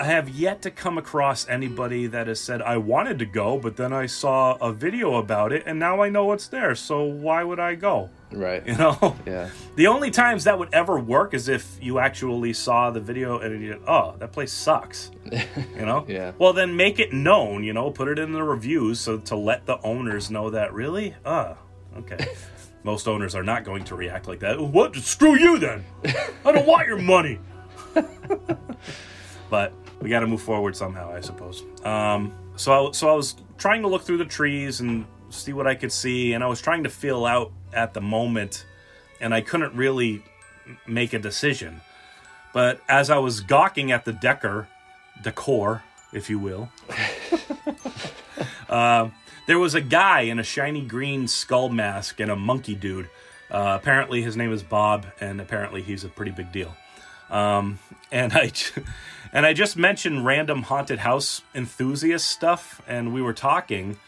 I 0.01 0.05
have 0.07 0.29
yet 0.29 0.61
to 0.63 0.73
come 0.73 0.99
across 0.99 1.49
anybody 1.49 2.09
that 2.09 2.27
has 2.27 2.41
said 2.41 2.61
I 2.61 2.79
wanted 2.79 3.21
to 3.21 3.27
go, 3.27 3.59
but 3.59 3.77
then 3.77 3.93
I 3.93 4.07
saw 4.07 4.55
a 4.57 4.73
video 4.73 5.15
about 5.15 5.53
it 5.53 5.63
and 5.67 5.79
now 5.79 6.03
I 6.03 6.09
know 6.09 6.33
it's 6.33 6.49
there. 6.49 6.75
So 6.75 7.05
why 7.05 7.45
would 7.45 7.61
I 7.61 7.77
go? 7.77 8.11
Right. 8.33 8.67
You 8.67 8.77
know? 8.77 9.17
Yeah. 9.27 9.51
The 9.77 9.87
only 9.89 10.11
times 10.13 10.45
that 10.45 10.57
would 10.59 10.73
ever 10.73 10.99
work 11.01 11.35
is 11.35 11.49
if 11.49 11.79
you 11.81 11.99
actually 11.99 12.53
saw 12.53 12.91
the 12.91 13.01
video 13.01 13.39
and 13.39 13.61
you, 13.63 13.83
oh, 13.89 14.15
that 14.19 14.33
place 14.33 14.53
sucks. 14.53 15.11
You 15.77 15.87
know? 15.87 16.05
Yeah. 16.09 16.33
Well, 16.39 16.53
then 16.53 16.77
make 16.77 16.99
it 16.99 17.13
known, 17.13 17.63
you 17.63 17.73
know, 17.73 17.91
put 17.91 18.09
it 18.09 18.19
in 18.19 18.33
the 18.33 18.43
reviews 18.43 19.01
so 19.01 19.19
to 19.19 19.37
let 19.37 19.67
the 19.67 19.81
owners 19.83 20.31
know 20.31 20.51
that 20.51 20.73
really? 20.73 21.15
Uh, 21.25 21.55
okay. 21.99 22.27
Most 22.83 23.07
owners 23.09 23.35
are 23.35 23.43
not 23.45 23.65
going 23.65 23.85
to 23.85 23.95
react 23.95 24.27
like 24.29 24.41
that. 24.41 24.61
What? 24.61 24.95
Screw 24.97 25.39
you 25.39 25.59
then. 25.59 25.85
I 26.45 26.53
don't 26.53 26.67
want 26.67 26.87
your 26.87 26.99
money. 26.99 27.39
but 29.51 29.73
we 30.05 30.11
got 30.11 30.21
to 30.21 30.27
move 30.27 30.43
forward 30.43 30.77
somehow, 30.77 31.11
I 31.15 31.21
suppose. 31.23 31.65
Um, 31.83 32.35
so, 32.57 32.89
I, 32.89 32.93
so 32.93 33.09
I 33.09 33.15
was 33.15 33.37
trying 33.57 33.81
to 33.83 33.89
look 33.89 34.03
through 34.03 34.19
the 34.19 34.27
trees 34.27 34.81
and 34.81 35.07
see 35.31 35.55
what 35.55 35.67
I 35.67 35.75
could 35.75 35.91
see, 35.91 36.35
and 36.35 36.45
I 36.45 36.47
was 36.47 36.61
trying 36.61 36.85
to 36.85 36.91
feel 36.91 37.25
out 37.25 37.53
at 37.73 37.95
the 37.95 38.03
moment, 38.03 38.67
and 39.23 39.33
I 39.33 39.41
couldn't 39.41 39.75
really 39.75 40.23
make 40.87 41.15
a 41.15 41.19
decision. 41.19 41.81
But 42.53 42.83
as 42.87 43.09
I 43.09 43.17
was 43.17 43.41
gawking 43.41 43.93
at 43.93 44.05
the 44.05 44.13
decor, 44.13 44.69
decor, 45.23 45.83
if 46.13 46.29
you 46.29 46.39
will, 46.39 46.69
uh, 48.69 49.09
there 49.47 49.59
was 49.59 49.75
a 49.75 49.81
guy 49.81 50.21
in 50.21 50.39
a 50.39 50.45
shiny 50.45 50.83
green 50.83 51.27
skull 51.27 51.71
mask 51.71 52.21
and 52.21 52.31
a 52.31 52.37
monkey 52.37 52.75
dude. 52.75 53.09
Uh, 53.51 53.79
apparently, 53.81 54.21
his 54.21 54.37
name 54.37 54.53
is 54.53 54.63
Bob, 54.63 55.07
and 55.19 55.41
apparently, 55.41 55.81
he's 55.81 56.05
a 56.05 56.09
pretty 56.11 56.31
big 56.31 56.53
deal. 56.53 56.77
Um, 57.31 57.79
and 58.13 58.35
I, 58.35 58.53
and 59.35 59.45
I 59.45 59.53
just 59.53 59.77
mentioned 59.77 60.25
random 60.25 60.63
haunted 60.63 61.01
house 61.01 61.43
enthusiast 61.55 62.27
stuff, 62.27 62.81
and 62.87 63.13
we 63.13 63.21
were 63.21 63.35
talking. 63.35 63.99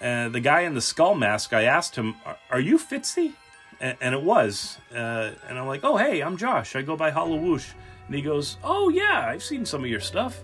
And 0.00 0.32
the 0.34 0.40
guy 0.40 0.60
in 0.60 0.74
the 0.74 0.80
skull 0.80 1.14
mask, 1.16 1.52
I 1.52 1.64
asked 1.64 1.96
him, 1.96 2.14
"Are, 2.24 2.38
are 2.50 2.60
you 2.60 2.78
Fitzy?" 2.78 3.32
And, 3.80 3.96
and 4.00 4.14
it 4.14 4.22
was. 4.22 4.78
Uh, 4.94 5.32
and 5.48 5.58
I'm 5.58 5.66
like, 5.66 5.80
"Oh, 5.84 5.96
hey, 5.96 6.20
I'm 6.22 6.36
Josh. 6.36 6.74
I 6.76 6.82
go 6.82 6.96
by 6.96 7.10
Hallowoosh." 7.10 7.66
And 8.06 8.14
he 8.14 8.22
goes, 8.22 8.56
"Oh 8.64 8.88
yeah, 8.88 9.26
I've 9.28 9.42
seen 9.42 9.66
some 9.66 9.82
of 9.84 9.90
your 9.90 10.00
stuff." 10.00 10.40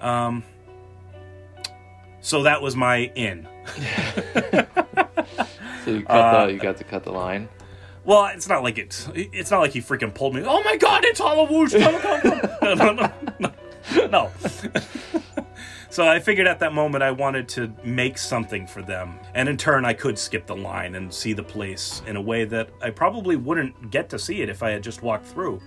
Um, 0.00 0.42
so 2.20 2.42
that 2.44 2.60
was 2.62 2.74
my 2.74 3.12
in. 3.14 3.46
So 5.84 5.92
you 5.92 6.02
cut 6.02 6.10
Uh, 6.14 6.46
the 6.46 6.52
you 6.52 6.58
got 6.58 6.76
to 6.76 6.84
cut 6.84 7.04
the 7.04 7.12
line. 7.12 7.48
Well, 8.10 8.26
it's 8.34 8.48
not 8.48 8.64
like 8.64 8.76
it's 8.76 9.08
it's 9.14 9.52
not 9.52 9.60
like 9.60 9.70
he 9.70 9.80
freaking 9.80 10.12
pulled 10.12 10.34
me. 10.34 10.42
Oh 10.44 10.60
my 10.64 10.76
god, 10.76 11.04
it's 11.04 11.20
Hallowoosh! 11.20 11.80
Come, 11.80 12.00
come, 12.00 12.20
come. 12.20 12.50
No, 12.76 12.92
no, 12.92 13.12
no, 13.38 13.52
no. 13.94 14.06
no. 14.08 14.30
so 15.90 16.08
I 16.08 16.18
figured 16.18 16.48
at 16.48 16.58
that 16.58 16.72
moment 16.72 17.04
I 17.04 17.12
wanted 17.12 17.48
to 17.50 17.72
make 17.84 18.18
something 18.18 18.66
for 18.66 18.82
them, 18.82 19.20
and 19.36 19.48
in 19.48 19.56
turn 19.56 19.84
I 19.84 19.92
could 19.92 20.18
skip 20.18 20.48
the 20.48 20.56
line 20.56 20.96
and 20.96 21.14
see 21.14 21.34
the 21.34 21.44
place 21.44 22.02
in 22.08 22.16
a 22.16 22.20
way 22.20 22.44
that 22.46 22.70
I 22.82 22.90
probably 22.90 23.36
wouldn't 23.36 23.92
get 23.92 24.08
to 24.08 24.18
see 24.18 24.42
it 24.42 24.48
if 24.48 24.64
I 24.64 24.70
had 24.70 24.82
just 24.82 25.02
walked 25.02 25.26
through. 25.26 25.62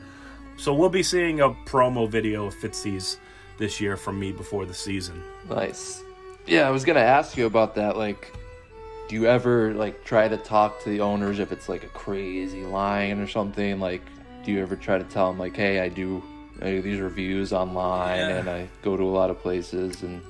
So 0.58 0.74
we'll 0.74 0.89
be 0.89 1.02
seeing 1.02 1.39
a 1.39 1.50
promo 1.50 2.10
video 2.10 2.48
of 2.48 2.56
Fitzy's 2.56 3.20
this 3.58 3.80
year 3.80 3.96
from 3.96 4.20
me 4.20 4.34
before 4.34 4.66
the 4.66 4.74
season. 4.74 5.24
Nice. 5.50 6.04
Yeah, 6.46 6.68
I 6.68 6.72
was 6.72 6.84
gonna 6.84 7.00
ask 7.00 7.38
you 7.38 7.46
about 7.46 7.74
that. 7.76 7.96
Like, 7.96 8.34
do 9.08 9.16
you 9.16 9.26
ever 9.28 9.74
like 9.74 10.04
try 10.04 10.28
to 10.28 10.38
talk 10.38 10.82
to 10.84 10.89
the 10.89 11.01
owners 11.01 11.39
if 11.39 11.51
it's 11.51 11.68
like 11.70 11.84
a 11.84 11.88
crazy 11.89 12.64
line 12.64 13.20
or 13.20 13.28
something? 13.28 13.80
Like, 13.80 14.01
do 14.45 14.51
you 14.51 14.62
ever 14.62 14.76
try 14.76 14.97
to 14.97 15.04
tell 15.04 15.28
them 15.30 15.39
like, 15.39 15.56
hey, 15.56 15.80
I 15.80 15.89
do, 15.89 16.24
I 16.62 16.66
do 16.72 16.82
these 16.82 16.99
reviews 16.99 17.54
online 17.54 18.20
Yeah. 18.20 18.38
and 18.38 18.49
I 18.49 18.68
go 18.82 18.95
to 18.97 19.04
a 19.04 19.14
lot 19.14 19.30
of 19.30 19.39
places 19.39 20.04
and 20.04 20.22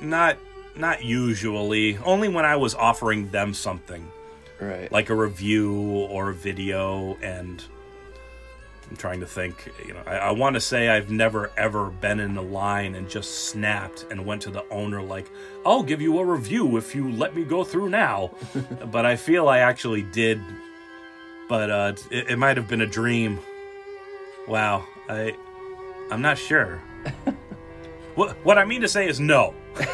Not 0.00 0.36
not 0.76 1.02
usually. 1.04 1.96
Only 1.98 2.28
when 2.28 2.44
I 2.44 2.56
was 2.56 2.74
offering 2.74 3.30
them 3.30 3.54
something. 3.54 4.10
right, 4.60 4.90
like 4.92 5.08
a 5.10 5.14
review 5.14 5.74
or 6.10 6.30
a 6.30 6.34
video 6.34 7.16
and 7.22 7.62
i'm 8.90 8.96
trying 8.96 9.20
to 9.20 9.26
think 9.26 9.72
you 9.86 9.92
know 9.92 10.02
i, 10.06 10.16
I 10.16 10.30
want 10.32 10.54
to 10.54 10.60
say 10.60 10.88
i've 10.88 11.10
never 11.10 11.50
ever 11.56 11.90
been 11.90 12.20
in 12.20 12.36
a 12.36 12.42
line 12.42 12.94
and 12.94 13.08
just 13.08 13.48
snapped 13.48 14.06
and 14.10 14.24
went 14.24 14.42
to 14.42 14.50
the 14.50 14.64
owner 14.70 15.02
like 15.02 15.30
i'll 15.64 15.82
give 15.82 16.00
you 16.00 16.18
a 16.18 16.24
review 16.24 16.76
if 16.76 16.94
you 16.94 17.10
let 17.10 17.34
me 17.34 17.44
go 17.44 17.64
through 17.64 17.88
now. 17.88 18.30
But 18.90 19.06
i 19.06 19.16
feel 19.16 19.48
i 19.48 19.58
actually 19.58 20.02
did 20.02 20.40
but 21.48 21.70
uh 21.70 21.92
it, 22.10 22.30
it 22.30 22.38
might 22.38 22.56
have 22.56 22.68
been 22.68 22.80
a 22.82 22.86
dream. 22.86 23.40
Wow 24.48 24.84
i 25.08 25.34
i'm 26.10 26.22
not 26.22 26.38
sure. 26.38 26.80
What 28.14 28.34
what 28.46 28.56
i 28.56 28.64
mean 28.64 28.80
to 28.80 28.88
say 28.88 29.06
is 29.08 29.20
no. 29.20 29.54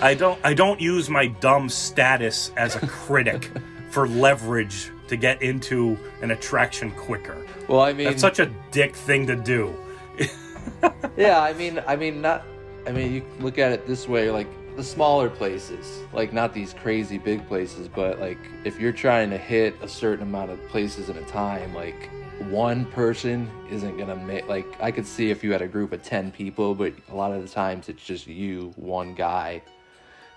I 0.00 0.14
don't 0.14 0.38
I 0.44 0.54
don't 0.54 0.80
use 0.80 1.10
my 1.10 1.26
dumb 1.26 1.68
status 1.68 2.52
as 2.56 2.76
a 2.76 2.86
critic 2.86 3.50
for 3.90 4.06
leverage 4.06 4.90
to 5.08 5.16
get 5.16 5.42
into 5.42 5.98
an 6.22 6.30
attraction 6.30 6.90
quicker. 6.92 7.44
well, 7.68 7.80
I 7.80 7.92
mean, 7.92 8.06
That's 8.06 8.20
such 8.20 8.38
a 8.38 8.46
dick 8.70 8.94
thing 8.94 9.26
to 9.26 9.36
do. 9.36 9.74
yeah, 11.16 11.40
I 11.40 11.52
mean, 11.54 11.82
I 11.86 11.96
mean, 11.96 12.20
not, 12.20 12.44
I 12.86 12.92
mean, 12.92 13.12
you 13.12 13.24
look 13.40 13.58
at 13.58 13.72
it 13.72 13.86
this 13.86 14.08
way, 14.08 14.30
like 14.30 14.46
the 14.76 14.84
smaller 14.84 15.28
places, 15.28 16.00
like 16.12 16.32
not 16.32 16.54
these 16.54 16.72
crazy 16.74 17.18
big 17.18 17.46
places, 17.48 17.88
but 17.88 18.20
like 18.20 18.38
if 18.64 18.78
you're 18.80 18.92
trying 18.92 19.30
to 19.30 19.38
hit 19.38 19.74
a 19.82 19.88
certain 19.88 20.22
amount 20.22 20.50
of 20.50 20.68
places 20.68 21.10
at 21.10 21.16
a 21.16 21.22
time, 21.24 21.74
like 21.74 22.08
one 22.50 22.84
person 22.86 23.50
isn't 23.70 23.96
gonna 23.98 24.14
make. 24.16 24.46
Like 24.46 24.66
I 24.80 24.92
could 24.92 25.06
see 25.06 25.30
if 25.30 25.42
you 25.42 25.50
had 25.52 25.62
a 25.62 25.66
group 25.68 25.92
of 25.92 26.02
ten 26.02 26.30
people, 26.30 26.74
but 26.74 26.92
a 27.10 27.14
lot 27.14 27.32
of 27.32 27.42
the 27.42 27.48
times 27.48 27.88
it's 27.88 28.04
just 28.04 28.26
you, 28.28 28.72
one 28.76 29.14
guy. 29.14 29.62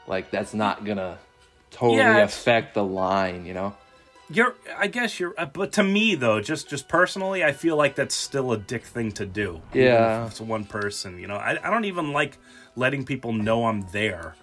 Like 0.08 0.32
that's 0.32 0.54
not 0.56 0.86
gonna 0.86 1.20
totally 1.70 1.98
Yeah, 2.00 2.24
affect 2.24 2.74
the 2.74 2.84
line, 2.84 3.46
you 3.46 3.54
know? 3.54 3.76
You're 4.34 4.56
I 4.78 4.88
guess 4.88 5.20
you're 5.20 5.34
uh, 5.38 5.46
but 5.46 5.72
to 5.74 5.84
me 5.84 6.16
though, 6.16 6.40
just 6.42 6.70
just 6.70 6.88
personally, 6.88 7.44
I 7.44 7.52
feel 7.52 7.76
like 7.76 7.96
that's 7.96 8.16
still 8.16 8.52
a 8.52 8.58
dick 8.58 8.86
thing 8.86 9.12
to 9.14 9.26
do. 9.26 9.62
Yeah. 9.74 10.28
it's 10.28 10.42
one 10.42 10.66
person, 10.66 11.20
you 11.20 11.28
know. 11.28 11.36
I, 11.36 11.58
I 11.62 11.70
don't 11.70 11.86
even 11.86 12.12
like 12.12 12.38
letting 12.76 13.06
people 13.06 13.34
know 13.34 13.66
I'm 13.66 13.88
there. 13.92 14.36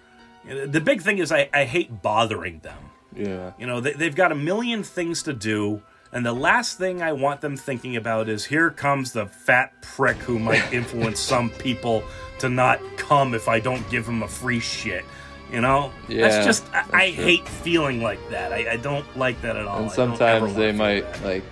The 0.45 0.81
big 0.81 1.01
thing 1.01 1.17
is 1.17 1.31
I, 1.31 1.49
I 1.53 1.65
hate 1.65 2.01
bothering 2.01 2.59
them. 2.59 2.91
Yeah. 3.15 3.51
You 3.59 3.67
know, 3.67 3.81
they, 3.81 3.93
they've 3.93 4.15
got 4.15 4.31
a 4.31 4.35
million 4.35 4.83
things 4.83 5.23
to 5.23 5.33
do, 5.33 5.81
and 6.11 6.25
the 6.25 6.33
last 6.33 6.77
thing 6.77 7.01
I 7.01 7.11
want 7.11 7.41
them 7.41 7.57
thinking 7.57 7.95
about 7.95 8.29
is 8.29 8.45
here 8.45 8.69
comes 8.69 9.11
the 9.11 9.25
fat 9.25 9.73
prick 9.81 10.17
who 10.17 10.39
might 10.39 10.71
influence 10.73 11.19
some 11.19 11.49
people 11.49 12.03
to 12.39 12.49
not 12.49 12.79
come 12.97 13.33
if 13.33 13.47
I 13.47 13.59
don't 13.59 13.87
give 13.89 14.07
him 14.07 14.23
a 14.23 14.27
free 14.27 14.59
shit. 14.59 15.03
You 15.51 15.61
know, 15.61 15.91
Yeah, 16.07 16.27
that's 16.27 16.45
just 16.45 16.65
I, 16.73 16.79
I 16.79 16.81
that's 16.81 17.15
true. 17.15 17.23
hate 17.25 17.47
feeling 17.49 18.01
like 18.01 18.19
that. 18.29 18.53
I, 18.53 18.71
I 18.73 18.77
don't 18.77 19.05
like 19.17 19.41
that 19.41 19.55
at 19.55 19.65
all. 19.65 19.81
And 19.81 19.89
I 19.91 19.93
sometimes 19.93 20.55
they 20.55 20.71
might 20.71 21.11
that. 21.13 21.23
like, 21.23 21.43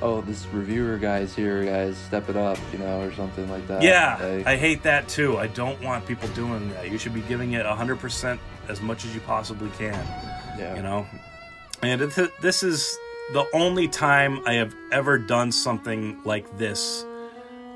oh, 0.00 0.22
this 0.22 0.46
reviewer 0.46 0.96
guy's 0.96 1.34
here, 1.34 1.62
guys, 1.64 1.96
step 1.98 2.30
it 2.30 2.36
up, 2.36 2.56
you 2.72 2.78
know, 2.78 3.02
or 3.02 3.12
something 3.12 3.48
like 3.50 3.66
that. 3.68 3.82
Yeah, 3.82 4.16
Like, 4.20 4.46
I 4.46 4.56
hate 4.56 4.82
that 4.84 5.06
too. 5.08 5.36
I 5.36 5.48
don't 5.48 5.80
want 5.82 6.06
people 6.06 6.28
doing 6.30 6.70
that. 6.70 6.90
You 6.90 6.96
should 6.96 7.12
be 7.12 7.20
giving 7.22 7.52
it 7.52 7.66
100% 7.66 8.38
as 8.68 8.80
much 8.80 9.04
as 9.04 9.14
you 9.14 9.20
possibly 9.22 9.68
can. 9.76 9.92
yeah. 10.58 10.74
you 10.76 10.82
know 10.82 11.06
and 11.82 12.00
it, 12.02 12.30
this 12.42 12.62
is 12.62 12.98
the 13.32 13.46
only 13.54 13.88
time 13.88 14.40
i 14.46 14.52
have 14.52 14.74
ever 14.92 15.16
done 15.18 15.50
something 15.50 16.20
like 16.24 16.58
this 16.58 17.04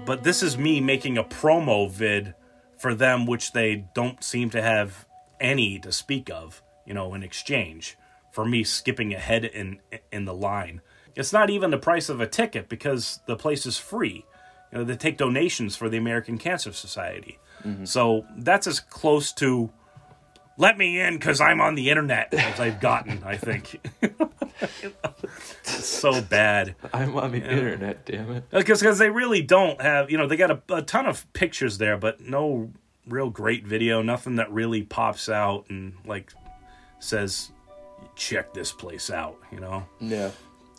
but 0.04 0.22
this 0.22 0.42
is 0.42 0.58
me 0.58 0.80
making 0.80 1.16
a 1.16 1.24
promo 1.24 1.90
vid 1.90 2.34
for 2.76 2.94
them 2.94 3.24
which 3.26 3.52
they 3.52 3.86
don't 3.94 4.22
seem 4.22 4.50
to 4.50 4.60
have 4.60 5.06
any 5.44 5.78
to 5.78 5.92
speak 5.92 6.30
of 6.30 6.62
you 6.86 6.94
know 6.94 7.14
in 7.14 7.22
exchange 7.22 7.96
for 8.32 8.44
me 8.44 8.64
skipping 8.64 9.12
ahead 9.12 9.44
in 9.44 9.78
in 10.10 10.24
the 10.24 10.34
line 10.34 10.80
it's 11.14 11.32
not 11.32 11.50
even 11.50 11.70
the 11.70 11.78
price 11.78 12.08
of 12.08 12.20
a 12.20 12.26
ticket 12.26 12.68
because 12.68 13.20
the 13.26 13.36
place 13.36 13.66
is 13.66 13.78
free 13.78 14.24
you 14.72 14.78
know 14.78 14.84
they 14.84 14.96
take 14.96 15.18
donations 15.18 15.76
for 15.76 15.88
the 15.88 15.98
american 15.98 16.38
cancer 16.38 16.72
society 16.72 17.38
mm-hmm. 17.62 17.84
so 17.84 18.24
that's 18.38 18.66
as 18.66 18.80
close 18.80 19.32
to 19.32 19.70
let 20.56 20.78
me 20.78 21.00
in 21.00 21.14
because 21.14 21.40
I'm 21.40 21.60
on 21.60 21.74
the 21.74 21.90
internet 21.90 22.32
as 22.32 22.60
I've 22.60 22.80
gotten, 22.80 23.22
I 23.24 23.36
think. 23.36 23.80
it's 24.02 25.84
so 25.84 26.20
bad. 26.20 26.76
I'm 26.92 27.16
on 27.16 27.32
the 27.32 27.38
internet, 27.38 28.06
damn 28.06 28.30
it. 28.30 28.50
Because 28.50 28.98
they 28.98 29.10
really 29.10 29.42
don't 29.42 29.80
have, 29.80 30.10
you 30.10 30.18
know, 30.18 30.28
they 30.28 30.36
got 30.36 30.50
a, 30.50 30.62
a 30.68 30.82
ton 30.82 31.06
of 31.06 31.30
pictures 31.32 31.78
there, 31.78 31.96
but 31.96 32.20
no 32.20 32.70
real 33.06 33.30
great 33.30 33.66
video, 33.66 34.02
nothing 34.02 34.36
that 34.36 34.50
really 34.52 34.82
pops 34.82 35.28
out 35.28 35.66
and, 35.68 35.94
like, 36.06 36.32
says, 36.98 37.50
check 38.16 38.54
this 38.54 38.72
place 38.72 39.10
out, 39.10 39.38
you 39.52 39.60
know? 39.60 39.86
Yeah. 40.00 40.30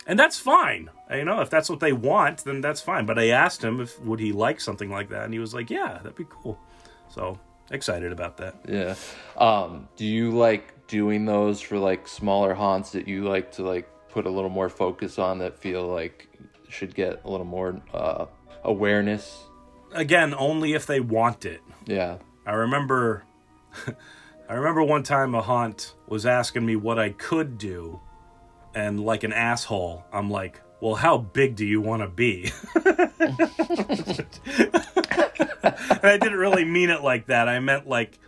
And 0.06 0.18
that's 0.18 0.38
fine. 0.38 0.90
You 1.10 1.24
know, 1.24 1.40
if 1.40 1.50
that's 1.50 1.68
what 1.68 1.80
they 1.80 1.92
want, 1.92 2.44
then 2.44 2.60
that's 2.60 2.80
fine. 2.80 3.06
But 3.06 3.18
I 3.18 3.28
asked 3.28 3.62
him 3.62 3.80
if 3.80 4.00
would 4.00 4.20
he 4.20 4.32
like 4.32 4.60
something 4.60 4.90
like 4.90 5.08
that, 5.10 5.24
and 5.24 5.32
he 5.32 5.40
was 5.40 5.52
like, 5.52 5.68
"Yeah, 5.68 5.94
that'd 5.94 6.14
be 6.14 6.26
cool." 6.28 6.58
So 7.08 7.38
excited 7.70 8.12
about 8.12 8.36
that. 8.36 8.54
Yeah. 8.68 8.94
Um, 9.36 9.88
do 9.96 10.04
you 10.04 10.30
like 10.30 10.86
doing 10.86 11.24
those 11.24 11.60
for 11.60 11.78
like 11.78 12.06
smaller 12.06 12.54
haunts 12.54 12.92
that 12.92 13.08
you 13.08 13.24
like 13.28 13.50
to 13.52 13.64
like 13.64 13.88
put 14.08 14.26
a 14.26 14.30
little 14.30 14.50
more 14.50 14.68
focus 14.68 15.18
on 15.18 15.38
that 15.38 15.58
feel 15.58 15.86
like 15.86 16.28
should 16.68 16.94
get 16.94 17.20
a 17.24 17.30
little 17.30 17.46
more 17.46 17.80
uh, 17.92 18.26
awareness? 18.64 19.44
Again, 19.96 20.34
only 20.34 20.74
if 20.74 20.86
they 20.86 21.00
want 21.00 21.44
it. 21.44 21.60
Yeah. 21.86 22.18
I 22.44 22.52
remember 22.52 23.24
I 24.48 24.54
remember 24.54 24.82
one 24.82 25.02
time 25.02 25.34
a 25.34 25.42
haunt 25.42 25.94
was 26.06 26.24
asking 26.24 26.64
me 26.64 26.76
what 26.76 26.98
I 26.98 27.10
could 27.10 27.58
do 27.58 28.00
and 28.74 29.00
like 29.00 29.24
an 29.24 29.32
asshole, 29.32 30.04
I'm 30.12 30.30
like, 30.30 30.60
"Well, 30.80 30.94
how 30.94 31.18
big 31.18 31.56
do 31.56 31.64
you 31.64 31.80
want 31.80 32.02
to 32.02 32.08
be?" 32.08 32.52
and 32.74 32.86
I 36.02 36.18
didn't 36.18 36.38
really 36.38 36.64
mean 36.64 36.90
it 36.90 37.02
like 37.02 37.26
that. 37.26 37.48
I 37.48 37.58
meant 37.58 37.88
like 37.88 38.18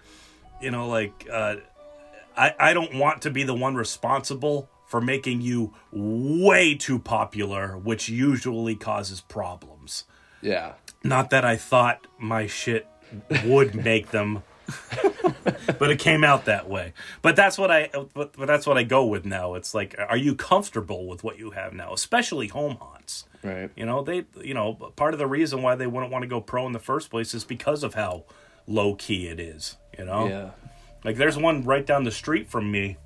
you 0.60 0.70
know, 0.70 0.88
like 0.88 1.28
uh 1.30 1.56
I 2.36 2.54
I 2.58 2.72
don't 2.72 2.94
want 2.94 3.22
to 3.22 3.30
be 3.30 3.44
the 3.44 3.54
one 3.54 3.74
responsible 3.74 4.70
for 4.86 5.00
making 5.02 5.42
you 5.42 5.74
way 5.92 6.74
too 6.74 6.98
popular, 6.98 7.76
which 7.76 8.08
usually 8.08 8.74
causes 8.74 9.20
problems. 9.20 10.04
Yeah. 10.40 10.72
Not 11.05 11.30
that 11.30 11.44
I 11.44 11.57
thought 11.57 12.07
my 12.18 12.46
shit 12.46 12.86
would 13.44 13.74
make 13.74 14.11
them, 14.11 14.42
but 15.78 15.90
it 15.90 15.99
came 15.99 16.24
out 16.24 16.44
that 16.46 16.68
way. 16.68 16.92
But 17.22 17.36
that's 17.36 17.57
what 17.57 17.70
I, 17.70 17.88
but, 18.14 18.32
but 18.36 18.46
that's 18.46 18.66
what 18.66 18.76
I 18.76 18.82
go 18.82 19.07
with 19.07 19.24
now. 19.24 19.55
It's 19.55 19.74
like, 19.74 19.94
are 19.99 20.16
you 20.16 20.34
comfortable 20.34 21.07
with 21.07 21.22
what 21.24 21.38
you 21.38 21.53
have 21.53 21.72
now, 21.72 21.92
especially 21.94 22.49
home 22.49 22.76
haunts? 22.80 23.24
Right. 23.42 23.70
You 23.76 23.86
know, 23.86 24.03
they, 24.03 24.24
you 24.42 24.55
know, 24.55 24.74
part 24.96 25.14
of 25.14 25.18
the 25.18 25.26
reason 25.26 25.62
why 25.62 25.76
they 25.76 25.86
wouldn't 25.86 26.11
want 26.12 26.22
to 26.22 26.28
go 26.28 26.40
pro 26.40 26.66
in 26.66 26.72
the 26.72 26.78
first 26.80 27.11
place 27.11 27.32
is 27.34 27.44
because 27.44 27.82
of 27.82 27.94
how 27.94 28.24
low 28.66 28.94
key 28.96 29.28
it 29.28 29.38
is. 29.40 29.76
You 29.99 30.05
know, 30.05 30.26
Yeah. 30.28 30.51
like 31.05 31.16
there's 31.16 31.36
one 31.38 31.64
right 31.64 31.86
down 31.86 32.05
the 32.05 32.11
street 32.11 32.49
from 32.51 32.70
me, 32.70 32.96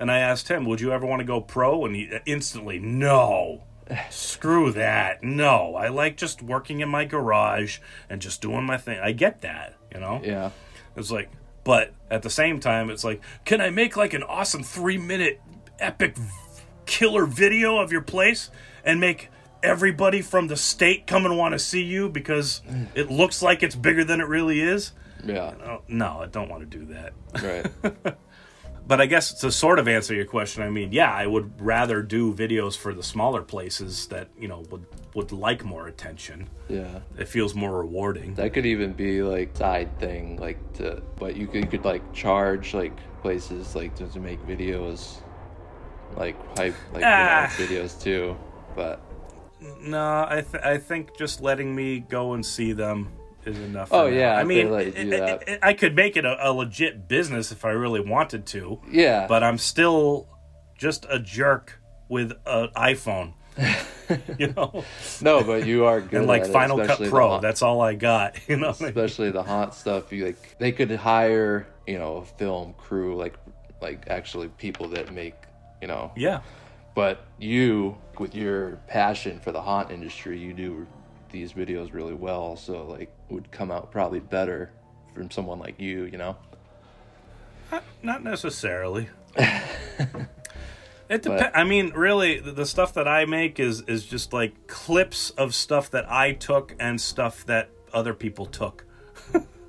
and 0.00 0.10
I 0.10 0.18
asked 0.18 0.48
him, 0.48 0.64
"Would 0.66 0.80
you 0.80 0.92
ever 0.92 1.06
want 1.06 1.20
to 1.20 1.24
go 1.26 1.40
pro?" 1.40 1.84
And 1.86 1.94
he 1.94 2.10
instantly, 2.26 2.78
"No, 2.78 3.62
screw 4.10 4.72
that. 4.72 5.22
No, 5.22 5.74
I 5.74 5.88
like 5.88 6.16
just 6.16 6.42
working 6.42 6.80
in 6.80 6.88
my 6.88 7.04
garage 7.04 7.78
and 8.08 8.20
just 8.20 8.40
doing 8.40 8.64
my 8.64 8.76
thing. 8.76 8.98
I 8.98 9.12
get 9.12 9.42
that, 9.42 9.74
you 9.92 10.00
know. 10.00 10.20
Yeah. 10.22 10.50
It's 10.96 11.10
like, 11.10 11.30
but 11.64 11.92
at 12.10 12.22
the 12.22 12.30
same 12.30 12.60
time, 12.60 12.90
it's 12.90 13.04
like, 13.04 13.20
can 13.44 13.60
I 13.60 13.70
make 13.70 13.96
like 13.96 14.14
an 14.14 14.22
awesome 14.22 14.62
three 14.62 14.98
minute 14.98 15.40
epic 15.78 16.16
killer 16.86 17.26
video 17.26 17.78
of 17.78 17.92
your 17.92 18.00
place 18.00 18.50
and 18.84 19.00
make 19.00 19.30
everybody 19.62 20.22
from 20.22 20.46
the 20.46 20.56
state 20.56 21.06
come 21.06 21.26
and 21.26 21.36
want 21.36 21.52
to 21.52 21.58
see 21.58 21.82
you 21.82 22.08
because 22.08 22.62
mm. 22.68 22.86
it 22.94 23.10
looks 23.10 23.42
like 23.42 23.62
it's 23.62 23.74
bigger 23.74 24.04
than 24.04 24.20
it 24.20 24.28
really 24.28 24.60
is? 24.60 24.92
Yeah. 25.24 25.54
Oh, 25.64 25.82
no, 25.88 26.20
I 26.22 26.26
don't 26.26 26.48
want 26.48 26.70
to 26.70 26.78
do 26.78 26.86
that. 26.86 27.12
Right. 27.42 28.16
But 28.88 29.00
I 29.00 29.06
guess 29.06 29.32
to 29.40 29.50
sort 29.50 29.80
of 29.80 29.88
answer 29.88 30.14
your 30.14 30.26
question, 30.26 30.62
I 30.62 30.70
mean, 30.70 30.92
yeah, 30.92 31.12
I 31.12 31.26
would 31.26 31.60
rather 31.60 32.02
do 32.02 32.32
videos 32.32 32.76
for 32.76 32.94
the 32.94 33.02
smaller 33.02 33.42
places 33.42 34.06
that 34.08 34.28
you 34.38 34.46
know 34.48 34.62
would 34.70 34.86
would 35.14 35.32
like 35.32 35.64
more 35.64 35.88
attention. 35.88 36.48
yeah. 36.68 37.00
It 37.18 37.26
feels 37.26 37.54
more 37.54 37.78
rewarding. 37.78 38.34
That 38.34 38.52
could 38.52 38.66
even 38.66 38.92
be 38.92 39.22
like 39.22 39.56
side 39.56 39.98
thing, 39.98 40.36
like 40.36 40.58
to, 40.74 41.02
but 41.18 41.36
you 41.36 41.46
could, 41.46 41.64
you 41.64 41.70
could 41.70 41.84
like 41.84 42.02
charge 42.12 42.74
like 42.74 42.96
places 43.22 43.74
like 43.74 43.96
to, 43.96 44.06
to 44.08 44.20
make 44.20 44.40
videos, 44.46 45.16
like 46.16 46.36
hype 46.56 46.74
like 46.92 47.00
you 47.00 47.00
know, 47.00 47.06
Ah. 47.40 47.46
videos 47.56 48.00
too. 48.00 48.36
But 48.76 49.00
No, 49.80 50.26
I 50.28 50.44
th- 50.48 50.62
I 50.62 50.76
think 50.78 51.16
just 51.16 51.40
letting 51.40 51.74
me 51.74 52.00
go 52.00 52.34
and 52.34 52.44
see 52.44 52.72
them 52.72 53.08
is 53.46 53.58
enough. 53.58 53.88
Oh, 53.92 54.08
now. 54.10 54.16
yeah, 54.16 54.36
I 54.36 54.44
mean, 54.44 54.66
they 54.66 54.70
let 54.72 54.86
you 54.86 54.92
do 54.92 55.12
it- 55.12 55.12
it- 55.12 55.48
it- 55.48 55.58
I 55.62 55.72
could 55.72 55.94
make 55.94 56.16
it 56.16 56.24
a, 56.24 56.36
a 56.50 56.52
legit 56.52 57.08
business 57.08 57.52
if 57.52 57.64
I 57.64 57.70
really 57.70 58.00
wanted 58.00 58.46
to. 58.46 58.80
yeah, 58.90 59.26
but 59.28 59.42
I'm 59.42 59.58
still 59.58 60.28
just 60.78 61.06
a 61.08 61.18
jerk 61.18 61.80
with 62.08 62.32
an 62.46 62.68
iPhone. 62.76 63.32
you 64.38 64.52
know, 64.52 64.84
no, 65.22 65.42
but 65.42 65.66
you 65.66 65.86
are 65.86 66.00
good 66.02 66.18
and 66.20 66.26
like 66.26 66.46
Final 66.46 66.78
Cut 66.84 67.00
Pro. 67.08 67.40
That's 67.40 67.62
all 67.62 67.80
I 67.80 67.94
got. 67.94 68.36
You 68.48 68.56
know, 68.58 68.70
especially 68.70 69.30
the 69.30 69.42
haunt 69.42 69.72
stuff. 69.74 70.12
You 70.12 70.26
like 70.26 70.58
they 70.58 70.72
could 70.72 70.90
hire 70.90 71.66
you 71.86 71.98
know 71.98 72.18
a 72.18 72.24
film 72.24 72.74
crew 72.76 73.16
like 73.16 73.34
like 73.80 74.04
actually 74.08 74.48
people 74.48 74.88
that 74.90 75.12
make 75.12 75.34
you 75.80 75.88
know 75.88 76.12
yeah. 76.16 76.40
But 76.94 77.26
you, 77.38 77.98
with 78.18 78.34
your 78.34 78.76
passion 78.88 79.38
for 79.40 79.52
the 79.52 79.60
haunt 79.60 79.90
industry, 79.90 80.38
you 80.38 80.54
do 80.54 80.86
these 81.36 81.52
videos 81.52 81.92
really 81.92 82.14
well. 82.14 82.56
So 82.56 82.86
like, 82.86 83.10
would 83.30 83.50
come 83.50 83.70
out 83.70 83.90
probably 83.90 84.20
better 84.20 84.70
from 85.14 85.30
someone 85.30 85.58
like 85.58 85.80
you. 85.80 86.04
You 86.04 86.18
know? 86.18 86.36
Not 88.02 88.22
necessarily. 88.22 89.08
It 91.08 91.22
depends. 91.22 91.52
I 91.54 91.64
mean, 91.64 91.92
really, 91.94 92.40
the, 92.40 92.52
the 92.52 92.66
stuff 92.66 92.94
that 92.94 93.06
I 93.06 93.26
make 93.26 93.60
is 93.60 93.82
is 93.82 94.04
just 94.04 94.32
like 94.32 94.66
clips 94.66 95.30
of 95.30 95.54
stuff 95.54 95.90
that 95.90 96.10
I 96.10 96.32
took 96.32 96.74
and 96.80 97.00
stuff 97.00 97.46
that 97.46 97.70
other 97.92 98.12
people 98.12 98.46
took, 98.46 98.84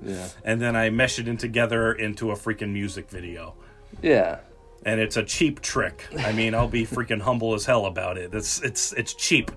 Yeah. 0.02 0.28
and 0.44 0.60
then 0.60 0.74
I 0.74 0.90
mesh 0.90 1.18
it 1.18 1.28
in 1.28 1.36
together 1.36 1.92
into 1.92 2.32
a 2.32 2.34
freaking 2.34 2.72
music 2.72 3.08
video. 3.08 3.54
Yeah. 4.02 4.40
And 4.84 5.00
it's 5.00 5.16
a 5.16 5.22
cheap 5.22 5.60
trick. 5.60 6.06
I 6.18 6.32
mean, 6.32 6.54
I'll 6.54 6.68
be 6.68 6.84
freaking 6.86 7.20
humble 7.20 7.54
as 7.54 7.64
hell 7.64 7.86
about 7.86 8.18
it. 8.18 8.34
It's 8.34 8.60
it's 8.62 8.92
it's 8.94 9.14
cheap, 9.14 9.52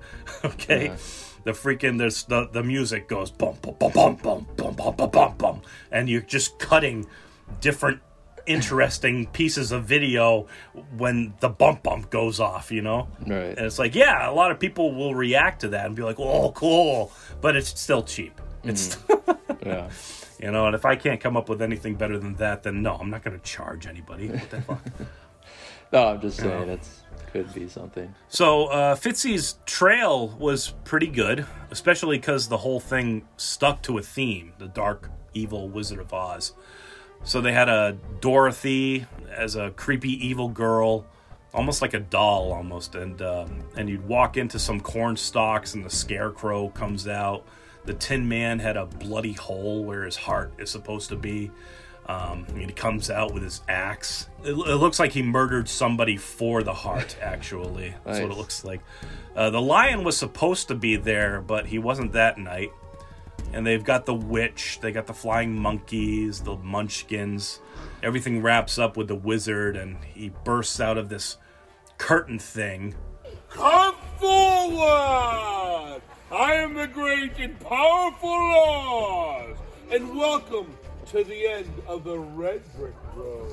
okay. 0.45 0.86
Yeah. 0.86 0.97
The 1.43 1.51
freaking 1.51 1.97
there's 1.97 2.23
the 2.23 2.47
the 2.51 2.63
music 2.63 3.07
goes 3.07 3.31
bum 3.31 3.55
bum 3.61 3.75
bum 3.79 3.91
bum 3.91 4.15
bum 4.15 4.47
bum 4.55 4.75
bum 4.75 4.95
bum 4.95 5.09
bum 5.09 5.35
bum, 5.37 5.61
and 5.91 6.09
you're 6.09 6.21
just 6.21 6.59
cutting 6.59 7.07
different 7.59 8.01
interesting 8.45 9.27
pieces 9.27 9.71
of 9.71 9.85
video 9.85 10.47
when 10.97 11.33
the 11.39 11.49
bump 11.49 11.83
bump 11.83 12.09
goes 12.09 12.39
off, 12.39 12.71
you 12.71 12.81
know? 12.81 13.07
Right. 13.25 13.55
And 13.57 13.59
it's 13.59 13.77
like, 13.79 13.93
yeah, 13.95 14.29
a 14.29 14.33
lot 14.33 14.51
of 14.51 14.59
people 14.59 14.93
will 14.93 15.13
react 15.15 15.61
to 15.61 15.69
that 15.69 15.85
and 15.85 15.95
be 15.95 16.03
like, 16.03 16.19
"Oh, 16.19 16.51
cool," 16.51 17.11
but 17.39 17.55
it's 17.55 17.79
still 17.79 18.03
cheap. 18.03 18.39
It's 18.63 18.95
mm. 18.95 19.37
Yeah. 19.65 19.89
you 20.39 20.51
know, 20.51 20.65
and 20.65 20.75
if 20.75 20.85
I 20.85 20.95
can't 20.95 21.19
come 21.21 21.37
up 21.37 21.47
with 21.47 21.61
anything 21.61 21.95
better 21.95 22.17
than 22.17 22.35
that, 22.35 22.63
then 22.63 22.81
no, 22.81 22.95
I'm 22.95 23.09
not 23.11 23.23
going 23.23 23.37
to 23.37 23.43
charge 23.43 23.85
anybody. 23.85 24.29
What 24.29 24.49
the 24.49 24.61
fuck? 24.67 24.81
No, 25.91 26.07
I'm 26.07 26.21
just 26.21 26.37
saying 26.37 26.69
it's 26.69 27.01
could 27.31 27.53
be 27.53 27.67
something. 27.67 28.13
So 28.27 28.67
uh, 28.67 28.95
Fitzy's 28.95 29.55
trail 29.65 30.29
was 30.39 30.73
pretty 30.83 31.07
good, 31.07 31.45
especially 31.69 32.17
because 32.17 32.49
the 32.49 32.57
whole 32.57 32.79
thing 32.79 33.27
stuck 33.37 33.81
to 33.83 33.97
a 33.97 34.01
theme: 34.01 34.53
the 34.57 34.67
dark, 34.67 35.09
evil 35.33 35.69
Wizard 35.69 35.99
of 35.99 36.13
Oz. 36.13 36.53
So 37.23 37.39
they 37.39 37.53
had 37.53 37.69
a 37.69 37.97
Dorothy 38.19 39.05
as 39.29 39.55
a 39.55 39.71
creepy 39.71 40.25
evil 40.25 40.49
girl, 40.49 41.05
almost 41.53 41.81
like 41.81 41.93
a 41.93 41.99
doll, 41.99 42.51
almost, 42.51 42.95
and 42.95 43.21
uh, 43.21 43.45
and 43.77 43.89
you'd 43.89 44.07
walk 44.07 44.37
into 44.37 44.59
some 44.59 44.79
corn 44.79 45.15
stalks, 45.15 45.73
and 45.73 45.85
the 45.85 45.89
Scarecrow 45.89 46.69
comes 46.69 47.07
out. 47.07 47.45
The 47.85 47.93
Tin 47.93 48.27
Man 48.27 48.59
had 48.59 48.77
a 48.77 48.85
bloody 48.85 49.33
hole 49.33 49.83
where 49.83 50.03
his 50.03 50.15
heart 50.15 50.53
is 50.59 50.69
supposed 50.69 51.09
to 51.09 51.15
be. 51.15 51.51
Um, 52.08 52.45
and 52.49 52.62
he 52.62 52.74
comes 52.74 53.10
out 53.10 53.34
with 53.34 53.43
his 53.43 53.62
axe. 53.70 54.28
It, 54.43 54.52
it 54.52 54.76
looks 54.76 54.99
like 54.99 55.12
he 55.12 55.22
murdered 55.22 55.70
somebody 55.70 56.18
for 56.18 56.64
the 56.64 56.74
heart. 56.74 57.16
Actually, 57.22 57.93
that's 58.04 58.20
what 58.20 58.32
it 58.32 58.38
looks 58.38 58.66
like. 58.66 58.82
Uh, 59.36 59.49
the 59.49 59.62
lion 59.62 60.04
was 60.04 60.18
supposed 60.18 60.68
to 60.70 60.76
be 60.76 60.95
there, 60.97 61.41
but 61.41 61.68
he 61.68 61.80
wasn't 61.80 62.12
that 62.14 62.38
night. 62.38 62.72
And 63.54 63.66
they've 63.66 63.84
got 63.84 64.06
the 64.06 64.14
witch, 64.14 64.80
they 64.82 64.91
got 64.91 65.08
the 65.08 65.14
flying 65.14 65.54
monkeys, 65.56 66.41
the 66.41 66.56
munchkins. 66.58 67.60
Everything 68.02 68.41
wraps 68.41 68.78
up 68.78 68.97
with 68.97 69.08
the 69.08 69.16
wizard, 69.16 69.76
and 69.76 69.97
he 70.04 70.30
bursts 70.43 70.80
out 70.80 70.97
of 70.97 71.10
this 71.10 71.38
curtain 71.97 72.39
thing. 72.39 72.95
Come 73.49 73.95
forward! 74.18 76.02
I 76.32 76.54
am 76.54 76.76
the 76.76 76.88
great 76.88 77.38
and 77.39 77.60
powerful 77.60 78.30
Oz, 78.30 79.58
and 79.91 80.16
welcome 80.16 80.78
to 81.12 81.26
the 81.26 81.45
end 81.45 81.70
of 81.88 82.05
the 82.05 82.18
Red 82.18 82.62
Brick 82.78 82.95
Road. 83.14 83.51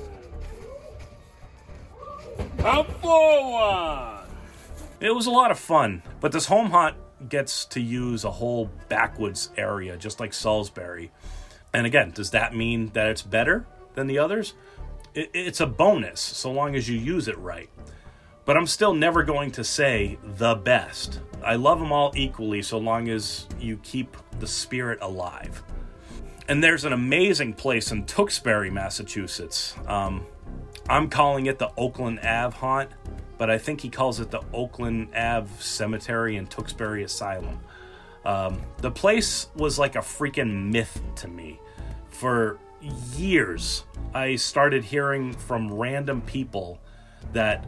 Come 2.57 2.85
forward! 3.01 4.27
It 5.01 5.13
was 5.13 5.25
a 5.25 5.31
lot 5.31 5.51
of 5.51 5.59
fun, 5.59 6.01
but 6.21 6.31
this 6.31 6.45
home 6.45 6.69
haunt 6.69 6.95
gets 7.27 7.65
to 7.65 7.81
use 7.81 8.23
a 8.23 8.31
whole 8.31 8.69
backwoods 8.87 9.51
area, 9.57 9.97
just 9.97 10.21
like 10.21 10.33
Salisbury. 10.33 11.11
And 11.73 11.85
again, 11.85 12.11
does 12.11 12.31
that 12.31 12.55
mean 12.55 12.91
that 12.93 13.07
it's 13.07 13.23
better 13.23 13.67
than 13.93 14.07
the 14.07 14.19
others? 14.19 14.53
It, 15.13 15.29
it's 15.33 15.59
a 15.59 15.67
bonus, 15.67 16.21
so 16.21 16.53
long 16.53 16.75
as 16.75 16.87
you 16.87 16.97
use 16.97 17.27
it 17.27 17.37
right. 17.37 17.69
But 18.45 18.55
I'm 18.55 18.67
still 18.67 18.93
never 18.93 19.23
going 19.23 19.51
to 19.51 19.65
say 19.65 20.17
the 20.23 20.55
best. 20.55 21.19
I 21.43 21.55
love 21.55 21.79
them 21.79 21.91
all 21.91 22.13
equally, 22.15 22.61
so 22.61 22.77
long 22.77 23.09
as 23.09 23.47
you 23.59 23.77
keep 23.83 24.15
the 24.39 24.47
spirit 24.47 24.99
alive. 25.01 25.61
And 26.49 26.63
there's 26.63 26.83
an 26.83 26.93
amazing 26.93 27.53
place 27.53 27.91
in 27.91 28.05
Tewksbury, 28.05 28.71
Massachusetts. 28.71 29.75
Um, 29.85 30.25
I'm 30.89 31.07
calling 31.07 31.45
it 31.45 31.59
the 31.59 31.71
Oakland 31.77 32.21
Ave 32.21 32.57
Haunt, 32.57 32.89
but 33.37 33.51
I 33.51 33.59
think 33.59 33.81
he 33.81 33.89
calls 33.89 34.19
it 34.19 34.31
the 34.31 34.41
Oakland 34.51 35.15
Ave 35.15 35.47
Cemetery 35.59 36.37
and 36.37 36.49
Tewksbury 36.49 37.03
Asylum. 37.03 37.59
Um, 38.25 38.63
the 38.77 38.89
place 38.89 39.49
was 39.55 39.77
like 39.77 39.95
a 39.95 39.99
freaking 39.99 40.71
myth 40.71 40.99
to 41.17 41.27
me. 41.27 41.59
For 42.09 42.57
years, 43.15 43.83
I 44.15 44.35
started 44.35 44.83
hearing 44.83 45.33
from 45.33 45.71
random 45.71 46.19
people 46.23 46.79
that 47.31 47.63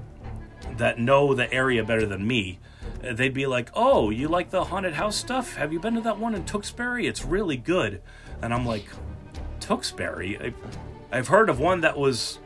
that 0.78 1.00
know 1.00 1.36
the 1.36 1.52
area 1.54 1.84
better 1.84 2.08
than 2.08 2.26
me 2.26 2.60
they'd 3.02 3.34
be 3.34 3.48
like, 3.48 3.70
"Oh, 3.74 4.10
you 4.10 4.28
like 4.28 4.50
the 4.50 4.66
haunted 4.66 4.94
house 4.94 5.16
stuff? 5.16 5.56
Have 5.56 5.74
you 5.74 5.80
been 5.80 5.96
to 5.96 6.02
that 6.02 6.18
one 6.18 6.36
in 6.36 6.46
Tewksbury? 6.46 7.08
It's 7.08 7.26
really 7.26 7.58
good." 7.58 8.02
And 8.42 8.54
I'm 8.54 8.66
like, 8.66 8.86
"Tewksbury? 9.60 10.40
I've, 10.40 10.56
I've 11.12 11.28
heard 11.28 11.50
of 11.50 11.60
one 11.60 11.82
that 11.82 11.98
was 11.98 12.40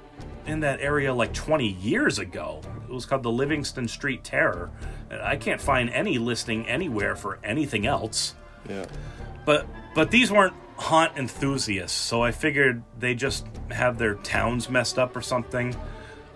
in 0.45 0.59
that 0.61 0.79
area 0.79 1.13
like 1.13 1.33
20 1.33 1.67
years 1.67 2.19
ago. 2.19 2.61
It 2.87 2.93
was 2.93 3.05
called 3.05 3.23
the 3.23 3.31
Livingston 3.31 3.87
Street 3.87 4.23
Terror. 4.23 4.71
I 5.11 5.37
can't 5.37 5.61
find 5.61 5.89
any 5.89 6.17
listing 6.17 6.67
anywhere 6.67 7.15
for 7.15 7.39
anything 7.43 7.85
else." 7.85 8.35
Yeah. 8.69 8.85
But 9.45 9.67
but 9.93 10.11
these 10.11 10.31
weren't 10.31 10.55
haunt 10.77 11.17
enthusiasts, 11.17 11.97
so 11.97 12.21
I 12.21 12.31
figured 12.31 12.83
they 12.99 13.15
just 13.15 13.47
have 13.71 13.97
their 13.97 14.15
towns 14.15 14.69
messed 14.69 14.99
up 14.99 15.15
or 15.15 15.21
something. 15.21 15.75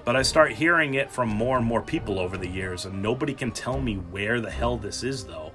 But 0.06 0.16
I 0.16 0.22
start 0.22 0.54
hearing 0.54 0.96
it 0.96 1.12
from 1.12 1.30
more 1.30 1.58
and 1.58 1.66
more 1.66 1.82
people 1.82 2.20
over 2.20 2.38
the 2.38 2.48
years, 2.48 2.86
and 2.86 3.02
nobody 3.02 3.34
can 3.34 3.52
tell 3.52 3.80
me 3.80 3.96
where 3.96 4.40
the 4.40 4.50
hell 4.50 4.78
this 4.78 5.04
is, 5.04 5.26
though. 5.26 5.49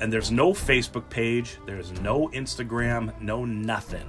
And 0.00 0.12
there's 0.12 0.30
no 0.30 0.52
Facebook 0.52 1.08
page, 1.10 1.58
there's 1.66 1.92
no 2.00 2.28
Instagram, 2.28 3.18
no 3.20 3.44
nothing. 3.44 4.06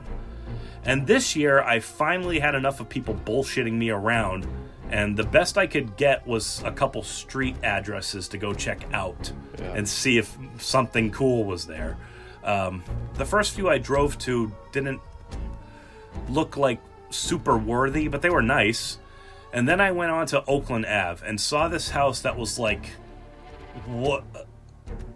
And 0.83 1.05
this 1.07 1.35
year, 1.35 1.61
I 1.61 1.79
finally 1.79 2.39
had 2.39 2.55
enough 2.55 2.79
of 2.79 2.87
people 2.89 3.13
bullshitting 3.13 3.73
me 3.73 3.89
around, 3.89 4.47
and 4.89 5.17
the 5.17 5.23
best 5.23 5.57
I 5.57 5.67
could 5.67 5.97
get 5.97 6.25
was 6.25 6.61
a 6.63 6.71
couple 6.71 7.03
street 7.03 7.55
addresses 7.63 8.27
to 8.29 8.37
go 8.37 8.53
check 8.53 8.85
out 8.93 9.31
Yeah. 9.59 9.73
and 9.75 9.87
see 9.87 10.17
if 10.17 10.37
something 10.59 11.11
cool 11.11 11.43
was 11.43 11.65
there. 11.67 11.97
Um, 12.43 12.83
the 13.15 13.25
first 13.25 13.53
few 13.53 13.69
I 13.69 13.77
drove 13.79 14.17
to 14.19 14.51
didn't 14.71 15.01
look 16.29 16.55
like 16.55 16.79
super 17.09 17.57
worthy, 17.57 18.07
but 18.07 18.21
they 18.21 18.29
were 18.29 18.41
nice. 18.41 18.97
And 19.51 19.67
then 19.67 19.81
I 19.81 19.91
went 19.91 20.11
on 20.11 20.27
to 20.27 20.43
Oakland 20.45 20.85
Ave 20.85 21.25
and 21.27 21.39
saw 21.39 21.67
this 21.67 21.89
house 21.89 22.21
that 22.21 22.37
was 22.37 22.57
like, 22.59 22.87
what? 23.85 24.23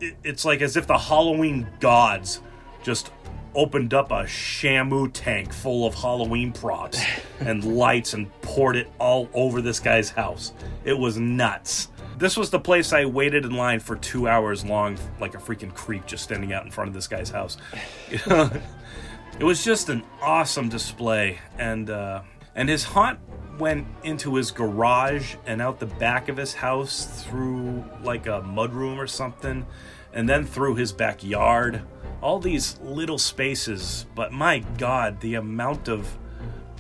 It- 0.01 0.17
It's 0.23 0.43
like 0.45 0.61
as 0.61 0.75
if 0.75 0.87
the 0.87 0.97
Halloween 0.97 1.67
gods 1.79 2.41
just 2.83 3.11
opened 3.53 3.93
up 3.93 4.11
a 4.11 4.23
Shamu 4.23 5.09
tank 5.13 5.53
full 5.53 5.85
of 5.85 5.93
Halloween 5.93 6.51
props 6.53 7.01
and 7.39 7.63
lights 7.77 8.13
and 8.13 8.29
poured 8.41 8.75
it 8.77 8.87
all 8.99 9.29
over 9.33 9.61
this 9.61 9.79
guy's 9.79 10.09
house. 10.09 10.53
It 10.85 10.97
was 10.97 11.17
nuts. 11.17 11.89
This 12.17 12.37
was 12.37 12.49
the 12.49 12.59
place 12.59 12.93
I 12.93 13.05
waited 13.05 13.45
in 13.45 13.51
line 13.55 13.79
for 13.79 13.95
two 13.95 14.27
hours 14.27 14.63
long, 14.63 14.97
like 15.19 15.33
a 15.33 15.37
freaking 15.37 15.73
creep, 15.73 16.05
just 16.05 16.23
standing 16.23 16.53
out 16.53 16.63
in 16.65 16.71
front 16.71 16.87
of 16.87 16.93
this 16.93 17.07
guy's 17.07 17.29
house. 17.31 17.57
it 18.11 19.43
was 19.43 19.63
just 19.63 19.89
an 19.89 20.03
awesome 20.21 20.69
display, 20.69 21.39
and 21.57 21.89
uh, 21.89 22.21
and 22.55 22.69
his 22.69 22.83
haunt 22.83 23.19
went 23.57 23.87
into 24.03 24.35
his 24.35 24.51
garage 24.51 25.35
and 25.45 25.61
out 25.61 25.79
the 25.79 25.85
back 25.85 26.29
of 26.29 26.37
his 26.37 26.53
house 26.53 27.23
through 27.23 27.83
like 28.03 28.27
a 28.27 28.41
mudroom 28.41 28.97
or 28.97 29.07
something, 29.07 29.65
and 30.13 30.27
then 30.27 30.45
through 30.45 30.75
his 30.75 30.91
backyard. 30.91 31.81
All 32.21 32.39
these 32.39 32.79
little 32.81 33.17
spaces, 33.17 34.05
but 34.15 34.31
my 34.31 34.59
God, 34.77 35.21
the 35.21 35.35
amount 35.35 35.87
of 35.87 36.17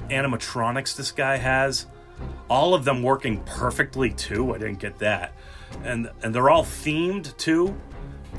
animatronics 0.09 0.95
this 0.95 1.11
guy 1.11 1.37
has. 1.37 1.87
All 2.47 2.73
of 2.73 2.85
them 2.85 3.01
working 3.01 3.41
perfectly 3.45 4.11
too. 4.11 4.53
I 4.53 4.59
didn't 4.59 4.79
get 4.79 4.99
that. 4.99 5.33
And 5.83 6.11
and 6.21 6.35
they're 6.35 6.49
all 6.49 6.63
themed 6.63 7.35
too 7.37 7.75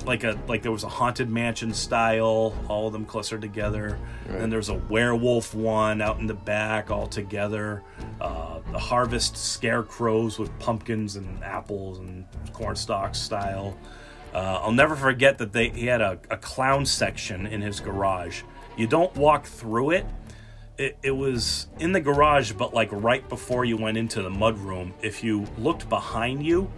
like 0.04 0.24
a 0.24 0.38
like 0.48 0.62
there 0.62 0.72
was 0.72 0.84
a 0.84 0.88
haunted 0.88 1.28
mansion 1.28 1.72
style 1.72 2.54
all 2.68 2.86
of 2.86 2.92
them 2.92 3.04
clustered 3.04 3.40
together 3.40 3.98
and 4.28 4.50
there's 4.50 4.68
a 4.68 4.74
werewolf 4.74 5.54
one 5.54 6.00
out 6.00 6.18
in 6.18 6.26
the 6.26 6.34
back 6.34 6.90
all 6.90 7.06
together 7.06 7.82
uh, 8.20 8.58
the 8.72 8.78
harvest 8.78 9.36
scarecrows 9.36 10.38
with 10.38 10.56
pumpkins 10.58 11.16
and 11.16 11.44
apples 11.44 11.98
and 11.98 12.26
corn 12.52 12.74
stalks 12.74 13.18
style 13.18 13.76
uh, 14.34 14.60
I'll 14.62 14.72
never 14.72 14.96
forget 14.96 15.38
that 15.38 15.52
they 15.52 15.68
he 15.68 15.86
had 15.86 16.00
a, 16.00 16.18
a 16.30 16.36
clown 16.38 16.86
section 16.86 17.46
in 17.46 17.60
his 17.60 17.80
garage. 17.80 18.42
You 18.76 18.86
don't 18.86 19.14
walk 19.14 19.44
through 19.44 19.90
it. 19.90 20.06
it. 20.78 20.96
It 21.02 21.10
was 21.10 21.68
in 21.78 21.92
the 21.92 22.00
garage, 22.00 22.52
but 22.52 22.72
like 22.72 22.88
right 22.92 23.28
before 23.28 23.64
you 23.64 23.76
went 23.76 23.98
into 23.98 24.22
the 24.22 24.30
mudroom. 24.30 24.92
If 25.02 25.22
you 25.22 25.46
looked 25.58 25.88
behind 25.88 26.46
you, 26.46 26.70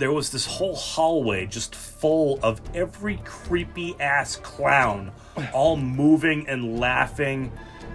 there 0.00 0.12
was 0.12 0.30
this 0.30 0.46
whole 0.46 0.74
hallway 0.74 1.46
just 1.46 1.74
full 1.74 2.40
of 2.42 2.60
every 2.74 3.18
creepy 3.24 3.94
ass 4.00 4.36
clown, 4.36 5.12
all 5.52 5.76
moving 5.76 6.48
and 6.48 6.80
laughing. 6.80 7.52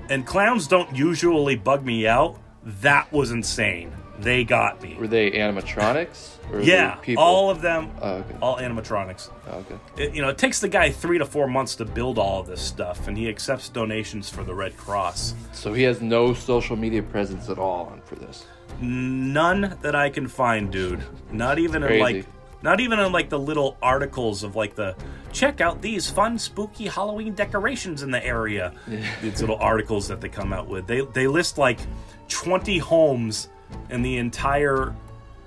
And 0.10 0.26
clowns 0.26 0.68
don't 0.68 0.96
usually 0.96 1.56
bug 1.56 1.84
me 1.84 2.08
out. 2.08 2.40
That 2.64 3.12
was 3.12 3.32
insane. 3.32 3.92
They 4.20 4.46
got 4.46 4.82
me. 4.82 4.96
Were 4.98 5.08
they 5.08 5.32
animatronics? 5.32 6.38
Or 6.52 6.62
Yeah, 6.62 6.98
they 7.06 7.16
all 7.16 7.50
of 7.50 7.62
them, 7.62 7.92
Oh, 8.02 8.14
okay. 8.18 8.36
all 8.42 8.58
animatronics. 8.58 9.30
Oh, 9.50 9.58
okay. 9.58 9.76
It, 9.98 10.14
you 10.16 10.22
know, 10.22 10.30
it 10.30 10.38
takes 10.38 10.62
the 10.62 10.70
guy 10.70 10.90
three 10.92 11.18
to 11.18 11.26
four 11.26 11.48
months 11.48 11.76
to 11.78 11.86
build 11.86 12.18
all 12.18 12.40
of 12.40 12.48
this 12.48 12.62
stuff, 12.62 13.08
and 13.10 13.18
he 13.18 13.28
accepts 13.28 13.68
donations 13.68 14.30
for 14.30 14.44
the 14.44 14.54
Red 14.54 14.78
Cross. 14.78 15.34
So 15.52 15.74
he 15.74 15.84
has 15.84 16.02
no 16.02 16.34
social 16.34 16.76
media 16.78 17.04
presence 17.04 17.50
at 17.50 17.58
all 17.60 17.92
for 18.06 18.16
this. 18.16 18.46
None 18.82 19.78
that 19.82 19.96
I 19.96 20.10
can 20.10 20.28
find, 20.28 20.72
dude. 20.72 21.02
Not 21.32 21.60
even 21.60 21.84
in 21.84 22.00
like, 22.00 22.26
not 22.62 22.80
even 22.80 23.00
in 23.00 23.12
like 23.12 23.30
the 23.30 23.40
little 23.40 23.78
articles 23.82 24.44
of 24.44 24.56
like 24.56 24.76
the 24.76 24.96
check 25.32 25.62
out 25.62 25.82
these 25.82 26.10
fun, 26.10 26.38
spooky 26.40 26.88
Halloween 26.88 27.34
decorations 27.34 28.02
in 28.04 28.12
the 28.12 28.26
area. 28.26 28.74
These 29.22 29.42
little 29.42 29.58
articles 29.58 30.08
that 30.08 30.22
they 30.22 30.30
come 30.30 30.52
out 30.52 30.68
with. 30.68 30.88
They 30.88 31.02
they 31.02 31.28
list 31.28 31.58
like 31.58 31.80
twenty 32.28 32.78
homes 32.78 33.50
in 33.90 34.02
the 34.02 34.18
entire 34.18 34.96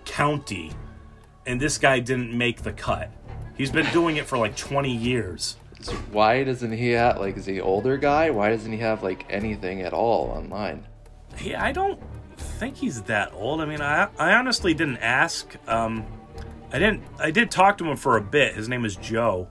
county, 0.04 0.72
and 1.46 1.60
this 1.60 1.78
guy 1.78 2.00
didn't 2.00 2.36
make 2.36 2.62
the 2.62 2.72
cut. 2.72 3.10
He's 3.56 3.72
been 3.72 3.90
doing 3.92 4.16
it 4.16 4.26
for 4.26 4.38
like 4.38 4.56
twenty 4.56 4.94
years. 4.94 5.56
So 5.80 5.92
why 6.12 6.44
doesn't 6.44 6.72
he 6.72 6.90
have 6.90 7.18
like 7.18 7.36
is 7.36 7.46
he 7.46 7.60
older 7.60 7.96
guy? 7.96 8.30
Why 8.30 8.50
doesn't 8.50 8.70
he 8.70 8.78
have 8.78 9.02
like 9.02 9.26
anything 9.30 9.82
at 9.82 9.92
all 9.92 10.28
online? 10.30 10.86
Yeah, 11.42 11.62
I 11.62 11.72
don't 11.72 12.00
think 12.58 12.76
he's 12.76 13.02
that 13.02 13.32
old. 13.34 13.60
I 13.60 13.64
mean, 13.64 13.80
I 13.80 14.08
I 14.18 14.34
honestly 14.34 14.74
didn't 14.74 14.98
ask. 14.98 15.56
Um, 15.68 16.04
I 16.72 16.78
didn't. 16.78 17.02
I 17.18 17.30
did 17.30 17.50
talk 17.50 17.78
to 17.78 17.90
him 17.90 17.96
for 17.96 18.16
a 18.16 18.20
bit. 18.20 18.54
His 18.54 18.68
name 18.68 18.84
is 18.84 18.96
Joe, 18.96 19.48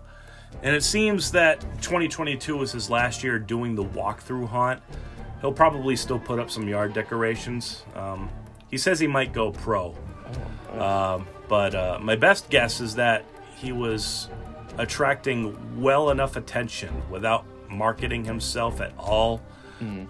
and 0.61 0.75
it 0.75 0.83
seems 0.83 1.31
that 1.31 1.61
2022 1.81 2.57
was 2.57 2.71
his 2.73 2.89
last 2.89 3.23
year 3.23 3.39
doing 3.39 3.75
the 3.75 3.83
walkthrough 3.83 4.47
haunt. 4.47 4.81
He'll 5.41 5.53
probably 5.53 5.95
still 5.95 6.19
put 6.19 6.39
up 6.39 6.51
some 6.51 6.67
yard 6.67 6.93
decorations. 6.93 7.83
Um, 7.95 8.29
he 8.69 8.77
says 8.77 8.99
he 8.99 9.07
might 9.07 9.33
go 9.33 9.51
pro, 9.51 9.95
um, 10.77 11.27
but 11.47 11.73
uh, 11.73 11.99
my 12.01 12.15
best 12.15 12.49
guess 12.49 12.81
is 12.81 12.95
that 12.95 13.23
he 13.55 13.71
was 13.71 14.29
attracting 14.77 15.81
well 15.81 16.09
enough 16.09 16.35
attention 16.35 17.01
without 17.09 17.45
marketing 17.69 18.25
himself 18.25 18.81
at 18.81 18.93
all. 18.97 19.41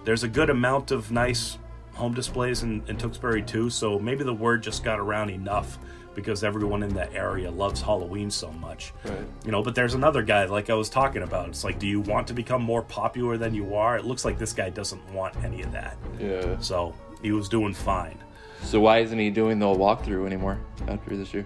There's 0.06 0.24
a 0.24 0.30
good 0.30 0.50
amount 0.50 0.92
of 0.92 1.12
nice 1.12 1.58
home 1.98 2.14
displays 2.14 2.64
in, 2.64 2.84
in 2.88 2.98
Tewksbury 2.98 3.42
too, 3.42 3.70
so 3.70 4.00
maybe 4.00 4.24
the 4.24 4.34
word 4.34 4.64
just 4.64 4.84
got 4.84 5.00
around 5.00 5.30
enough 5.30 5.78
because 6.18 6.44
everyone 6.44 6.82
in 6.82 6.94
that 6.96 7.14
area 7.14 7.52
loves 7.52 7.80
Halloween 7.80 8.32
so 8.32 8.52
much. 8.54 8.92
Right. 9.06 9.20
You 9.46 9.52
know, 9.52 9.62
but 9.62 9.76
there's 9.76 9.94
another 9.94 10.24
guy 10.24 10.46
like 10.46 10.70
I 10.70 10.74
was 10.74 10.90
talking 10.90 11.22
about. 11.22 11.48
It's 11.50 11.64
like, 11.64 11.78
do 11.78 11.86
you 11.86 12.02
want 12.02 12.28
to 12.28 12.34
become 12.34 12.64
more 12.64 12.82
popular 12.82 13.38
than 13.38 13.54
you 13.54 13.76
are? 13.76 13.98
It 13.98 14.06
looks 14.06 14.26
like 14.26 14.40
this 14.40 14.52
guy 14.52 14.70
doesn't 14.72 15.08
want 15.12 15.36
any 15.44 15.62
of 15.62 15.72
that. 15.74 15.96
Yeah. 16.20 16.58
So 16.60 16.96
he 17.22 17.32
was 17.32 17.48
doing 17.48 17.74
fine. 17.74 18.18
So 18.64 18.80
why 18.80 19.00
isn't 19.00 19.20
he 19.20 19.30
doing 19.30 19.60
the 19.60 19.68
walkthrough 19.68 20.26
anymore 20.26 20.60
after 20.88 21.16
this 21.16 21.34
year? 21.36 21.46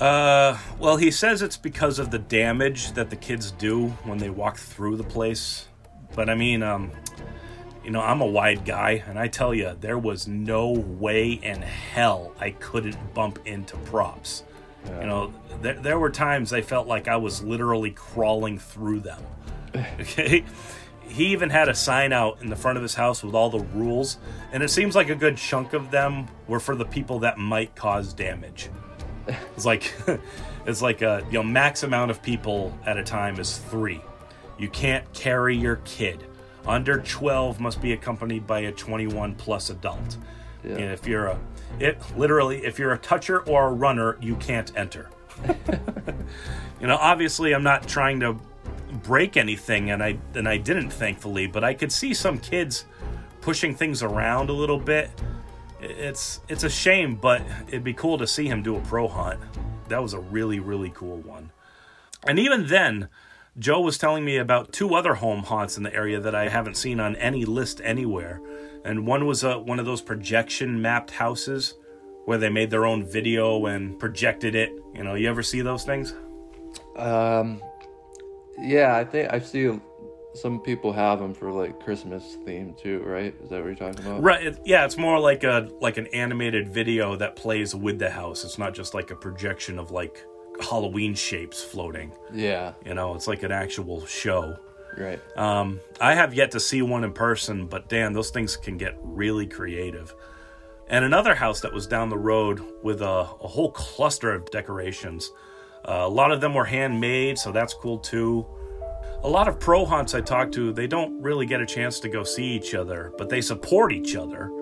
Uh, 0.00 0.56
well, 0.78 0.96
he 0.96 1.10
says 1.10 1.42
it's 1.42 1.58
because 1.58 1.98
of 1.98 2.10
the 2.10 2.18
damage 2.18 2.92
that 2.92 3.10
the 3.10 3.16
kids 3.16 3.50
do 3.50 3.88
when 4.04 4.16
they 4.16 4.30
walk 4.30 4.56
through 4.56 4.96
the 4.96 5.04
place. 5.04 5.68
But 6.14 6.30
I 6.30 6.34
mean, 6.34 6.62
um, 6.62 6.90
you 7.84 7.90
know, 7.90 8.00
I'm 8.00 8.20
a 8.20 8.26
wide 8.26 8.64
guy, 8.64 9.04
and 9.06 9.18
I 9.18 9.28
tell 9.28 9.54
you, 9.54 9.76
there 9.80 9.98
was 9.98 10.26
no 10.26 10.70
way 10.70 11.32
in 11.32 11.60
hell 11.60 12.32
I 12.40 12.50
couldn't 12.50 12.96
bump 13.14 13.38
into 13.44 13.76
props. 13.76 14.44
You 15.00 15.06
know, 15.06 15.34
there, 15.62 15.74
there 15.74 15.98
were 15.98 16.10
times 16.10 16.52
I 16.52 16.60
felt 16.60 16.86
like 16.86 17.08
I 17.08 17.16
was 17.16 17.42
literally 17.42 17.90
crawling 17.90 18.58
through 18.58 19.00
them. 19.00 19.22
Okay? 20.00 20.44
He 21.08 21.26
even 21.26 21.50
had 21.50 21.68
a 21.68 21.74
sign 21.74 22.12
out 22.12 22.40
in 22.42 22.48
the 22.48 22.56
front 22.56 22.78
of 22.78 22.82
his 22.82 22.94
house 22.94 23.22
with 23.22 23.34
all 23.34 23.50
the 23.50 23.58
rules, 23.58 24.18
and 24.52 24.62
it 24.62 24.68
seems 24.68 24.94
like 24.94 25.10
a 25.10 25.14
good 25.14 25.36
chunk 25.36 25.74
of 25.74 25.90
them 25.90 26.28
were 26.48 26.60
for 26.60 26.74
the 26.74 26.84
people 26.84 27.18
that 27.20 27.38
might 27.38 27.74
cause 27.74 28.14
damage. 28.14 28.70
It's 29.26 29.66
like 29.66 29.92
it's 30.66 30.80
like 30.80 31.02
a 31.02 31.22
you 31.26 31.34
know 31.34 31.42
max 31.42 31.82
amount 31.82 32.10
of 32.10 32.22
people 32.22 32.76
at 32.86 32.96
a 32.96 33.02
time 33.02 33.38
is 33.38 33.58
three. 33.58 34.00
You 34.58 34.68
can't 34.68 35.12
carry 35.12 35.56
your 35.56 35.76
kid. 35.84 36.24
Under 36.66 37.00
twelve 37.00 37.60
must 37.60 37.82
be 37.82 37.92
accompanied 37.92 38.46
by 38.46 38.60
a 38.60 38.72
twenty-one 38.72 39.34
plus 39.34 39.70
adult. 39.70 40.16
Yeah. 40.62 40.72
And 40.72 40.92
if 40.92 41.06
you're 41.06 41.26
a 41.26 41.38
it 41.78 41.98
literally 42.16 42.64
if 42.64 42.78
you're 42.78 42.92
a 42.92 42.98
toucher 42.98 43.40
or 43.40 43.68
a 43.68 43.72
runner, 43.72 44.16
you 44.20 44.36
can't 44.36 44.72
enter. 44.76 45.10
you 46.80 46.86
know, 46.86 46.96
obviously 46.96 47.54
I'm 47.54 47.62
not 47.62 47.86
trying 47.86 48.20
to 48.20 48.38
break 49.02 49.36
anything 49.36 49.90
and 49.90 50.02
I 50.02 50.18
and 50.34 50.48
I 50.48 50.56
didn't 50.56 50.90
thankfully, 50.90 51.46
but 51.46 51.64
I 51.64 51.74
could 51.74 51.92
see 51.92 52.14
some 52.14 52.38
kids 52.38 52.86
pushing 53.40 53.74
things 53.74 54.02
around 54.02 54.48
a 54.48 54.52
little 54.52 54.78
bit. 54.78 55.10
It's 55.80 56.40
it's 56.48 56.64
a 56.64 56.70
shame, 56.70 57.16
but 57.16 57.42
it'd 57.68 57.84
be 57.84 57.92
cool 57.92 58.16
to 58.18 58.26
see 58.26 58.46
him 58.46 58.62
do 58.62 58.76
a 58.76 58.80
pro 58.80 59.06
haunt. 59.08 59.40
that 59.88 60.02
was 60.02 60.14
a 60.14 60.20
really 60.20 60.60
really 60.60 60.90
cool 60.90 61.18
one. 61.18 61.50
And 62.26 62.38
even 62.38 62.68
then, 62.68 63.08
Joe 63.58 63.80
was 63.80 63.98
telling 63.98 64.24
me 64.24 64.36
about 64.36 64.72
two 64.72 64.94
other 64.94 65.14
home 65.14 65.44
haunts 65.44 65.76
in 65.76 65.84
the 65.84 65.94
area 65.94 66.18
that 66.18 66.34
I 66.34 66.48
haven't 66.48 66.76
seen 66.76 66.98
on 66.98 67.14
any 67.16 67.44
list 67.44 67.80
anywhere. 67.84 68.40
And 68.84 69.06
one 69.06 69.26
was 69.26 69.44
uh, 69.44 69.58
one 69.58 69.78
of 69.78 69.86
those 69.86 70.02
projection 70.02 70.82
mapped 70.82 71.12
houses 71.12 71.74
where 72.24 72.38
they 72.38 72.48
made 72.48 72.70
their 72.70 72.84
own 72.84 73.04
video 73.04 73.66
and 73.66 73.98
projected 73.98 74.54
it. 74.54 74.72
You 74.94 75.04
know, 75.04 75.14
you 75.14 75.28
ever 75.28 75.42
see 75.42 75.60
those 75.60 75.84
things? 75.84 76.14
Um, 76.96 77.62
yeah, 78.58 78.96
I 78.96 79.04
think 79.04 79.32
I 79.32 79.38
see 79.38 79.78
some 80.34 80.60
people 80.60 80.92
have 80.92 81.20
them 81.20 81.32
for 81.32 81.52
like 81.52 81.78
Christmas 81.78 82.36
theme 82.44 82.74
too, 82.74 83.02
right? 83.04 83.34
Is 83.40 83.50
that 83.50 83.60
what 83.60 83.66
you're 83.66 83.74
talking 83.76 84.04
about? 84.04 84.20
Right. 84.20 84.46
It, 84.48 84.58
yeah, 84.64 84.84
it's 84.84 84.96
more 84.96 85.20
like 85.20 85.44
a 85.44 85.70
like 85.80 85.96
an 85.96 86.08
animated 86.08 86.68
video 86.68 87.14
that 87.16 87.36
plays 87.36 87.72
with 87.74 88.00
the 88.00 88.10
house. 88.10 88.44
It's 88.44 88.58
not 88.58 88.74
just 88.74 88.94
like 88.94 89.12
a 89.12 89.16
projection 89.16 89.78
of 89.78 89.92
like 89.92 90.24
Halloween 90.60 91.14
shapes 91.14 91.62
floating. 91.62 92.12
Yeah. 92.32 92.74
You 92.84 92.94
know, 92.94 93.14
it's 93.14 93.26
like 93.26 93.42
an 93.42 93.52
actual 93.52 94.06
show. 94.06 94.56
Right. 94.96 95.20
Um, 95.36 95.80
I 96.00 96.14
have 96.14 96.34
yet 96.34 96.52
to 96.52 96.60
see 96.60 96.82
one 96.82 97.04
in 97.04 97.12
person, 97.12 97.66
but 97.66 97.88
damn, 97.88 98.12
those 98.12 98.30
things 98.30 98.56
can 98.56 98.76
get 98.76 98.96
really 99.02 99.46
creative. 99.46 100.14
And 100.88 101.04
another 101.04 101.34
house 101.34 101.60
that 101.62 101.72
was 101.72 101.86
down 101.86 102.10
the 102.10 102.18
road 102.18 102.60
with 102.82 103.00
a, 103.00 103.06
a 103.06 103.48
whole 103.48 103.72
cluster 103.72 104.32
of 104.32 104.50
decorations. 104.50 105.32
Uh, 105.84 106.04
a 106.04 106.08
lot 106.08 106.30
of 106.30 106.40
them 106.40 106.54
were 106.54 106.64
handmade, 106.64 107.38
so 107.38 107.50
that's 107.52 107.74
cool 107.74 107.98
too. 107.98 108.46
A 109.22 109.28
lot 109.28 109.48
of 109.48 109.58
pro 109.58 109.84
haunts 109.84 110.14
I 110.14 110.20
talk 110.20 110.52
to, 110.52 110.72
they 110.72 110.86
don't 110.86 111.20
really 111.22 111.46
get 111.46 111.60
a 111.60 111.66
chance 111.66 111.98
to 112.00 112.08
go 112.08 112.22
see 112.22 112.44
each 112.44 112.74
other, 112.74 113.12
but 113.16 113.30
they 113.30 113.40
support 113.40 113.92
each 113.92 114.14
other. 114.14 114.52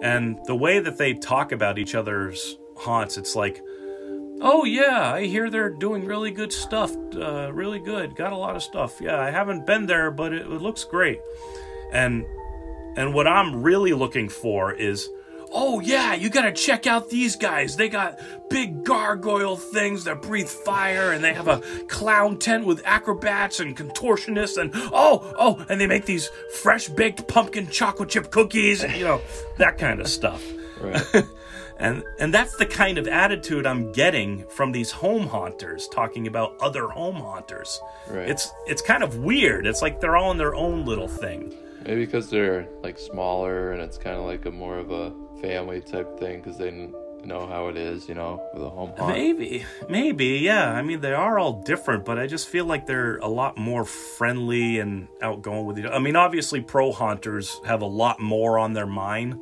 And 0.00 0.38
the 0.46 0.56
way 0.56 0.78
that 0.78 0.96
they 0.96 1.12
talk 1.14 1.52
about 1.52 1.78
each 1.78 1.94
other's 1.94 2.56
haunts, 2.76 3.18
it's 3.18 3.36
like, 3.36 3.60
oh 4.40 4.64
yeah, 4.64 5.12
I 5.14 5.26
hear 5.26 5.50
they're 5.50 5.70
doing 5.70 6.04
really 6.04 6.30
good 6.30 6.52
stuff, 6.52 6.94
uh, 7.14 7.52
really 7.52 7.78
good, 7.78 8.16
got 8.16 8.32
a 8.32 8.36
lot 8.36 8.56
of 8.56 8.62
stuff. 8.62 9.00
Yeah, 9.00 9.20
I 9.20 9.30
haven't 9.30 9.66
been 9.66 9.86
there, 9.86 10.10
but 10.10 10.32
it, 10.32 10.42
it 10.42 10.62
looks 10.62 10.84
great. 10.84 11.20
And 11.92 12.24
and 12.96 13.14
what 13.14 13.26
I'm 13.26 13.62
really 13.62 13.92
looking 13.92 14.28
for 14.28 14.72
is 14.72 15.08
oh 15.52 15.80
yeah, 15.80 16.14
you 16.14 16.28
gotta 16.30 16.52
check 16.52 16.86
out 16.86 17.10
these 17.10 17.36
guys. 17.36 17.76
They 17.76 17.88
got 17.88 18.18
big 18.50 18.84
gargoyle 18.84 19.56
things 19.56 20.04
that 20.04 20.22
breathe 20.22 20.48
fire, 20.48 21.12
and 21.12 21.22
they 21.22 21.32
have 21.32 21.48
a 21.48 21.60
clown 21.88 22.38
tent 22.38 22.66
with 22.66 22.82
acrobats 22.84 23.60
and 23.60 23.76
contortionists, 23.76 24.60
and 24.60 24.70
oh, 24.74 25.34
oh, 25.38 25.66
and 25.68 25.80
they 25.80 25.86
make 25.86 26.04
these 26.04 26.30
fresh 26.54 26.88
baked 26.88 27.26
pumpkin 27.28 27.68
chocolate 27.68 28.08
chip 28.08 28.30
cookies, 28.30 28.82
you 28.82 29.04
know, 29.04 29.20
that 29.58 29.78
kind 29.78 30.00
of 30.00 30.08
stuff. 30.08 30.44
Right. 30.80 31.02
and 31.78 32.02
and 32.18 32.34
that's 32.34 32.56
the 32.56 32.66
kind 32.66 32.98
of 32.98 33.06
attitude 33.06 33.66
I'm 33.66 33.92
getting 33.92 34.44
from 34.48 34.72
these 34.72 34.90
home 34.90 35.26
haunters 35.26 35.88
talking 35.88 36.26
about 36.26 36.56
other 36.60 36.88
home 36.88 37.16
haunters. 37.16 37.80
Right. 38.08 38.28
It's 38.28 38.50
it's 38.66 38.82
kind 38.82 39.02
of 39.02 39.18
weird. 39.18 39.66
It's 39.66 39.82
like 39.82 40.00
they're 40.00 40.16
all 40.16 40.30
in 40.30 40.38
their 40.38 40.54
own 40.54 40.84
little 40.84 41.08
thing. 41.08 41.54
Maybe 41.84 42.04
because 42.04 42.28
they're 42.28 42.68
like 42.82 42.98
smaller 42.98 43.72
and 43.72 43.80
it's 43.80 43.96
kind 43.96 44.16
of 44.16 44.24
like 44.24 44.44
a 44.46 44.50
more 44.50 44.78
of 44.78 44.90
a 44.90 45.12
family 45.40 45.80
type 45.80 46.18
thing 46.18 46.40
because 46.40 46.58
they 46.58 46.90
know 47.24 47.46
how 47.46 47.68
it 47.68 47.76
is, 47.76 48.08
you 48.08 48.14
know, 48.14 48.42
with 48.54 48.62
a 48.62 48.68
home 48.68 48.92
haunt. 48.96 49.14
Maybe, 49.14 49.64
maybe, 49.88 50.26
yeah. 50.38 50.72
I 50.72 50.82
mean, 50.82 51.00
they 51.00 51.12
are 51.12 51.38
all 51.38 51.62
different, 51.62 52.04
but 52.04 52.18
I 52.18 52.26
just 52.26 52.48
feel 52.48 52.64
like 52.64 52.86
they're 52.86 53.18
a 53.18 53.28
lot 53.28 53.56
more 53.56 53.84
friendly 53.84 54.78
and 54.78 55.08
outgoing 55.22 55.66
with 55.66 55.78
each 55.78 55.84
other. 55.84 55.94
I 55.94 55.98
mean, 55.98 56.16
obviously, 56.16 56.60
pro 56.60 56.92
haunters 56.92 57.60
have 57.66 57.82
a 57.82 57.86
lot 57.86 58.20
more 58.20 58.58
on 58.58 58.72
their 58.72 58.86
mind, 58.86 59.40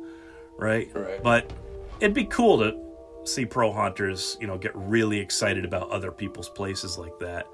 right? 0.57 0.89
Right. 0.93 1.21
But 1.23 1.51
it'd 1.99 2.13
be 2.13 2.25
cool 2.25 2.59
to 2.59 2.79
see 3.25 3.45
pro 3.45 3.71
haunters, 3.71 4.37
you 4.39 4.47
know, 4.47 4.57
get 4.57 4.75
really 4.75 5.19
excited 5.19 5.65
about 5.65 5.89
other 5.89 6.11
people's 6.11 6.49
places 6.49 6.97
like 6.97 7.17
that. 7.19 7.47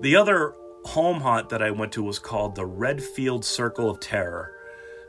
The 0.00 0.16
other 0.16 0.54
home 0.84 1.20
haunt 1.20 1.48
that 1.50 1.62
I 1.62 1.70
went 1.70 1.92
to 1.92 2.02
was 2.02 2.18
called 2.18 2.54
the 2.54 2.66
Redfield 2.66 3.44
Circle 3.44 3.88
of 3.88 4.00
Terror, 4.00 4.52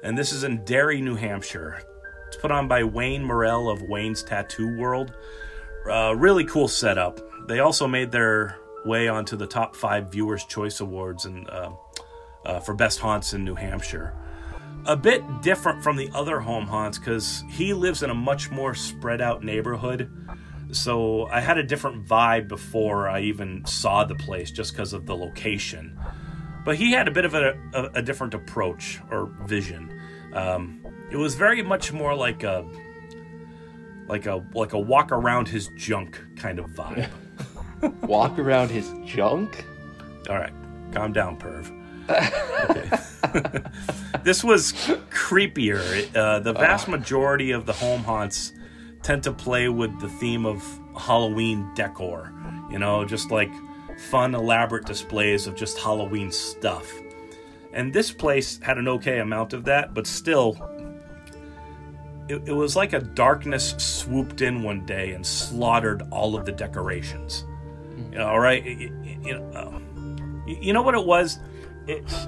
and 0.03 0.17
this 0.17 0.31
is 0.31 0.43
in 0.43 0.63
Derry, 0.65 1.01
New 1.01 1.15
Hampshire. 1.15 1.81
It's 2.27 2.37
put 2.37 2.51
on 2.51 2.67
by 2.67 2.83
Wayne 2.83 3.23
Morell 3.23 3.69
of 3.69 3.81
Wayne's 3.83 4.23
Tattoo 4.23 4.77
World. 4.77 5.13
Uh, 5.89 6.15
really 6.15 6.45
cool 6.45 6.67
setup. 6.67 7.19
They 7.47 7.59
also 7.59 7.87
made 7.87 8.11
their 8.11 8.57
way 8.85 9.07
onto 9.07 9.35
the 9.35 9.47
top 9.47 9.75
five 9.75 10.11
Viewers' 10.11 10.45
Choice 10.45 10.79
Awards 10.79 11.25
and 11.25 11.49
uh, 11.49 11.71
uh, 12.45 12.59
for 12.59 12.73
best 12.73 12.99
haunts 12.99 13.33
in 13.33 13.43
New 13.43 13.55
Hampshire. 13.55 14.13
A 14.85 14.95
bit 14.95 15.23
different 15.41 15.83
from 15.83 15.95
the 15.95 16.09
other 16.13 16.39
home 16.39 16.67
haunts 16.67 16.99
because 16.99 17.43
he 17.49 17.73
lives 17.73 18.03
in 18.03 18.09
a 18.09 18.13
much 18.13 18.51
more 18.51 18.75
spread 18.75 19.19
out 19.19 19.43
neighborhood. 19.43 20.11
So 20.71 21.27
I 21.27 21.39
had 21.39 21.57
a 21.57 21.63
different 21.63 22.05
vibe 22.05 22.47
before 22.47 23.07
I 23.09 23.21
even 23.21 23.65
saw 23.65 24.03
the 24.03 24.15
place 24.15 24.51
just 24.51 24.73
because 24.73 24.93
of 24.93 25.05
the 25.05 25.15
location. 25.15 25.99
But 26.63 26.75
he 26.75 26.91
had 26.91 27.07
a 27.07 27.11
bit 27.11 27.25
of 27.25 27.33
a, 27.33 27.57
a, 27.73 27.83
a 27.95 28.01
different 28.01 28.33
approach 28.33 28.99
or 29.11 29.31
vision. 29.45 29.99
Um, 30.33 30.85
it 31.11 31.17
was 31.17 31.35
very 31.35 31.61
much 31.61 31.91
more 31.91 32.15
like 32.15 32.43
a 32.43 32.65
like 34.07 34.25
a 34.25 34.43
like 34.53 34.73
a 34.73 34.79
walk 34.79 35.11
around 35.11 35.47
his 35.47 35.69
junk 35.75 36.21
kind 36.35 36.59
of 36.59 36.69
vibe. 36.71 37.09
Walk 38.01 38.39
around 38.39 38.69
his 38.71 38.91
junk? 39.05 39.65
All 40.29 40.37
right, 40.37 40.53
calm 40.91 41.13
down, 41.13 41.37
perv. 41.37 41.84
This 44.23 44.43
was 44.43 44.73
creepier. 45.11 46.15
Uh, 46.15 46.39
the 46.39 46.53
vast 46.53 46.87
majority 46.87 47.51
of 47.51 47.67
the 47.67 47.73
home 47.73 48.03
haunts 48.03 48.53
tend 49.03 49.21
to 49.23 49.31
play 49.31 49.69
with 49.69 49.99
the 49.99 50.09
theme 50.09 50.47
of 50.47 50.63
Halloween 50.99 51.69
decor. 51.75 52.33
You 52.71 52.79
know, 52.79 53.05
just 53.05 53.29
like 53.29 53.51
fun, 54.09 54.33
elaborate 54.33 54.85
displays 54.85 55.45
of 55.45 55.55
just 55.55 55.77
Halloween 55.77 56.31
stuff. 56.31 56.91
And 57.71 57.93
this 57.93 58.11
place 58.11 58.59
had 58.63 58.79
an 58.79 58.87
okay 58.87 59.19
amount 59.19 59.53
of 59.53 59.63
that, 59.65 59.93
but 59.93 60.07
still, 60.07 60.57
it, 62.27 62.41
it 62.47 62.53
was 62.53 62.75
like 62.75 62.93
a 62.93 62.99
darkness 63.01 63.75
swooped 63.77 64.41
in 64.41 64.63
one 64.63 64.85
day 64.87 65.11
and 65.11 65.23
slaughtered 65.25 66.01
all 66.09 66.35
of 66.35 66.45
the 66.45 66.51
decorations. 66.51 67.45
You 68.11 68.17
know, 68.17 68.27
all 68.27 68.39
right, 68.39 68.63
you, 68.65 69.19
you 69.23 69.37
know, 69.37 69.81
you- 70.47 70.57
you 70.61 70.73
know 70.73 70.81
what 70.83 70.95
it 70.95 71.05
was? 71.05 71.37
It's 71.87 72.27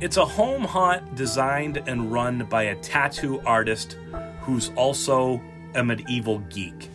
it's 0.00 0.16
a 0.16 0.24
home 0.24 0.62
haunt 0.64 1.14
designed 1.14 1.76
and 1.86 2.10
run 2.10 2.46
by 2.46 2.64
a 2.64 2.76
tattoo 2.76 3.40
artist 3.44 3.96
who's 4.40 4.70
also 4.74 5.40
a 5.74 5.84
medieval 5.84 6.38
geek 6.50 6.88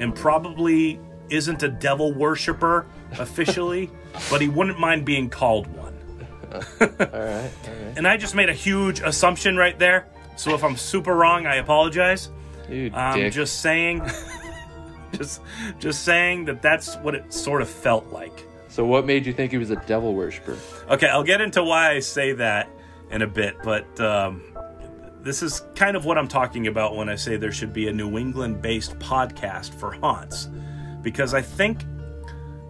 and 0.00 0.14
probably 0.14 0.98
isn't 1.30 1.62
a 1.62 1.68
devil 1.68 2.12
worshiper 2.12 2.86
officially, 3.18 3.90
but 4.30 4.40
he 4.40 4.48
wouldn't 4.48 4.78
mind 4.80 5.04
being 5.04 5.30
called 5.30 5.66
one. 5.68 5.94
All 6.52 6.58
right, 6.80 7.00
all 7.02 7.20
right. 7.20 7.52
And 7.98 8.08
I 8.08 8.16
just 8.16 8.34
made 8.34 8.48
a 8.48 8.54
huge 8.54 9.00
assumption 9.00 9.58
right 9.58 9.78
there. 9.78 10.06
So 10.36 10.54
if 10.54 10.64
I'm 10.64 10.78
super 10.78 11.14
wrong, 11.14 11.46
I 11.46 11.56
apologize. 11.56 12.30
You 12.70 12.90
I'm 12.94 13.18
dick. 13.18 13.34
just 13.34 13.60
saying, 13.60 14.00
just 15.12 15.42
just 15.78 16.04
saying 16.06 16.46
that 16.46 16.62
that's 16.62 16.96
what 16.96 17.14
it 17.14 17.34
sort 17.34 17.60
of 17.60 17.68
felt 17.68 18.06
like. 18.12 18.46
So 18.68 18.84
what 18.84 19.06
made 19.06 19.26
you 19.26 19.32
think 19.32 19.50
he 19.52 19.58
was 19.58 19.70
a 19.70 19.76
devil 19.86 20.14
worshiper? 20.14 20.56
Okay, 20.90 21.08
I'll 21.08 21.24
get 21.24 21.40
into 21.40 21.64
why 21.64 21.90
I 21.92 22.00
say 22.00 22.32
that 22.32 22.70
in 23.10 23.22
a 23.22 23.26
bit, 23.26 23.56
but 23.64 23.98
um, 24.00 24.42
this 25.22 25.42
is 25.42 25.62
kind 25.74 25.96
of 25.96 26.04
what 26.04 26.18
I'm 26.18 26.28
talking 26.28 26.66
about 26.66 26.94
when 26.94 27.08
I 27.08 27.16
say 27.16 27.36
there 27.36 27.52
should 27.52 27.72
be 27.72 27.88
a 27.88 27.92
New 27.92 28.18
England 28.18 28.60
based 28.60 28.98
podcast 28.98 29.72
for 29.72 29.92
haunts. 29.92 30.48
Because 31.00 31.32
I 31.32 31.40
think 31.40 31.84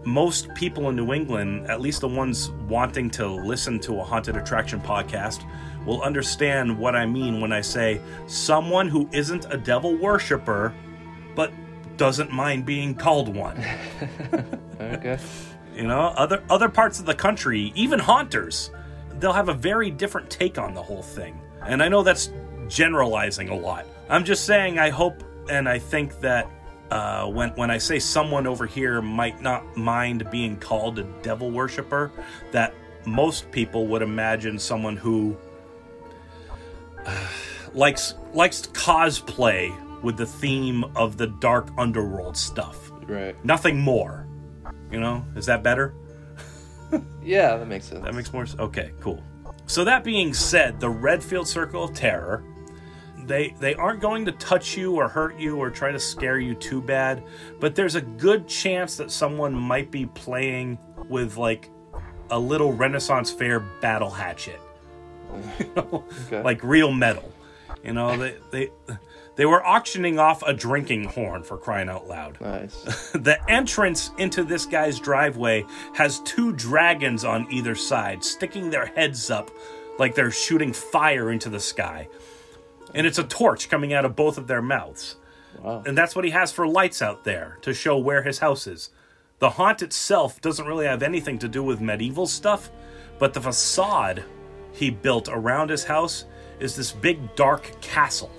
most 0.04 0.52
people 0.54 0.88
in 0.88 0.96
New 0.96 1.12
England, 1.12 1.66
at 1.66 1.80
least 1.80 2.00
the 2.00 2.08
ones 2.08 2.50
wanting 2.68 3.10
to 3.10 3.26
listen 3.26 3.80
to 3.80 4.00
a 4.00 4.04
haunted 4.04 4.36
attraction 4.36 4.80
podcast, 4.80 5.44
will 5.84 6.02
understand 6.02 6.78
what 6.78 6.94
I 6.94 7.06
mean 7.06 7.40
when 7.40 7.52
I 7.52 7.60
say 7.60 8.00
someone 8.26 8.88
who 8.88 9.08
isn't 9.12 9.46
a 9.50 9.56
devil 9.56 9.96
worshiper 9.96 10.74
but 11.34 11.52
doesn't 11.96 12.32
mind 12.32 12.64
being 12.64 12.94
called 12.94 13.34
one. 13.34 13.62
Okay. 14.80 15.18
You 15.78 15.86
know, 15.86 16.12
other 16.16 16.42
other 16.50 16.68
parts 16.68 16.98
of 16.98 17.06
the 17.06 17.14
country, 17.14 17.72
even 17.76 18.00
haunters, 18.00 18.72
they'll 19.20 19.32
have 19.32 19.48
a 19.48 19.54
very 19.54 19.92
different 19.92 20.28
take 20.28 20.58
on 20.58 20.74
the 20.74 20.82
whole 20.82 21.04
thing. 21.04 21.40
And 21.64 21.80
I 21.84 21.88
know 21.88 22.02
that's 22.02 22.30
generalizing 22.66 23.48
a 23.48 23.54
lot. 23.54 23.86
I'm 24.10 24.24
just 24.24 24.44
saying 24.44 24.80
I 24.80 24.90
hope 24.90 25.22
and 25.48 25.68
I 25.68 25.78
think 25.78 26.18
that 26.20 26.50
uh, 26.90 27.26
when 27.28 27.50
when 27.50 27.70
I 27.70 27.78
say 27.78 28.00
someone 28.00 28.46
over 28.46 28.66
here 28.66 29.00
might 29.00 29.40
not 29.40 29.76
mind 29.76 30.28
being 30.32 30.56
called 30.56 30.98
a 30.98 31.04
devil 31.22 31.50
worshiper, 31.50 32.10
that 32.50 32.74
most 33.06 33.48
people 33.52 33.86
would 33.86 34.02
imagine 34.02 34.58
someone 34.58 34.96
who 34.96 35.36
uh, 37.06 37.28
likes 37.72 38.14
likes 38.34 38.62
cosplay 38.62 39.72
with 40.02 40.16
the 40.16 40.26
theme 40.26 40.84
of 40.96 41.18
the 41.18 41.28
dark 41.28 41.68
underworld 41.78 42.36
stuff. 42.36 42.90
Right. 43.06 43.36
Nothing 43.44 43.80
more. 43.80 44.27
You 44.90 45.00
know, 45.00 45.24
is 45.36 45.46
that 45.46 45.62
better? 45.62 45.94
Yeah, 47.22 47.56
that 47.56 47.66
makes 47.66 47.84
sense. 47.86 48.02
That 48.04 48.14
makes 48.14 48.32
more 48.32 48.46
sense. 48.46 48.58
Okay, 48.58 48.92
cool. 49.00 49.22
So 49.66 49.84
that 49.84 50.02
being 50.02 50.32
said, 50.32 50.80
the 50.80 50.88
Redfield 50.88 51.46
Circle 51.46 51.84
of 51.84 51.94
Terror, 51.94 52.42
they 53.26 53.54
they 53.60 53.74
aren't 53.74 54.00
going 54.00 54.24
to 54.24 54.32
touch 54.32 54.76
you 54.76 54.94
or 54.94 55.08
hurt 55.08 55.38
you 55.38 55.58
or 55.58 55.68
try 55.68 55.92
to 55.92 55.98
scare 55.98 56.38
you 56.38 56.54
too 56.54 56.80
bad, 56.80 57.22
but 57.60 57.74
there's 57.74 57.94
a 57.94 58.00
good 58.00 58.48
chance 58.48 58.96
that 58.96 59.10
someone 59.10 59.54
might 59.54 59.90
be 59.90 60.06
playing 60.06 60.78
with 61.10 61.36
like 61.36 61.68
a 62.30 62.38
little 62.38 62.72
Renaissance 62.72 63.30
fair 63.30 63.60
battle 63.60 64.10
hatchet. 64.10 64.60
You 65.58 65.70
know? 65.76 66.04
Okay. 66.26 66.42
Like 66.42 66.64
real 66.64 66.90
metal. 66.90 67.30
You 67.84 67.92
know, 67.92 68.16
they 68.16 68.36
they 68.50 68.70
they 69.36 69.46
were 69.46 69.64
auctioning 69.64 70.18
off 70.18 70.42
a 70.42 70.52
drinking 70.52 71.04
horn 71.04 71.44
for 71.44 71.56
crying 71.56 71.88
out 71.88 72.08
loud. 72.08 72.40
Nice. 72.40 73.12
The 73.12 73.38
entrance 73.48 74.10
into 74.18 74.42
this 74.44 74.66
guy's 74.66 74.98
driveway 74.98 75.64
has 75.94 76.20
two 76.20 76.52
dragons 76.52 77.24
on 77.24 77.46
either 77.50 77.74
side, 77.74 78.24
sticking 78.24 78.70
their 78.70 78.86
heads 78.86 79.30
up 79.30 79.50
like 79.98 80.14
they're 80.14 80.30
shooting 80.30 80.72
fire 80.72 81.30
into 81.30 81.48
the 81.48 81.60
sky. 81.60 82.08
And 82.94 83.06
it's 83.06 83.18
a 83.18 83.24
torch 83.24 83.68
coming 83.68 83.92
out 83.92 84.04
of 84.04 84.16
both 84.16 84.38
of 84.38 84.46
their 84.46 84.62
mouths. 84.62 85.16
Wow. 85.62 85.82
And 85.86 85.96
that's 85.96 86.16
what 86.16 86.24
he 86.24 86.30
has 86.30 86.52
for 86.52 86.66
lights 86.66 87.02
out 87.02 87.24
there 87.24 87.58
to 87.62 87.74
show 87.74 87.96
where 87.98 88.22
his 88.22 88.38
house 88.38 88.66
is. 88.66 88.90
The 89.38 89.50
haunt 89.50 89.82
itself 89.82 90.40
doesn't 90.40 90.66
really 90.66 90.86
have 90.86 91.02
anything 91.02 91.38
to 91.40 91.48
do 91.48 91.62
with 91.62 91.80
medieval 91.80 92.26
stuff, 92.26 92.70
but 93.18 93.34
the 93.34 93.40
facade 93.40 94.24
he 94.72 94.90
built 94.90 95.28
around 95.30 95.70
his 95.70 95.84
house 95.84 96.24
is 96.60 96.76
this 96.76 96.92
big 96.92 97.34
dark 97.36 97.80
castle. 97.80 98.30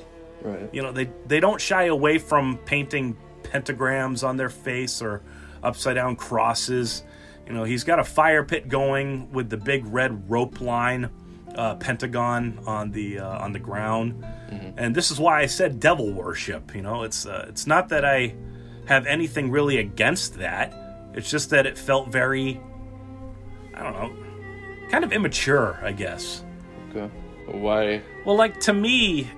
Right. 0.41 0.69
You 0.73 0.81
know, 0.81 0.91
they 0.91 1.09
they 1.27 1.39
don't 1.39 1.59
shy 1.59 1.85
away 1.85 2.17
from 2.17 2.57
painting 2.59 3.17
pentagrams 3.43 4.27
on 4.27 4.37
their 4.37 4.49
face 4.49 5.01
or 5.01 5.21
upside 5.63 5.95
down 5.95 6.15
crosses. 6.15 7.03
You 7.45 7.53
know, 7.53 7.63
he's 7.63 7.83
got 7.83 7.99
a 7.99 8.03
fire 8.03 8.43
pit 8.43 8.69
going 8.69 9.31
with 9.31 9.49
the 9.49 9.57
big 9.57 9.85
red 9.87 10.29
rope 10.29 10.61
line 10.61 11.09
uh, 11.55 11.75
pentagon 11.75 12.59
on 12.65 12.91
the 12.91 13.19
uh, 13.19 13.43
on 13.43 13.51
the 13.53 13.59
ground, 13.59 14.23
and 14.77 14.95
this 14.95 15.11
is 15.11 15.19
why 15.19 15.41
I 15.41 15.45
said 15.47 15.79
devil 15.79 16.11
worship. 16.11 16.75
You 16.75 16.81
know, 16.81 17.03
it's 17.03 17.25
uh, 17.25 17.45
it's 17.49 17.67
not 17.67 17.89
that 17.89 18.05
I 18.05 18.35
have 18.85 19.05
anything 19.07 19.51
really 19.51 19.77
against 19.77 20.35
that. 20.35 20.73
It's 21.13 21.29
just 21.29 21.49
that 21.49 21.65
it 21.65 21.77
felt 21.77 22.11
very, 22.11 22.61
I 23.75 23.83
don't 23.83 23.93
know, 23.93 24.87
kind 24.89 25.03
of 25.03 25.11
immature, 25.11 25.79
I 25.83 25.91
guess. 25.91 26.43
Okay. 26.89 27.09
Why? 27.51 28.01
Well, 28.25 28.35
like 28.35 28.59
to 28.61 28.73
me, 28.73 29.29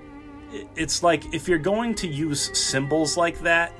it's 0.75 1.03
like 1.03 1.33
if 1.33 1.47
you're 1.47 1.59
going 1.59 1.95
to 1.95 2.07
use 2.07 2.57
symbols 2.57 3.17
like 3.17 3.39
that, 3.41 3.73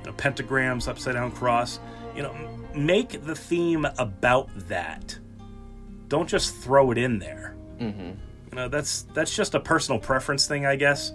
you 0.00 0.06
know, 0.06 0.12
pentagrams, 0.12 0.88
upside 0.88 1.14
down 1.14 1.32
cross, 1.32 1.80
you 2.14 2.22
know, 2.22 2.34
make 2.74 3.24
the 3.24 3.34
theme 3.34 3.86
about 3.98 4.48
that. 4.68 5.18
Don't 6.08 6.28
just 6.28 6.54
throw 6.56 6.90
it 6.90 6.98
in 6.98 7.18
there. 7.18 7.56
Mm-hmm. 7.78 8.10
You 8.50 8.56
know, 8.56 8.68
that's 8.68 9.02
that's 9.14 9.34
just 9.34 9.54
a 9.54 9.60
personal 9.60 10.00
preference 10.00 10.46
thing, 10.46 10.66
I 10.66 10.76
guess. 10.76 11.12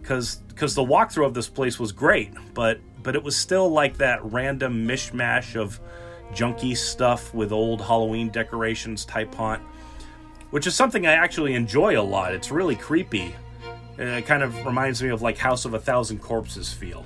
Because 0.00 0.36
because 0.48 0.74
the 0.74 0.84
walkthrough 0.84 1.26
of 1.26 1.34
this 1.34 1.48
place 1.48 1.78
was 1.78 1.92
great, 1.92 2.32
but 2.54 2.80
but 3.02 3.14
it 3.14 3.22
was 3.22 3.36
still 3.36 3.70
like 3.70 3.98
that 3.98 4.24
random 4.24 4.86
mishmash 4.86 5.56
of 5.56 5.80
junky 6.32 6.76
stuff 6.76 7.32
with 7.34 7.52
old 7.52 7.80
Halloween 7.80 8.30
decorations 8.30 9.04
type 9.04 9.34
haunt 9.34 9.62
which 10.50 10.66
is 10.66 10.74
something 10.74 11.06
I 11.06 11.12
actually 11.12 11.54
enjoy 11.54 11.98
a 11.98 12.02
lot. 12.02 12.34
It's 12.34 12.50
really 12.50 12.76
creepy. 12.76 13.34
Uh, 13.98 14.02
It 14.02 14.26
kind 14.26 14.42
of 14.42 14.64
reminds 14.66 15.02
me 15.02 15.10
of 15.10 15.22
like 15.22 15.38
House 15.38 15.64
of 15.64 15.74
a 15.74 15.78
Thousand 15.78 16.20
Corpses 16.20 16.72
feel. 16.72 17.04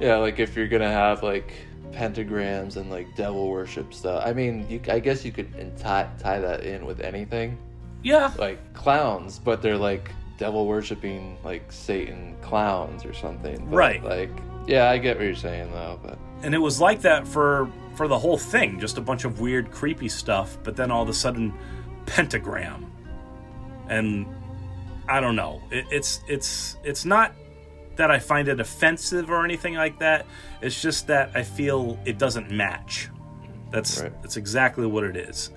Yeah, 0.00 0.16
like 0.16 0.38
if 0.38 0.56
you're 0.56 0.68
gonna 0.68 0.90
have 0.90 1.22
like 1.22 1.52
pentagrams 1.92 2.76
and 2.76 2.90
like 2.90 3.14
devil 3.16 3.48
worship 3.48 3.92
stuff. 3.94 4.22
I 4.24 4.32
mean, 4.32 4.66
you, 4.68 4.80
I 4.90 4.98
guess 4.98 5.24
you 5.24 5.32
could 5.32 5.76
tie 5.78 6.08
tie 6.18 6.40
that 6.40 6.64
in 6.64 6.86
with 6.86 7.00
anything, 7.00 7.58
Yeah, 8.02 8.32
like 8.38 8.58
clowns, 8.74 9.38
but 9.38 9.62
they're 9.62 9.76
like 9.76 10.10
devil 10.38 10.66
worshiping 10.66 11.36
like 11.44 11.70
Satan 11.70 12.34
clowns 12.42 13.04
or 13.04 13.12
something. 13.12 13.66
But, 13.66 13.76
Right. 13.76 14.02
Like, 14.02 14.30
yeah, 14.66 14.90
I 14.90 14.98
get 14.98 15.16
what 15.18 15.26
you're 15.26 15.34
saying 15.34 15.70
though, 15.72 16.00
but 16.02 16.18
and 16.42 16.54
it 16.54 16.58
was 16.58 16.80
like 16.80 17.02
that 17.02 17.26
for 17.28 17.68
for 17.94 18.08
the 18.08 18.18
whole 18.18 18.38
thing, 18.38 18.80
just 18.80 18.96
a 18.96 19.02
bunch 19.02 19.24
of 19.24 19.40
weird, 19.40 19.70
creepy 19.70 20.08
stuff. 20.08 20.56
But 20.64 20.76
then 20.76 20.90
all 20.90 21.02
of 21.02 21.08
a 21.10 21.14
sudden, 21.14 21.52
pentagram, 22.12 22.92
and 23.88 24.26
I 25.08 25.20
don't 25.20 25.36
know. 25.36 25.62
It, 25.70 25.86
it's 25.90 26.20
it's 26.28 26.76
it's 26.84 27.04
not 27.04 27.34
that 27.96 28.10
I 28.10 28.18
find 28.18 28.48
it 28.48 28.60
offensive 28.60 29.30
or 29.30 29.44
anything 29.44 29.74
like 29.74 29.98
that. 29.98 30.26
It's 30.60 30.80
just 30.80 31.06
that 31.08 31.30
I 31.34 31.42
feel 31.42 31.98
it 32.04 32.18
doesn't 32.18 32.50
match. 32.50 33.08
That's 33.70 34.00
Right. 34.02 34.22
that's 34.22 34.36
exactly 34.36 34.86
what 34.86 35.04
it 35.04 35.16
is. 35.16 35.50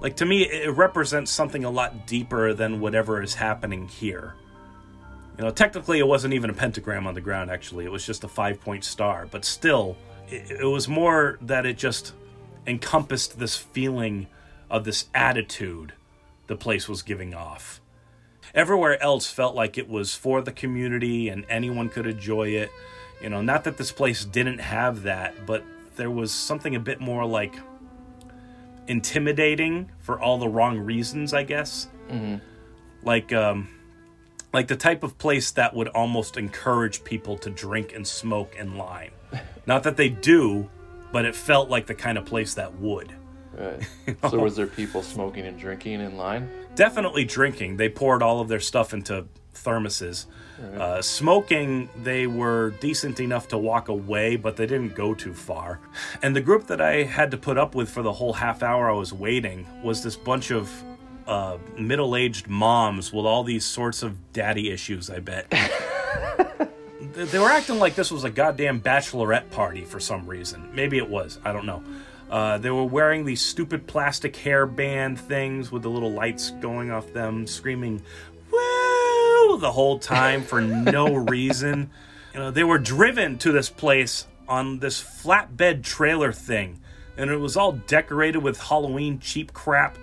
Like 0.00 0.16
to 0.16 0.24
me, 0.26 0.42
it 0.42 0.70
represents 0.76 1.30
something 1.30 1.64
a 1.64 1.70
lot 1.70 2.06
deeper 2.06 2.54
than 2.54 2.80
whatever 2.80 3.22
is 3.22 3.34
happening 3.34 3.88
here. 3.88 4.34
You 5.36 5.44
know, 5.44 5.50
technically, 5.50 5.98
it 5.98 6.06
wasn't 6.06 6.34
even 6.34 6.50
a 6.50 6.54
pentagram 6.54 7.06
on 7.06 7.14
the 7.14 7.20
ground. 7.20 7.50
Actually, 7.50 7.84
it 7.84 7.92
was 7.92 8.04
just 8.04 8.24
a 8.24 8.28
five-point 8.28 8.84
star. 8.84 9.26
But 9.30 9.44
still, 9.44 9.96
it, 10.28 10.50
it 10.62 10.64
was 10.66 10.88
more 10.88 11.38
that 11.42 11.64
it 11.66 11.78
just 11.78 12.12
encompassed 12.66 13.38
this 13.38 13.56
feeling 13.56 14.26
of 14.70 14.84
this 14.84 15.06
attitude 15.14 15.92
the 16.48 16.56
place 16.56 16.88
was 16.88 17.02
giving 17.02 17.34
off. 17.34 17.80
Everywhere 18.54 19.00
else 19.02 19.30
felt 19.30 19.54
like 19.54 19.78
it 19.78 19.88
was 19.88 20.14
for 20.14 20.42
the 20.42 20.52
community 20.52 21.28
and 21.28 21.44
anyone 21.48 21.88
could 21.88 22.06
enjoy 22.06 22.48
it. 22.48 22.70
You 23.22 23.28
know, 23.30 23.42
not 23.42 23.64
that 23.64 23.76
this 23.76 23.92
place 23.92 24.24
didn't 24.24 24.58
have 24.58 25.02
that, 25.02 25.46
but 25.46 25.64
there 25.96 26.10
was 26.10 26.32
something 26.32 26.74
a 26.74 26.80
bit 26.80 27.00
more 27.00 27.24
like 27.26 27.54
intimidating 28.86 29.90
for 30.00 30.18
all 30.18 30.38
the 30.38 30.48
wrong 30.48 30.78
reasons, 30.78 31.34
I 31.34 31.42
guess. 31.42 31.88
Like, 33.02 33.32
um, 33.32 33.68
like 34.52 34.68
the 34.68 34.76
type 34.76 35.02
of 35.02 35.18
place 35.18 35.50
that 35.52 35.74
would 35.74 35.88
almost 35.88 36.36
encourage 36.36 37.04
people 37.04 37.36
to 37.38 37.50
drink 37.50 37.92
and 37.94 38.06
smoke 38.06 38.54
and 38.58 38.78
line. 38.78 39.10
Not 39.66 39.82
that 39.82 39.96
they 39.98 40.08
do, 40.08 40.70
but 41.12 41.26
it 41.26 41.34
felt 41.34 41.68
like 41.68 41.86
the 41.86 41.94
kind 41.94 42.16
of 42.16 42.24
place 42.24 42.54
that 42.54 42.80
would. 42.80 43.12
Right. 43.58 44.20
so 44.30 44.38
was 44.38 44.56
there 44.56 44.66
people 44.66 45.02
smoking 45.02 45.46
and 45.46 45.58
drinking 45.58 46.00
in 46.00 46.16
line? 46.16 46.50
Definitely 46.74 47.24
drinking. 47.24 47.76
They 47.76 47.88
poured 47.88 48.22
all 48.22 48.40
of 48.40 48.48
their 48.48 48.60
stuff 48.60 48.92
into 48.92 49.26
thermoses. 49.54 50.26
Uh, 50.76 51.00
smoking, 51.00 51.88
they 52.02 52.26
were 52.26 52.70
decent 52.80 53.20
enough 53.20 53.46
to 53.48 53.56
walk 53.56 53.88
away, 53.88 54.34
but 54.34 54.56
they 54.56 54.66
didn't 54.66 54.94
go 54.94 55.14
too 55.14 55.32
far. 55.32 55.78
And 56.20 56.34
the 56.34 56.40
group 56.40 56.66
that 56.66 56.80
I 56.80 57.04
had 57.04 57.30
to 57.30 57.36
put 57.36 57.56
up 57.58 57.76
with 57.76 57.88
for 57.88 58.02
the 58.02 58.12
whole 58.12 58.32
half 58.32 58.62
hour 58.64 58.90
I 58.90 58.94
was 58.94 59.12
waiting 59.12 59.66
was 59.84 60.02
this 60.02 60.16
bunch 60.16 60.50
of 60.50 60.70
uh, 61.28 61.58
middle 61.78 62.16
aged 62.16 62.48
moms 62.48 63.12
with 63.12 63.24
all 63.24 63.44
these 63.44 63.64
sorts 63.64 64.02
of 64.02 64.32
daddy 64.32 64.70
issues, 64.70 65.10
I 65.10 65.20
bet. 65.20 65.52
They 67.00 67.38
were 67.38 67.50
acting 67.50 67.80
like 67.80 67.96
this 67.96 68.12
was 68.12 68.22
a 68.22 68.30
goddamn 68.30 68.80
bachelorette 68.80 69.50
party 69.50 69.84
for 69.84 69.98
some 69.98 70.26
reason. 70.26 70.68
Maybe 70.72 70.98
it 70.98 71.08
was. 71.08 71.38
I 71.44 71.52
don't 71.52 71.66
know. 71.66 71.82
Uh, 72.30 72.58
they 72.58 72.70
were 72.70 72.84
wearing 72.84 73.24
these 73.24 73.40
stupid 73.40 73.86
plastic 73.86 74.34
hairband 74.34 75.18
things 75.18 75.72
with 75.72 75.82
the 75.82 75.90
little 75.90 76.12
lights 76.12 76.50
going 76.60 76.90
off 76.90 77.12
them, 77.12 77.46
screaming 77.46 78.02
"woo" 78.50 79.58
the 79.58 79.72
whole 79.72 79.98
time 79.98 80.42
for 80.42 80.60
no 80.60 81.14
reason. 81.14 81.90
You 82.34 82.40
know, 82.40 82.50
they 82.50 82.64
were 82.64 82.78
driven 82.78 83.38
to 83.38 83.52
this 83.52 83.70
place 83.70 84.26
on 84.46 84.78
this 84.78 85.02
flatbed 85.02 85.82
trailer 85.82 86.32
thing, 86.32 86.80
and 87.16 87.30
it 87.30 87.38
was 87.38 87.56
all 87.56 87.72
decorated 87.72 88.38
with 88.38 88.60
Halloween 88.60 89.18
cheap 89.20 89.52
crap. 89.52 89.96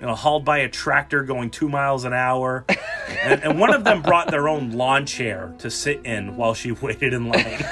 You 0.00 0.08
know, 0.08 0.14
hauled 0.16 0.44
by 0.44 0.58
a 0.58 0.68
tractor 0.68 1.22
going 1.22 1.50
two 1.50 1.68
miles 1.68 2.04
an 2.04 2.12
hour. 2.12 2.64
And, 3.24 3.42
and 3.44 3.60
one 3.60 3.74
of 3.74 3.84
them 3.84 4.00
brought 4.00 4.30
their 4.30 4.48
own 4.48 4.72
lawn 4.72 5.06
chair 5.06 5.54
to 5.58 5.70
sit 5.70 6.04
in 6.06 6.36
while 6.36 6.54
she 6.54 6.72
waited 6.82 7.12
in 7.12 7.28
line. 7.28 7.64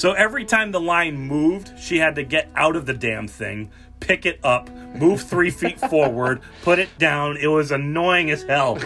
So 0.00 0.12
every 0.12 0.46
time 0.46 0.72
the 0.72 0.80
line 0.80 1.14
moved, 1.14 1.78
she 1.78 1.98
had 1.98 2.14
to 2.14 2.22
get 2.22 2.48
out 2.56 2.74
of 2.74 2.86
the 2.86 2.94
damn 2.94 3.28
thing, 3.28 3.70
pick 4.00 4.24
it 4.24 4.40
up, 4.42 4.70
move 4.94 5.20
three 5.20 5.50
feet 5.50 5.78
forward, 5.90 6.40
put 6.62 6.78
it 6.78 6.88
down. 6.96 7.36
It 7.36 7.48
was 7.48 7.70
annoying 7.70 8.30
as 8.30 8.42
hell. 8.44 8.78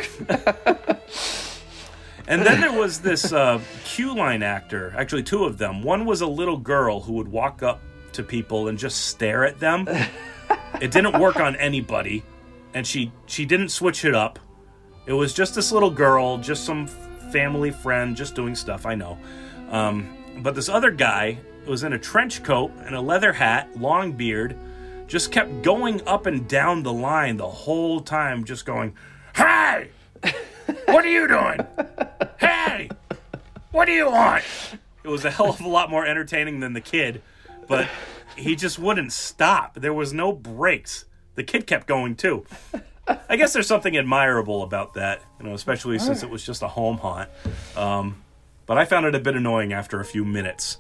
And 2.27 2.45
then 2.45 2.61
there 2.61 2.73
was 2.73 3.01
this 3.01 3.32
uh, 3.32 3.61
queue 3.85 4.12
line 4.12 4.43
actor, 4.43 4.93
actually, 4.99 5.23
two 5.23 5.45
of 5.45 5.57
them. 5.57 5.85
One 5.85 6.05
was 6.05 6.20
a 6.20 6.27
little 6.27 6.57
girl 6.57 7.01
who 7.01 7.12
would 7.12 7.28
walk 7.28 7.62
up 7.62 7.81
to 8.15 8.24
people 8.24 8.66
and 8.66 8.77
just 8.77 9.07
stare 9.07 9.45
at 9.45 9.61
them. 9.61 9.86
It 10.81 10.91
didn't 10.91 11.20
work 11.20 11.36
on 11.36 11.55
anybody, 11.55 12.24
and 12.74 12.85
she 12.85 13.12
she 13.27 13.45
didn't 13.45 13.69
switch 13.69 14.05
it 14.05 14.16
up. 14.16 14.41
It 15.07 15.12
was 15.12 15.32
just 15.32 15.55
this 15.55 15.70
little 15.70 15.91
girl, 15.91 16.39
just 16.39 16.65
some 16.65 16.89
family 17.31 17.70
friend, 17.70 18.16
just 18.16 18.35
doing 18.35 18.57
stuff. 18.57 18.85
I 18.85 18.97
know, 18.97 19.16
um, 19.70 20.24
but 20.39 20.55
this 20.55 20.69
other 20.69 20.90
guy 20.90 21.39
was 21.66 21.82
in 21.82 21.93
a 21.93 21.98
trench 21.98 22.43
coat 22.43 22.70
and 22.85 22.94
a 22.94 23.01
leather 23.01 23.32
hat, 23.32 23.69
long 23.78 24.12
beard, 24.12 24.56
just 25.06 25.32
kept 25.32 25.62
going 25.62 26.06
up 26.06 26.27
and 26.27 26.48
down 26.48 26.82
the 26.82 26.93
line 26.93 27.36
the 27.36 27.48
whole 27.48 28.01
time, 28.01 28.44
just 28.44 28.65
going, 28.66 28.94
"Hey, 29.35 29.89
what 30.86 31.05
are 31.05 31.09
you 31.09 31.28
doing? 31.28 31.61
Hey, 32.39 32.90
what 33.70 33.85
do 33.86 33.93
you 33.93 34.11
want?" 34.11 34.44
It 35.02 35.09
was 35.09 35.24
a 35.24 35.31
hell 35.31 35.51
of 35.51 35.61
a 35.61 35.69
lot 35.69 35.90
more 35.90 36.06
entertaining 36.06 36.61
than 36.61 36.73
the 36.73 36.81
kid, 36.81 37.20
but 37.69 37.89
he 38.36 38.56
just 38.56 38.78
wouldn't 38.78 39.12
stop. 39.12 39.74
There 39.74 39.93
was 39.93 40.12
no 40.12 40.32
breaks. 40.32 41.05
The 41.35 41.44
kid 41.44 41.66
kept 41.66 41.86
going 41.86 42.16
too. 42.16 42.47
I 43.28 43.36
guess 43.36 43.52
there's 43.52 43.66
something 43.66 43.97
admirable 43.97 44.62
about 44.62 44.94
that, 44.94 45.20
you 45.39 45.47
know, 45.47 45.55
especially 45.55 45.98
since 45.98 46.23
it 46.23 46.31
was 46.31 46.44
just 46.44 46.62
a 46.62 46.69
home 46.69 46.97
haunt. 46.97 47.28
Um, 47.77 48.24
but 48.66 48.78
I 48.78 48.85
found 48.85 49.07
it 49.07 49.15
a 49.15 49.19
bit 49.19 49.36
annoying 49.36 49.73
after 49.73 50.01
a 50.01 50.05
few 50.05 50.24
minutes. 50.24 50.78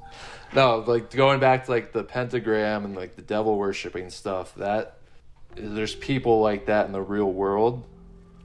No, 0.54 0.84
like 0.86 1.10
going 1.10 1.40
back 1.40 1.64
to 1.66 1.70
like 1.70 1.92
the 1.92 2.04
pentagram 2.04 2.84
and 2.84 2.94
like 2.94 3.16
the 3.16 3.22
devil 3.22 3.56
worshipping 3.56 4.10
stuff. 4.10 4.54
That 4.54 4.98
there's 5.56 5.94
people 5.94 6.40
like 6.40 6.66
that 6.66 6.86
in 6.86 6.92
the 6.92 7.02
real 7.02 7.30
world, 7.30 7.84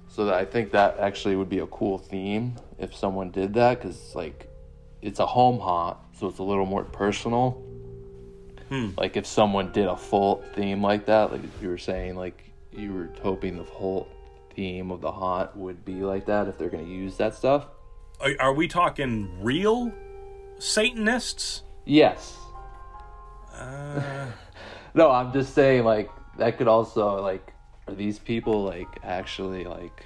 so 0.07 0.26
that 0.26 0.34
I 0.34 0.45
think 0.45 0.72
that 0.72 0.99
actually 0.99 1.36
would 1.36 1.49
be 1.49 1.60
a 1.60 1.68
cool 1.68 1.98
theme 1.98 2.56
if 2.80 2.95
someone 2.95 3.30
did 3.32 3.53
that 3.56 3.80
because 3.80 4.16
like 4.16 4.48
it's 5.02 5.20
a 5.20 5.26
home 5.26 5.60
haunt, 5.60 5.98
so 6.18 6.28
it's 6.28 6.40
a 6.40 6.44
little 6.44 6.66
more 6.66 6.84
personal. 6.84 7.64
Hmm. 8.70 8.90
Like 8.98 9.18
if 9.18 9.26
someone 9.26 9.72
did 9.72 9.88
a 9.88 9.98
full 9.98 10.44
theme 10.53 10.82
like 10.82 11.06
that, 11.06 11.32
like 11.32 11.41
you 11.61 11.70
were 11.70 11.78
saying, 11.78 12.16
like 12.16 12.44
you 12.72 12.94
were 12.94 13.10
hoping 13.22 13.57
the 13.57 13.64
whole 13.64 14.07
theme 14.56 14.91
of 14.91 15.02
the 15.02 15.11
haunt 15.11 15.56
would 15.56 15.86
be 15.86 16.02
like 16.02 16.26
that 16.26 16.48
if 16.48 16.57
they're 16.57 16.70
gonna 16.70 16.84
use 16.84 17.18
that 17.18 17.36
stuff. 17.36 17.68
Are, 18.22 18.32
are 18.40 18.54
we 18.54 18.68
talking 18.68 19.30
real 19.41 19.91
Satanists? 20.58 21.64
Yes. 21.86 22.38
Uh. 23.54 24.28
no, 24.94 25.10
I'm 25.10 25.32
just 25.32 25.54
saying 25.54 25.84
like 25.84 26.10
that 26.38 26.58
could 26.58 26.68
also 26.68 27.22
like 27.22 27.54
are 27.88 27.94
these 27.94 28.20
people 28.20 28.64
like 28.64 28.88
actually 29.04 29.64
like 29.64 30.06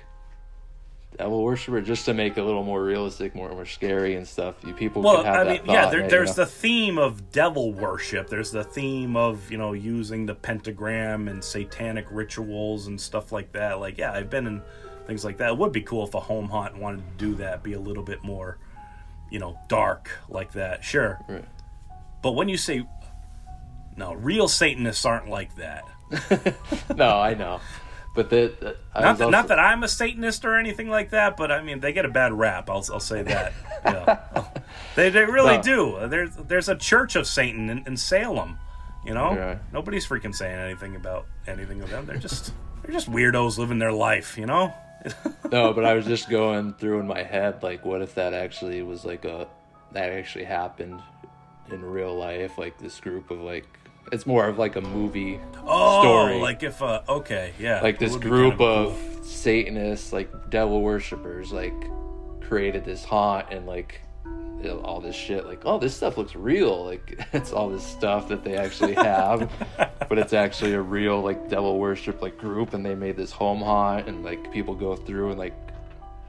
devil 1.18 1.44
worshiper 1.44 1.82
just 1.82 2.06
to 2.06 2.14
make 2.14 2.38
it 2.38 2.42
a 2.42 2.44
little 2.44 2.64
more 2.64 2.84
realistic, 2.84 3.36
more 3.36 3.50
more 3.50 3.66
scary 3.66 4.16
and 4.16 4.28
stuff. 4.28 4.56
You 4.66 4.74
people 4.74 5.02
Well, 5.02 5.18
could 5.18 5.26
have 5.26 5.48
I 5.48 5.52
mean, 5.54 5.62
yeah, 5.66 5.90
there, 5.90 6.02
right, 6.02 6.10
there's 6.10 6.30
you 6.30 6.38
know? 6.38 6.46
the 6.46 6.52
theme 6.52 6.98
of 6.98 7.32
devil 7.32 7.74
worship. 7.74 8.30
There's 8.30 8.52
the 8.52 8.64
theme 8.64 9.16
of, 9.16 9.52
you 9.52 9.58
know, 9.58 9.74
using 9.74 10.26
the 10.26 10.36
pentagram 10.36 11.28
and 11.28 11.44
satanic 11.44 12.06
rituals 12.10 12.88
and 12.88 13.00
stuff 13.00 13.32
like 13.32 13.52
that. 13.54 13.80
Like, 13.80 13.98
yeah, 13.98 14.14
I've 14.14 14.30
been 14.30 14.48
in 14.48 14.62
things 15.08 15.24
like 15.26 15.38
that. 15.38 15.50
It 15.50 15.58
would 15.58 15.72
be 15.72 15.82
cool 15.82 16.06
if 16.08 16.14
a 16.14 16.20
home 16.20 16.50
haunt 16.50 16.78
wanted 16.78 16.98
to 17.00 17.26
do 17.26 17.36
that, 17.36 17.64
be 17.64 17.74
a 17.74 17.80
little 17.80 18.04
bit 18.04 18.24
more, 18.24 18.58
you 19.30 19.40
know, 19.40 19.58
dark 19.68 20.10
like 20.30 20.54
that. 20.54 20.84
Sure. 20.84 21.20
Right. 21.28 21.46
But 22.22 22.32
when 22.34 22.48
you 22.50 22.58
say, 22.58 22.86
no, 23.98 24.14
real 24.14 24.48
Satanists 24.48 25.06
aren't 25.06 25.28
like 25.28 25.56
that. 25.58 25.84
no, 26.96 27.20
I 27.20 27.34
know, 27.34 27.60
but 28.16 28.32
Not 28.32 28.60
that, 28.62 28.76
also- 28.96 29.30
not 29.30 29.48
that 29.50 29.60
I'm 29.60 29.84
a 29.84 29.88
Satanist 29.88 30.46
or 30.46 30.56
anything 30.58 30.90
like 30.90 31.10
that, 31.12 31.36
but 31.38 31.52
I 31.52 31.62
mean, 31.64 31.80
they 31.80 31.92
get 31.94 32.06
a 32.06 32.10
bad 32.10 32.32
rap. 32.34 32.70
I'll, 32.70 32.86
I'll 32.92 33.00
say 33.00 33.24
that. 33.24 33.54
Yeah. 33.86 34.46
they, 34.96 35.10
they 35.10 35.26
really 35.26 35.58
No. 35.58 35.62
do. 35.62 36.08
There's 36.08 36.34
there's 36.38 36.70
a 36.70 36.76
church 36.78 37.18
of 37.18 37.28
Satan 37.28 37.70
in, 37.70 37.84
in 37.86 37.98
Salem. 37.98 38.58
You 39.06 39.14
know, 39.14 39.34
Yeah. 39.34 39.58
nobody's 39.74 40.08
freaking 40.08 40.34
saying 40.34 40.58
anything 40.58 40.96
about 40.96 41.26
anything 41.48 41.82
of 41.82 41.90
them. 41.90 42.06
They're 42.06 42.16
just 42.16 42.54
they're 42.82 42.94
just 42.94 43.12
weirdos 43.12 43.58
living 43.58 43.80
their 43.80 43.92
life. 43.92 44.38
You 44.38 44.46
know. 44.46 44.74
No, 45.52 45.74
but 45.74 45.86
I 45.86 45.94
was 45.94 46.06
just 46.06 46.30
going 46.30 46.74
through 46.74 47.00
in 47.00 47.08
my 47.08 47.24
head 47.24 47.62
like, 47.64 47.86
what 47.86 48.02
if 48.02 48.16
that 48.16 48.34
actually 48.34 48.82
was 48.84 49.06
like 49.06 49.26
a 49.26 49.48
that 49.92 50.12
actually 50.12 50.46
happened 50.46 51.02
in 51.72 51.82
real 51.84 52.16
life? 52.16 52.58
Like 52.58 52.78
this 52.80 53.00
group 53.00 53.32
of 53.32 53.40
like 53.40 53.66
it's 54.12 54.26
more 54.26 54.48
of 54.48 54.58
like 54.58 54.76
a 54.76 54.82
movie 54.82 55.40
Oh, 55.66 56.02
story. 56.02 56.40
like 56.40 56.64
if 56.64 56.82
uh, 56.82 57.02
okay, 57.08 57.54
yeah, 57.60 57.82
like 57.82 58.00
this 58.00 58.16
group 58.18 58.58
kind 58.58 58.70
of 58.88 58.94
cool. 59.14 59.24
Satanists, 59.24 60.12
like 60.14 60.30
devil 60.50 60.82
worshippers, 60.82 61.52
like 61.52 61.74
created 62.42 62.84
this 62.86 63.04
haunt 63.06 63.48
and 63.52 63.66
like 63.66 64.02
you 64.64 64.70
know, 64.70 64.80
all 64.80 65.02
this 65.02 65.16
shit. 65.16 65.46
Like, 65.46 65.62
oh, 65.66 65.78
this 65.80 65.96
stuff 65.96 66.18
looks 66.18 66.36
real. 66.36 66.86
Like, 66.86 67.20
it's 67.34 67.52
all 67.52 67.70
this 67.70 67.86
stuff 67.86 68.28
that 68.30 68.44
they 68.44 68.56
actually 68.56 68.94
have, 68.94 69.52
but 70.10 70.18
it's 70.18 70.34
actually 70.34 70.74
a 70.74 70.82
real 70.82 71.22
like 71.22 71.50
devil 71.50 71.80
worship 71.80 72.22
like 72.22 72.38
group, 72.38 72.74
and 72.74 72.86
they 72.86 72.96
made 72.96 73.18
this 73.18 73.32
home 73.32 73.62
haunt, 73.62 74.08
and 74.08 74.24
like 74.24 74.52
people 74.52 74.76
go 74.76 74.96
through 74.96 75.30
and 75.32 75.40
like 75.40 75.54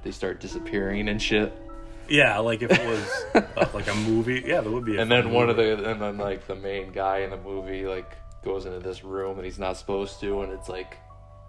they 0.02 0.10
start 0.10 0.40
disappearing 0.40 1.08
and 1.08 1.20
shit. 1.20 1.52
yeah, 2.08 2.38
like 2.38 2.62
if 2.62 2.70
it 2.70 2.86
was 2.86 3.24
uh, 3.34 3.66
like 3.72 3.88
a 3.88 3.94
movie, 3.94 4.42
yeah, 4.46 4.60
there 4.60 4.70
would 4.70 4.84
be. 4.84 4.96
A 4.96 5.00
And 5.02 5.10
then 5.10 5.30
one 5.30 5.48
of 5.48 5.56
the 5.56 5.90
and 5.90 6.00
then 6.00 6.18
like 6.18 6.46
the 6.46 6.56
main 6.56 6.92
guy 6.92 7.18
in 7.18 7.30
the 7.30 7.38
movie 7.38 7.86
like 7.86 8.12
goes 8.44 8.66
into 8.66 8.80
this 8.80 9.02
room 9.02 9.38
and 9.38 9.44
he's 9.44 9.58
not 9.58 9.76
supposed 9.76 10.20
to, 10.20 10.42
and 10.42 10.52
it's 10.52 10.68
like 10.68 10.98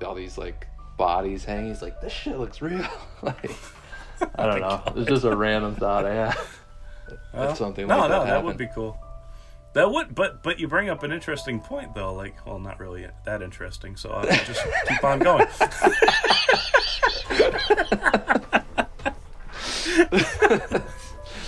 all 0.03 0.15
these 0.15 0.37
like 0.37 0.67
bodies 0.97 1.43
hanging. 1.45 1.69
He's 1.69 1.81
like, 1.81 2.01
this 2.01 2.13
shit 2.13 2.37
looks 2.37 2.61
real. 2.61 2.87
like, 3.21 3.51
I 4.35 4.45
don't 4.45 4.61
know. 4.61 4.81
It's 4.95 5.09
just 5.09 5.25
a 5.25 5.35
random 5.35 5.75
thought 5.75 6.05
I 6.05 6.13
had. 6.13 6.37
That's 7.33 7.59
something 7.59 7.87
no, 7.87 7.99
like 7.99 8.09
no, 8.09 8.19
that. 8.19 8.29
that 8.29 8.43
would 8.43 8.57
be 8.57 8.67
cool. 8.73 8.97
That 9.73 9.91
would, 9.91 10.15
but 10.15 10.41
but 10.41 10.57
you 10.57 10.69
bring 10.69 10.89
up 10.89 11.03
an 11.03 11.11
interesting 11.11 11.59
point 11.59 11.93
though. 11.93 12.13
Like, 12.13 12.45
well, 12.45 12.59
not 12.59 12.79
really 12.79 13.07
that 13.25 13.41
interesting. 13.41 13.97
So 13.97 14.11
I'll 14.11 14.25
just 14.25 14.61
keep 14.87 15.03
on 15.03 15.19
going. 15.19 15.47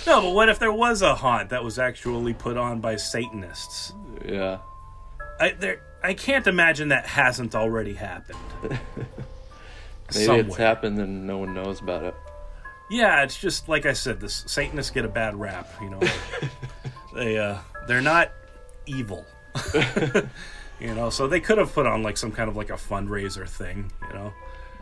no, 0.06 0.20
but 0.20 0.34
what 0.34 0.50
if 0.50 0.58
there 0.58 0.72
was 0.72 1.00
a 1.00 1.14
haunt 1.14 1.48
that 1.50 1.64
was 1.64 1.78
actually 1.78 2.34
put 2.34 2.58
on 2.58 2.80
by 2.80 2.96
Satanists? 2.96 3.94
Yeah. 4.24 4.58
I 5.40 5.52
there, 5.52 5.80
I 6.02 6.12
can't 6.12 6.46
imagine 6.46 6.88
that 6.88 7.06
hasn't 7.06 7.54
already 7.54 7.94
happened. 7.94 8.38
Maybe 10.14 10.32
it's 10.40 10.56
happened 10.56 10.98
and 10.98 11.26
no 11.26 11.38
one 11.38 11.54
knows 11.54 11.80
about 11.80 12.04
it. 12.04 12.14
Yeah, 12.90 13.22
it's 13.22 13.36
just 13.38 13.68
like 13.68 13.84
I 13.86 13.92
said. 13.92 14.20
The 14.20 14.28
Satanists 14.28 14.90
get 14.90 15.04
a 15.04 15.08
bad 15.08 15.34
rap. 15.38 15.68
You 15.82 15.90
know, 15.90 16.00
they 17.14 17.38
uh, 17.38 17.58
they're 17.86 18.00
not 18.00 18.32
evil. 18.86 19.26
you 20.80 20.94
know, 20.94 21.10
so 21.10 21.26
they 21.26 21.40
could 21.40 21.58
have 21.58 21.72
put 21.72 21.86
on 21.86 22.02
like 22.02 22.16
some 22.16 22.32
kind 22.32 22.48
of 22.48 22.56
like 22.56 22.70
a 22.70 22.74
fundraiser 22.74 23.48
thing. 23.48 23.90
You 24.08 24.14
know, 24.14 24.32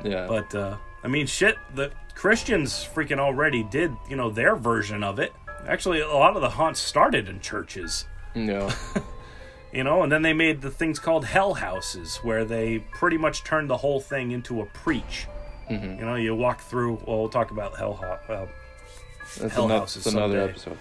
Yeah. 0.04 0.26
but 0.28 0.54
uh, 0.54 0.76
I 1.02 1.08
mean, 1.08 1.26
shit. 1.26 1.56
The 1.74 1.90
Christians 2.14 2.72
freaking 2.94 3.18
already 3.18 3.62
did. 3.64 3.92
You 4.08 4.16
know, 4.16 4.30
their 4.30 4.56
version 4.56 5.02
of 5.02 5.18
it. 5.18 5.32
Actually, 5.66 6.00
a 6.00 6.08
lot 6.08 6.36
of 6.36 6.42
the 6.42 6.50
haunts 6.50 6.78
started 6.80 7.28
in 7.28 7.40
churches. 7.40 8.06
no. 8.34 8.70
You 9.72 9.84
know, 9.84 10.02
and 10.02 10.10
then 10.10 10.22
they 10.22 10.32
made 10.32 10.62
the 10.62 10.70
things 10.70 10.98
called 10.98 11.26
hell 11.26 11.52
houses, 11.52 12.16
where 12.22 12.46
they 12.46 12.78
pretty 12.78 13.18
much 13.18 13.44
turned 13.44 13.68
the 13.68 13.76
whole 13.76 14.00
thing 14.00 14.30
into 14.30 14.62
a 14.62 14.66
preach. 14.66 15.26
Mm-hmm. 15.70 15.98
You 16.00 16.04
know, 16.06 16.14
you 16.14 16.34
walk 16.34 16.60
through. 16.60 17.02
Well, 17.06 17.18
we'll 17.20 17.28
talk 17.28 17.50
about 17.50 17.76
hell. 17.76 17.94
Ho- 17.94 18.18
well, 18.28 18.48
That's 19.40 19.54
Hell 19.54 19.64
another, 19.66 19.80
House 19.80 19.96
is 19.96 20.04
that's 20.04 20.14
another 20.14 20.34
someday. 20.38 20.50
episode. 20.50 20.78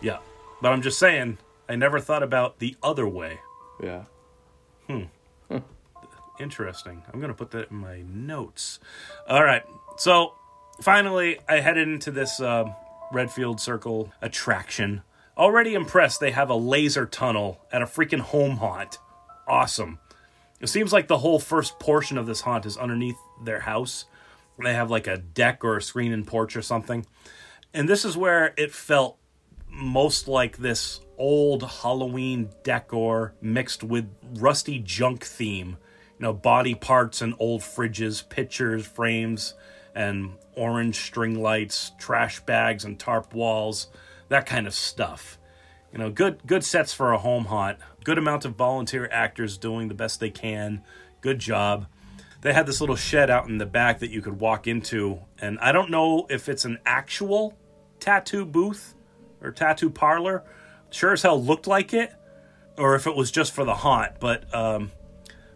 Yeah. 0.00 0.18
But 0.60 0.72
I'm 0.72 0.82
just 0.82 0.98
saying, 0.98 1.38
I 1.68 1.76
never 1.76 2.00
thought 2.00 2.22
about 2.22 2.58
the 2.58 2.76
other 2.82 3.06
way. 3.08 3.38
Yeah. 3.82 4.04
Hmm. 4.88 5.02
Interesting. 6.40 7.02
I'm 7.12 7.18
going 7.18 7.32
to 7.32 7.36
put 7.36 7.50
that 7.50 7.70
in 7.70 7.76
my 7.78 8.02
notes. 8.02 8.78
All 9.28 9.42
right. 9.42 9.62
So 9.96 10.34
finally, 10.80 11.38
I 11.48 11.56
headed 11.60 11.88
into 11.88 12.10
this 12.12 12.40
um 12.40 12.74
Redfield 13.12 13.60
Circle 13.60 14.12
attraction. 14.22 15.02
Already 15.36 15.74
impressed 15.74 16.20
they 16.20 16.30
have 16.32 16.48
a 16.50 16.54
laser 16.54 17.06
tunnel 17.06 17.60
at 17.72 17.82
a 17.82 17.86
freaking 17.86 18.20
home 18.20 18.58
haunt. 18.58 18.98
Awesome. 19.48 19.98
It 20.60 20.68
seems 20.68 20.92
like 20.92 21.08
the 21.08 21.18
whole 21.18 21.38
first 21.38 21.78
portion 21.78 22.18
of 22.18 22.26
this 22.26 22.40
haunt 22.40 22.66
is 22.66 22.76
underneath 22.76 23.18
their 23.44 23.60
house. 23.60 24.06
They 24.58 24.74
have 24.74 24.90
like 24.90 25.06
a 25.06 25.18
deck 25.18 25.64
or 25.64 25.76
a 25.76 25.82
screen 25.82 26.12
and 26.12 26.26
porch 26.26 26.56
or 26.56 26.62
something. 26.62 27.06
And 27.72 27.88
this 27.88 28.04
is 28.04 28.16
where 28.16 28.54
it 28.56 28.72
felt 28.72 29.18
most 29.68 30.26
like 30.26 30.56
this 30.56 31.00
old 31.16 31.62
Halloween 31.62 32.50
decor 32.62 33.34
mixed 33.40 33.84
with 33.84 34.08
rusty 34.34 34.78
junk 34.78 35.24
theme. 35.24 35.76
You 36.18 36.24
know, 36.24 36.32
body 36.32 36.74
parts 36.74 37.22
and 37.22 37.34
old 37.38 37.60
fridges, 37.60 38.28
pictures, 38.28 38.84
frames, 38.84 39.54
and 39.94 40.32
orange 40.56 40.96
string 40.96 41.40
lights, 41.40 41.92
trash 41.98 42.40
bags 42.40 42.84
and 42.84 42.98
tarp 42.98 43.32
walls, 43.32 43.88
that 44.28 44.46
kind 44.46 44.66
of 44.66 44.74
stuff. 44.74 45.38
You 45.92 45.98
know, 45.98 46.10
good 46.10 46.44
good 46.46 46.64
sets 46.64 46.92
for 46.92 47.12
a 47.12 47.18
home 47.18 47.46
haunt. 47.46 47.78
Good 48.08 48.16
amount 48.16 48.46
of 48.46 48.54
volunteer 48.54 49.06
actors 49.12 49.58
doing 49.58 49.88
the 49.88 49.94
best 49.94 50.18
they 50.18 50.30
can. 50.30 50.82
Good 51.20 51.38
job. 51.38 51.88
They 52.40 52.54
had 52.54 52.64
this 52.64 52.80
little 52.80 52.96
shed 52.96 53.28
out 53.28 53.48
in 53.50 53.58
the 53.58 53.66
back 53.66 53.98
that 53.98 54.08
you 54.08 54.22
could 54.22 54.40
walk 54.40 54.66
into, 54.66 55.18
and 55.38 55.58
I 55.58 55.72
don't 55.72 55.90
know 55.90 56.26
if 56.30 56.48
it's 56.48 56.64
an 56.64 56.78
actual 56.86 57.58
tattoo 58.00 58.46
booth 58.46 58.94
or 59.42 59.50
tattoo 59.50 59.90
parlor. 59.90 60.42
Sure 60.88 61.12
as 61.12 61.20
hell 61.20 61.38
looked 61.38 61.66
like 61.66 61.92
it, 61.92 62.14
or 62.78 62.94
if 62.94 63.06
it 63.06 63.14
was 63.14 63.30
just 63.30 63.52
for 63.52 63.66
the 63.66 63.74
haunt. 63.74 64.20
But 64.20 64.54
um, 64.54 64.90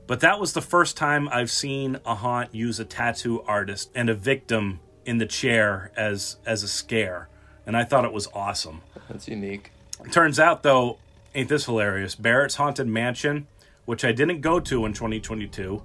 but 0.07 0.21
that 0.21 0.39
was 0.39 0.53
the 0.53 0.61
first 0.61 0.95
time 0.95 1.31
I've 1.31 1.51
seen 1.51 2.01
a 2.05 2.17
haunt 2.17 2.55
use 2.55 2.79
a 2.79 2.85
tattoo 2.85 3.41
artist 3.47 3.91
and 3.95 4.11
a 4.11 4.15
victim 4.15 4.81
in 5.07 5.17
the 5.17 5.25
chair 5.25 5.91
as 5.97 6.37
as 6.45 6.63
a 6.63 6.69
scare, 6.69 7.31
and 7.65 7.79
I 7.79 7.85
thought 7.85 8.05
it 8.05 8.13
was 8.13 8.29
awesome. 8.35 8.83
That's 9.09 9.27
unique. 9.27 9.73
Turns 10.11 10.39
out, 10.39 10.63
though, 10.63 10.99
ain't 11.35 11.49
this 11.49 11.67
hilarious? 11.67 12.15
Barrett's 12.15 12.57
Haunted 12.57 12.87
Mansion, 12.87 13.47
which 13.85 14.05
I 14.05 14.13
didn't 14.13 14.41
go 14.41 14.61
to 14.61 14.87
in 14.87 14.93
2022, 14.93 15.83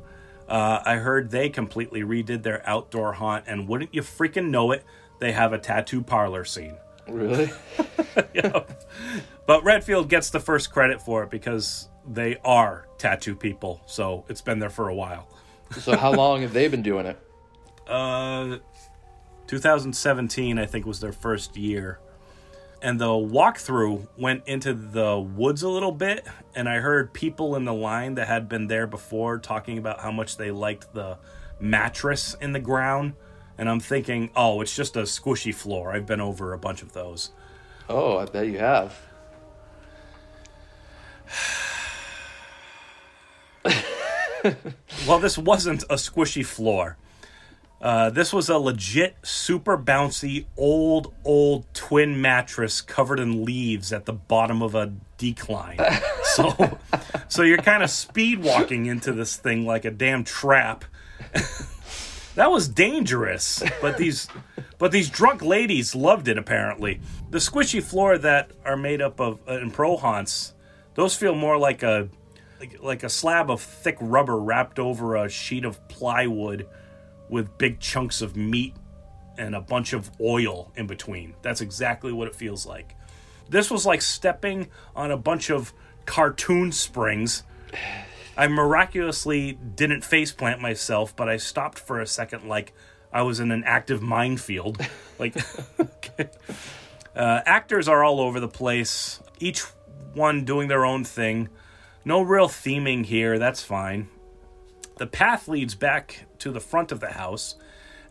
uh, 0.47 0.79
I 0.85 0.95
heard 0.95 1.31
they 1.31 1.49
completely 1.49 2.01
redid 2.01 2.43
their 2.43 2.67
outdoor 2.67 3.13
haunt, 3.13 3.45
and 3.47 3.67
wouldn't 3.67 3.93
you 3.93 4.01
freaking 4.01 4.49
know 4.49 4.71
it, 4.71 4.83
they 5.19 5.31
have 5.33 5.51
a 5.53 5.57
tattoo 5.57 6.01
parlor 6.01 6.45
scene. 6.45 6.77
Really? 7.07 7.49
But 9.47 9.63
Redfield 9.63 10.09
gets 10.09 10.29
the 10.29 10.41
first 10.41 10.71
credit 10.71 11.01
for 11.01 11.23
it 11.23 11.29
because 11.29 11.87
they 12.05 12.35
are 12.43 12.85
tattoo 12.97 13.33
people, 13.33 13.81
so 13.87 14.25
it's 14.27 14.41
been 14.41 14.59
there 14.59 14.69
for 14.69 14.89
a 14.89 14.93
while. 14.93 15.29
So 15.71 15.95
how 15.97 16.11
long 16.11 16.41
have 16.41 16.53
they 16.53 16.67
been 16.67 16.83
doing 16.83 17.07
it? 17.07 17.17
Uh, 17.87 18.57
2017, 19.47 20.59
I 20.59 20.65
think, 20.65 20.85
was 20.85 20.99
their 20.99 21.13
first 21.13 21.55
year. 21.55 21.99
And 22.81 22.99
the 22.99 23.05
walkthrough 23.07 24.07
went 24.17 24.43
into 24.45 24.73
the 24.73 25.19
woods 25.19 25.63
a 25.63 25.69
little 25.69 25.91
bit, 25.91 26.27
and 26.53 26.69
I 26.69 26.75
heard 26.75 27.11
people 27.11 27.55
in 27.55 27.65
the 27.65 27.73
line 27.73 28.15
that 28.15 28.27
had 28.27 28.47
been 28.47 28.67
there 28.67 28.85
before 28.85 29.39
talking 29.39 29.79
about 29.79 29.99
how 30.01 30.11
much 30.11 30.37
they 30.37 30.51
liked 30.51 30.93
the 30.93 31.17
mattress 31.59 32.35
in 32.39 32.51
the 32.53 32.59
ground. 32.59 33.13
And 33.57 33.67
I'm 33.67 33.79
thinking, 33.79 34.29
oh, 34.35 34.61
it's 34.61 34.75
just 34.75 34.95
a 34.95 35.01
squishy 35.03 35.53
floor. 35.53 35.91
I've 35.91 36.05
been 36.05 36.21
over 36.21 36.53
a 36.53 36.59
bunch 36.59 36.83
of 36.83 36.93
those. 36.93 37.31
Oh, 37.89 38.17
I 38.17 38.25
bet 38.25 38.47
you 38.47 38.59
have. 38.59 38.95
well, 45.07 45.19
this 45.19 45.37
wasn't 45.37 45.83
a 45.83 45.95
squishy 45.95 46.45
floor. 46.45 46.97
Uh, 47.79 48.09
this 48.09 48.33
was 48.33 48.49
a 48.49 48.57
legit, 48.57 49.15
super 49.21 49.77
bouncy, 49.77 50.45
old, 50.57 51.13
old 51.23 51.65
twin 51.73 52.19
mattress 52.19 52.81
covered 52.81 53.19
in 53.19 53.45
leaves 53.45 53.93
at 53.93 54.05
the 54.05 54.13
bottom 54.13 54.63
of 54.63 54.73
a 54.73 54.91
decline. 55.17 55.79
so, 56.23 56.79
so 57.27 57.43
you're 57.43 57.57
kind 57.57 57.83
of 57.83 57.89
speed 57.89 58.39
walking 58.39 58.87
into 58.87 59.13
this 59.13 59.37
thing 59.37 59.65
like 59.65 59.85
a 59.85 59.91
damn 59.91 60.23
trap. 60.23 60.85
that 62.35 62.49
was 62.49 62.67
dangerous, 62.67 63.61
but 63.79 63.97
these, 63.97 64.27
but 64.79 64.91
these 64.91 65.09
drunk 65.09 65.43
ladies 65.43 65.93
loved 65.93 66.27
it. 66.27 66.37
Apparently, 66.37 66.99
the 67.29 67.37
squishy 67.37 67.81
floor 67.81 68.17
that 68.17 68.49
are 68.65 68.77
made 68.77 69.01
up 69.03 69.19
of 69.19 69.39
uh, 69.47 69.59
in 69.59 69.69
pro 69.69 69.97
haunts, 69.97 70.55
those 70.95 71.15
feel 71.15 71.35
more 71.35 71.59
like 71.59 71.83
a, 71.83 72.09
like, 72.59 72.81
like 72.81 73.03
a 73.03 73.09
slab 73.09 73.51
of 73.51 73.61
thick 73.61 73.97
rubber 74.01 74.39
wrapped 74.39 74.79
over 74.79 75.15
a 75.15 75.29
sheet 75.29 75.63
of 75.63 75.87
plywood 75.89 76.67
with 77.29 77.57
big 77.57 77.79
chunks 77.79 78.21
of 78.21 78.35
meat 78.35 78.75
and 79.37 79.55
a 79.55 79.61
bunch 79.61 79.93
of 79.93 80.09
oil 80.19 80.71
in 80.75 80.87
between. 80.87 81.35
That's 81.41 81.61
exactly 81.61 82.11
what 82.11 82.27
it 82.27 82.35
feels 82.35 82.65
like. 82.65 82.95
This 83.49 83.71
was 83.71 83.85
like 83.85 84.01
stepping 84.01 84.67
on 84.95 85.11
a 85.11 85.17
bunch 85.17 85.49
of 85.49 85.73
cartoon 86.05 86.71
springs. 86.71 87.43
I 88.35 88.47
miraculously 88.47 89.53
didn't 89.53 90.01
faceplant 90.01 90.59
myself, 90.59 91.15
but 91.15 91.29
I 91.29 91.37
stopped 91.37 91.79
for 91.79 91.99
a 91.99 92.07
second 92.07 92.47
like 92.47 92.73
I 93.11 93.21
was 93.21 93.39
in 93.39 93.51
an 93.51 93.63
active 93.65 94.01
minefield. 94.01 94.79
Like, 95.19 95.35
okay. 95.79 96.29
uh, 97.15 97.41
actors 97.43 97.87
are 97.87 98.03
all 98.03 98.21
over 98.21 98.39
the 98.39 98.47
place, 98.47 99.19
each 99.39 99.61
one 100.13 100.45
doing 100.45 100.67
their 100.67 100.85
own 100.85 101.03
thing. 101.03 101.49
No 102.05 102.21
real 102.21 102.47
theming 102.47 103.03
here, 103.03 103.39
that's 103.39 103.63
fine. 103.63 104.09
The 104.97 105.07
path 105.07 105.47
leads 105.47 105.73
back 105.73 106.26
to 106.39 106.51
the 106.51 106.59
front 106.59 106.91
of 106.91 106.99
the 106.99 107.11
house 107.11 107.55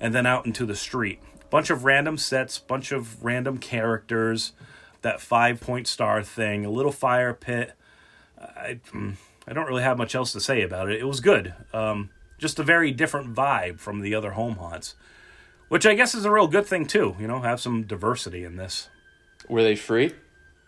and 0.00 0.14
then 0.14 0.26
out 0.26 0.46
into 0.46 0.66
the 0.66 0.76
street. 0.76 1.20
Bunch 1.50 1.70
of 1.70 1.84
random 1.84 2.18
sets, 2.18 2.58
bunch 2.58 2.92
of 2.92 3.22
random 3.24 3.58
characters, 3.58 4.52
that 5.02 5.20
five 5.20 5.60
point 5.60 5.86
star 5.86 6.22
thing, 6.22 6.64
a 6.64 6.70
little 6.70 6.92
fire 6.92 7.32
pit. 7.32 7.72
I, 8.38 8.80
I 9.46 9.52
don't 9.52 9.66
really 9.66 9.82
have 9.82 9.98
much 9.98 10.14
else 10.14 10.32
to 10.32 10.40
say 10.40 10.62
about 10.62 10.90
it. 10.90 11.00
It 11.00 11.04
was 11.04 11.20
good. 11.20 11.54
Um, 11.72 12.10
just 12.38 12.58
a 12.58 12.62
very 12.62 12.90
different 12.90 13.34
vibe 13.34 13.78
from 13.78 14.00
the 14.00 14.14
other 14.14 14.32
home 14.32 14.56
haunts, 14.56 14.94
which 15.68 15.86
I 15.86 15.94
guess 15.94 16.14
is 16.14 16.24
a 16.24 16.30
real 16.30 16.48
good 16.48 16.66
thing 16.66 16.86
too. 16.86 17.16
You 17.18 17.26
know, 17.26 17.40
have 17.40 17.60
some 17.60 17.84
diversity 17.84 18.44
in 18.44 18.56
this. 18.56 18.90
Were 19.48 19.62
they 19.62 19.76
free? 19.76 20.14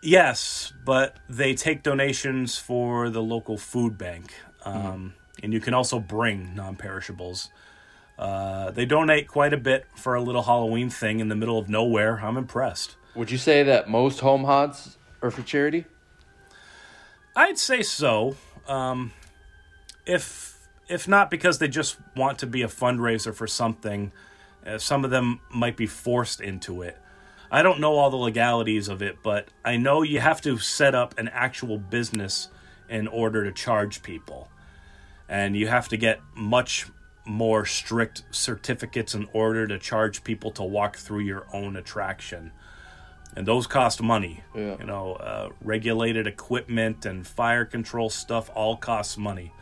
Yes, 0.01 0.71
but 0.85 1.17
they 1.27 1.53
take 1.53 1.83
donations 1.83 2.57
for 2.57 3.09
the 3.09 3.21
local 3.21 3.57
food 3.57 3.97
bank. 3.97 4.33
Um, 4.63 4.75
mm-hmm 4.75 5.18
and 5.43 5.53
you 5.53 5.59
can 5.59 5.73
also 5.73 5.99
bring 5.99 6.53
non-perishables. 6.55 7.49
Uh, 8.17 8.71
they 8.71 8.85
donate 8.85 9.27
quite 9.27 9.53
a 9.53 9.57
bit 9.57 9.85
for 9.95 10.13
a 10.15 10.21
little 10.21 10.43
Halloween 10.43 10.89
thing 10.89 11.21
in 11.21 11.29
the 11.29 11.35
middle 11.35 11.57
of 11.57 11.69
nowhere. 11.69 12.19
I'm 12.21 12.35
impressed. 12.35 12.97
Would 13.15 13.31
you 13.31 13.37
say 13.37 13.63
that 13.63 13.89
most 13.89 14.19
home 14.19 14.43
haunts 14.43 14.97
are 15.21 15.31
for 15.31 15.41
charity? 15.41 15.85
I'd 17.35 17.57
say 17.57 17.81
so. 17.81 18.35
Um, 18.67 19.13
if 20.05 20.57
if 20.89 21.07
not 21.07 21.31
because 21.31 21.59
they 21.59 21.67
just 21.67 21.97
want 22.15 22.39
to 22.39 22.47
be 22.47 22.61
a 22.61 22.67
fundraiser 22.67 23.33
for 23.33 23.47
something, 23.47 24.11
uh, 24.65 24.77
some 24.77 25.05
of 25.05 25.11
them 25.11 25.39
might 25.53 25.77
be 25.77 25.85
forced 25.85 26.41
into 26.41 26.81
it. 26.81 26.97
I 27.51 27.63
don't 27.63 27.79
know 27.79 27.95
all 27.95 28.09
the 28.09 28.17
legalities 28.17 28.89
of 28.89 29.01
it, 29.01 29.19
but 29.23 29.47
I 29.63 29.77
know 29.77 30.01
you 30.01 30.19
have 30.19 30.41
to 30.41 30.57
set 30.57 30.93
up 30.93 31.17
an 31.17 31.29
actual 31.29 31.77
business 31.77 32.49
in 32.89 33.07
order 33.07 33.43
to 33.45 33.51
charge 33.51 34.03
people 34.03 34.49
and 35.29 35.55
you 35.55 35.67
have 35.67 35.87
to 35.89 35.97
get 35.97 36.19
much 36.35 36.87
more 37.25 37.63
strict 37.65 38.23
certificates 38.31 39.13
in 39.13 39.29
order 39.31 39.67
to 39.67 39.77
charge 39.77 40.23
people 40.23 40.49
to 40.49 40.63
walk 40.63 40.97
through 40.97 41.19
your 41.19 41.45
own 41.53 41.75
attraction. 41.75 42.51
And 43.35 43.47
those 43.47 43.67
cost 43.67 44.01
money. 44.01 44.43
Yeah. 44.55 44.77
You 44.79 44.85
know, 44.85 45.13
uh, 45.13 45.49
regulated 45.61 46.25
equipment 46.25 47.05
and 47.05 47.25
fire 47.25 47.63
control 47.63 48.09
stuff 48.09 48.49
all 48.55 48.75
costs 48.75 49.17
money. 49.17 49.53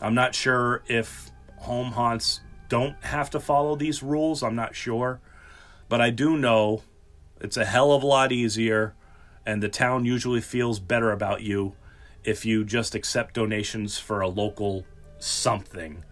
I'm 0.00 0.14
not 0.14 0.34
sure 0.34 0.82
if 0.88 1.30
home 1.58 1.92
haunts 1.92 2.40
don't 2.68 2.96
have 3.04 3.30
to 3.30 3.40
follow 3.40 3.76
these 3.76 4.02
rules. 4.02 4.42
I'm 4.42 4.56
not 4.56 4.74
sure. 4.74 5.20
But 5.88 6.00
I 6.00 6.10
do 6.10 6.36
know 6.36 6.82
it's 7.40 7.56
a 7.56 7.64
hell 7.64 7.92
of 7.92 8.02
a 8.02 8.06
lot 8.06 8.32
easier, 8.32 8.94
and 9.46 9.62
the 9.62 9.68
town 9.68 10.04
usually 10.04 10.40
feels 10.40 10.80
better 10.80 11.12
about 11.12 11.42
you 11.42 11.74
if 12.24 12.44
you 12.44 12.64
just 12.64 12.96
accept 12.96 13.34
donations 13.34 13.98
for 13.98 14.20
a 14.20 14.28
local 14.28 14.84
something. 15.18 16.04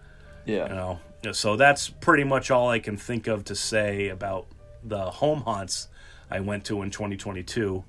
Yeah. 0.45 0.69
You 0.69 0.75
know. 0.75 0.99
So 1.31 1.55
that's 1.55 1.89
pretty 1.89 2.25
much 2.25 2.51
all 2.51 2.69
I 2.69 2.79
can 2.79 2.97
think 2.97 3.27
of 3.27 3.45
to 3.45 3.55
say 3.55 4.09
about 4.09 4.47
the 4.83 4.99
home 5.11 5.41
haunts 5.41 5.87
I 6.29 6.41
went 6.41 6.65
to 6.65 6.81
in 6.81 6.91
2022. 6.91 7.83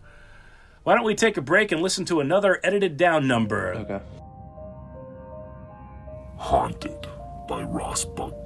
Why 0.85 0.95
don't 0.95 1.05
we 1.05 1.15
take 1.15 1.36
a 1.36 1.41
break 1.41 1.73
and 1.73 1.82
listen 1.82 2.05
to 2.07 2.20
another 2.20 2.61
edited 2.62 2.97
down 2.97 3.27
number? 3.27 3.74
Okay. 3.74 4.01
Haunted 6.36 7.09
by 7.49 7.62
Ross 7.62 8.05
Bugden. 8.05 8.44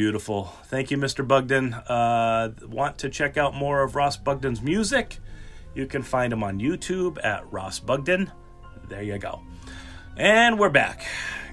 Beautiful. 0.00 0.44
Thank 0.64 0.90
you, 0.90 0.96
Mr. 0.96 1.28
Bugden. 1.28 1.74
Uh, 1.74 2.54
want 2.66 2.96
to 3.00 3.10
check 3.10 3.36
out 3.36 3.54
more 3.54 3.82
of 3.82 3.94
Ross 3.94 4.16
Bugden's 4.16 4.62
music? 4.62 5.18
You 5.74 5.86
can 5.86 6.02
find 6.02 6.32
him 6.32 6.42
on 6.42 6.58
YouTube 6.58 7.22
at 7.22 7.52
Ross 7.52 7.80
Bugden. 7.80 8.32
There 8.88 9.02
you 9.02 9.18
go. 9.18 9.42
And 10.16 10.58
we're 10.58 10.70
back. 10.70 11.04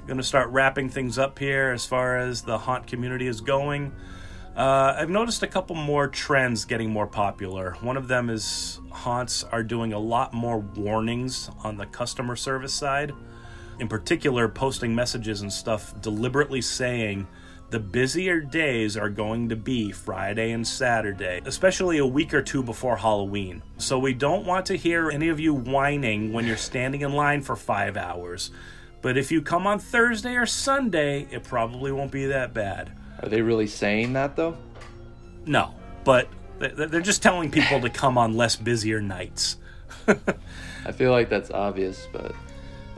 Going 0.06 0.16
to 0.16 0.24
start 0.24 0.48
wrapping 0.48 0.88
things 0.88 1.18
up 1.18 1.38
here 1.38 1.72
as 1.72 1.86
far 1.86 2.20
as 2.20 2.42
the 2.42 2.58
haunt 2.58 2.88
community 2.88 3.28
is 3.28 3.42
going. 3.42 3.92
Uh, 4.56 4.96
I've 4.98 5.10
noticed 5.10 5.44
a 5.44 5.48
couple 5.48 5.76
more 5.76 6.08
trends 6.08 6.64
getting 6.64 6.90
more 6.90 7.06
popular. 7.06 7.76
One 7.82 7.98
of 7.98 8.08
them 8.08 8.30
is 8.30 8.80
haunts 8.92 9.44
are 9.44 9.62
doing 9.62 9.92
a 9.92 10.00
lot 10.00 10.34
more 10.34 10.60
warnings 10.60 11.52
on 11.66 11.76
the 11.76 11.86
customer 11.86 12.38
service 12.38 12.74
side. 12.74 13.12
In 13.82 13.90
particular, 13.90 14.48
posting 14.48 14.96
messages 14.96 15.42
and 15.42 15.52
stuff 15.52 16.02
deliberately 16.02 16.62
saying 16.62 17.28
the 17.70 17.80
busier 17.80 18.40
days 18.40 18.96
are 18.96 19.10
going 19.10 19.50
to 19.50 19.56
be 19.56 19.92
Friday 19.92 20.52
and 20.52 20.66
Saturday, 20.66 21.42
especially 21.46 21.98
a 21.98 22.06
week 22.06 22.34
or 22.34 22.42
two 22.42 22.64
before 22.64 22.96
Halloween. 22.96 23.62
So 23.78 24.00
we 24.00 24.14
don't 24.14 24.46
want 24.46 24.66
to 24.68 24.78
hear 24.78 25.12
any 25.12 25.28
of 25.28 25.40
you 25.40 25.54
whining 25.54 26.32
when 26.32 26.46
you're 26.48 26.56
standing 26.56 27.02
in 27.02 27.12
line 27.12 27.42
for 27.42 27.58
five 27.58 27.98
hours. 27.98 28.52
But 29.02 29.18
if 29.18 29.32
you 29.32 29.42
come 29.42 29.68
on 29.68 29.80
Thursday 29.80 30.36
or 30.36 30.46
Sunday, 30.46 31.28
it 31.30 31.44
probably 31.44 31.92
won't 31.92 32.12
be 32.12 32.28
that 32.28 32.54
bad. 32.54 32.92
Are 33.22 33.28
they 33.28 33.42
really 33.42 33.68
saying 33.68 34.14
that 34.14 34.36
though? 34.38 34.56
No, 35.46 35.74
but 36.06 36.30
th- 36.60 36.76
th- 36.76 36.90
they're 36.90 37.02
just 37.02 37.22
telling 37.22 37.52
people 37.52 37.82
to 37.82 37.90
come 37.90 38.18
on 38.18 38.38
less 38.38 38.56
busier 38.56 39.02
nights. 39.02 39.58
I 40.86 40.92
feel 40.94 41.12
like 41.12 41.30
that's 41.30 41.52
obvious, 41.52 42.08
but 42.14 42.34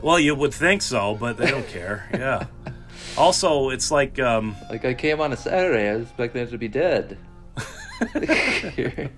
Well, 0.00 0.20
you 0.20 0.34
would 0.34 0.54
think 0.54 0.82
so, 0.82 1.16
but 1.16 1.36
they 1.36 1.50
don't 1.50 1.66
care. 1.66 2.08
Yeah. 2.12 2.46
Also, 3.16 3.70
it's 3.70 3.90
like 3.90 4.18
um, 4.18 4.56
like 4.70 4.84
I 4.84 4.94
came 4.94 5.20
on 5.20 5.32
a 5.32 5.36
Saturday, 5.36 5.88
I 5.88 5.96
was 5.96 6.02
expecting 6.02 6.42
it 6.42 6.50
to 6.50 6.58
be 6.58 6.68
dead. 6.68 7.18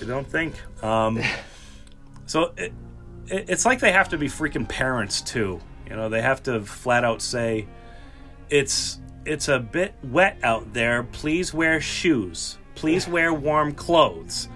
I 0.00 0.04
don't 0.06 0.26
think. 0.26 0.54
Um, 0.82 1.20
so 2.26 2.52
it, 2.56 2.72
it, 3.28 3.50
it's 3.50 3.66
like 3.66 3.80
they 3.80 3.92
have 3.92 4.08
to 4.10 4.18
be 4.18 4.28
freaking 4.28 4.68
parents 4.68 5.20
too. 5.20 5.60
You 5.88 5.96
know, 5.96 6.08
they 6.08 6.22
have 6.22 6.42
to 6.44 6.60
flat 6.60 7.04
out 7.04 7.22
say, 7.22 7.66
"It's 8.50 9.00
it's 9.24 9.48
a 9.48 9.58
bit 9.58 9.94
wet 10.04 10.38
out 10.42 10.72
there. 10.72 11.02
Please 11.04 11.52
wear 11.52 11.80
shoes. 11.80 12.58
Please 12.74 13.08
wear 13.08 13.32
warm 13.32 13.72
clothes." 13.72 14.48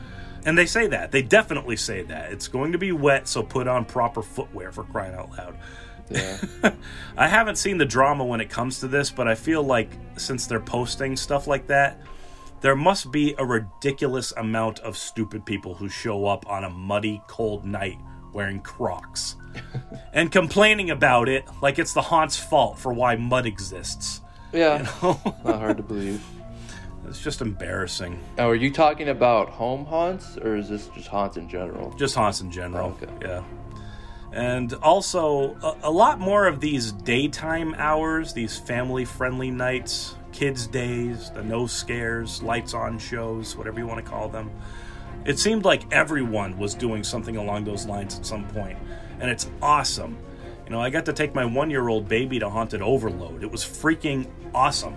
And 0.44 0.56
they 0.56 0.66
say 0.66 0.86
that. 0.86 1.10
They 1.10 1.22
definitely 1.22 1.76
say 1.76 2.02
that. 2.02 2.30
It's 2.32 2.46
going 2.46 2.70
to 2.70 2.78
be 2.78 2.92
wet, 2.92 3.26
so 3.26 3.42
put 3.42 3.66
on 3.66 3.84
proper 3.84 4.22
footwear 4.22 4.70
for 4.70 4.84
crying 4.84 5.14
out 5.14 5.32
loud. 5.32 5.56
Yeah. 6.10 6.72
I 7.16 7.28
haven't 7.28 7.56
seen 7.56 7.78
the 7.78 7.84
drama 7.84 8.24
when 8.24 8.40
it 8.40 8.50
comes 8.50 8.80
to 8.80 8.88
this, 8.88 9.10
but 9.10 9.26
I 9.26 9.34
feel 9.34 9.62
like 9.62 9.90
since 10.16 10.46
they're 10.46 10.60
posting 10.60 11.16
stuff 11.16 11.46
like 11.46 11.66
that, 11.68 12.00
there 12.60 12.76
must 12.76 13.10
be 13.10 13.34
a 13.38 13.44
ridiculous 13.44 14.32
amount 14.32 14.78
of 14.80 14.96
stupid 14.96 15.44
people 15.44 15.74
who 15.74 15.88
show 15.88 16.26
up 16.26 16.48
on 16.48 16.64
a 16.64 16.70
muddy, 16.70 17.22
cold 17.26 17.64
night 17.64 17.98
wearing 18.32 18.60
Crocs 18.60 19.36
and 20.12 20.30
complaining 20.30 20.90
about 20.90 21.28
it 21.28 21.44
like 21.62 21.78
it's 21.78 21.92
the 21.92 22.02
haunt's 22.02 22.36
fault 22.36 22.78
for 22.78 22.92
why 22.92 23.16
mud 23.16 23.46
exists. 23.46 24.20
Yeah. 24.52 24.88
Not 25.02 25.42
hard 25.44 25.76
to 25.78 25.82
believe. 25.82 26.22
It's 27.08 27.22
just 27.22 27.40
embarrassing. 27.40 28.18
Now, 28.36 28.50
are 28.50 28.54
you 28.54 28.70
talking 28.72 29.08
about 29.10 29.48
home 29.48 29.84
haunts, 29.84 30.36
or 30.38 30.56
is 30.56 30.68
this 30.68 30.88
just 30.88 31.06
haunts 31.08 31.36
in 31.36 31.48
general? 31.48 31.92
Just 31.92 32.16
haunts 32.16 32.40
in 32.40 32.50
general. 32.50 32.96
Okay. 33.00 33.12
Yeah. 33.22 33.42
And 34.36 34.74
also, 34.74 35.56
a, 35.62 35.88
a 35.88 35.90
lot 35.90 36.20
more 36.20 36.46
of 36.46 36.60
these 36.60 36.92
daytime 36.92 37.74
hours, 37.78 38.34
these 38.34 38.58
family 38.58 39.06
friendly 39.06 39.50
nights, 39.50 40.14
kids' 40.30 40.66
days, 40.66 41.30
the 41.30 41.42
no 41.42 41.66
scares, 41.66 42.42
lights 42.42 42.74
on 42.74 42.98
shows, 42.98 43.56
whatever 43.56 43.80
you 43.80 43.86
want 43.86 44.04
to 44.04 44.10
call 44.10 44.28
them. 44.28 44.50
It 45.24 45.38
seemed 45.38 45.64
like 45.64 45.90
everyone 45.90 46.58
was 46.58 46.74
doing 46.74 47.02
something 47.02 47.38
along 47.38 47.64
those 47.64 47.86
lines 47.86 48.18
at 48.18 48.26
some 48.26 48.46
point, 48.48 48.78
and 49.20 49.30
it's 49.30 49.48
awesome. 49.62 50.18
You 50.66 50.70
know, 50.70 50.82
I 50.82 50.90
got 50.90 51.06
to 51.06 51.14
take 51.14 51.34
my 51.34 51.46
one 51.46 51.70
year 51.70 51.88
old 51.88 52.06
baby 52.06 52.38
to 52.38 52.50
Haunted 52.50 52.82
Overload. 52.82 53.42
It 53.42 53.50
was 53.50 53.64
freaking 53.64 54.28
awesome. 54.54 54.96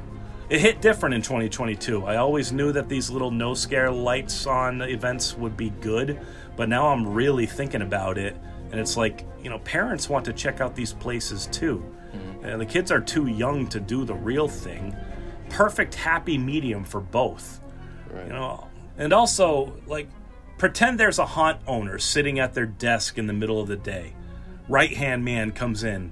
It 0.49 0.59
hit 0.59 0.81
different 0.81 1.15
in 1.15 1.21
2022. 1.21 2.03
I 2.03 2.17
always 2.17 2.51
knew 2.51 2.73
that 2.73 2.89
these 2.89 3.09
little 3.09 3.31
no 3.31 3.53
scare 3.53 3.89
lights 3.89 4.45
on 4.45 4.81
events 4.81 5.37
would 5.37 5.55
be 5.55 5.69
good, 5.69 6.19
but 6.57 6.67
now 6.67 6.87
I'm 6.87 7.07
really 7.07 7.45
thinking 7.45 7.83
about 7.83 8.17
it, 8.17 8.35
and 8.71 8.79
it's 8.79 8.97
like, 8.97 9.25
you 9.43 9.49
know, 9.49 9.59
parents 9.59 10.09
want 10.09 10.25
to 10.25 10.33
check 10.33 10.61
out 10.61 10.75
these 10.75 10.93
places 10.93 11.47
too. 11.47 11.83
And 12.41 12.59
the 12.59 12.65
kids 12.65 12.91
are 12.91 13.01
too 13.01 13.27
young 13.27 13.67
to 13.67 13.79
do 13.79 14.05
the 14.05 14.13
real 14.13 14.47
thing. 14.47 14.95
Perfect 15.49 15.95
happy 15.95 16.37
medium 16.37 16.83
for 16.83 17.01
both. 17.01 17.59
Right. 18.09 18.27
You 18.27 18.33
know, 18.33 18.67
and 18.97 19.13
also 19.13 19.73
like 19.87 20.07
pretend 20.57 20.99
there's 20.99 21.19
a 21.19 21.25
haunt 21.25 21.61
owner 21.67 21.99
sitting 21.99 22.39
at 22.39 22.53
their 22.53 22.65
desk 22.65 23.17
in 23.17 23.27
the 23.27 23.33
middle 23.33 23.59
of 23.59 23.67
the 23.67 23.75
day. 23.75 24.13
Right 24.67 24.95
hand 24.95 25.25
man 25.25 25.51
comes 25.51 25.83
in. 25.83 26.11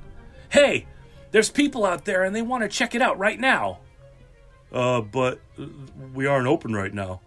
Hey, 0.49 0.85
there's 1.31 1.49
people 1.49 1.85
out 1.85 2.05
there 2.05 2.23
and 2.23 2.35
they 2.35 2.41
want 2.41 2.63
to 2.63 2.69
check 2.69 2.93
it 2.93 3.01
out 3.01 3.17
right 3.17 3.39
now. 3.39 3.79
Uh, 4.71 5.01
but 5.01 5.39
uh, 5.57 5.65
we 6.13 6.25
aren't 6.25 6.47
open 6.47 6.73
right 6.73 6.93
now. 6.93 7.21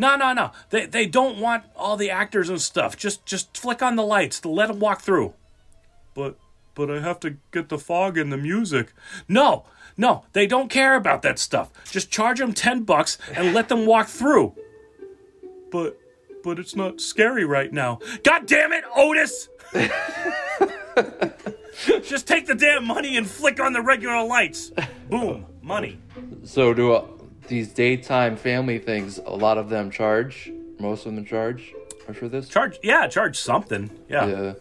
No, 0.00 0.16
no, 0.16 0.32
no. 0.32 0.50
They 0.70 0.86
they 0.86 1.04
don't 1.04 1.38
want 1.38 1.64
all 1.76 1.98
the 1.98 2.10
actors 2.10 2.48
and 2.48 2.60
stuff. 2.60 2.96
Just 2.96 3.26
just 3.26 3.54
flick 3.56 3.82
on 3.82 3.96
the 3.96 4.02
lights 4.02 4.40
to 4.40 4.48
let 4.48 4.68
them 4.68 4.80
walk 4.80 5.02
through. 5.02 5.34
But 6.14 6.38
but 6.74 6.90
I 6.90 7.00
have 7.00 7.20
to 7.20 7.36
get 7.52 7.68
the 7.68 7.78
fog 7.78 8.16
and 8.16 8.32
the 8.32 8.38
music. 8.38 8.94
No, 9.28 9.66
no, 9.98 10.24
they 10.32 10.46
don't 10.46 10.70
care 10.70 10.96
about 10.96 11.20
that 11.22 11.38
stuff. 11.38 11.70
Just 11.90 12.10
charge 12.10 12.38
them 12.38 12.54
10 12.54 12.84
bucks 12.84 13.18
and 13.34 13.52
let 13.52 13.68
them 13.68 13.84
walk 13.84 14.08
through. 14.08 14.54
But 15.70 16.00
but 16.42 16.58
it's 16.58 16.74
not 16.74 17.02
scary 17.02 17.44
right 17.44 17.70
now. 17.70 17.98
God 18.22 18.46
damn 18.46 18.72
it, 18.72 18.84
Otis! 18.96 19.50
Just 22.02 22.26
take 22.26 22.46
the 22.46 22.54
damn 22.54 22.86
money 22.86 23.18
and 23.18 23.28
flick 23.28 23.60
on 23.60 23.74
the 23.74 23.82
regular 23.82 24.24
lights. 24.24 24.72
Boom, 25.10 25.44
money. 25.62 25.98
So, 26.44 26.72
do 26.72 26.92
uh, 26.92 27.04
these 27.50 27.68
daytime 27.68 28.36
family 28.36 28.78
things? 28.78 29.18
A 29.18 29.36
lot 29.36 29.58
of 29.58 29.68
them 29.68 29.90
charge. 29.90 30.50
Most 30.78 31.04
of 31.04 31.14
them 31.14 31.26
charge 31.26 31.74
for 32.14 32.28
this. 32.28 32.48
Charge, 32.48 32.78
yeah, 32.82 33.06
charge 33.06 33.38
something. 33.38 33.90
Yeah. 34.08 34.26
Yeah. 34.26 34.52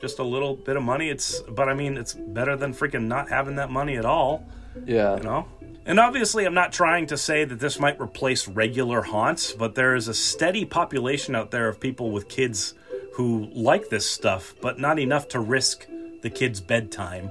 Just 0.00 0.20
a 0.20 0.22
little 0.22 0.54
bit 0.54 0.76
of 0.76 0.82
money. 0.82 1.08
It's, 1.10 1.40
but 1.40 1.68
I 1.68 1.74
mean, 1.74 1.96
it's 1.96 2.14
better 2.14 2.56
than 2.56 2.72
freaking 2.72 3.06
not 3.06 3.28
having 3.28 3.56
that 3.56 3.70
money 3.70 3.96
at 3.96 4.04
all. 4.04 4.46
Yeah. 4.84 5.16
you 5.16 5.22
know 5.22 5.48
and 5.86 5.98
obviously 5.98 6.44
i'm 6.44 6.52
not 6.52 6.70
trying 6.70 7.06
to 7.06 7.16
say 7.16 7.44
that 7.44 7.58
this 7.58 7.78
might 7.78 7.98
replace 7.98 8.46
regular 8.46 9.00
haunts 9.00 9.52
but 9.52 9.74
there 9.74 9.94
is 9.94 10.06
a 10.08 10.12
steady 10.12 10.66
population 10.66 11.34
out 11.34 11.50
there 11.50 11.68
of 11.68 11.80
people 11.80 12.10
with 12.10 12.28
kids 12.28 12.74
who 13.14 13.48
like 13.54 13.88
this 13.88 14.04
stuff 14.04 14.54
but 14.60 14.78
not 14.78 14.98
enough 14.98 15.28
to 15.28 15.40
risk 15.40 15.86
the 16.20 16.28
kids 16.28 16.60
bedtime 16.60 17.30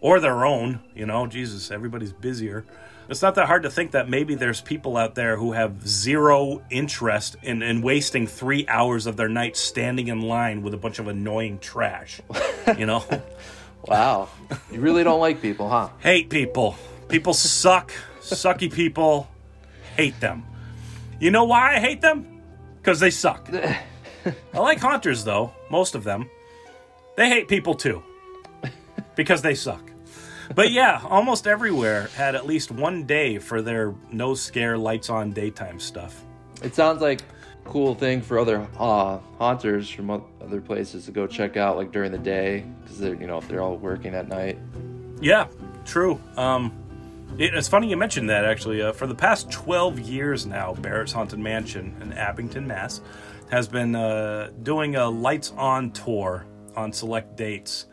or 0.00 0.18
their 0.18 0.44
own 0.44 0.80
you 0.94 1.06
know 1.06 1.26
jesus 1.26 1.70
everybody's 1.70 2.12
busier 2.12 2.64
it's 3.12 3.22
not 3.22 3.36
that 3.36 3.46
hard 3.46 3.62
to 3.62 3.70
think 3.70 3.92
that 3.92 4.08
maybe 4.08 4.34
there's 4.34 4.60
people 4.60 4.96
out 4.96 5.14
there 5.14 5.36
who 5.36 5.52
have 5.52 5.86
zero 5.86 6.62
interest 6.70 7.36
in, 7.42 7.62
in 7.62 7.80
wasting 7.80 8.26
three 8.26 8.66
hours 8.66 9.06
of 9.06 9.16
their 9.16 9.28
night 9.28 9.56
standing 9.56 10.08
in 10.08 10.20
line 10.22 10.62
with 10.62 10.74
a 10.74 10.76
bunch 10.76 10.98
of 10.98 11.06
annoying 11.06 11.60
trash 11.60 12.20
you 12.76 12.86
know 12.86 13.04
Wow. 13.86 14.28
You 14.70 14.80
really 14.80 15.02
don't 15.02 15.20
like 15.20 15.42
people, 15.42 15.68
huh? 15.68 15.88
hate 15.98 16.30
people. 16.30 16.76
People 17.08 17.34
suck. 17.34 17.92
Sucky 18.20 18.72
people. 18.72 19.28
Hate 19.96 20.18
them. 20.20 20.44
You 21.18 21.30
know 21.30 21.44
why 21.44 21.76
I 21.76 21.80
hate 21.80 22.00
them? 22.00 22.42
Because 22.78 23.00
they 23.00 23.10
suck. 23.10 23.48
I 23.54 24.58
like 24.58 24.78
haunters, 24.78 25.24
though, 25.24 25.52
most 25.70 25.94
of 25.94 26.04
them. 26.04 26.30
They 27.16 27.28
hate 27.28 27.48
people 27.48 27.74
too. 27.74 28.02
Because 29.16 29.42
they 29.42 29.54
suck. 29.54 29.91
But 30.54 30.70
yeah, 30.70 31.00
almost 31.04 31.46
everywhere 31.46 32.08
had 32.14 32.34
at 32.34 32.46
least 32.46 32.70
one 32.70 33.04
day 33.04 33.38
for 33.38 33.62
their 33.62 33.94
no 34.10 34.34
scare 34.34 34.76
lights 34.76 35.10
on 35.10 35.32
daytime 35.32 35.78
stuff. 35.78 36.24
It 36.62 36.74
sounds 36.74 37.00
like 37.00 37.22
a 37.22 37.68
cool 37.68 37.94
thing 37.94 38.20
for 38.20 38.38
other 38.38 38.66
uh, 38.78 39.18
haunters 39.38 39.88
from 39.88 40.10
other 40.10 40.60
places 40.60 41.06
to 41.06 41.12
go 41.12 41.26
check 41.26 41.56
out, 41.56 41.76
like 41.76 41.92
during 41.92 42.12
the 42.12 42.18
day, 42.18 42.64
because 42.82 42.98
they're 42.98 43.14
you 43.14 43.26
know 43.26 43.38
if 43.38 43.48
they're 43.48 43.62
all 43.62 43.76
working 43.76 44.14
at 44.14 44.28
night. 44.28 44.58
Yeah, 45.20 45.46
true. 45.84 46.20
Um, 46.36 46.72
it, 47.38 47.54
it's 47.54 47.68
funny 47.68 47.88
you 47.88 47.96
mentioned 47.96 48.28
that 48.30 48.44
actually. 48.44 48.82
Uh, 48.82 48.92
for 48.92 49.06
the 49.06 49.14
past 49.14 49.50
12 49.50 50.00
years 50.00 50.46
now, 50.46 50.74
Barrett's 50.74 51.12
Haunted 51.12 51.38
Mansion 51.38 51.96
in 52.00 52.12
Abington, 52.12 52.66
Mass, 52.66 53.00
has 53.50 53.68
been 53.68 53.94
uh, 53.94 54.50
doing 54.62 54.96
a 54.96 55.08
lights 55.08 55.52
on 55.56 55.90
tour 55.92 56.46
on 56.76 56.92
select 56.92 57.36
dates. 57.36 57.86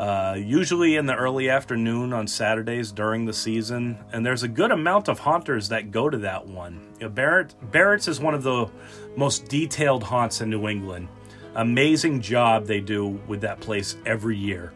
Uh, 0.00 0.34
usually 0.34 0.96
in 0.96 1.04
the 1.04 1.14
early 1.14 1.50
afternoon 1.50 2.14
on 2.14 2.26
Saturdays 2.26 2.90
during 2.90 3.26
the 3.26 3.34
season, 3.34 3.98
and 4.14 4.24
there's 4.24 4.42
a 4.42 4.48
good 4.48 4.70
amount 4.70 5.08
of 5.08 5.18
haunters 5.18 5.68
that 5.68 5.90
go 5.90 6.08
to 6.08 6.16
that 6.16 6.46
one. 6.46 6.80
You 6.98 7.00
know, 7.04 7.10
Barrett 7.10 7.54
Barrett's 7.70 8.08
is 8.08 8.18
one 8.18 8.32
of 8.32 8.42
the 8.42 8.66
most 9.14 9.48
detailed 9.48 10.02
haunts 10.02 10.40
in 10.40 10.48
New 10.48 10.68
England. 10.68 11.08
Amazing 11.54 12.22
job 12.22 12.64
they 12.64 12.80
do 12.80 13.20
with 13.28 13.42
that 13.42 13.60
place 13.60 13.98
every 14.06 14.38
year. 14.38 14.72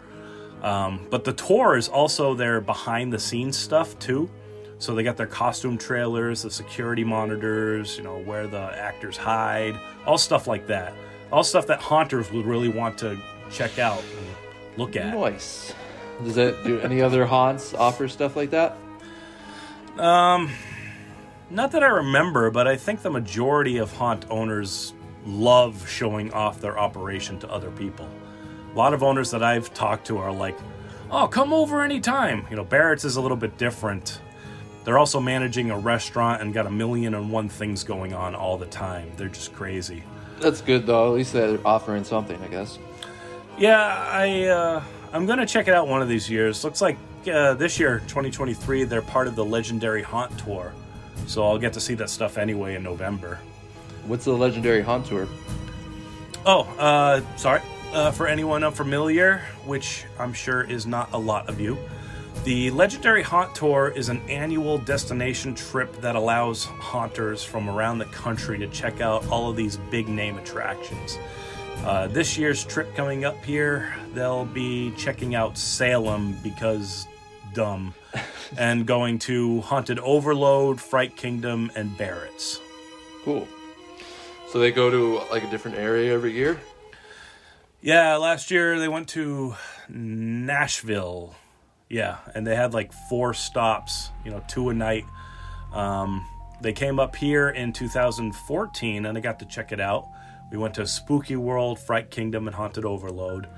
Um, 0.63 1.07
but 1.09 1.25
the 1.25 1.33
tour 1.33 1.79
is 1.79 1.89
also 1.89 2.35
their 2.35 2.61
behind 2.61 3.11
the 3.11 3.19
scenes 3.19 3.57
stuff 3.57 3.99
too. 3.99 4.29
So 4.77 4.95
they 4.95 5.03
got 5.03 5.17
their 5.17 5.27
costume 5.27 5.79
trailers, 5.79 6.43
the 6.43 6.51
security 6.51 7.03
monitors, 7.03 7.97
you 7.97 8.05
know, 8.05 8.19
where 8.19 8.47
the 8.47 8.61
actors 8.61 9.17
hide, 9.17 9.81
all 10.05 10.19
stuff 10.19 10.47
like 10.47 10.67
that. 10.67 10.93
All 11.33 11.43
stuff 11.43 11.67
that 11.69 11.81
haunters 11.81 12.31
would 12.31 12.45
really 12.45 12.69
want 12.69 12.99
to 12.99 13.19
check 13.51 13.79
out 13.79 14.03
look 14.77 14.97
at. 14.97 15.15
Nice. 15.15 15.73
Does 16.23 16.35
that 16.37 16.63
do 16.65 16.81
any 16.81 17.01
other 17.03 17.27
haunts 17.27 17.75
offer 17.75 18.09
stuff 18.09 18.37
like 18.37 18.51
that? 18.51 18.77
Um, 19.99 20.51
not 21.51 21.73
that 21.73 21.83
I 21.83 21.89
remember, 21.89 22.51
but 22.51 22.67
I 22.67 22.77
think 22.77 23.03
the 23.03 23.11
majority 23.11 23.79
of 23.79 23.93
haunt 23.93 24.27
owners 24.31 24.93
love 25.27 25.89
showing 25.89 26.33
off 26.33 26.61
their 26.61 26.79
operation 26.79 27.39
to 27.41 27.51
other 27.51 27.71
people. 27.71 28.09
A 28.73 28.77
lot 28.77 28.93
of 28.93 29.03
owners 29.03 29.31
that 29.31 29.43
I've 29.43 29.73
talked 29.73 30.07
to 30.09 30.19
are 30.19 30.33
like, 30.33 30.59
"Oh, 31.11 31.27
come 31.27 31.53
over 31.53 31.83
anytime." 31.83 32.47
You 32.51 32.57
know, 32.57 32.65
Barrett's 32.65 33.05
is 33.05 33.17
a 33.17 33.21
little 33.21 33.37
bit 33.37 33.57
different. 33.57 34.21
They're 34.85 34.99
also 34.99 35.19
managing 35.21 35.71
a 35.71 35.79
restaurant 35.79 36.43
and 36.43 36.53
got 36.53 36.67
a 36.67 36.71
million 36.71 37.15
and 37.15 37.31
one 37.31 37.49
things 37.49 37.85
going 37.85 38.13
on 38.13 38.35
all 38.35 38.59
the 38.59 38.67
time. 38.67 39.11
They're 39.17 39.29
just 39.29 39.55
crazy. 39.55 40.03
That's 40.41 40.61
good 40.61 40.87
though. 40.87 41.07
At 41.09 41.15
least 41.15 41.33
they're 41.33 41.59
offering 41.65 42.05
something, 42.05 42.41
I 42.43 42.49
guess. 42.49 42.79
Yeah, 43.57 44.09
I 44.11 44.45
uh, 44.47 44.83
I'm 45.13 45.27
gonna 45.27 45.47
check 45.47 45.69
it 45.69 45.75
out 45.75 45.87
one 45.87 46.03
of 46.03 46.09
these 46.09 46.29
years. 46.29 46.65
Looks 46.65 46.81
like 46.81 46.99
uh, 47.33 47.55
this 47.55 47.79
year, 47.79 48.01
2023, 48.01 48.85
they're 48.85 49.01
part 49.01 49.29
of 49.29 49.37
the 49.37 49.45
legendary 49.45 50.03
haunt 50.03 50.37
tour, 50.39 50.73
so 51.27 51.45
I'll 51.45 51.59
get 51.59 51.73
to 51.75 51.81
see 51.81 51.95
that 51.95 52.11
stuff 52.11 52.37
anyway 52.37 52.75
in 52.75 52.83
November. 52.83 53.39
What's 54.07 54.25
the 54.25 54.33
legendary 54.33 54.83
haunt 54.83 55.07
tour? 55.07 55.29
Oh, 56.45 56.63
uh, 56.79 57.23
sorry. 57.37 57.63
Uh, 57.93 58.11
for 58.11 58.27
anyone 58.27 58.65
unfamiliar, 58.65 59.43
which 59.65 60.05
I'm 60.19 60.33
sure 60.33 60.65
is 60.65 60.85
not 60.85 61.13
a 61.13 61.19
lot 61.19 61.49
of 61.49 61.61
you, 61.61 61.79
the 62.43 62.71
Legendary 62.73 63.23
Haunt 63.23 63.55
Tour 63.55 63.93
is 63.95 64.09
an 64.09 64.21
annual 64.29 64.77
destination 64.77 65.55
trip 65.55 65.99
that 66.01 66.17
allows 66.17 66.65
haunters 66.65 67.45
from 67.45 67.71
around 67.71 67.99
the 67.99 68.05
country 68.07 68.59
to 68.59 68.67
check 68.67 69.01
out 69.01 69.27
all 69.29 69.49
of 69.49 69.57
these 69.57 69.77
big 69.91 70.09
name 70.09 70.37
attractions. 70.37 71.19
Uh, 71.83 72.07
this 72.09 72.39
year's 72.39 72.65
trip 72.65 72.95
coming 72.95 73.25
up 73.25 73.45
here, 73.45 73.95
they'll 74.15 74.45
be 74.45 74.93
checking 74.93 75.35
out 75.35 75.59
Salem 75.59 76.39
because 76.43 77.07
dumb, 77.55 77.95
and 78.59 78.87
going 78.87 79.19
to 79.21 79.61
Haunted 79.63 79.99
Overload, 79.99 80.81
Fright 80.81 81.17
Kingdom, 81.17 81.71
and 81.75 81.97
Barrett's. 81.97 82.61
Cool. 83.25 83.49
So 84.49 84.59
they 84.59 84.71
go 84.71 84.91
to 84.91 85.21
like 85.31 85.43
a 85.43 85.51
different 85.51 85.79
area 85.79 86.15
every 86.15 86.33
year? 86.33 86.61
Yeah, 87.81 88.17
last 88.17 88.51
year 88.51 88.79
they 88.79 88.89
went 88.89 89.09
to 89.11 89.57
Nashville. 89.89 91.35
Yeah, 91.91 92.19
and 92.35 92.47
they 92.47 92.57
had 92.57 92.73
like 92.73 92.93
four 92.93 93.35
stops, 93.35 94.11
you 94.25 94.31
know, 94.31 94.43
two 94.49 94.71
a 94.71 94.75
night. 94.75 95.05
Um, 95.73 96.27
they 96.61 96.73
came 96.73 96.99
up 96.99 97.15
here 97.17 97.51
in 97.51 97.73
2014 97.73 99.05
and 99.05 99.17
they 99.17 99.21
got 99.21 99.39
to 99.41 99.45
check 99.45 99.73
it 99.73 99.81
out. 99.81 100.09
We 100.55 100.59
went 100.59 100.75
to 100.75 100.87
Spooky 100.87 101.35
World, 101.35 101.81
Fright 101.81 102.13
Kingdom, 102.13 102.47
and 102.47 102.55
Haunted 102.55 102.85
Overload. 102.85 103.49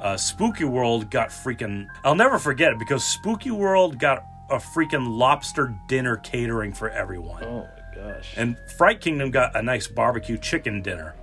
Uh, 0.00 0.16
Spooky 0.16 0.62
World 0.64 1.10
got 1.10 1.30
freaking. 1.30 1.88
I'll 2.04 2.14
never 2.14 2.38
forget 2.38 2.70
it 2.70 2.78
because 2.78 3.02
Spooky 3.02 3.50
World 3.50 3.98
got 3.98 4.24
a 4.48 4.58
freaking 4.58 5.18
lobster 5.18 5.74
dinner 5.88 6.14
catering 6.18 6.72
for 6.72 6.90
everyone. 6.90 7.42
Oh 7.42 7.66
my 7.96 7.96
gosh. 8.12 8.34
And 8.36 8.56
Fright 8.76 9.00
Kingdom 9.00 9.32
got 9.32 9.56
a 9.56 9.62
nice 9.62 9.88
barbecue 9.88 10.38
chicken 10.38 10.80
dinner. 10.80 11.16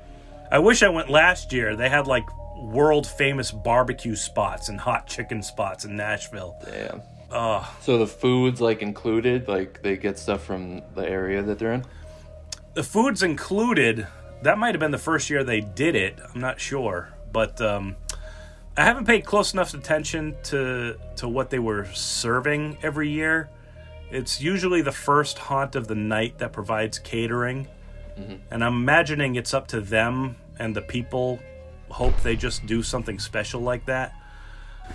I 0.51 0.59
wish 0.59 0.83
I 0.83 0.89
went 0.89 1.09
last 1.09 1.53
year. 1.53 1.77
They 1.77 1.87
had 1.87 2.07
like 2.07 2.25
world 2.57 3.07
famous 3.07 3.51
barbecue 3.53 4.17
spots 4.17 4.67
and 4.67 4.77
hot 4.77 5.07
chicken 5.07 5.41
spots 5.41 5.85
in 5.85 5.95
Nashville. 5.95 6.57
Damn. 6.65 7.01
Uh, 7.31 7.63
So 7.79 7.97
the 7.99 8.05
food's 8.07 8.59
like 8.59 8.81
included, 8.81 9.47
like 9.47 9.81
they 9.81 9.95
get 9.95 10.19
stuff 10.19 10.43
from 10.43 10.81
the 10.93 11.07
area 11.07 11.41
that 11.41 11.57
they're 11.57 11.71
in? 11.71 11.85
the 12.73 12.83
food's 12.83 13.23
included. 13.23 14.05
That 14.43 14.57
might 14.57 14.75
have 14.75 14.79
been 14.79 14.91
the 14.91 14.97
first 14.97 15.29
year 15.29 15.43
they 15.43 15.61
did 15.61 15.95
it. 15.95 16.19
I'm 16.33 16.39
not 16.39 16.59
sure, 16.59 17.09
but 17.31 17.59
um, 17.61 17.95
I 18.77 18.83
haven't 18.83 19.05
paid 19.05 19.25
close 19.25 19.53
enough 19.53 19.73
attention 19.73 20.35
to 20.43 20.97
to 21.17 21.27
what 21.27 21.49
they 21.49 21.59
were 21.59 21.85
serving 21.93 22.77
every 22.83 23.09
year. 23.09 23.49
It's 24.11 24.39
usually 24.39 24.81
the 24.81 24.91
first 24.91 25.37
haunt 25.39 25.75
of 25.75 25.87
the 25.87 25.95
night 25.95 26.37
that 26.37 26.53
provides 26.53 26.99
catering, 26.99 27.67
and 28.51 28.63
I'm 28.63 28.75
imagining 28.75 29.35
it's 29.35 29.53
up 29.53 29.67
to 29.69 29.81
them 29.81 30.35
and 30.59 30.75
the 30.75 30.81
people 30.81 31.39
hope 31.89 32.15
they 32.21 32.35
just 32.35 32.65
do 32.65 32.81
something 32.83 33.19
special 33.19 33.61
like 33.61 33.85
that. 33.87 34.13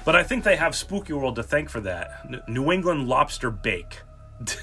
But 0.04 0.14
I 0.16 0.22
think 0.22 0.44
they 0.44 0.56
have 0.56 0.74
Spooky 0.74 1.12
World 1.12 1.36
to 1.36 1.42
thank 1.42 1.68
for 1.68 1.80
that. 1.80 2.20
N- 2.24 2.40
New 2.48 2.70
England 2.72 3.08
lobster 3.08 3.50
bake. 3.50 4.00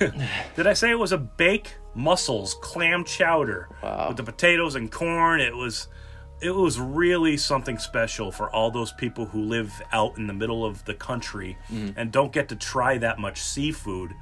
Did 0.55 0.67
I 0.67 0.73
say 0.73 0.89
it 0.89 0.99
was 0.99 1.11
a 1.11 1.17
bake? 1.17 1.75
Mussels, 1.95 2.55
clam 2.61 3.03
chowder 3.03 3.69
Wow. 3.81 4.07
with 4.09 4.17
the 4.17 4.23
potatoes 4.23 4.75
and 4.75 4.91
corn. 4.91 5.39
It 5.41 5.55
was 5.55 5.87
it 6.39 6.51
was 6.51 6.79
really 6.79 7.35
something 7.35 7.79
special 7.79 8.31
for 8.31 8.49
all 8.51 8.69
those 8.69 8.91
people 8.91 9.25
who 9.25 9.41
live 9.41 9.73
out 9.91 10.17
in 10.17 10.27
the 10.27 10.33
middle 10.33 10.63
of 10.63 10.85
the 10.85 10.93
country 10.93 11.57
mm. 11.71 11.91
and 11.97 12.11
don't 12.11 12.31
get 12.31 12.49
to 12.49 12.55
try 12.55 12.97
that 12.99 13.17
much 13.17 13.41
seafood. 13.41 14.13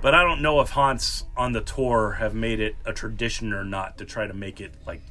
But 0.00 0.14
I 0.14 0.22
don't 0.22 0.40
know 0.40 0.60
if 0.60 0.70
haunts 0.70 1.24
on 1.36 1.52
the 1.52 1.60
tour 1.60 2.12
have 2.18 2.34
made 2.34 2.60
it 2.60 2.76
a 2.86 2.92
tradition 2.94 3.52
or 3.52 3.64
not 3.64 3.98
to 3.98 4.06
try 4.06 4.26
to 4.26 4.32
make 4.32 4.60
it 4.62 4.72
like 4.86 5.02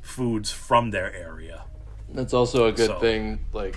foods 0.00 0.50
from 0.50 0.90
their 0.90 1.12
area. 1.14 1.64
That's 2.08 2.32
also 2.34 2.66
a 2.68 2.72
good 2.72 2.86
So- 2.86 2.98
thing, 2.98 3.40
like 3.52 3.76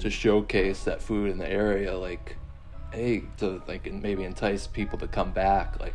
to 0.00 0.10
showcase 0.10 0.84
that 0.84 1.00
food 1.02 1.30
in 1.30 1.38
the 1.38 1.50
area, 1.50 1.96
like 1.96 2.36
hey, 2.92 3.22
to 3.38 3.62
like 3.68 3.92
maybe 3.92 4.24
entice 4.24 4.66
people 4.66 4.98
to 4.98 5.08
come 5.08 5.30
back. 5.32 5.78
Like, 5.80 5.94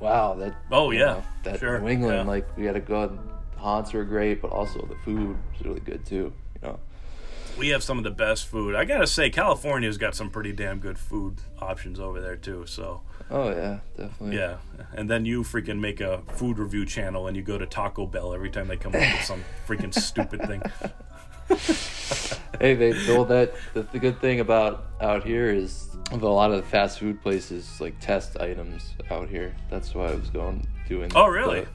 wow, 0.00 0.34
that 0.34 0.54
Oh, 0.70 0.90
yeah. 0.90 0.98
know, 0.98 1.22
that 1.44 1.60
Sure, 1.60 1.78
New 1.80 1.88
England, 1.88 2.16
yeah. 2.16 2.22
like 2.24 2.56
we 2.56 2.64
had 2.64 2.74
to 2.74 2.80
go. 2.80 3.18
Haunts 3.56 3.92
were 3.92 4.04
great, 4.04 4.42
but 4.42 4.50
also 4.50 4.84
the 4.86 4.96
food 5.04 5.36
was 5.52 5.64
really 5.64 5.80
good 5.80 6.04
too. 6.04 6.32
You 6.60 6.68
know, 6.68 6.80
We 7.58 7.68
have 7.68 7.82
some 7.82 7.96
of 7.98 8.02
the 8.04 8.10
best 8.10 8.46
food. 8.46 8.74
I 8.74 8.84
gotta 8.84 9.06
say, 9.06 9.30
California's 9.30 9.98
got 9.98 10.16
some 10.16 10.30
pretty 10.30 10.52
damn 10.52 10.78
good 10.80 10.98
food 10.98 11.36
options 11.60 12.00
over 12.00 12.20
there 12.20 12.34
too. 12.36 12.64
So 12.66 13.02
oh 13.30 13.50
yeah, 13.50 13.78
definitely. 13.96 14.36
yeah, 14.36 14.56
and 14.94 15.08
then 15.08 15.24
you 15.24 15.42
freaking 15.44 15.78
make 15.78 16.00
a 16.00 16.22
food 16.32 16.58
review 16.58 16.84
channel 16.84 17.28
and 17.28 17.36
you 17.36 17.42
go 17.44 17.56
to 17.56 17.66
Taco 17.66 18.04
Bell 18.06 18.34
every 18.34 18.50
time 18.50 18.66
they 18.66 18.76
come 18.76 18.94
up 18.96 19.00
with 19.00 19.22
some 19.24 19.44
freaking 19.68 19.94
stupid 19.94 20.42
thing. 20.48 20.62
Hey, 22.60 22.74
they 22.74 22.92
well 23.08 23.24
that 23.26 23.52
the, 23.74 23.82
the 23.82 23.98
good 23.98 24.20
thing 24.20 24.40
about 24.40 24.86
out 25.00 25.24
here 25.24 25.50
is 25.50 25.91
a 26.20 26.26
lot 26.28 26.50
of 26.50 26.58
the 26.58 26.62
fast 26.68 26.98
food 26.98 27.22
places 27.22 27.80
like 27.80 27.98
test 28.00 28.36
items 28.38 28.94
out 29.10 29.28
here. 29.28 29.54
That's 29.70 29.94
why 29.94 30.08
I 30.08 30.14
was 30.14 30.28
going 30.30 30.66
doing. 30.88 31.10
Oh, 31.14 31.26
really? 31.26 31.60
the- 31.62 31.68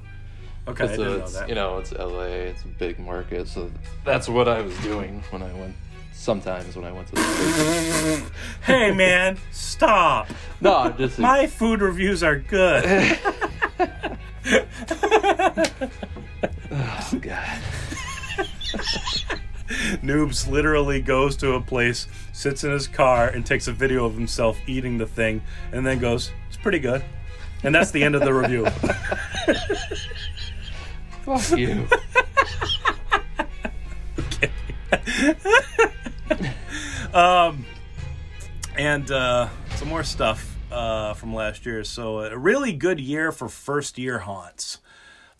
Okay, 0.71 0.83
I 0.83 0.87
So 0.87 0.97
didn't 0.97 1.07
know 1.19 1.23
it's, 1.23 1.33
that. 1.39 1.47
you 1.49 1.55
know, 1.55 1.77
it's 1.77 1.93
LA, 1.93 2.23
it's 2.23 2.63
a 2.63 2.67
big 2.67 2.99
market, 2.99 3.47
so 3.47 3.71
that's 4.03 4.27
what 4.27 4.49
I 4.49 4.61
was 4.61 4.77
doing 4.79 5.23
when 5.29 5.41
I 5.41 5.53
went. 5.53 5.73
Sometimes 6.11 6.75
when 6.75 6.83
I 6.83 6.91
went 6.91 7.07
to 7.07 7.15
the. 7.15 8.21
Hey 8.65 8.91
man, 8.93 9.37
stop! 9.51 10.27
No, 10.59 10.93
just 10.97 11.19
My 11.19 11.47
food 11.47 11.79
reviews 11.81 12.21
are 12.21 12.35
good. 12.37 12.83
oh 16.71 17.19
god. 17.21 17.59
Nubes 20.01 20.47
literally 20.47 21.01
goes 21.01 21.35
to 21.37 21.53
a 21.53 21.61
place, 21.61 22.07
sits 22.33 22.63
in 22.63 22.71
his 22.71 22.87
car, 22.87 23.27
and 23.27 23.45
takes 23.45 23.67
a 23.67 23.73
video 23.73 24.05
of 24.05 24.13
himself 24.13 24.57
eating 24.67 24.97
the 24.97 25.07
thing, 25.07 25.41
and 25.71 25.85
then 25.85 25.99
goes, 25.99 26.31
"It's 26.47 26.57
pretty 26.57 26.79
good," 26.79 27.03
and 27.63 27.75
that's 27.75 27.91
the 27.91 28.03
end 28.03 28.15
of 28.15 28.21
the 28.21 28.33
review. 28.33 28.65
Fuck 31.23 31.57
you. 31.57 31.87
and 38.77 39.11
uh, 39.11 39.49
some 39.75 39.89
more 39.89 40.03
stuff 40.03 40.57
uh, 40.71 41.13
from 41.13 41.33
last 41.33 41.65
year. 41.65 41.83
So 41.83 42.19
a 42.19 42.37
really 42.37 42.73
good 42.73 42.99
year 42.99 43.31
for 43.31 43.49
first 43.49 43.97
year 43.97 44.19
haunts. 44.19 44.79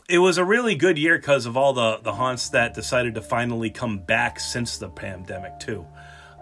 It 0.09 0.19
was 0.19 0.38
a 0.38 0.45
really 0.45 0.75
good 0.75 0.97
year 0.97 1.17
because 1.17 1.45
of 1.45 1.57
all 1.57 1.73
the 1.73 1.97
the 2.01 2.13
haunts 2.13 2.47
that 2.49 2.73
decided 2.73 3.15
to 3.15 3.21
finally 3.21 3.69
come 3.69 3.99
back 3.99 4.39
since 4.39 4.77
the 4.77 4.88
pandemic 4.88 5.59
too. 5.59 5.85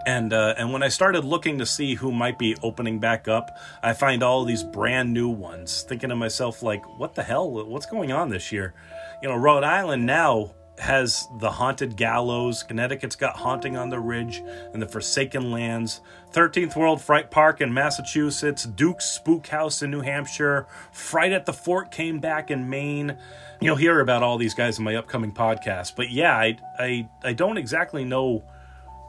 And 0.05 0.33
uh, 0.33 0.53
and 0.55 0.71
when 0.71 0.83
I 0.83 0.89
started 0.89 1.25
looking 1.25 1.57
to 1.57 1.65
see 1.65 1.95
who 1.95 2.11
might 2.11 2.37
be 2.37 2.55
opening 2.61 2.99
back 2.99 3.27
up, 3.27 3.57
I 3.81 3.93
find 3.93 4.21
all 4.21 4.45
these 4.45 4.63
brand 4.63 5.11
new 5.13 5.29
ones. 5.29 5.81
Thinking 5.81 6.09
to 6.09 6.15
myself, 6.15 6.61
like, 6.61 6.83
what 6.99 7.15
the 7.15 7.23
hell? 7.23 7.49
What's 7.65 7.87
going 7.87 8.11
on 8.11 8.29
this 8.29 8.51
year? 8.51 8.75
You 9.23 9.29
know, 9.29 9.35
Rhode 9.35 9.63
Island 9.63 10.05
now 10.05 10.53
has 10.80 11.27
the 11.39 11.52
haunted 11.52 11.95
gallows. 11.95 12.64
Connecticut's 12.64 13.15
got 13.15 13.38
haunting 13.38 13.77
on 13.77 13.89
the 13.89 13.99
ridge 13.99 14.43
and 14.73 14.81
the 14.81 14.88
Forsaken 14.88 15.52
Lands. 15.52 16.02
13th 16.34 16.76
World 16.76 17.02
Fright 17.02 17.31
Park 17.31 17.61
in 17.61 17.73
Massachusetts. 17.73 18.64
Duke's 18.64 19.06
Spook 19.06 19.47
House 19.47 19.81
in 19.81 19.91
New 19.91 20.02
Hampshire. 20.02 20.68
Fright 20.91 21.31
at 21.31 21.45
the 21.45 21.53
Fort 21.53 21.91
came 21.91 22.19
back 22.19 22.52
in 22.52 22.69
Maine. 22.69 23.18
You'll 23.61 23.77
hear 23.77 24.02
about 24.02 24.22
all 24.22 24.38
these 24.38 24.53
guys 24.53 24.77
in 24.77 24.84
my 24.84 24.95
upcoming 24.95 25.31
podcast. 25.31 25.95
But 25.95 26.11
yeah, 26.11 26.35
I 26.35 26.57
I, 26.77 27.10
I 27.23 27.34
don't 27.34 27.57
exactly 27.57 28.03
know 28.03 28.43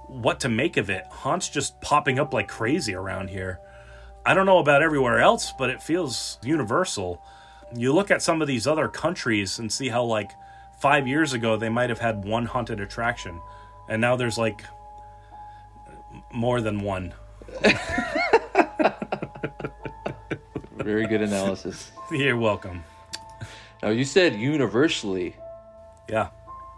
what 0.06 0.40
to 0.40 0.48
make 0.48 0.76
of 0.76 0.88
it. 0.88 1.04
Haunts 1.10 1.48
just 1.48 1.80
popping 1.80 2.18
up 2.18 2.32
like 2.32 2.48
crazy 2.48 2.94
around 2.94 3.28
here. 3.28 3.60
I 4.24 4.34
don't 4.34 4.46
know 4.46 4.58
about 4.58 4.82
everywhere 4.82 5.20
else, 5.20 5.52
but 5.56 5.70
it 5.70 5.82
feels 5.82 6.38
universal. 6.42 7.22
You 7.74 7.92
look 7.92 8.10
at 8.10 8.22
some 8.22 8.42
of 8.42 8.48
these 8.48 8.66
other 8.66 8.88
countries 8.88 9.58
and 9.58 9.72
see 9.72 9.88
how, 9.88 10.04
like, 10.04 10.32
five 10.80 11.06
years 11.08 11.32
ago 11.32 11.56
they 11.56 11.68
might 11.68 11.88
have 11.90 11.98
had 11.98 12.24
one 12.24 12.46
haunted 12.46 12.80
attraction, 12.80 13.40
and 13.88 14.00
now 14.00 14.16
there's 14.16 14.38
like 14.38 14.62
more 16.32 16.60
than 16.60 16.80
one. 16.80 17.12
Very 20.76 21.06
good 21.06 21.22
analysis. 21.22 21.90
You're 22.10 22.36
welcome. 22.36 22.84
Now 23.82 23.90
you 23.90 24.04
said 24.04 24.34
universally, 24.34 25.34
Yeah. 26.08 26.28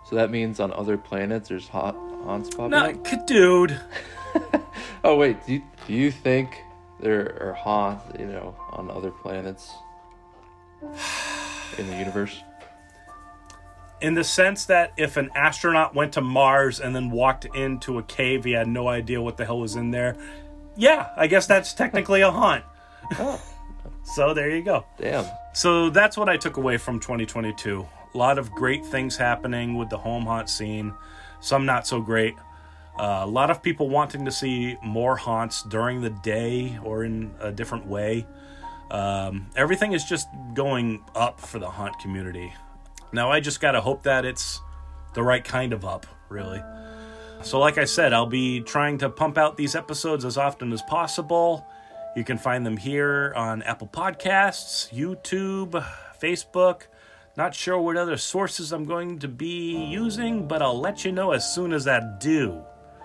so 0.09 0.17
that 0.17 0.31
means 0.31 0.61
on 0.61 0.73
other 0.73 0.97
planets 0.97 1.49
there's 1.49 1.69
hot 1.69 1.95
haunts 2.25 2.49
popping 2.51 2.71
No, 2.71 2.91
up. 2.91 3.27
dude. 3.27 3.79
Oh 5.05 5.17
wait, 5.17 5.47
do 5.47 5.55
you, 5.55 5.63
do 5.87 5.95
you 5.95 6.11
think 6.11 6.61
there 6.99 7.39
are 7.41 7.53
haunts, 7.53 8.19
you 8.19 8.27
know, 8.27 8.57
on 8.73 8.91
other 8.91 9.13
planets 9.13 9.73
in 11.79 11.87
the 11.89 11.97
universe? 11.97 12.43
In 14.01 14.15
the 14.15 14.25
sense 14.25 14.65
that 14.67 14.93
if 14.97 15.17
an 15.17 15.31
astronaut 15.35 15.95
went 15.95 16.13
to 16.13 16.21
Mars 16.21 16.81
and 16.81 16.95
then 16.95 17.11
walked 17.11 17.45
into 17.47 17.99
a 17.99 18.03
cave, 18.03 18.45
he 18.45 18.53
had 18.53 18.69
no 18.69 18.89
idea 18.89 19.21
what 19.21 19.37
the 19.37 19.45
hell 19.45 19.59
was 19.59 19.75
in 19.75 19.91
there. 19.91 20.17
Yeah, 20.77 21.09
I 21.17 21.27
guess 21.27 21.47
that's 21.47 21.73
technically 21.73 22.21
a 22.21 22.31
haunt. 22.31 22.65
so 24.05 24.35
there 24.35 24.55
you 24.55 24.63
go. 24.63 24.85
Damn. 25.01 25.25
So 25.53 25.91
that's 25.91 26.17
what 26.17 26.29
I 26.29 26.37
took 26.37 26.57
away 26.57 26.77
from 26.77 27.01
2022. 27.01 27.87
A 28.15 28.17
lot 28.17 28.39
of 28.39 28.53
great 28.53 28.87
things 28.87 29.17
happening 29.17 29.77
with 29.77 29.91
the 29.91 29.99
home 29.99 30.25
haunt 30.25 30.49
scene, 30.49 30.95
some 31.41 31.67
not 31.67 31.87
so 31.87 32.01
great. 32.01 32.35
Uh, 32.99 33.21
a 33.23 33.27
lot 33.27 33.51
of 33.51 33.63
people 33.63 33.89
wanting 33.89 34.25
to 34.25 34.31
see 34.31 34.77
more 34.83 35.17
haunts 35.17 35.63
during 35.65 36.01
the 36.01 36.11
day 36.11 36.79
or 36.83 37.05
in 37.05 37.33
a 37.41 37.51
different 37.53 37.87
way. 37.87 38.27
Um, 38.91 39.47
everything 39.57 39.93
is 39.93 40.05
just 40.05 40.29
going 40.55 41.05
up 41.15 41.41
for 41.41 41.59
the 41.59 41.69
haunt 41.69 41.99
community. 41.99 42.53
Now 43.13 43.31
I 43.31 43.41
just 43.41 43.61
gotta 43.61 43.81
hope 43.81 44.03
that 44.05 44.25
it's 44.25 44.61
the 45.15 45.23
right 45.23 45.45
kind 45.45 45.73
of 45.73 45.85
up, 45.85 46.07
really. 46.29 46.63
So, 47.43 47.61
like 47.61 47.79
I 47.79 47.85
said, 47.85 48.13
I'll 48.13 48.27
be 48.27 48.61
trying 48.61 48.99
to 48.99 49.09
pump 49.09 49.39
out 49.39 49.57
these 49.57 49.77
episodes 49.77 50.25
as 50.25 50.37
often 50.37 50.73
as 50.73 50.83
possible. 50.83 51.67
You 52.17 52.25
can 52.25 52.37
find 52.37 52.67
them 52.67 52.77
here 52.77 53.33
on 53.37 53.63
Apple 53.63 53.87
Podcasts, 53.87 54.93
YouTube, 54.93 55.85
Facebook. 56.21 56.83
Not 57.37 57.55
sure 57.55 57.79
what 57.79 57.97
other 57.97 58.17
sources 58.17 58.73
I'm 58.73 58.85
going 58.85 59.21
to 59.21 59.29
be 59.29 59.77
using, 59.87 60.49
but 60.49 60.63
I'll 60.63 60.81
let 60.81 61.05
you 61.05 61.13
know 61.13 61.31
as 61.31 61.53
soon 61.55 61.73
as 61.73 61.87
I 61.87 62.01
do. 62.19 62.61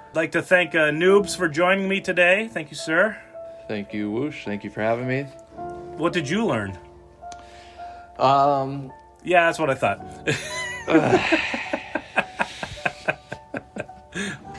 I'd 0.09 0.15
like 0.15 0.31
to 0.31 0.41
thank 0.41 0.73
uh, 0.73 0.89
Nubes 0.89 1.37
for 1.37 1.47
joining 1.47 1.87
me 1.87 2.01
today. 2.01 2.49
Thank 2.51 2.71
you, 2.71 2.75
sir. 2.75 3.15
Thank 3.67 3.93
you, 3.93 4.09
Whoosh. 4.09 4.45
Thank 4.45 4.63
you 4.63 4.71
for 4.71 4.81
having 4.81 5.07
me. 5.07 5.23
What 5.97 6.11
did 6.13 6.27
you 6.27 6.45
learn? 6.45 6.77
Um, 8.17 8.91
Yeah, 9.23 9.45
that's 9.45 9.59
what 9.59 9.69
I 9.69 9.75
thought. 9.75 9.99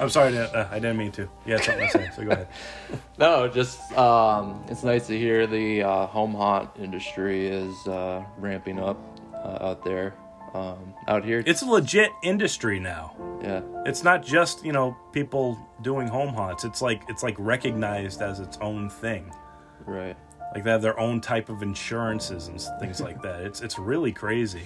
I'm 0.00 0.10
sorry, 0.10 0.32
to, 0.32 0.52
uh, 0.52 0.68
I 0.70 0.80
didn't 0.80 0.96
mean 0.96 1.12
to. 1.12 1.28
Yeah, 1.46 1.56
had 1.58 1.64
something 1.64 1.86
to 1.86 1.92
say, 1.92 2.10
so 2.16 2.24
go 2.24 2.30
ahead. 2.32 2.48
no, 3.18 3.46
just 3.46 3.78
um, 3.92 4.64
it's 4.68 4.82
nice 4.82 5.06
to 5.06 5.16
hear 5.16 5.46
the 5.46 5.84
uh, 5.84 6.06
home 6.06 6.34
haunt 6.34 6.70
industry 6.78 7.46
is 7.46 7.72
uh, 7.86 8.24
ramping 8.38 8.80
up 8.80 8.98
uh, 9.32 9.58
out 9.68 9.84
there. 9.84 10.14
Um, 10.52 10.94
out 11.08 11.24
here, 11.24 11.42
It's 11.46 11.62
a 11.62 11.66
legit 11.66 12.10
industry 12.22 12.78
now. 12.78 13.14
yeah, 13.42 13.60
It's 13.86 14.04
not 14.04 14.24
just 14.24 14.64
you 14.64 14.70
know 14.72 14.96
people 15.12 15.56
doing 15.82 16.06
home 16.08 16.32
haunts. 16.34 16.64
It's 16.64 16.80
like 16.82 17.02
it's 17.08 17.22
like 17.24 17.34
recognized 17.38 18.20
as 18.22 18.38
its 18.40 18.56
own 18.60 18.88
thing. 18.90 19.32
right. 19.84 20.16
Like 20.54 20.64
they 20.64 20.70
have 20.70 20.82
their 20.82 20.98
own 20.98 21.20
type 21.20 21.48
of 21.48 21.62
insurances 21.62 22.46
and 22.46 22.60
things 22.80 23.00
like 23.00 23.20
that. 23.22 23.40
It's 23.40 23.60
it's 23.60 23.78
really 23.78 24.12
crazy. 24.12 24.62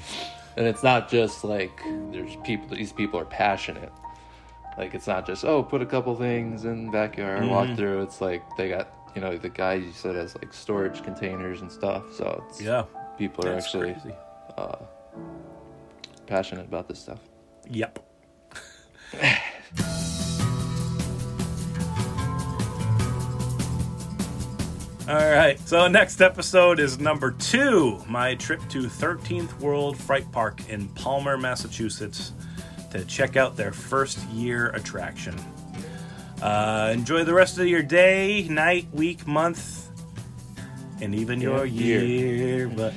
And 0.56 0.66
it's 0.66 0.82
not 0.82 1.08
just 1.08 1.44
like 1.44 1.80
there's 2.10 2.36
people. 2.44 2.76
These 2.76 2.92
people 2.92 3.18
are 3.18 3.24
passionate. 3.24 3.92
Like 4.76 4.94
it's 4.94 5.06
not 5.06 5.26
just 5.26 5.44
oh, 5.44 5.62
put 5.62 5.80
a 5.80 5.86
couple 5.86 6.14
things 6.14 6.64
in 6.64 6.86
the 6.86 6.92
backyard, 6.92 7.44
walk 7.46 7.66
mm-hmm. 7.66 7.76
through. 7.76 8.02
It's 8.02 8.20
like 8.20 8.42
they 8.56 8.68
got 8.68 8.92
you 9.14 9.22
know 9.22 9.38
the 9.38 9.48
guy 9.48 9.74
you 9.74 9.92
said 9.92 10.14
has 10.14 10.36
like 10.36 10.52
storage 10.52 11.02
containers 11.02 11.62
and 11.62 11.72
stuff. 11.72 12.04
So 12.14 12.44
it's, 12.48 12.60
Yeah, 12.60 12.84
people 13.16 13.46
are 13.46 13.54
That's 13.54 13.66
actually 13.66 13.94
crazy. 13.94 14.14
Uh, 14.56 14.76
passionate 16.26 16.66
about 16.66 16.86
this 16.86 16.98
stuff. 16.98 17.20
Yep. 17.70 17.98
All 25.08 25.14
right. 25.14 25.58
So 25.60 25.88
next 25.88 26.20
episode 26.20 26.78
is 26.78 26.98
number 26.98 27.30
two. 27.30 27.98
My 28.06 28.34
trip 28.34 28.60
to 28.68 28.82
13th 28.82 29.58
World 29.58 29.96
Fright 29.96 30.30
Park 30.32 30.68
in 30.68 30.86
Palmer, 30.88 31.38
Massachusetts, 31.38 32.32
to 32.90 33.02
check 33.06 33.34
out 33.34 33.56
their 33.56 33.72
first 33.72 34.18
year 34.28 34.68
attraction. 34.70 35.34
Uh, 36.42 36.90
enjoy 36.92 37.24
the 37.24 37.32
rest 37.32 37.58
of 37.58 37.66
your 37.66 37.82
day, 37.82 38.46
night, 38.50 38.86
week, 38.92 39.26
month, 39.26 39.88
and 41.00 41.14
even 41.14 41.40
your 41.40 41.64
Yeah, 41.64 42.00
year. 42.00 42.68
But 42.68 42.92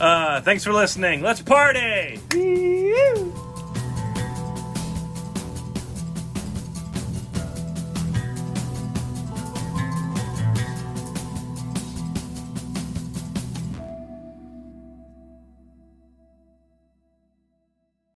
uh, 0.00 0.40
thanks 0.40 0.64
for 0.64 0.72
listening. 0.72 1.22
Let's 1.22 1.42
party. 1.42 2.18